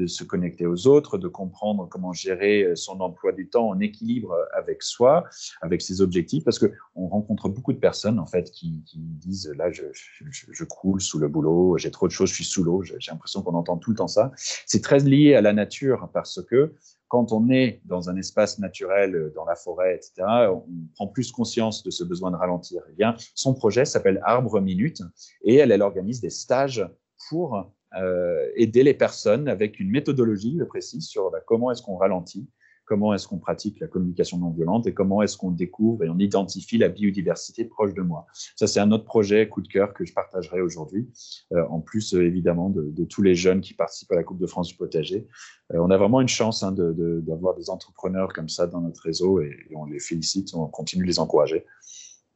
de 0.00 0.06
se 0.06 0.24
connecter 0.24 0.66
aux 0.66 0.86
autres, 0.86 1.18
de 1.18 1.28
comprendre 1.28 1.88
comment 1.88 2.12
gérer 2.12 2.62
euh, 2.62 2.76
son 2.76 3.00
emploi 3.00 3.32
du 3.32 3.48
temps 3.48 3.68
en 3.68 3.80
équilibre 3.80 4.34
avec 4.56 4.82
soi, 4.82 5.24
avec 5.60 5.82
ses 5.82 6.00
objectifs, 6.00 6.42
parce 6.44 6.58
qu'on 6.58 7.06
rencontre 7.06 7.48
beaucoup 7.48 7.72
de 7.72 7.78
personnes 7.78 8.18
en 8.18 8.26
fait 8.26 8.50
qui, 8.50 8.82
disent 8.94 9.52
là 9.56 9.70
je, 9.70 9.84
je, 9.92 10.64
croule 10.64 11.00
sous 11.00 11.18
le 11.18 11.28
boulot, 11.28 11.76
j'ai 11.76 11.90
trop 11.90 12.06
de 12.06 12.12
choses, 12.12 12.30
je 12.30 12.36
suis 12.36 12.44
sous 12.44 12.64
l'eau, 12.64 12.82
j'ai 12.82 12.96
l'impression 13.08 13.42
qu'on 13.42 13.54
entend 13.54 13.76
tout 13.76 13.90
le 13.90 13.96
temps 13.96 14.08
ça. 14.08 14.32
C'est 14.66 14.82
très 14.82 15.00
lié 15.00 15.34
à 15.34 15.42
la 15.42 15.52
nature 15.52 16.08
parce 16.12 16.42
que 16.42 16.74
quand 17.10 17.32
on 17.32 17.50
est 17.50 17.80
dans 17.84 18.08
un 18.08 18.16
espace 18.16 18.60
naturel, 18.60 19.14
euh, 19.16 19.32
dans 19.34 19.44
la 19.44 19.56
forêt, 19.56 19.96
etc., 19.96 20.22
on 20.48 20.64
prend 20.94 21.08
plus 21.08 21.32
conscience 21.32 21.82
de 21.82 21.90
ce 21.90 22.04
besoin 22.04 22.30
de 22.30 22.36
ralentir. 22.36 22.82
Eh 22.88 22.94
bien, 22.94 23.16
son 23.34 23.52
projet 23.52 23.84
s'appelle 23.84 24.20
Arbre 24.24 24.60
Minute 24.60 25.02
et 25.42 25.56
elle, 25.56 25.82
organise 25.82 26.20
des 26.20 26.30
stages 26.30 26.86
pour 27.28 27.68
euh, 27.98 28.48
aider 28.54 28.84
les 28.84 28.94
personnes 28.94 29.48
avec 29.48 29.80
une 29.80 29.90
méthodologie 29.90 30.56
précise 30.68 31.08
sur 31.08 31.32
bah, 31.32 31.40
comment 31.44 31.72
est-ce 31.72 31.82
qu'on 31.82 31.96
ralentit, 31.96 32.48
comment 32.90 33.14
est-ce 33.14 33.28
qu'on 33.28 33.38
pratique 33.38 33.78
la 33.78 33.86
communication 33.86 34.36
non 34.36 34.50
violente 34.50 34.88
et 34.88 34.92
comment 34.92 35.22
est-ce 35.22 35.36
qu'on 35.36 35.52
découvre 35.52 36.02
et 36.02 36.08
on 36.08 36.18
identifie 36.18 36.76
la 36.76 36.88
biodiversité 36.88 37.64
proche 37.64 37.94
de 37.94 38.02
moi. 38.02 38.26
Ça, 38.56 38.66
c'est 38.66 38.80
un 38.80 38.90
autre 38.90 39.04
projet 39.04 39.48
coup 39.48 39.62
de 39.62 39.68
cœur 39.68 39.94
que 39.94 40.04
je 40.04 40.12
partagerai 40.12 40.60
aujourd'hui, 40.60 41.08
euh, 41.52 41.64
en 41.70 41.78
plus 41.78 42.14
euh, 42.14 42.26
évidemment 42.26 42.68
de, 42.68 43.04
tous 43.04 43.22
les 43.22 43.36
jeunes 43.36 43.60
qui 43.60 43.74
participent 43.74 44.10
à 44.10 44.16
la 44.16 44.24
Coupe 44.24 44.40
de 44.40 44.46
France 44.46 44.66
du 44.66 44.74
potager. 44.74 45.28
on 45.72 45.90
a 45.90 45.96
vraiment 45.96 46.20
une 46.20 46.28
chance 46.28 46.64
hein, 46.64 46.72
d'avoir 46.72 47.54
de, 47.54 47.60
des 47.60 47.70
entrepreneurs 47.70 48.32
comme 48.32 48.48
ça 48.48 48.66
dans 48.66 48.80
notre 48.80 49.02
réseau 49.02 49.40
et, 49.40 49.56
et 49.70 49.76
on 49.76 49.84
les 49.84 50.00
félicite, 50.00 50.52
on 50.54 50.66
continue 50.66 51.04
de 51.04 51.08
les 51.08 51.20
encourager. 51.20 51.64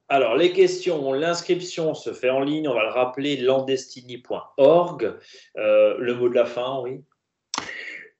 Alors, 0.09 0.37
les 0.37 0.53
questions, 0.53 1.13
l'inscription 1.15 1.95
se 1.95 2.13
fait 2.13 2.29
en 2.31 2.41
ligne, 2.41 2.69
on 2.69 2.75
va 2.75 2.85
le 2.85 2.91
rappeler, 2.91 3.39
landestini.org. 3.39 5.15
Euh, 5.57 5.97
le 5.99 6.15
mot 6.15 6.29
de 6.29 6.35
la 6.35 6.45
fin, 6.45 6.81
oui? 6.83 7.03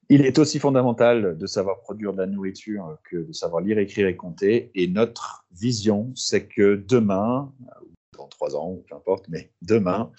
Il 0.09 0.27
est 0.27 0.39
aussi 0.39 0.59
fondamental 0.59 1.39
de 1.39 1.47
savoir 1.47 1.81
produire 1.81 2.13
de 2.13 2.19
la 2.19 2.27
nourriture 2.27 2.99
que 3.05 3.17
de 3.17 3.33
savoir 3.33 3.63
lire, 3.63 3.79
écrire 3.79 4.07
et 4.07 4.17
compter. 4.17 4.71
Et 4.75 4.87
notre 4.87 5.47
vision, 5.53 6.13
c'est 6.15 6.47
que 6.47 6.77
demain, 6.77 7.53
dans 8.17 8.29
trois 8.29 8.57
ans, 8.57 8.83
peu 8.89 8.95
importe, 8.95 9.27
mais 9.29 9.51
demain, 9.63 10.13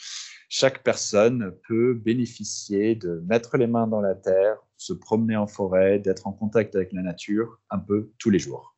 chaque 0.50 0.84
personne 0.84 1.54
peut 1.68 1.94
bénéficier 1.94 2.96
de 2.96 3.24
mettre 3.28 3.58
les 3.58 3.68
mains 3.68 3.88
dans 3.88 4.02
la 4.02 4.16
terre, 4.16 4.58
se 4.78 4.94
promener 4.94 5.36
en 5.36 5.48
forêt, 5.48 6.00
d'être 6.00 6.28
en 6.28 6.32
contact 6.32 6.76
avec 6.76 6.92
la 6.92 7.02
nature 7.02 7.60
un 7.70 7.80
peu 7.80 8.10
tous 8.18 8.30
les 8.30 8.40
jours 8.40 8.76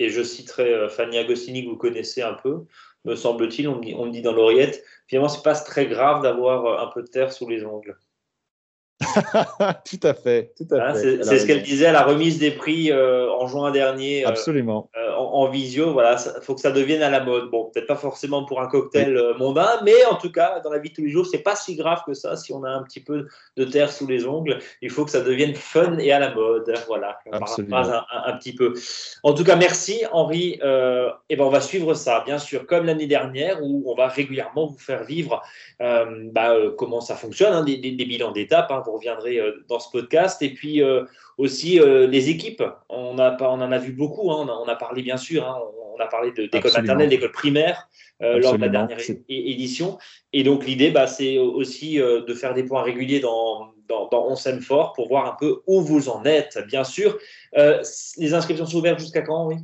et 0.00 0.08
je 0.08 0.22
citerai 0.22 0.74
euh, 0.74 0.88
Fanny 0.88 1.18
Agostini 1.18 1.62
que 1.62 1.68
vous 1.68 1.76
connaissez 1.76 2.22
un 2.22 2.32
peu, 2.32 2.64
me 3.04 3.14
semble-t-il, 3.14 3.68
on, 3.68 3.76
me 3.78 4.10
dit 4.10 4.22
dans 4.22 4.32
l'oreillette, 4.32 4.82
finalement, 5.06 5.28
c'est 5.28 5.44
pas 5.44 5.54
très 5.54 5.86
grave 5.86 6.22
d'avoir 6.22 6.64
euh, 6.66 6.84
un 6.84 6.90
peu 6.90 7.02
de 7.02 7.06
terre 7.06 7.32
sous 7.32 7.48
les 7.48 7.64
ongles. 7.64 7.96
tout 9.84 10.06
à 10.06 10.14
fait, 10.14 10.52
tout 10.56 10.74
à 10.74 10.94
fait. 10.94 11.22
C'est 11.22 11.38
ce 11.38 11.46
qu'elle 11.46 11.62
disait 11.62 11.86
à 11.86 11.92
la 11.92 12.02
remise 12.02 12.38
des 12.38 12.50
prix 12.50 12.90
euh, 12.90 13.30
en 13.30 13.46
juin 13.46 13.70
dernier. 13.70 14.24
Absolument 14.24 14.90
en, 15.32 15.48
visio, 15.48 15.92
voilà, 15.92 16.16
il 16.36 16.42
faut 16.42 16.54
que 16.54 16.60
ça 16.60 16.70
devienne 16.70 17.02
à 17.02 17.10
la 17.10 17.20
mode. 17.20 17.50
Bon, 17.50 17.70
peut-être 17.72 17.86
pas 17.86 17.96
forcément 17.96 18.44
pour 18.44 18.60
un 18.60 18.68
cocktail 18.68 19.16
euh, 19.16 19.34
mondain, 19.34 19.80
mais 19.84 20.04
en 20.06 20.16
tout 20.16 20.30
cas, 20.30 20.60
dans 20.60 20.70
la 20.70 20.78
vie 20.78 20.90
de 20.90 20.94
tous 20.94 21.02
les 21.02 21.10
jours, 21.10 21.26
c'est 21.26 21.38
pas 21.38 21.56
si 21.56 21.76
grave 21.76 22.02
que 22.06 22.14
ça. 22.14 22.36
Si 22.36 22.52
on 22.52 22.64
a 22.64 22.70
un 22.70 22.82
petit 22.82 23.00
peu 23.00 23.26
de 23.56 23.64
terre 23.64 23.92
sous 23.92 24.06
les 24.06 24.26
ongles, 24.26 24.58
il 24.82 24.90
faut 24.90 25.04
que 25.04 25.10
ça 25.10 25.20
devienne 25.20 25.54
fun 25.54 25.98
et 25.98 26.12
à 26.12 26.18
la 26.18 26.34
mode. 26.34 26.72
Voilà, 26.86 27.18
on 27.26 27.34
un, 27.34 28.04
un, 28.26 28.36
petit 28.36 28.54
peu. 28.54 28.74
En 29.22 29.32
tout 29.32 29.44
cas, 29.44 29.56
merci 29.56 30.02
Henri. 30.12 30.58
Euh, 30.62 31.10
et 31.28 31.36
ben, 31.36 31.44
on 31.44 31.50
va 31.50 31.60
suivre 31.60 31.94
ça, 31.94 32.22
bien 32.24 32.38
sûr, 32.38 32.66
comme 32.66 32.86
l'année 32.86 33.06
dernière, 33.06 33.62
où 33.62 33.84
on 33.86 33.94
va 33.94 34.08
régulièrement 34.08 34.66
vous 34.66 34.78
faire 34.78 35.04
vivre 35.04 35.42
euh, 35.80 36.28
bah, 36.32 36.54
comment 36.76 37.00
ça 37.00 37.16
fonctionne, 37.16 37.52
hein, 37.52 37.64
des, 37.64 37.76
bilans 37.76 38.32
d'étape. 38.32 38.70
Hein, 38.70 38.82
vous 38.84 38.92
reviendrez 38.92 39.40
dans 39.68 39.78
ce 39.78 39.90
podcast. 39.90 40.42
Et 40.42 40.50
puis 40.50 40.82
aussi 41.40 41.80
les 41.80 42.28
équipes. 42.28 42.62
On, 42.88 43.18
a, 43.18 43.36
on 43.40 43.60
en 43.60 43.72
a 43.72 43.78
vu 43.78 43.92
beaucoup. 43.92 44.30
Hein, 44.30 44.46
on, 44.48 44.68
a, 44.68 44.76
parlé 44.76 45.02
bien 45.02 45.16
sûr, 45.16 45.48
hein, 45.48 45.58
on 46.00 46.00
a 46.00 46.06
parlé 46.06 46.32
d'école 46.32 46.72
maternelle, 46.72 47.08
d'école 47.08 47.32
primaire 47.32 47.88
euh, 48.22 48.38
lors 48.38 48.56
de 48.56 48.60
la 48.60 48.68
dernière 48.68 48.98
édition. 49.28 49.98
Et 50.32 50.42
donc 50.42 50.66
l'idée, 50.66 50.90
bah, 50.90 51.06
c'est 51.06 51.38
aussi 51.38 52.00
euh, 52.00 52.22
de 52.24 52.34
faire 52.34 52.54
des 52.54 52.64
points 52.64 52.82
réguliers 52.82 53.20
dans, 53.20 53.72
dans, 53.88 54.08
dans 54.08 54.26
On 54.26 54.36
s'aime 54.36 54.60
fort 54.60 54.92
pour 54.92 55.08
voir 55.08 55.26
un 55.26 55.36
peu 55.38 55.62
où 55.66 55.80
vous 55.80 56.08
en 56.08 56.24
êtes, 56.24 56.58
bien 56.66 56.84
sûr. 56.84 57.18
Euh, 57.56 57.82
les 58.16 58.34
inscriptions 58.34 58.66
sont 58.66 58.78
ouvertes 58.78 59.00
jusqu'à 59.00 59.22
quand, 59.22 59.46
oui? 59.46 59.56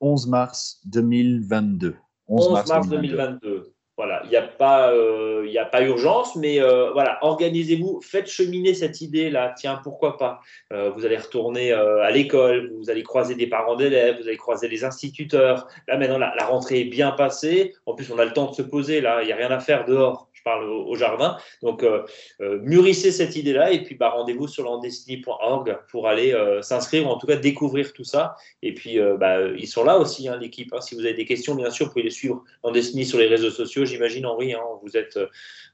11 0.00 0.26
mars 0.26 0.80
2022. 0.86 1.94
11, 2.26 2.66
mars, 2.66 2.88
2022. 2.88 3.73
Voilà, 3.96 4.22
il 4.24 4.30
n'y 4.30 4.36
a, 4.36 4.42
pas, 4.42 4.92
euh, 4.92 5.46
a 5.56 5.64
pas 5.64 5.82
urgence, 5.82 6.34
mais 6.34 6.60
euh, 6.60 6.90
voilà, 6.90 7.18
organisez-vous, 7.22 8.00
faites 8.02 8.26
cheminer 8.26 8.74
cette 8.74 9.00
idée-là. 9.00 9.54
Tiens, 9.56 9.80
pourquoi 9.84 10.18
pas? 10.18 10.40
Euh, 10.72 10.90
Vous 10.90 11.06
allez 11.06 11.16
retourner 11.16 11.72
à 11.72 12.10
l'école, 12.10 12.72
vous 12.76 12.90
allez 12.90 13.04
croiser 13.04 13.36
des 13.36 13.46
parents 13.46 13.76
d'élèves, 13.76 14.16
vous 14.20 14.26
allez 14.26 14.36
croiser 14.36 14.66
les 14.66 14.84
instituteurs. 14.84 15.68
Là, 15.86 15.96
maintenant, 15.96 16.18
la, 16.18 16.34
la, 16.36 16.44
rentrée 16.44 16.80
est 16.80 16.84
bien 16.84 17.12
passée. 17.12 17.72
En 17.86 17.94
plus, 17.94 18.10
on 18.10 18.18
a 18.18 18.24
le 18.24 18.32
temps 18.32 18.50
de 18.50 18.54
se 18.54 18.62
poser, 18.62 19.00
là, 19.00 19.22
il 19.22 19.26
n'y 19.26 19.32
a 19.32 19.36
rien 19.36 19.50
à 19.52 19.60
faire 19.60 19.84
dehors 19.84 20.28
parle 20.44 20.68
au, 20.68 20.94
jardin. 20.94 21.38
Donc, 21.62 21.82
euh, 21.82 22.04
euh, 22.40 22.60
mûrissez 22.62 23.10
cette 23.10 23.34
idée-là 23.34 23.72
et 23.72 23.82
puis 23.82 23.94
bah, 23.94 24.10
rendez-vous 24.10 24.46
sur 24.46 24.64
landestiny.org 24.64 25.78
pour 25.90 26.06
aller 26.06 26.32
euh, 26.32 26.62
s'inscrire 26.62 27.06
ou 27.06 27.10
en 27.10 27.18
tout 27.18 27.26
cas 27.26 27.36
découvrir 27.36 27.92
tout 27.92 28.04
ça. 28.04 28.36
Et 28.62 28.74
puis, 28.74 28.98
bah, 29.18 29.48
ils 29.58 29.66
sont 29.66 29.84
là 29.84 29.98
aussi, 29.98 30.28
hein, 30.28 30.38
l'équipe. 30.38 30.72
Hein. 30.72 30.80
Si 30.80 30.94
vous 30.94 31.00
avez 31.00 31.14
des 31.14 31.24
questions, 31.24 31.54
bien 31.54 31.70
sûr, 31.70 31.86
vous 31.86 31.92
pouvez 31.92 32.04
les 32.04 32.10
suivre 32.10 32.44
Landestiny 32.62 33.04
sur 33.04 33.18
les 33.18 33.26
réseaux 33.26 33.50
sociaux. 33.50 33.84
J'imagine, 33.84 34.26
Henri, 34.26 34.52
hein, 34.52 34.60
vous, 34.82 34.96
êtes, 34.96 35.18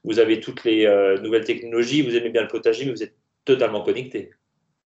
vous 0.03 0.19
avez 0.19 0.39
toutes 0.39 0.63
les 0.63 0.87
nouvelles 1.21 1.45
technologies, 1.45 2.01
vous 2.01 2.15
aimez 2.15 2.29
bien 2.29 2.41
le 2.41 2.47
potager, 2.47 2.85
mais 2.85 2.91
vous 2.91 3.03
êtes 3.03 3.15
totalement 3.45 3.81
connecté. 3.81 4.31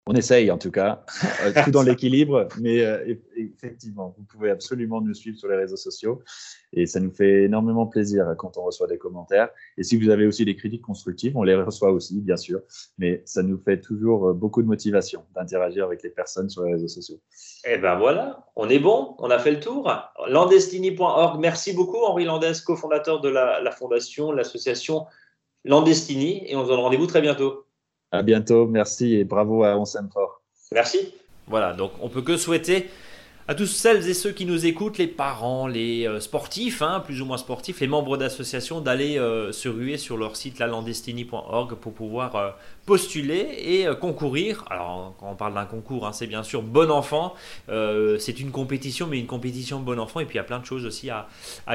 On 0.06 0.14
essaye 0.14 0.50
en 0.50 0.58
tout 0.58 0.72
cas, 0.72 1.04
tout 1.64 1.70
dans 1.70 1.82
l'équilibre, 1.82 2.48
mais 2.60 2.84
effectivement, 3.36 4.12
vous 4.18 4.24
pouvez 4.24 4.50
absolument 4.50 5.00
nous 5.00 5.14
suivre 5.14 5.38
sur 5.38 5.48
les 5.48 5.56
réseaux 5.56 5.76
sociaux 5.76 6.22
et 6.72 6.86
ça 6.86 6.98
nous 6.98 7.12
fait 7.12 7.44
énormément 7.44 7.86
plaisir 7.86 8.34
quand 8.36 8.56
on 8.56 8.64
reçoit 8.64 8.88
des 8.88 8.98
commentaires. 8.98 9.50
Et 9.78 9.84
si 9.84 9.96
vous 9.96 10.08
avez 10.08 10.26
aussi 10.26 10.44
des 10.44 10.56
critiques 10.56 10.82
constructives, 10.82 11.36
on 11.36 11.44
les 11.44 11.54
reçoit 11.54 11.92
aussi, 11.92 12.20
bien 12.20 12.36
sûr, 12.36 12.60
mais 12.98 13.22
ça 13.26 13.44
nous 13.44 13.58
fait 13.58 13.80
toujours 13.80 14.34
beaucoup 14.34 14.62
de 14.62 14.66
motivation 14.66 15.24
d'interagir 15.36 15.84
avec 15.84 16.02
les 16.02 16.10
personnes 16.10 16.48
sur 16.48 16.64
les 16.64 16.72
réseaux 16.72 16.88
sociaux. 16.88 17.20
Eh 17.64 17.78
ben 17.78 17.96
voilà, 17.96 18.46
on 18.56 18.68
est 18.68 18.80
bon, 18.80 19.14
on 19.18 19.30
a 19.30 19.38
fait 19.38 19.52
le 19.52 19.60
tour. 19.60 19.88
Landestini.org, 20.26 21.40
merci 21.40 21.74
beaucoup 21.74 22.02
Henri 22.04 22.24
Landes, 22.24 22.60
cofondateur 22.66 23.20
de 23.20 23.28
la, 23.28 23.60
la 23.60 23.70
fondation, 23.70 24.32
l'association 24.32 25.06
Landestini, 25.64 26.42
et 26.50 26.56
on 26.56 26.64
se 26.64 26.68
donne 26.68 26.80
rendez-vous 26.80 27.06
très 27.06 27.20
bientôt. 27.20 27.66
À 28.12 28.22
bientôt, 28.22 28.66
merci 28.66 29.14
et 29.14 29.24
bravo 29.24 29.64
à 29.64 29.76
On 29.78 29.86
fort. 29.86 30.42
Merci. 30.70 31.14
Voilà, 31.48 31.72
donc 31.72 31.92
on 32.00 32.08
peut 32.08 32.22
que 32.22 32.36
souhaiter 32.36 32.88
à 33.48 33.54
tous 33.56 33.66
celles 33.66 34.08
et 34.08 34.14
ceux 34.14 34.30
qui 34.30 34.46
nous 34.46 34.66
écoutent, 34.66 34.98
les 34.98 35.08
parents, 35.08 35.66
les 35.66 36.06
euh, 36.06 36.20
sportifs, 36.20 36.80
hein, 36.80 37.00
plus 37.00 37.20
ou 37.20 37.24
moins 37.24 37.38
sportifs, 37.38 37.80
les 37.80 37.88
membres 37.88 38.16
d'associations, 38.16 38.80
d'aller 38.80 39.18
euh, 39.18 39.50
se 39.50 39.68
ruer 39.68 39.96
sur 39.96 40.16
leur 40.16 40.36
site 40.36 40.60
lalandestini.org 40.60 41.74
pour 41.74 41.92
pouvoir 41.92 42.36
euh, 42.36 42.50
postuler 42.86 43.48
et 43.58 43.86
concourir. 44.00 44.64
Alors, 44.70 45.14
quand 45.18 45.30
on 45.32 45.34
parle 45.34 45.54
d'un 45.54 45.64
concours, 45.64 46.06
hein, 46.06 46.12
c'est 46.12 46.28
bien 46.28 46.44
sûr 46.44 46.62
bon 46.62 46.90
enfant. 46.90 47.34
c'est 47.68 48.40
une 48.40 48.50
compétition, 48.50 49.06
mais 49.06 49.18
une 49.18 49.26
compétition 49.26 49.80
bon 49.80 49.98
enfant. 49.98 50.20
Et 50.20 50.24
puis, 50.24 50.34
il 50.34 50.38
y 50.38 50.40
a 50.40 50.44
plein 50.44 50.58
de 50.58 50.64
choses 50.64 50.84
aussi 50.84 51.10
à, 51.10 51.28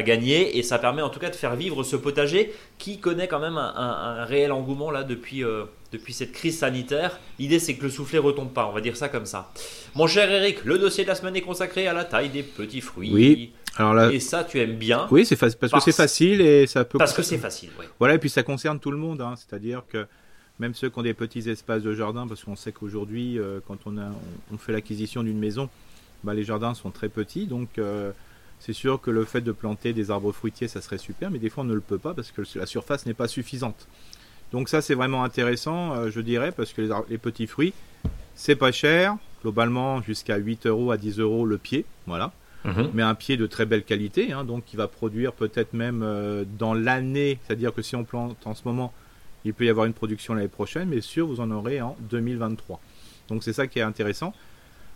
gagner. 0.04 0.58
Et 0.58 0.64
ça 0.64 0.80
permet 0.80 1.02
en 1.02 1.10
tout 1.10 1.20
cas 1.20 1.30
de 1.30 1.36
faire 1.36 1.56
vivre 1.56 1.84
ce 1.84 1.96
potager 1.96 2.54
qui 2.78 3.00
connaît 3.00 3.28
quand 3.28 3.40
même 3.40 3.58
un, 3.58 3.74
un 3.76 4.26
réel 4.26 4.52
engouement 4.52 4.92
là 4.92 5.04
depuis 5.04 5.44
depuis 5.92 6.14
cette 6.14 6.32
crise 6.32 6.60
sanitaire. 6.60 7.20
L'idée, 7.40 7.60
c'est 7.60 7.76
que 7.76 7.84
le 7.84 7.90
soufflet 7.90 8.20
retombe 8.20 8.54
pas, 8.54 8.68
on 8.68 8.74
va 8.74 8.82
dire 8.82 8.98
ça 8.98 9.10
comme 9.10 9.26
ça. 9.26 9.52
Mon 9.96 10.08
cher 10.08 10.30
Eric, 10.30 10.66
le 10.66 10.78
dossier 10.78 11.04
de 11.04 11.10
la 11.10 11.16
semaine 11.16 11.36
est 11.36 11.42
consacré 11.42 11.88
à 11.88 11.94
la 11.94 12.06
taille 12.06 12.30
des 12.30 12.44
petits 12.44 12.82
fruits. 12.82 13.12
Oui. 13.14 13.52
Alors 13.78 13.94
là... 13.94 14.12
Et 14.12 14.20
ça, 14.20 14.44
tu 14.44 14.60
aimes 14.60 14.76
bien. 14.76 15.08
Oui, 15.12 15.26
c'est 15.26 15.36
parce, 15.36 15.56
que 15.56 15.80
c'est 15.80 15.92
facile 15.92 16.42
et 16.42 16.68
ça 16.68 16.84
peut. 16.84 16.98
Parce 16.98 17.14
que 17.14 17.22
c'est 17.22 17.38
facile, 17.38 17.70
oui. 17.80 17.86
Voilà, 18.00 18.16
et 18.16 18.18
puis 18.18 18.30
ça 18.30 18.44
concerne 18.44 18.80
tout 18.80 18.92
le 18.92 18.98
monde, 18.98 19.22
hein. 19.22 19.36
c'est-à-dire 19.38 19.84
que 19.88 20.06
même 20.60 20.74
ceux 20.74 20.90
qui 20.90 20.98
ont 21.00 21.04
des 21.04 21.14
petits 21.14 21.50
espaces 21.50 21.84
de 21.84 21.94
jardin, 21.94 22.28
parce 22.28 22.44
qu'on 22.44 22.56
sait 22.56 22.72
qu'aujourd'hui, 22.72 23.38
euh, 23.38 23.60
quand 23.68 23.78
on, 23.86 23.98
a, 23.98 24.10
on, 24.52 24.58
fait 24.58 24.72
l'acquisition 24.72 25.24
d'une 25.24 25.38
maison, 25.38 25.70
bah, 26.24 26.34
les 26.34 26.44
jardins 26.44 26.74
sont 26.74 26.90
très 26.90 27.10
petits, 27.10 27.46
donc 27.46 27.78
euh, 27.78 28.12
c'est 28.60 28.74
sûr 28.74 29.00
que 29.00 29.12
le 29.12 29.24
fait 29.24 29.42
de 29.42 29.52
planter 29.52 29.94
des 29.94 30.10
arbres 30.10 30.32
fruitiers, 30.32 30.68
ça 30.68 30.82
serait 30.82 30.98
super, 30.98 31.30
mais 31.30 31.38
des 31.40 31.50
fois 31.50 31.64
on 31.64 31.68
ne 31.68 31.76
le 31.76 31.82
peut 31.82 32.00
pas 32.00 32.16
parce 32.16 32.32
que 32.32 32.42
la 32.56 32.66
surface 32.66 33.06
n'est 33.06 33.14
pas 33.14 33.28
suffisante. 33.28 33.88
Donc 34.52 34.70
ça 34.70 34.82
c'est 34.82 34.96
vraiment 34.96 35.24
intéressant, 35.24 35.94
euh, 35.94 36.10
je 36.10 36.22
dirais, 36.22 36.52
parce 36.52 36.74
que 36.74 36.90
les, 37.10 37.18
petits 37.18 37.48
fruits, 37.48 37.74
c'est 38.36 38.56
pas 38.56 38.72
cher, 38.72 39.18
globalement 39.42 40.02
jusqu'à 40.02 40.38
8 40.38 40.68
euros 40.68 40.92
à 40.92 40.98
10 40.98 41.20
euros 41.20 41.46
le 41.46 41.58
pied, 41.58 41.86
voilà. 42.06 42.32
Mhm. 42.66 42.90
Mais 42.94 43.04
un 43.04 43.16
pied 43.16 43.38
de 43.38 43.46
très 43.46 43.66
belle 43.66 43.84
qualité, 43.84 44.32
hein, 44.32 44.44
donc 44.44 44.66
qui 44.66 44.76
va 44.76 44.88
produire 44.88 45.34
peut-être 45.34 45.74
même 45.74 46.02
euh, 46.04 46.44
dans 46.58 46.74
l'année, 46.74 47.40
c'est-à-dire 47.46 47.74
que 47.74 47.82
si 47.82 47.96
on 47.96 48.04
plante 48.04 48.38
en 48.46 48.56
ce 48.56 48.64
moment, 48.66 48.94
il 49.46 49.54
peut 49.54 49.66
y 49.66 49.70
avoir 49.70 49.86
une 49.86 49.94
production 49.94 50.34
l'année 50.34 50.48
prochaine, 50.48 50.90
mais 50.90 51.02
sûr 51.02 51.28
vous 51.28 51.40
en 51.40 51.52
aurez 51.52 51.82
en 51.82 51.96
2023. 52.10 52.80
Donc 53.30 53.44
c'est 53.44 53.54
ça 53.54 53.68
qui 53.68 53.80
est 53.80 53.84
intéressant. 53.84 54.34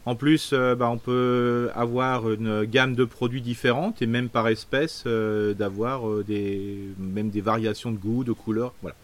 En 0.05 0.15
plus, 0.15 0.49
euh, 0.53 0.73
bah, 0.75 0.89
on 0.89 0.97
peut 0.97 1.69
avoir 1.75 2.31
une 2.31 2.63
gamme 2.63 2.95
de 2.95 3.05
produits 3.05 3.41
différentes 3.41 4.01
et 4.01 4.07
même 4.07 4.29
par 4.29 4.47
espèce 4.47 5.05
d'avoir 5.05 6.23
des 6.23 6.79
même 6.97 7.29
des 7.29 7.41
variations 7.41 7.91
de 7.91 7.97
goût, 7.97 8.23
de 8.23 8.31
couleur, 8.31 8.73
voilà. 8.81 8.95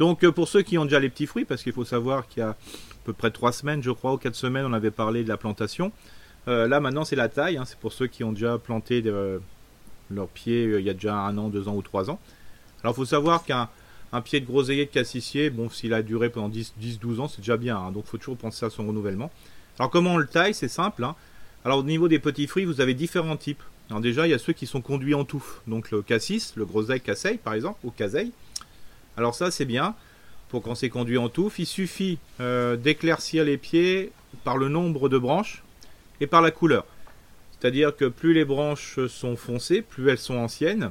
Donc 0.00 0.24
euh, 0.24 0.32
pour 0.32 0.48
ceux 0.48 0.62
qui 0.62 0.78
ont 0.78 0.84
déjà 0.84 0.98
les 0.98 1.10
petits 1.10 1.26
fruits, 1.26 1.44
parce 1.44 1.62
qu'il 1.62 1.74
faut 1.74 1.84
savoir 1.84 2.26
qu'il 2.26 2.40
y 2.40 2.42
a 2.42 2.50
à 2.50 2.56
peu 3.04 3.12
près 3.12 3.30
trois 3.30 3.52
semaines, 3.52 3.82
je 3.82 3.90
crois, 3.90 4.14
ou 4.14 4.16
quatre 4.16 4.34
semaines, 4.34 4.64
on 4.64 4.72
avait 4.72 4.90
parlé 4.90 5.22
de 5.22 5.28
la 5.28 5.36
plantation. 5.36 5.92
Euh, 6.48 6.66
là 6.66 6.80
maintenant 6.80 7.04
c'est 7.04 7.16
la 7.16 7.28
taille, 7.28 7.58
hein. 7.58 7.66
c'est 7.66 7.78
pour 7.78 7.92
ceux 7.92 8.06
qui 8.06 8.24
ont 8.24 8.32
déjà 8.32 8.56
planté 8.56 9.02
euh, 9.04 9.38
leurs 10.10 10.28
pieds 10.28 10.64
il 10.78 10.86
y 10.86 10.88
a 10.88 10.94
déjà 10.94 11.16
un 11.16 11.36
an, 11.36 11.50
deux 11.50 11.68
ans 11.68 11.74
ou 11.74 11.82
trois 11.82 12.08
ans. 12.08 12.18
Alors 12.82 12.94
il 12.94 12.96
faut 12.96 13.04
savoir 13.04 13.44
qu'un 13.44 13.68
pied 14.24 14.40
de 14.40 14.46
groseillier 14.46 14.86
de 14.86 14.90
cassissier, 14.90 15.50
bon 15.50 15.68
s'il 15.68 15.92
a 15.92 16.00
duré 16.00 16.30
pendant 16.30 16.48
10-12 16.48 17.20
ans 17.20 17.28
c'est 17.28 17.42
déjà 17.42 17.58
bien, 17.58 17.76
hein. 17.76 17.92
donc 17.92 18.04
il 18.06 18.10
faut 18.10 18.16
toujours 18.16 18.38
penser 18.38 18.64
à 18.64 18.70
son 18.70 18.86
renouvellement. 18.86 19.30
Alors 19.78 19.90
comment 19.90 20.14
on 20.14 20.16
le 20.16 20.26
taille? 20.26 20.54
C'est 20.54 20.68
simple. 20.68 21.04
Hein. 21.04 21.14
Alors 21.62 21.80
au 21.80 21.82
niveau 21.82 22.08
des 22.08 22.18
petits 22.18 22.46
fruits 22.46 22.64
vous 22.64 22.80
avez 22.80 22.94
différents 22.94 23.36
types. 23.36 23.62
Alors 23.90 24.00
déjà 24.00 24.26
il 24.26 24.30
y 24.30 24.34
a 24.34 24.38
ceux 24.38 24.54
qui 24.54 24.66
sont 24.66 24.80
conduits 24.80 25.14
en 25.14 25.26
touffe, 25.26 25.60
donc 25.66 25.90
le 25.90 26.00
cassis, 26.00 26.54
le 26.56 26.64
groseille 26.64 27.02
casseille 27.02 27.36
par 27.36 27.52
exemple, 27.52 27.80
ou 27.84 27.90
caseille. 27.90 28.32
Alors 29.16 29.34
ça 29.34 29.50
c'est 29.50 29.64
bien 29.64 29.94
pour 30.48 30.62
quand 30.62 30.74
c'est 30.74 30.88
conduit 30.88 31.16
en 31.16 31.28
touffe. 31.28 31.58
Il 31.58 31.66
suffit 31.66 32.18
euh, 32.40 32.76
d'éclaircir 32.76 33.44
les 33.44 33.56
pieds 33.56 34.12
par 34.44 34.56
le 34.56 34.68
nombre 34.68 35.08
de 35.08 35.16
branches 35.16 35.62
et 36.20 36.26
par 36.26 36.42
la 36.42 36.50
couleur. 36.50 36.84
C'est-à-dire 37.52 37.94
que 37.94 38.06
plus 38.06 38.32
les 38.32 38.44
branches 38.44 39.06
sont 39.06 39.36
foncées, 39.36 39.82
plus 39.82 40.08
elles 40.08 40.18
sont 40.18 40.36
anciennes. 40.36 40.90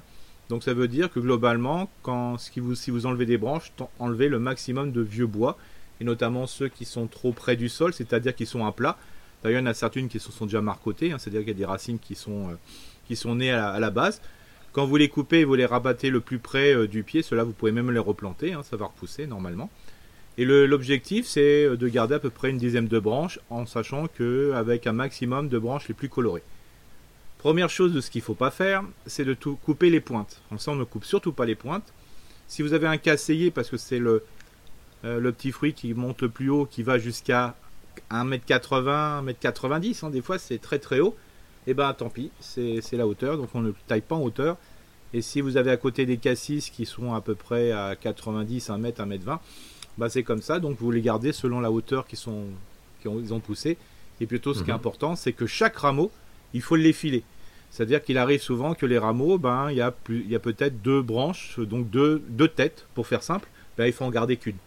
Donc 0.49 0.63
ça 0.63 0.73
veut 0.73 0.87
dire 0.87 1.11
que 1.11 1.19
globalement, 1.19 1.89
si, 2.37 2.59
vous, 2.59 3.05
enlevez 3.05 3.25
des 3.25 3.37
branches, 3.37 3.71
enlevez 3.99 4.29
le 4.29 4.39
maximum 4.39 4.91
de 4.91 5.01
vieux 5.01 5.27
bois, 5.27 5.57
et 6.01 6.03
notamment 6.03 6.47
ceux 6.47 6.69
qui 6.69 6.85
sont 6.85 7.07
trop 7.07 7.31
près 7.31 7.55
du 7.55 7.69
sol, 7.69 7.93
c'est-à-dire 7.93 8.35
qui 8.35 8.45
sont 8.45 8.65
à 8.65 8.71
plat. 8.71 8.97
D'ailleurs, 9.43 9.61
il 9.61 9.63
y 9.63 9.67
en 9.67 9.71
a 9.71 9.73
certaines 9.73 10.09
qui 10.09 10.19
sont 10.19 10.45
déjà 10.45 10.61
marcotées, 10.61 11.11
hein, 11.11 11.17
c'est-à-dire 11.19 11.41
qu'il 11.41 11.49
y 11.49 11.51
a 11.51 11.57
des 11.57 11.65
racines 11.65 11.99
qui 11.99 12.15
sont, 12.15 12.49
euh, 12.49 12.53
qui 13.07 13.15
sont 13.15 13.35
nées 13.35 13.51
à 13.51 13.79
la 13.79 13.89
base. 13.89 14.21
Quand 14.71 14.85
vous 14.85 14.97
les 14.97 15.09
coupez 15.09 15.43
vous 15.43 15.55
les 15.55 15.65
rabattez 15.65 16.09
le 16.09 16.19
plus 16.19 16.39
près 16.39 16.73
euh, 16.73 16.87
du 16.87 17.03
pied, 17.03 17.21
cela 17.21 17.43
vous 17.43 17.53
pouvez 17.53 17.71
même 17.71 17.91
les 17.91 17.99
replanter, 17.99 18.53
hein, 18.53 18.63
ça 18.63 18.77
va 18.77 18.85
repousser 18.85 19.27
normalement. 19.27 19.69
Et 20.37 20.45
l'objectif 20.45 21.25
c'est 21.25 21.65
euh, 21.65 21.75
de 21.75 21.87
garder 21.87 22.15
à 22.15 22.19
peu 22.19 22.29
près 22.29 22.49
une 22.49 22.57
dizaine 22.57 22.87
de 22.87 22.99
branches 22.99 23.39
en 23.49 23.65
sachant 23.65 24.07
qu'avec 24.07 24.87
un 24.87 24.93
maximum 24.93 25.49
de 25.49 25.57
branches 25.57 25.87
les 25.87 25.93
plus 25.93 26.09
colorées. 26.09 26.43
Première 27.39 27.69
chose 27.69 27.93
de 27.93 28.01
ce 28.01 28.11
qu'il 28.11 28.19
ne 28.19 28.25
faut 28.25 28.35
pas 28.35 28.51
faire, 28.51 28.83
c'est 29.05 29.25
de 29.25 29.33
tout 29.33 29.55
couper 29.55 29.89
les 29.89 30.01
pointes. 30.01 30.41
En 30.51 30.57
ça 30.57 30.71
on 30.71 30.75
ne 30.75 30.83
coupe 30.83 31.05
surtout 31.05 31.31
pas 31.31 31.45
les 31.45 31.55
pointes. 31.55 31.93
Si 32.47 32.61
vous 32.61 32.73
avez 32.73 32.87
un 32.87 32.97
casseillé, 32.97 33.51
parce 33.51 33.69
que 33.69 33.77
c'est 33.77 33.99
le, 33.99 34.23
euh, 35.05 35.19
le 35.19 35.31
petit 35.31 35.51
fruit 35.51 35.73
qui 35.73 35.93
monte 35.93 36.21
le 36.21 36.29
plus 36.29 36.49
haut, 36.49 36.65
qui 36.65 36.83
va 36.83 36.97
jusqu'à 36.97 37.55
1m80, 38.11 39.23
1m90, 39.23 40.05
hein, 40.05 40.09
des 40.09 40.21
fois 40.21 40.37
c'est 40.37 40.57
très 40.57 40.79
très 40.79 40.99
haut, 40.99 41.15
et 41.69 41.73
eh 41.73 41.75
ben 41.75 41.93
tant 41.93 42.09
pis, 42.09 42.31
c'est 42.39 42.93
la 42.93 43.05
hauteur, 43.05 43.37
donc 43.37 43.49
on 43.53 43.61
ne 43.61 43.71
taille 43.85 44.01
pas 44.01 44.15
en 44.15 44.23
hauteur. 44.23 44.57
Et 45.13 45.21
si 45.21 45.39
vous 45.39 45.55
avez 45.55 45.69
à 45.69 45.77
côté 45.77 46.07
des 46.07 46.17
cassis 46.17 46.71
qui 46.71 46.87
sont 46.87 47.13
à 47.13 47.21
peu 47.21 47.35
près 47.35 47.71
à 47.71 47.95
90, 47.95 48.71
1 48.71 48.77
mètre, 48.79 49.01
1 49.01 49.05
mètre 49.05 49.23
20, 49.23 49.39
bah 49.99 50.09
c'est 50.09 50.23
comme 50.23 50.41
ça, 50.41 50.59
donc 50.59 50.77
vous 50.79 50.89
les 50.89 51.01
gardez 51.01 51.31
selon 51.31 51.59
la 51.59 51.69
hauteur 51.69 52.07
qu'ils 52.07 52.17
sont, 52.17 52.45
ont, 53.05 53.23
ont 53.31 53.39
poussé. 53.39 53.77
Et 54.19 54.25
plutôt 54.25 54.55
ce 54.55 54.63
qui 54.63 54.71
est 54.71 54.73
mhm. 54.73 54.79
important, 54.79 55.15
c'est 55.15 55.31
que 55.31 55.45
chaque 55.45 55.77
rameau, 55.77 56.09
il 56.55 56.63
faut 56.63 56.75
l'effiler. 56.75 57.21
C'est-à-dire 57.69 58.01
qu'il 58.01 58.17
arrive 58.17 58.41
souvent 58.41 58.73
que 58.73 58.87
les 58.87 58.97
rameaux, 58.97 59.37
ben, 59.37 59.69
il 59.69 59.77
y 59.77 59.81
a, 59.81 59.89
a 59.89 60.39
peut-être 60.39 60.81
deux 60.81 61.03
branches, 61.03 61.59
donc 61.59 61.87
deux, 61.91 62.23
deux 62.29 62.47
têtes, 62.47 62.87
pour 62.95 63.05
faire 63.05 63.21
simple, 63.21 63.47
ben, 63.77 63.85
il 63.85 63.93
faut 63.93 64.05
en 64.05 64.09
garder 64.09 64.37
qu'une. 64.37 64.57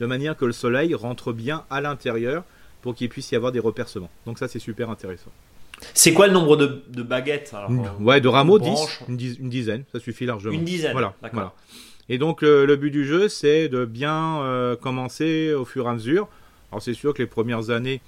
De 0.00 0.06
manière 0.06 0.34
que 0.34 0.46
le 0.46 0.52
soleil 0.52 0.94
rentre 0.94 1.34
bien 1.34 1.66
à 1.68 1.82
l'intérieur 1.82 2.44
pour 2.80 2.94
qu'il 2.94 3.10
puisse 3.10 3.30
y 3.30 3.36
avoir 3.36 3.52
des 3.52 3.60
repercements. 3.60 4.10
Donc 4.24 4.38
ça, 4.38 4.48
c'est 4.48 4.58
super 4.58 4.88
intéressant. 4.88 5.32
C'est 5.94 6.12
quoi 6.12 6.26
le 6.26 6.32
nombre 6.32 6.56
de, 6.56 7.02
baguettes 7.02 7.52
euh, 7.54 7.84
Ouais, 8.00 8.20
de 8.20 8.28
rameaux, 8.28 8.58
10, 8.58 9.02
une, 9.08 9.16
dizaine, 9.16 9.84
ça 9.92 10.00
suffit 10.00 10.26
largement. 10.26 10.54
Une 10.54 10.64
dizaine, 10.64 10.92
voilà. 10.92 11.14
voilà. 11.32 11.52
Et 12.08 12.18
donc 12.18 12.42
le, 12.42 12.76
but 12.76 12.90
du 12.90 13.04
jeu, 13.04 13.28
c'est 13.28 13.68
de 13.68 13.84
bien 13.84 14.40
euh, 14.40 14.76
commencer 14.76 15.52
au 15.52 15.64
fur 15.64 15.86
et 15.86 15.90
à 15.90 15.94
mesure. 15.94 16.28
Alors 16.70 16.82
c'est 16.82 16.94
sûr 16.94 17.14
que 17.14 17.22
les 17.22 17.28
premières 17.28 17.70
années, 17.70 18.00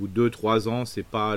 ou 0.00 0.08
2-3 0.08 0.68
ans, 0.68 0.84
c'est 0.84 1.04
pas 1.04 1.36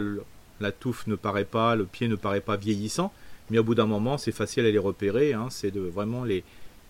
la 0.59 0.71
touffe 0.71 1.07
ne 1.07 1.15
paraît 1.15 1.45
pas, 1.45 1.75
le 1.75 1.85
pied 1.85 2.07
ne 2.07 2.15
paraît 2.15 2.41
pas 2.41 2.55
vieillissant, 2.55 3.13
mais 3.49 3.59
au 3.59 3.63
bout 3.63 3.75
d'un 3.75 3.85
moment, 3.85 4.17
c'est 4.17 4.31
facile 4.31 4.65
à 4.65 4.71
les 4.71 4.77
repérer. 4.77 5.33
Hein. 5.33 5.47
c'est 5.49 5.71
de 5.71 5.81
vraiment 5.81 6.23
les, 6.23 6.43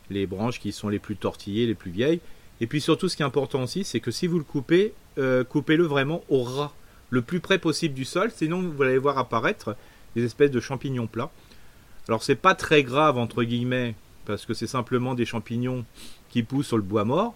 les 0.10 0.26
branches 0.26 0.60
qui 0.60 0.72
sont 0.72 0.90
les 0.90 1.00
plus 1.00 1.16
tortillées, 1.16 1.66
les 1.66 1.76
plus 1.76 1.92
vieilles. 1.92 2.22
Et 2.60 2.68
puis 2.68 2.82
surtout, 2.82 3.08
ce 3.08 3.16
qui 3.16 3.22
est 3.24 3.26
important 3.26 3.64
aussi, 3.64 3.84
c'est 3.84 4.00
que 4.00 4.12
si 4.12 4.28
vous 4.28 4.38
le 4.38 4.44
coupez, 4.44 4.94
euh, 5.18 5.44
coupez-le 5.44 5.84
vraiment 5.84 6.24
au 6.30 6.44
ras 6.44 6.74
le 7.10 7.22
plus 7.22 7.40
près 7.40 7.58
possible 7.58 7.94
du 7.94 8.06
sol, 8.06 8.32
sinon 8.32 8.62
vous 8.62 8.84
allez 8.84 8.98
voir 8.98 9.18
apparaître 9.18 9.76
des 10.16 10.24
espèces 10.24 10.52
de 10.52 10.60
champignons 10.60 11.08
plats. 11.08 11.32
Alors 12.08 12.24
c'est 12.24 12.36
pas 12.36 12.56
très 12.56 12.84
grave 12.84 13.18
entre 13.18 13.44
guillemets 13.44 13.96
parce 14.26 14.46
que 14.46 14.54
c'est 14.54 14.68
simplement 14.68 15.16
des 15.16 15.26
champignons 15.26 15.86
qui 16.30 16.44
poussent 16.44 16.68
sur 16.68 16.78
le 16.78 16.84
bois 16.84 17.06
mort. 17.06 17.36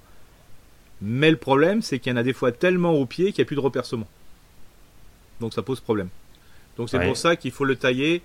Mais 1.02 1.32
le 1.32 1.38
problème 1.38 1.82
c'est 1.82 2.00
qu'il 2.00 2.12
y 2.12 2.14
en 2.14 2.18
a 2.18 2.24
des 2.24 2.34
fois 2.34 2.52
tellement 2.52 2.94
au 2.94 3.06
pied 3.06 3.32
qu'il 3.32 3.42
n'y 3.42 3.46
a 3.46 3.48
plus 3.48 3.56
de 3.56 3.62
repercement. 3.62 4.08
Donc 5.40 5.54
ça 5.54 5.62
pose 5.62 5.80
problème. 5.80 6.10
Donc 6.78 6.90
c'est 6.90 7.06
pour 7.06 7.18
ça 7.18 7.36
qu'il 7.36 7.52
faut 7.52 7.66
le 7.66 7.76
tailler. 7.76 8.22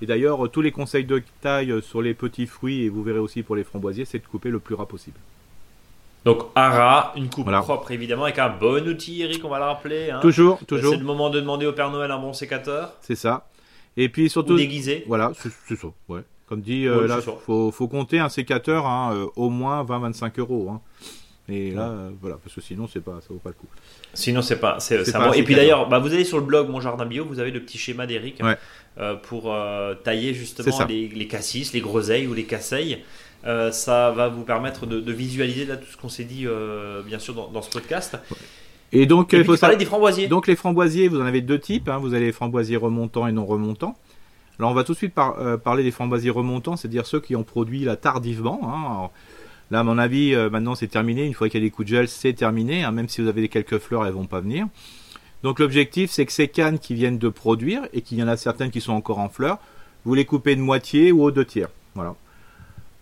Et 0.00 0.06
d'ailleurs 0.06 0.50
tous 0.50 0.60
les 0.60 0.72
conseils 0.72 1.04
de 1.04 1.22
taille 1.40 1.82
sur 1.82 2.02
les 2.02 2.14
petits 2.14 2.46
fruits 2.46 2.82
et 2.82 2.88
vous 2.88 3.02
verrez 3.02 3.18
aussi 3.18 3.42
pour 3.42 3.56
les 3.56 3.64
framboisiers, 3.64 4.04
c'est 4.04 4.18
de 4.18 4.26
couper 4.26 4.50
le 4.50 4.60
plus 4.60 4.74
ras 4.74 4.86
possible. 4.86 5.18
Donc 6.24 6.42
Ara, 6.54 7.12
une 7.16 7.30
coupe 7.30 7.50
propre 7.50 7.90
évidemment, 7.90 8.24
avec 8.24 8.38
un 8.38 8.48
bon 8.48 8.86
outil, 8.86 9.22
Eric, 9.22 9.44
on 9.44 9.48
va 9.48 9.58
le 9.58 9.64
rappeler. 9.64 10.10
Hein. 10.10 10.20
Toujours, 10.20 10.58
toujours. 10.66 10.92
C'est 10.92 10.98
le 10.98 11.04
moment 11.04 11.30
de 11.30 11.40
demander 11.40 11.66
au 11.66 11.72
Père 11.72 11.90
Noël 11.90 12.10
un 12.10 12.18
bon 12.18 12.32
sécateur. 12.32 12.92
C'est 13.00 13.14
ça. 13.14 13.48
Et 13.96 14.08
puis 14.08 14.28
surtout. 14.28 14.54
Ou 14.54 14.58
déguisé. 14.58 15.04
Voilà, 15.06 15.32
c'est 15.34 15.76
ça. 15.76 15.88
Ouais. 16.08 16.20
Comme 16.48 16.62
dit, 16.62 16.86
euh, 16.86 17.06
là, 17.06 17.20
faut, 17.20 17.70
faut, 17.70 17.88
compter 17.88 18.18
un 18.18 18.30
sécateur 18.30 18.86
hein, 18.86 19.12
euh, 19.14 19.26
au 19.36 19.50
moins 19.50 19.84
20-25 19.84 20.40
euros. 20.40 20.70
Hein. 20.70 20.80
Et 21.50 21.70
là, 21.70 21.92
voilà, 22.20 22.36
parce 22.42 22.54
que 22.54 22.60
sinon, 22.60 22.86
c'est 22.92 23.00
pas, 23.00 23.20
ça 23.20 23.28
vaut 23.30 23.38
pas 23.38 23.50
le 23.50 23.54
coup. 23.54 23.66
Sinon, 24.14 24.42
c'est 24.42 24.60
pas, 24.60 24.80
c'est, 24.80 25.12
bon. 25.12 25.32
Et 25.32 25.42
puis 25.42 25.54
d'ailleurs, 25.54 25.88
bah, 25.88 25.98
vous 25.98 26.12
allez 26.12 26.24
sur 26.24 26.38
le 26.38 26.44
blog 26.44 26.68
Mon 26.68 26.80
Jardin 26.80 27.06
Bio, 27.06 27.24
vous 27.24 27.38
avez 27.38 27.50
le 27.50 27.60
petit 27.60 27.78
schéma 27.78 28.06
d'Eric 28.06 28.42
pour 29.22 29.54
tailler 30.04 30.34
justement 30.34 30.84
les, 30.86 31.08
les, 31.08 31.26
cassis, 31.26 31.72
les 31.72 31.80
groseilles 31.80 32.26
ou 32.26 32.34
les 32.34 32.44
casseilles. 32.44 33.02
Ça 33.44 34.10
va 34.10 34.28
vous 34.28 34.42
permettre 34.42 34.86
de, 34.86 35.12
visualiser 35.12 35.64
là 35.64 35.76
tout 35.76 35.90
ce 35.90 35.96
qu'on 35.96 36.08
s'est 36.08 36.24
dit, 36.24 36.46
bien 37.06 37.18
sûr, 37.18 37.34
dans, 37.34 37.62
ce 37.62 37.70
podcast. 37.70 38.18
Et 38.92 39.06
donc, 39.06 39.32
il 39.32 39.44
faut 39.44 39.56
parler 39.56 39.76
des 39.76 39.84
framboisiers. 39.84 40.28
Donc, 40.28 40.46
les 40.46 40.56
framboisiers, 40.56 41.08
vous 41.08 41.20
en 41.20 41.26
avez 41.26 41.40
deux 41.40 41.58
types. 41.58 41.88
Hein. 41.88 41.98
Vous 41.98 42.14
avez 42.14 42.26
les 42.26 42.32
framboisiers 42.32 42.76
remontants 42.76 43.26
et 43.26 43.32
non 43.32 43.44
remontants. 43.44 43.96
Alors, 44.58 44.72
on 44.72 44.74
va 44.74 44.82
tout 44.82 44.92
de 44.92 44.96
suite 44.96 45.14
euh, 45.18 45.56
parler 45.56 45.84
des 45.84 45.92
framboisiers 45.92 46.30
remontants, 46.30 46.76
c'est-à-dire 46.76 47.06
ceux 47.06 47.20
qui 47.20 47.36
ont 47.36 47.44
produit 47.44 47.84
là 47.84 47.96
tardivement. 47.96 48.60
Hein. 48.64 49.10
là, 49.70 49.80
à 49.80 49.82
mon 49.84 49.98
avis, 49.98 50.34
euh, 50.34 50.50
maintenant 50.50 50.74
c'est 50.74 50.88
terminé. 50.88 51.24
Une 51.24 51.34
fois 51.34 51.48
qu'il 51.48 51.60
y 51.60 51.64
a 51.64 51.66
des 51.66 51.70
coups 51.70 51.88
de 51.88 51.94
gel, 51.94 52.08
c'est 52.08 52.32
terminé. 52.32 52.82
Hein. 52.82 52.90
Même 52.90 53.08
si 53.08 53.20
vous 53.20 53.28
avez 53.28 53.48
quelques 53.48 53.78
fleurs, 53.78 54.04
elles 54.04 54.12
vont 54.12 54.26
pas 54.26 54.40
venir. 54.40 54.66
Donc, 55.44 55.60
l'objectif, 55.60 56.10
c'est 56.10 56.26
que 56.26 56.32
ces 56.32 56.48
cannes 56.48 56.80
qui 56.80 56.94
viennent 56.94 57.18
de 57.18 57.28
produire 57.28 57.82
et 57.92 58.00
qu'il 58.00 58.18
y 58.18 58.22
en 58.22 58.28
a 58.28 58.36
certaines 58.36 58.70
qui 58.70 58.80
sont 58.80 58.94
encore 58.94 59.20
en 59.20 59.28
fleurs, 59.28 59.58
vous 60.04 60.14
les 60.14 60.24
coupez 60.24 60.56
de 60.56 60.60
moitié 60.60 61.12
ou 61.12 61.22
aux 61.22 61.30
deux 61.30 61.44
tiers. 61.44 61.68
Voilà. 61.94 62.16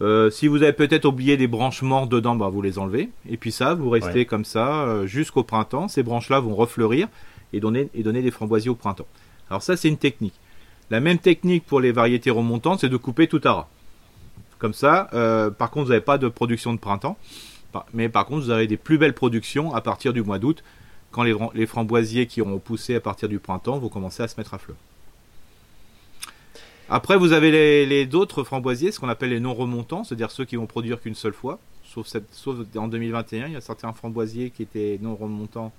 Euh, 0.03 0.30
si 0.30 0.47
vous 0.47 0.62
avez 0.62 0.72
peut-être 0.74 1.07
oublié 1.07 1.36
des 1.36 1.47
branches 1.47 1.82
mortes 1.82 2.11
dedans, 2.11 2.36
bah, 2.36 2.49
vous 2.49 2.61
les 2.61 2.78
enlevez. 2.78 3.09
Et 3.28 3.36
puis 3.36 3.53
ça, 3.53 3.74
vous 3.74 3.88
restez 3.88 4.26
comme 4.26 4.44
ça 4.44 4.82
euh, 4.82 5.07
jusqu'au 5.07 5.42
printemps. 5.42 5.88
Ces 5.88 6.03
branches-là 6.03 6.40
vont 6.40 6.55
refleurir 6.55 7.09
et 7.53 7.61
donner, 7.61 7.88
et 7.94 8.03
donner 8.03 8.22
des 8.22 8.30
framboisiers 8.30 8.70
au 8.70 8.74
printemps. 8.74 9.07
Alors 9.49 9.62
ça, 9.62 9.76
c'est 9.76 9.88
une 9.88 9.97
technique. 9.97 10.34
La 10.90 11.01
même 11.01 11.18
technique 11.18 11.64
pour 11.64 11.80
les 11.80 11.92
variétés 11.92 12.30
remontantes, 12.30 12.80
c'est 12.80 12.88
de 12.88 12.97
couper 12.97 13.26
tout 13.26 13.40
à 13.44 13.53
ras. 13.53 13.68
Comme 14.59 14.74
ça, 14.74 15.09
euh, 15.14 15.51
par 15.51 15.70
contre, 15.70 15.86
vous 15.86 15.92
n'avez 15.92 16.05
pas 16.05 16.18
de 16.18 16.28
production 16.28 16.72
de 16.72 16.78
printemps. 16.78 17.16
Mais 17.92 18.09
par 18.09 18.24
contre, 18.24 18.44
vous 18.44 18.51
avez 18.51 18.66
des 18.66 18.78
plus 18.78 18.97
belles 18.97 19.12
productions 19.12 19.74
à 19.74 19.82
partir 19.82 20.14
du 20.14 20.22
mois 20.22 20.38
d'août, 20.38 20.62
quand 21.11 21.22
les, 21.22 21.34
les 21.55 21.66
framboisiers 21.66 22.26
qui 22.26 22.40
auront 22.40 22.59
poussé 22.59 22.94
à 22.94 23.01
partir 23.01 23.28
du 23.28 23.38
printemps 23.38 23.78
vont 23.78 23.88
commencer 23.88 24.22
à 24.22 24.28
se 24.28 24.36
mettre 24.38 24.55
à 24.55 24.59
fleur. 24.59 24.76
Après, 26.89 27.16
vous 27.16 27.32
avez 27.32 27.51
les, 27.51 27.87
les 27.87 28.07
d'autres 28.07 28.45
framboisiers, 28.45 28.93
ce 28.93 29.01
qu'on 29.01 29.09
appelle 29.09 29.30
les 29.30 29.41
non 29.41 29.55
remontants, 29.55 30.05
c'est-à-dire 30.05 30.30
ceux 30.30 30.45
qui 30.45 30.57
vont 30.57 30.66
produire 30.66 31.01
qu'une 31.01 31.16
seule 31.16 31.32
fois. 31.32 31.59
Sauf, 31.84 32.14
en 32.76 32.89
2021, 32.89 33.47
il 33.47 33.53
y 33.55 33.57
a 33.57 33.61
certains 33.61 33.93
framboisiers 33.93 34.51
qui 34.51 34.62
étaient 34.62 34.99
non 35.01 35.16
remontants 35.16 35.72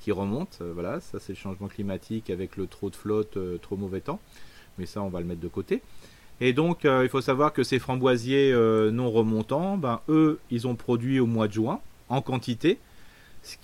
qui 0.00 0.12
remontent. 0.12 0.58
Euh, 0.62 0.72
voilà, 0.72 1.00
ça 1.00 1.18
c'est 1.20 1.32
le 1.32 1.38
changement 1.38 1.68
climatique 1.68 2.30
avec 2.30 2.56
le 2.56 2.66
trop 2.66 2.90
de 2.90 2.96
flotte, 2.96 3.36
euh, 3.36 3.58
trop 3.58 3.76
mauvais 3.76 4.00
temps. 4.00 4.20
Mais 4.78 4.86
ça, 4.86 5.02
on 5.02 5.08
va 5.08 5.20
le 5.20 5.26
mettre 5.26 5.40
de 5.40 5.48
côté. 5.48 5.82
Et 6.40 6.52
donc, 6.52 6.84
euh, 6.84 7.02
il 7.02 7.10
faut 7.10 7.20
savoir 7.20 7.52
que 7.52 7.62
ces 7.62 7.78
framboisiers 7.78 8.52
non 8.92 9.10
remontants, 9.10 9.76
ben, 9.76 10.00
eux, 10.08 10.40
ils 10.50 10.66
ont 10.66 10.74
produit 10.74 11.20
au 11.20 11.26
mois 11.26 11.48
de 11.48 11.52
juin 11.52 11.80
en 12.08 12.22
quantité. 12.22 12.78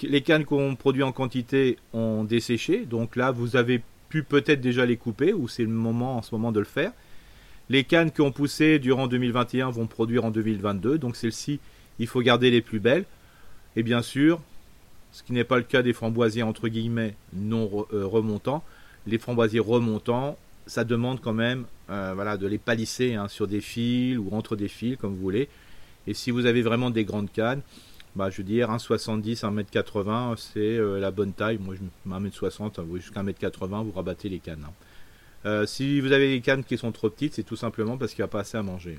Les 0.02 0.20
cannes 0.20 0.44
qu'on 0.44 0.74
produit 0.76 1.02
en 1.02 1.12
quantité 1.12 1.78
ont 1.92 2.24
desséché. 2.24 2.84
Donc 2.84 3.16
là, 3.16 3.30
vous 3.30 3.56
avez 3.56 3.82
pu 4.08 4.22
peut-être 4.22 4.60
déjà 4.60 4.86
les 4.86 4.96
couper, 4.96 5.32
ou 5.32 5.48
c'est 5.48 5.62
le 5.62 5.68
moment 5.68 6.16
en 6.16 6.22
ce 6.22 6.34
moment 6.34 6.52
de 6.52 6.60
le 6.60 6.66
faire. 6.66 6.92
Les 7.68 7.84
cannes 7.84 8.12
qui 8.12 8.20
ont 8.20 8.32
poussé 8.32 8.78
durant 8.78 9.08
2021 9.08 9.70
vont 9.70 9.86
produire 9.86 10.24
en 10.24 10.30
2022, 10.30 10.98
donc 10.98 11.16
celles-ci, 11.16 11.58
il 11.98 12.06
faut 12.06 12.20
garder 12.20 12.50
les 12.50 12.60
plus 12.60 12.78
belles. 12.78 13.04
Et 13.74 13.82
bien 13.82 14.02
sûr, 14.02 14.40
ce 15.12 15.22
qui 15.22 15.32
n'est 15.32 15.44
pas 15.44 15.56
le 15.56 15.64
cas 15.64 15.82
des 15.82 15.92
framboisiers 15.92 16.42
entre 16.42 16.68
guillemets 16.68 17.14
non 17.32 17.86
euh, 17.92 18.06
remontants, 18.06 18.62
les 19.06 19.18
framboisiers 19.18 19.60
remontants, 19.60 20.36
ça 20.66 20.84
demande 20.84 21.20
quand 21.20 21.32
même 21.32 21.64
euh, 21.90 22.12
voilà, 22.14 22.36
de 22.36 22.46
les 22.46 22.58
palisser 22.58 23.14
hein, 23.14 23.28
sur 23.28 23.46
des 23.46 23.60
fils 23.60 24.18
ou 24.18 24.28
entre 24.32 24.56
des 24.56 24.68
fils, 24.68 24.96
comme 24.96 25.14
vous 25.14 25.20
voulez. 25.20 25.48
Et 26.06 26.14
si 26.14 26.30
vous 26.30 26.46
avez 26.46 26.62
vraiment 26.62 26.90
des 26.90 27.04
grandes 27.04 27.32
cannes, 27.32 27.62
bah, 28.16 28.30
je 28.30 28.38
veux 28.38 28.44
dire, 28.44 28.70
1,70, 28.70 29.42
1m80, 29.42 30.36
c'est 30.36 30.58
euh, 30.58 30.98
la 30.98 31.10
bonne 31.10 31.32
taille. 31.32 31.58
Moi, 31.60 31.74
je 31.74 32.10
1m60, 32.10 32.80
jusqu'à 32.96 33.22
1m80, 33.22 33.84
vous 33.84 33.92
rabattez 33.94 34.30
les 34.30 34.38
cannes. 34.38 34.64
Hein. 34.66 34.72
Euh, 35.44 35.66
si 35.66 36.00
vous 36.00 36.12
avez 36.12 36.30
des 36.30 36.40
cannes 36.40 36.64
qui 36.64 36.78
sont 36.78 36.92
trop 36.92 37.10
petites, 37.10 37.34
c'est 37.34 37.42
tout 37.42 37.56
simplement 37.56 37.98
parce 37.98 38.14
qu'il 38.14 38.22
n'y 38.22 38.24
a 38.24 38.28
pas 38.28 38.40
assez 38.40 38.56
à 38.56 38.62
manger. 38.62 38.98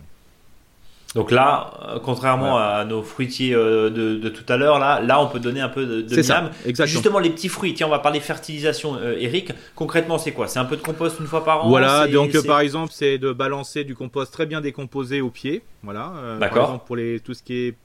Donc 1.15 1.31
là, 1.31 1.71
euh, 1.87 1.99
contrairement 1.99 2.59
à 2.59 2.85
nos 2.85 3.01
fruitiers 3.01 3.55
de, 3.55 4.29
tout 4.29 4.53
à 4.53 4.57
l'heure, 4.57 4.77
là, 4.77 5.01
là, 5.01 5.19
on 5.19 5.27
peut 5.27 5.39
donner 5.39 5.61
un 5.61 5.69
peu 5.69 5.85
de, 5.85 6.01
de 6.03 6.21
ça, 6.21 6.51
Justement, 6.85 7.17
les 7.17 7.31
petits 7.31 7.49
fruits. 7.49 7.73
Tiens, 7.73 7.87
on 7.87 7.89
va 7.89 7.99
parler 7.99 8.19
fertilisation, 8.19 9.01
Eric. 9.01 9.51
Concrètement, 9.73 10.19
c'est 10.19 10.31
quoi? 10.31 10.47
C'est 10.47 10.59
un 10.59 10.65
peu 10.65 10.77
de 10.77 10.81
compost 10.83 11.19
une 11.19 11.25
fois 11.25 11.43
par 11.43 11.65
an? 11.65 11.69
Voilà. 11.69 12.07
Donc, 12.07 12.39
par 12.45 12.59
exemple, 12.59 12.91
c'est 12.93 13.17
de 13.17 13.31
balancer 13.31 13.83
du 13.83 13.95
compost 13.95 14.31
très 14.31 14.45
bien 14.45 14.61
décomposé 14.61 15.21
au 15.21 15.31
pied. 15.31 15.63
Voilà. 15.81 16.13
D'accord. 16.39 16.81
Pour 16.81 16.97
les 16.97 17.19
tout 17.19 17.33
ce 17.33 17.41
qui 17.41 17.55
est 17.55 17.75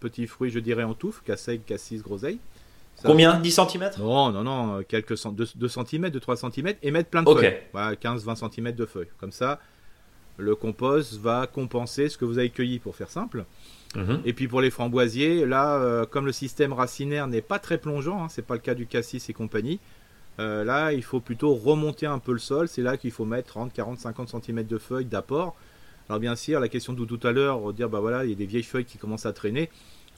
petits 0.00 0.26
fruits, 0.26 0.50
je 0.50 0.58
dirais 0.58 0.84
en 0.84 0.94
touffe, 0.94 1.22
casseille, 1.24 1.60
cassis, 1.60 2.02
groseille. 2.02 2.38
Combien 3.04 3.40
10 3.40 3.50
cm 3.50 3.90
Non, 3.98 4.30
non, 4.30 4.44
non, 4.44 4.82
quelques 4.86 5.16
2, 5.24 5.46
2 5.54 5.68
cm, 5.68 6.10
2, 6.10 6.20
3 6.20 6.36
cm, 6.36 6.74
et 6.82 6.90
mettre 6.90 7.08
plein 7.08 7.22
de 7.22 7.32
feuilles. 7.32 7.58
Voilà, 7.72 7.96
15-20 7.96 8.50
cm 8.52 8.72
de 8.72 8.86
feuilles. 8.86 9.08
Comme 9.18 9.32
ça, 9.32 9.58
le 10.36 10.54
compost 10.54 11.14
va 11.18 11.46
compenser 11.46 12.08
ce 12.08 12.16
que 12.16 12.24
vous 12.24 12.38
avez 12.38 12.50
cueilli, 12.50 12.78
pour 12.78 12.94
faire 12.94 13.10
simple. 13.10 13.44
Mhm. 13.96 14.22
Et 14.24 14.32
puis 14.32 14.48
pour 14.48 14.60
les 14.60 14.70
framboisiers, 14.70 15.44
là, 15.46 15.76
euh, 15.76 16.06
comme 16.06 16.26
le 16.26 16.32
système 16.32 16.72
racinaire 16.72 17.26
n'est 17.26 17.42
pas 17.42 17.58
très 17.58 17.78
plongeant, 17.78 18.24
hein, 18.24 18.28
c'est 18.30 18.46
pas 18.46 18.54
le 18.54 18.60
cas 18.60 18.74
du 18.74 18.86
cassis 18.86 19.28
et 19.28 19.32
compagnie, 19.32 19.80
euh, 20.40 20.64
là, 20.64 20.92
il 20.92 21.02
faut 21.02 21.20
plutôt 21.20 21.54
remonter 21.54 22.06
un 22.06 22.18
peu 22.18 22.32
le 22.32 22.38
sol. 22.38 22.68
C'est 22.68 22.82
là 22.82 22.96
qu'il 22.96 23.10
faut 23.10 23.26
mettre 23.26 23.48
30, 23.48 23.72
40, 23.72 23.98
50 23.98 24.28
cm 24.42 24.66
de 24.66 24.78
feuilles 24.78 25.04
d'apport 25.04 25.54
alors 26.12 26.20
bien 26.20 26.36
sûr, 26.36 26.60
la 26.60 26.68
question 26.68 26.92
de 26.92 27.06
tout 27.06 27.26
à 27.26 27.32
l'heure, 27.32 27.72
dire 27.72 27.88
bah 27.88 28.00
voilà, 28.00 28.26
il 28.26 28.28
y 28.28 28.34
a 28.34 28.36
des 28.36 28.44
vieilles 28.44 28.62
feuilles 28.62 28.84
qui 28.84 28.98
commencent 28.98 29.24
à 29.24 29.32
traîner. 29.32 29.70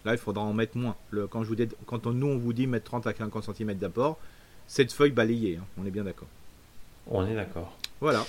Là, 0.04 0.10
il 0.10 0.18
faudra 0.18 0.42
en 0.42 0.52
mettre 0.52 0.76
moins. 0.76 0.96
Le, 1.10 1.28
quand 1.28 1.44
je 1.44 1.48
vous 1.48 1.54
dis, 1.54 1.68
quand 1.86 2.06
nous 2.06 2.26
on 2.26 2.36
vous 2.36 2.52
dit 2.52 2.66
mettre 2.66 2.86
30 2.86 3.06
à 3.06 3.14
50 3.14 3.54
cm 3.54 3.74
d'apport, 3.74 4.18
cette 4.66 4.92
feuille 4.92 5.12
balayée, 5.12 5.56
hein. 5.56 5.64
on 5.80 5.86
est 5.86 5.92
bien 5.92 6.02
d'accord. 6.02 6.26
On 7.06 7.24
est 7.24 7.36
d'accord. 7.36 7.78
Voilà. 8.00 8.26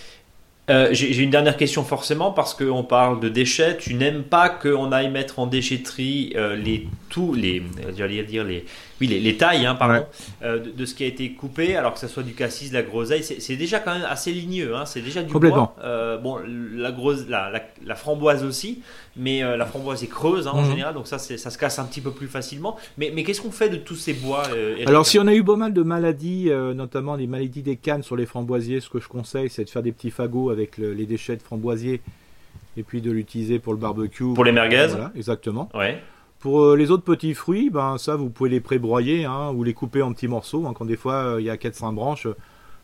Euh, 0.69 0.89
j'ai 0.91 1.21
une 1.21 1.29
dernière 1.29 1.57
question 1.57 1.83
forcément 1.83 2.31
parce 2.31 2.53
qu'on 2.53 2.83
parle 2.83 3.19
de 3.19 3.29
déchets. 3.29 3.77
Tu 3.77 3.93
n'aimes 3.93 4.23
pas 4.23 4.49
qu'on 4.49 4.91
aille 4.91 5.09
mettre 5.09 5.39
en 5.39 5.45
déchetterie 5.45 6.33
euh, 6.35 6.55
les 6.55 6.87
tous 7.09 7.33
les, 7.33 7.63
j'allais 7.95 8.23
dire 8.23 8.43
les, 8.43 8.65
oui, 8.99 9.07
les, 9.07 9.37
tailles, 9.37 9.65
hein, 9.65 9.75
pardon, 9.75 10.05
euh, 10.43 10.59
de, 10.59 10.85
ce 10.85 10.93
qui 10.93 11.03
a 11.03 11.07
été 11.07 11.31
coupé, 11.31 11.75
alors 11.75 11.93
que 11.93 11.99
ce 11.99 12.07
soit 12.07 12.23
du 12.23 12.33
cassis, 12.33 12.69
de 12.69 12.73
la 12.75 12.81
groseille, 12.81 13.23
c'est 13.23 13.55
déjà 13.55 13.79
quand 13.79 13.93
même 13.93 14.07
assez 14.09 14.31
ligneux, 14.31 14.75
hein, 14.75 14.85
c'est 14.85 15.01
déjà 15.01 15.21
du 15.23 15.33
bois. 15.33 15.75
Euh, 15.83 16.17
bon, 16.17 16.39
la, 16.75 16.91
grosse, 16.91 17.25
la, 17.29 17.51
la, 17.85 17.95
framboise 17.95 18.43
aussi, 18.43 18.81
mais 19.15 19.43
euh, 19.43 19.57
la 19.57 19.65
framboise 19.65 20.03
est 20.03 20.07
creuse 20.07 20.47
hein, 20.47 20.51
en 20.53 20.61
mhm. 20.61 20.69
général, 20.69 20.93
donc 20.93 21.07
ça, 21.07 21.17
ça 21.17 21.49
se 21.49 21.57
casse 21.57 21.79
un 21.79 21.85
petit 21.85 22.01
peu 22.01 22.11
plus 22.11 22.27
facilement. 22.27 22.77
Mais, 22.97 23.11
mais 23.13 23.23
qu'est-ce 23.23 23.41
qu'on 23.41 23.51
fait 23.51 23.69
de 23.69 23.77
tous 23.77 23.95
ces 23.95 24.13
bois 24.13 24.43
Alors, 24.85 25.05
si 25.05 25.19
on 25.19 25.27
a 25.27 25.33
eu 25.33 25.43
pas 25.43 25.55
mal 25.55 25.73
de 25.73 25.83
maladies, 25.83 26.49
notamment 26.75 27.15
les 27.15 27.27
maladies 27.27 27.61
des 27.61 27.77
cannes 27.77 28.03
sur 28.03 28.15
les 28.15 28.25
framboisiers, 28.25 28.79
ce 28.79 28.89
que 28.89 28.99
je 28.99 29.07
conseille, 29.07 29.49
c'est 29.49 29.63
de 29.63 29.69
faire 29.69 29.83
des 29.83 29.91
petits 29.91 30.11
fagots 30.11 30.49
avec 30.49 30.77
les 30.77 31.05
déchets 31.05 31.37
de 31.37 31.41
framboisiers 31.41 32.01
et 32.77 32.83
puis 32.83 33.01
de 33.01 33.11
l'utiliser 33.11 33.59
pour 33.59 33.73
le 33.73 33.79
barbecue. 33.79 34.33
Pour 34.33 34.43
les 34.43 34.51
merguez 34.51 34.87
Voilà, 34.89 35.11
exactement. 35.15 35.69
Ouais. 35.73 36.01
Pour 36.39 36.61
euh, 36.61 36.75
les 36.75 36.91
autres 36.91 37.03
petits 37.03 37.33
fruits, 37.33 37.69
ben 37.69 37.97
ça 37.97 38.15
vous 38.15 38.29
pouvez 38.29 38.49
les 38.49 38.59
pré-broyer 38.59 39.25
hein, 39.25 39.51
ou 39.51 39.63
les 39.63 39.73
couper 39.73 40.01
en 40.01 40.13
petits 40.13 40.27
morceaux. 40.27 40.67
Hein, 40.67 40.73
quand 40.75 40.85
des 40.85 40.97
fois 40.97 41.13
euh, 41.13 41.41
il 41.41 41.45
y 41.45 41.49
a 41.49 41.55
4-5 41.55 41.95
branches, 41.95 42.27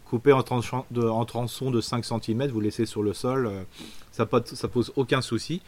couper 0.05 0.32
en, 0.32 0.43
de, 0.91 1.07
en 1.07 1.25
tronçons 1.25 1.71
de 1.71 1.82
5 1.82 2.03
cm, 2.03 2.47
vous 2.47 2.59
laissez 2.59 2.86
sur 2.86 3.03
le 3.03 3.13
sol, 3.13 3.47
euh, 3.47 3.61
ça, 4.11 4.27
ça 4.45 4.67
pose 4.67 4.91
aucun 4.95 5.21
souci. 5.21 5.61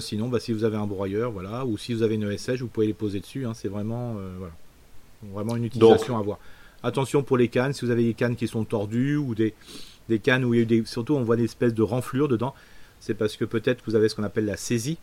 Sinon, 0.00 0.28
bah, 0.28 0.40
si 0.40 0.52
vous 0.52 0.64
avez 0.64 0.76
un 0.76 0.86
broyeur, 0.86 1.30
voilà, 1.30 1.64
ou 1.64 1.78
si 1.78 1.94
vous 1.94 2.02
avez 2.02 2.16
une 2.16 2.30
ESH, 2.30 2.60
vous 2.60 2.68
pouvez 2.68 2.86
les 2.86 2.94
poser 2.94 3.20
dessus. 3.20 3.46
Hein, 3.46 3.54
c'est 3.54 3.68
vraiment, 3.68 4.16
voilà, 4.38 4.54
vraiment 5.32 5.56
une 5.56 5.64
utilisation 5.64 6.18
à 6.18 6.22
voir. 6.22 6.38
Attention 6.82 7.22
pour 7.22 7.36
les 7.36 7.48
cannes, 7.48 7.72
si 7.72 7.84
vous 7.84 7.90
avez 7.90 8.04
des 8.04 8.14
cannes 8.14 8.36
qui 8.36 8.46
sont 8.46 8.64
tordues 8.64 9.16
ou 9.16 9.34
des, 9.34 9.54
des 10.08 10.20
cannes 10.20 10.44
où 10.44 10.54
il 10.54 10.58
y 10.58 10.60
a 10.60 10.62
eu 10.62 10.66
des, 10.66 10.84
surtout 10.84 11.14
on 11.16 11.22
voit 11.22 11.36
des 11.36 11.44
espèces 11.44 11.74
de 11.74 11.82
renflures 11.82 12.28
dedans, 12.28 12.54
c'est 13.00 13.14
parce 13.14 13.36
que 13.36 13.44
peut-être 13.44 13.82
vous 13.86 13.94
avez 13.94 14.08
ce 14.08 14.14
qu'on 14.14 14.24
appelle 14.24 14.46
la 14.46 14.56
saisie. 14.56 14.98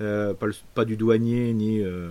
Euh, 0.00 0.34
pas, 0.74 0.84
du 0.84 0.96
douanier 0.96 1.52
ni. 1.52 1.80
Euh, 1.80 2.10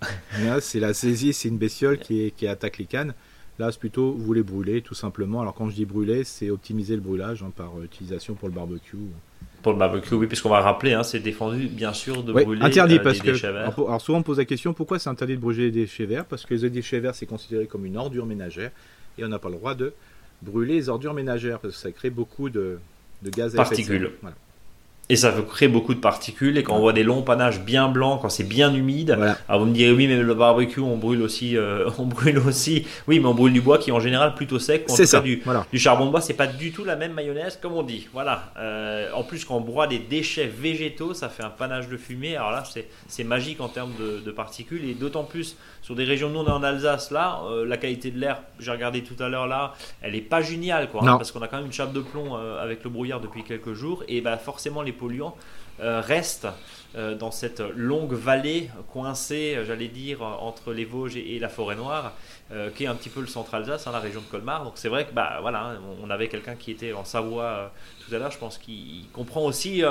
c'est 0.60 0.80
la 0.80 0.94
saisie, 0.94 1.32
c'est 1.32 1.48
une 1.48 1.58
bestiole 1.58 1.98
qui, 1.98 2.32
qui, 2.36 2.46
attaque 2.46 2.78
les 2.78 2.84
cannes. 2.84 3.14
Là, 3.58 3.72
c'est 3.72 3.80
plutôt 3.80 4.12
vous 4.12 4.32
les 4.32 4.42
brûler 4.42 4.82
tout 4.82 4.94
simplement. 4.94 5.40
Alors 5.40 5.54
quand 5.54 5.68
je 5.68 5.74
dis 5.74 5.86
brûler, 5.86 6.24
c'est 6.24 6.50
optimiser 6.50 6.94
le 6.94 7.00
brûlage 7.00 7.42
hein, 7.42 7.52
par 7.54 7.82
utilisation 7.82 8.34
pour 8.34 8.48
le 8.48 8.54
barbecue. 8.54 8.96
Pour 9.66 9.72
le 9.72 9.80
barbecue, 9.80 10.14
oui, 10.14 10.28
puisqu'on 10.28 10.50
va 10.50 10.60
rappeler, 10.60 10.92
hein, 10.92 11.02
c'est 11.02 11.18
défendu 11.18 11.66
bien 11.66 11.92
sûr 11.92 12.22
de 12.22 12.32
brûler 12.32 12.62
interdit 12.62 12.98
euh, 12.98 13.02
parce 13.02 13.18
que, 13.18 13.32
déchets 13.32 13.50
verts. 13.50 13.74
Alors, 13.76 14.00
souvent 14.00 14.18
on 14.18 14.22
pose 14.22 14.38
la 14.38 14.44
question 14.44 14.72
pourquoi 14.72 15.00
c'est 15.00 15.10
interdit 15.10 15.34
de 15.34 15.40
brûler 15.40 15.72
des 15.72 15.80
déchets 15.80 16.06
verts? 16.06 16.24
Parce 16.24 16.46
que 16.46 16.54
les 16.54 16.70
déchets 16.70 17.00
verts 17.00 17.16
c'est 17.16 17.26
considéré 17.26 17.66
comme 17.66 17.84
une 17.84 17.96
ordure 17.96 18.26
ménagère 18.26 18.70
et 19.18 19.24
on 19.24 19.28
n'a 19.28 19.40
pas 19.40 19.48
le 19.48 19.56
droit 19.56 19.74
de 19.74 19.92
brûler 20.40 20.74
les 20.74 20.88
ordures 20.88 21.14
ménagères 21.14 21.58
parce 21.58 21.74
que 21.74 21.80
ça 21.80 21.90
crée 21.90 22.10
beaucoup 22.10 22.48
de, 22.48 22.78
de 23.22 23.30
gaz 23.30 23.54
à 23.54 23.56
particules. 23.56 24.12
Voilà. 24.22 24.36
Et 25.08 25.14
ça 25.14 25.32
crée 25.48 25.68
beaucoup 25.68 25.94
de 25.94 26.00
particules. 26.00 26.58
Et 26.58 26.64
quand 26.64 26.74
on 26.74 26.80
voit 26.80 26.92
des 26.92 27.04
longs 27.04 27.22
panaches 27.22 27.60
bien 27.60 27.88
blancs, 27.88 28.20
quand 28.22 28.28
c'est 28.28 28.44
bien 28.44 28.74
humide, 28.74 29.16
alors 29.48 29.60
vous 29.60 29.66
me 29.66 29.74
direz 29.74 29.92
oui, 29.92 30.08
mais 30.08 30.16
le 30.16 30.34
barbecue, 30.34 30.80
on 30.80 30.96
brûle 30.96 31.22
aussi, 31.22 31.56
euh, 31.56 31.88
on 31.98 32.06
brûle 32.06 32.38
aussi. 32.38 32.86
Oui, 33.06 33.20
mais 33.20 33.26
on 33.26 33.34
brûle 33.34 33.52
du 33.52 33.60
bois 33.60 33.78
qui 33.78 33.90
est 33.90 33.92
en 33.92 34.00
général 34.00 34.34
plutôt 34.34 34.58
sec. 34.58 34.84
C'est 34.88 35.06
ça. 35.06 35.20
Du, 35.20 35.42
du, 35.72 35.78
charbon 35.78 36.06
de 36.06 36.10
bois, 36.10 36.20
c'est 36.20 36.34
pas 36.34 36.48
du 36.48 36.72
tout 36.72 36.84
la 36.84 36.96
même 36.96 37.12
mayonnaise 37.12 37.58
comme 37.62 37.74
on 37.74 37.84
dit. 37.84 38.08
Voilà. 38.12 38.52
Euh, 38.58 39.08
en 39.14 39.22
plus, 39.22 39.44
quand 39.44 39.56
on 39.56 39.60
broie 39.60 39.86
des 39.86 40.00
déchets 40.00 40.46
végétaux, 40.46 41.14
ça 41.14 41.28
fait 41.28 41.44
un 41.44 41.50
panache 41.50 41.88
de 41.88 41.96
fumée. 41.96 42.36
Alors 42.36 42.50
là, 42.50 42.64
c'est 43.06 43.24
magique 43.24 43.60
en 43.60 43.68
termes 43.68 43.92
de, 43.98 44.30
particules. 44.32 44.88
Et 44.88 44.94
d'autant 44.94 45.24
plus 45.24 45.56
sur 45.86 45.94
des 45.94 46.02
régions, 46.02 46.30
nous 46.30 46.40
on 46.40 46.46
est 46.48 46.50
en 46.50 46.64
Alsace, 46.64 47.12
là, 47.12 47.42
euh, 47.44 47.64
la 47.64 47.76
qualité 47.76 48.10
de 48.10 48.18
l'air, 48.18 48.42
j'ai 48.58 48.72
regardé 48.72 49.04
tout 49.04 49.22
à 49.22 49.28
l'heure 49.28 49.46
là, 49.46 49.72
elle 50.02 50.16
est 50.16 50.20
pas 50.20 50.42
géniale, 50.42 50.90
quoi. 50.90 51.00
Hein, 51.04 51.16
parce 51.16 51.30
qu'on 51.30 51.42
a 51.42 51.46
quand 51.46 51.58
même 51.58 51.66
une 51.66 51.72
chape 51.72 51.92
de 51.92 52.00
plomb 52.00 52.34
avec 52.34 52.82
le 52.82 52.90
brouillard 52.90 53.20
depuis 53.20 53.44
quelques 53.44 53.72
jours. 53.72 54.02
Et 54.08 54.20
bah, 54.20 54.36
forcément, 54.36 54.82
les 54.82 54.90
polluants 54.90 55.36
euh, 55.80 56.00
restent 56.00 56.48
euh, 56.96 57.14
dans 57.14 57.30
cette 57.30 57.60
longue 57.60 58.14
vallée 58.14 58.70
coincée, 58.90 59.56
euh, 59.56 59.66
j'allais 59.66 59.88
dire, 59.88 60.22
entre 60.22 60.72
les 60.72 60.86
Vosges 60.86 61.16
et, 61.16 61.38
la 61.38 61.50
forêt 61.50 61.76
noire, 61.76 62.14
qui 62.76 62.84
est 62.84 62.86
un 62.86 62.94
petit 62.94 63.08
peu 63.08 63.20
le 63.20 63.26
centre 63.26 63.54
Alsace, 63.54 63.86
hein, 63.86 63.92
la 63.92 63.98
région 63.98 64.20
de 64.20 64.26
Colmar. 64.26 64.64
Donc 64.64 64.74
c'est 64.76 64.88
vrai 64.88 65.04
que 65.04 65.12
bah, 65.12 65.38
voilà, 65.42 65.64
hein, 65.64 65.80
on 66.02 66.08
avait 66.08 66.28
quelqu'un 66.28 66.54
qui 66.54 66.70
était 66.70 66.92
en 66.92 67.04
Savoie 67.04 67.72
tout 68.06 68.14
à 68.14 68.18
l'heure, 68.18 68.30
je 68.30 68.38
pense 68.38 68.56
qu'il 68.56 69.04
comprend 69.12 69.44
aussi 69.44 69.82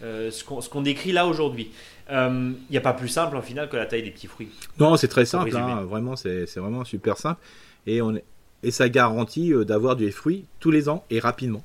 ce 0.00 0.68
qu'on 0.68 0.80
décrit 0.80 1.12
là 1.12 1.26
aujourd'hui. 1.26 1.70
Il 2.10 2.54
n'y 2.70 2.76
a 2.76 2.80
pas 2.80 2.92
plus 2.92 3.08
simple 3.08 3.36
en 3.36 3.42
final 3.42 3.68
que 3.68 3.76
la 3.76 3.86
taille 3.86 4.02
des 4.02 4.10
petits 4.10 4.26
fruits. 4.26 4.50
Non, 4.78 4.96
c'est 4.96 5.08
très 5.08 5.24
simple, 5.24 5.56
hein, 5.56 5.84
vraiment, 5.84 6.16
c'est 6.16 6.56
vraiment 6.56 6.84
super 6.84 7.16
simple. 7.16 7.40
Et, 7.86 8.02
on, 8.02 8.14
et 8.62 8.70
ça 8.70 8.88
garantit 8.88 9.52
d'avoir 9.66 9.96
des 9.96 10.10
fruits 10.10 10.44
tous 10.60 10.70
les 10.70 10.88
ans 10.88 11.04
et 11.10 11.18
rapidement. 11.18 11.64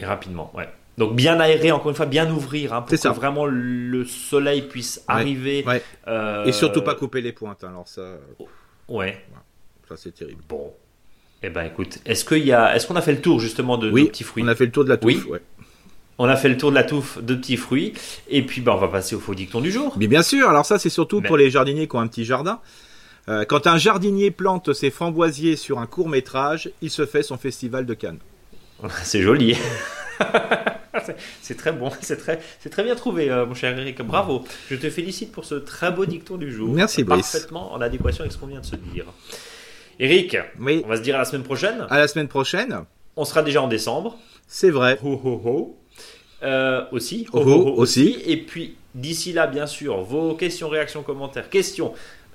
Et 0.00 0.04
rapidement, 0.04 0.50
ouais. 0.54 0.68
Donc 0.96 1.16
bien 1.16 1.40
aérer, 1.40 1.72
encore 1.72 1.90
une 1.90 1.96
fois, 1.96 2.06
bien 2.06 2.30
ouvrir 2.30 2.72
hein, 2.72 2.82
pour 2.82 2.96
que 2.96 3.08
vraiment 3.08 3.46
le 3.46 4.04
soleil 4.04 4.62
puisse 4.62 5.02
arriver. 5.08 5.64
Euh, 6.06 6.44
Et 6.44 6.52
surtout 6.52 6.82
pas 6.82 6.94
couper 6.94 7.20
les 7.20 7.32
pointes. 7.32 7.64
Hein, 7.64 7.70
alors 7.70 7.88
ça. 7.88 8.16
Ouais. 8.88 9.24
Ça 9.88 9.96
c'est 9.96 10.12
terrible. 10.12 10.42
Bon. 10.48 10.72
Eh 11.42 11.50
ben 11.50 11.64
écoute, 11.64 11.98
est-ce 12.06 12.24
qu'il 12.24 12.46
y 12.46 12.52
a, 12.52 12.74
est-ce 12.74 12.86
qu'on 12.86 12.96
a 12.96 13.02
fait 13.02 13.12
le 13.12 13.20
tour 13.20 13.38
justement 13.38 13.76
de, 13.76 13.90
oui, 13.90 14.06
petits 14.06 14.24
fruits? 14.24 14.42
On 14.44 14.48
a 14.48 14.54
fait 14.54 14.64
le 14.66 14.70
tour 14.72 14.84
de 14.84 14.88
la 14.88 14.96
touffe. 14.96 15.26
Oui. 15.28 15.38
On 16.18 16.26
a 16.26 16.36
fait 16.36 16.48
le 16.48 16.56
tour 16.56 16.70
de 16.70 16.76
la 16.76 16.84
touffe 16.84 17.22
de 17.22 17.34
petits 17.34 17.56
fruits. 17.56 17.92
Et 18.28 18.42
puis 18.42 18.60
ben, 18.60 18.72
on 18.72 18.76
va 18.76 18.88
passer 18.88 19.16
au 19.16 19.20
faux 19.20 19.34
dicton 19.34 19.60
du 19.60 19.72
jour. 19.72 19.94
Mais 19.98 20.06
bien 20.06 20.22
sûr. 20.22 20.48
Alors 20.48 20.66
ça 20.66 20.78
c'est 20.78 20.90
surtout 20.90 21.20
pour 21.20 21.36
les 21.36 21.50
jardiniers 21.50 21.88
qui 21.88 21.96
ont 21.96 22.00
un 22.00 22.06
petit 22.06 22.24
jardin. 22.24 22.60
Euh, 23.28 23.44
quand 23.46 23.66
un 23.66 23.78
jardinier 23.78 24.30
plante 24.30 24.72
ses 24.74 24.90
framboisiers 24.90 25.56
sur 25.56 25.78
un 25.78 25.86
court 25.86 26.08
métrage, 26.08 26.70
il 26.82 26.90
se 26.90 27.06
fait 27.06 27.22
son 27.22 27.38
festival 27.38 27.86
de 27.86 27.94
Cannes. 27.94 28.18
c'est 29.02 29.22
joli. 29.22 29.56
c'est 31.42 31.56
très 31.56 31.72
bon, 31.72 31.90
c'est 32.00 32.16
très, 32.16 32.40
c'est 32.60 32.70
très 32.70 32.84
bien 32.84 32.94
trouvé, 32.94 33.30
euh, 33.30 33.46
mon 33.46 33.54
cher 33.54 33.76
Eric. 33.78 34.02
Bravo. 34.02 34.44
Je 34.70 34.76
te 34.76 34.90
félicite 34.90 35.32
pour 35.32 35.44
ce 35.44 35.54
très 35.54 35.90
beau 35.90 36.04
dicton 36.04 36.36
du 36.36 36.52
jour. 36.52 36.72
Merci, 36.72 37.02
Brice. 37.02 37.32
Parfaitement 37.32 37.72
en 37.72 37.80
adéquation 37.80 38.22
avec 38.22 38.32
ce 38.32 38.38
qu'on 38.38 38.46
vient 38.46 38.60
de 38.60 38.66
se 38.66 38.76
dire. 38.76 39.06
Eric, 39.98 40.36
oui. 40.60 40.82
on 40.84 40.88
va 40.88 40.96
se 40.96 41.02
dire 41.02 41.14
à 41.14 41.18
la 41.18 41.24
semaine 41.24 41.44
prochaine. 41.44 41.86
À 41.88 41.98
la 41.98 42.08
semaine 42.08 42.28
prochaine. 42.28 42.80
On 43.16 43.24
sera 43.24 43.42
déjà 43.42 43.62
en 43.62 43.68
décembre. 43.68 44.18
C'est 44.48 44.70
vrai. 44.70 44.98
Ho, 45.02 45.20
ho, 45.24 45.40
ho. 45.44 45.78
Euh, 46.44 46.84
aussi. 46.92 47.26
Ho, 47.32 47.40
ho, 47.40 47.74
aussi. 47.76 48.18
Et 48.26 48.36
puis, 48.36 48.76
d'ici 48.94 49.32
là, 49.32 49.46
bien 49.46 49.66
sûr, 49.66 50.02
vos 50.02 50.34
questions, 50.34 50.68
réactions, 50.68 51.02
commentaires, 51.02 51.48
questions 51.48 51.94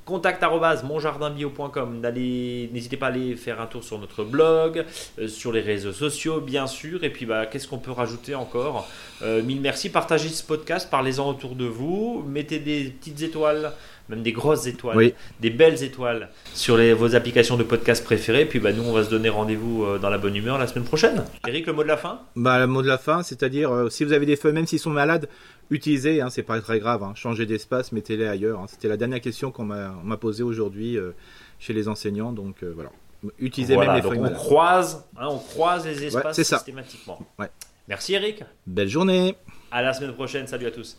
contact 0.10 0.44
monjardinbio.com. 0.84 2.02
N'hésitez 2.02 2.98
pas 2.98 3.08
à 3.08 3.10
aller 3.10 3.36
faire 3.36 3.62
un 3.62 3.68
tour 3.68 3.84
sur 3.84 4.00
notre 4.00 4.24
blog, 4.24 4.84
euh, 5.20 5.28
sur 5.28 5.52
les 5.52 5.62
réseaux 5.62 5.94
sociaux, 5.94 6.42
bien 6.42 6.66
sûr. 6.66 7.04
Et 7.04 7.12
puis, 7.12 7.26
bah, 7.26 7.46
qu'est-ce 7.46 7.68
qu'on 7.68 7.78
peut 7.78 7.92
rajouter 7.92 8.34
encore? 8.34 8.88
Euh, 9.22 9.44
Mille 9.44 9.62
merci. 9.62 9.90
Partagez 9.90 10.30
ce 10.30 10.44
podcast, 10.44 10.90
parlez-en 10.90 11.30
autour 11.30 11.56
de 11.56 11.66
vous. 11.66 12.24
Mettez 12.28 12.60
des 12.60 12.86
petites 12.86 13.22
étoiles, 13.22 13.72
même 14.10 14.24
des 14.24 14.32
grosses 14.32 14.68
étoiles, 14.68 15.14
des 15.40 15.50
belles 15.50 15.84
étoiles 15.84 16.30
sur 16.54 16.78
les, 16.78 16.94
vos 16.94 17.16
applications 17.16 17.58
de 17.58 17.64
podcast 17.64 18.04
préférées. 18.04 18.46
Puis, 18.46 18.60
bah, 18.60 18.74
nous, 18.74 18.84
on 18.84 18.92
va 18.92 19.04
se 19.04 19.10
donner 19.10 19.30
rendez-vous 19.30 19.86
euh, 19.86 20.00
dans 20.00 20.10
la 20.10 20.18
bonne 20.18 20.36
humeur 20.36 20.58
la 20.58 20.68
semaine 20.68 20.86
prochaine. 20.86 21.24
Eric, 21.48 21.68
le 21.68 21.74
mot 21.74 21.84
de 21.84 21.88
la 21.88 21.98
fin? 21.98 22.22
Bah, 22.36 22.60
Le 22.60 22.68
mot 22.68 22.82
de 22.82 22.88
la 22.88 22.98
fin, 22.98 23.24
c'est-à-dire, 23.24 23.88
si 23.90 24.04
vous 24.04 24.14
avez 24.14 24.26
des 24.26 24.36
feuilles, 24.36 24.54
même 24.54 24.68
s'ils 24.68 24.80
sont 24.80 24.90
malades, 24.90 25.30
utilisez, 25.70 26.22
hein, 26.22 26.30
c'est 26.30 26.44
pas 26.44 26.60
très 26.62 26.80
grave, 26.80 27.04
hein, 27.04 27.14
changez 27.16 27.46
d'espace, 27.46 27.92
mettez-les 27.92 28.28
ailleurs. 28.28 28.60
Hein. 28.60 28.66
C'était 28.68 28.88
la 28.88 28.98
dernière 28.98 29.22
question 29.22 29.52
qu'on 29.52 29.66
m'a 29.66 30.18
posée 30.18 30.44
aujourd'hui 30.44 30.98
euh, 30.98 31.12
chez 31.60 31.74
les 31.74 31.88
enseignants, 31.88 32.32
donc 32.32 32.64
euh, 32.64 32.72
voilà. 32.74 32.90
Utilisez 33.38 33.76
même 33.76 33.94
les 33.96 34.02
feuilles. 34.02 34.20
On 34.22 34.30
croise, 34.30 35.06
on 35.20 35.38
croise 35.38 35.86
les 35.86 36.06
espaces 36.06 36.42
systématiquement. 36.42 37.20
Ouais. 37.38 37.50
Merci 37.88 38.14
Eric. 38.14 38.44
Belle 38.66 38.88
journée. 38.88 39.36
À 39.72 39.82
la 39.82 39.94
semaine 39.94 40.14
prochaine. 40.14 40.48
Salut 40.48 40.68
à 40.68 40.72
tous. 40.72 40.98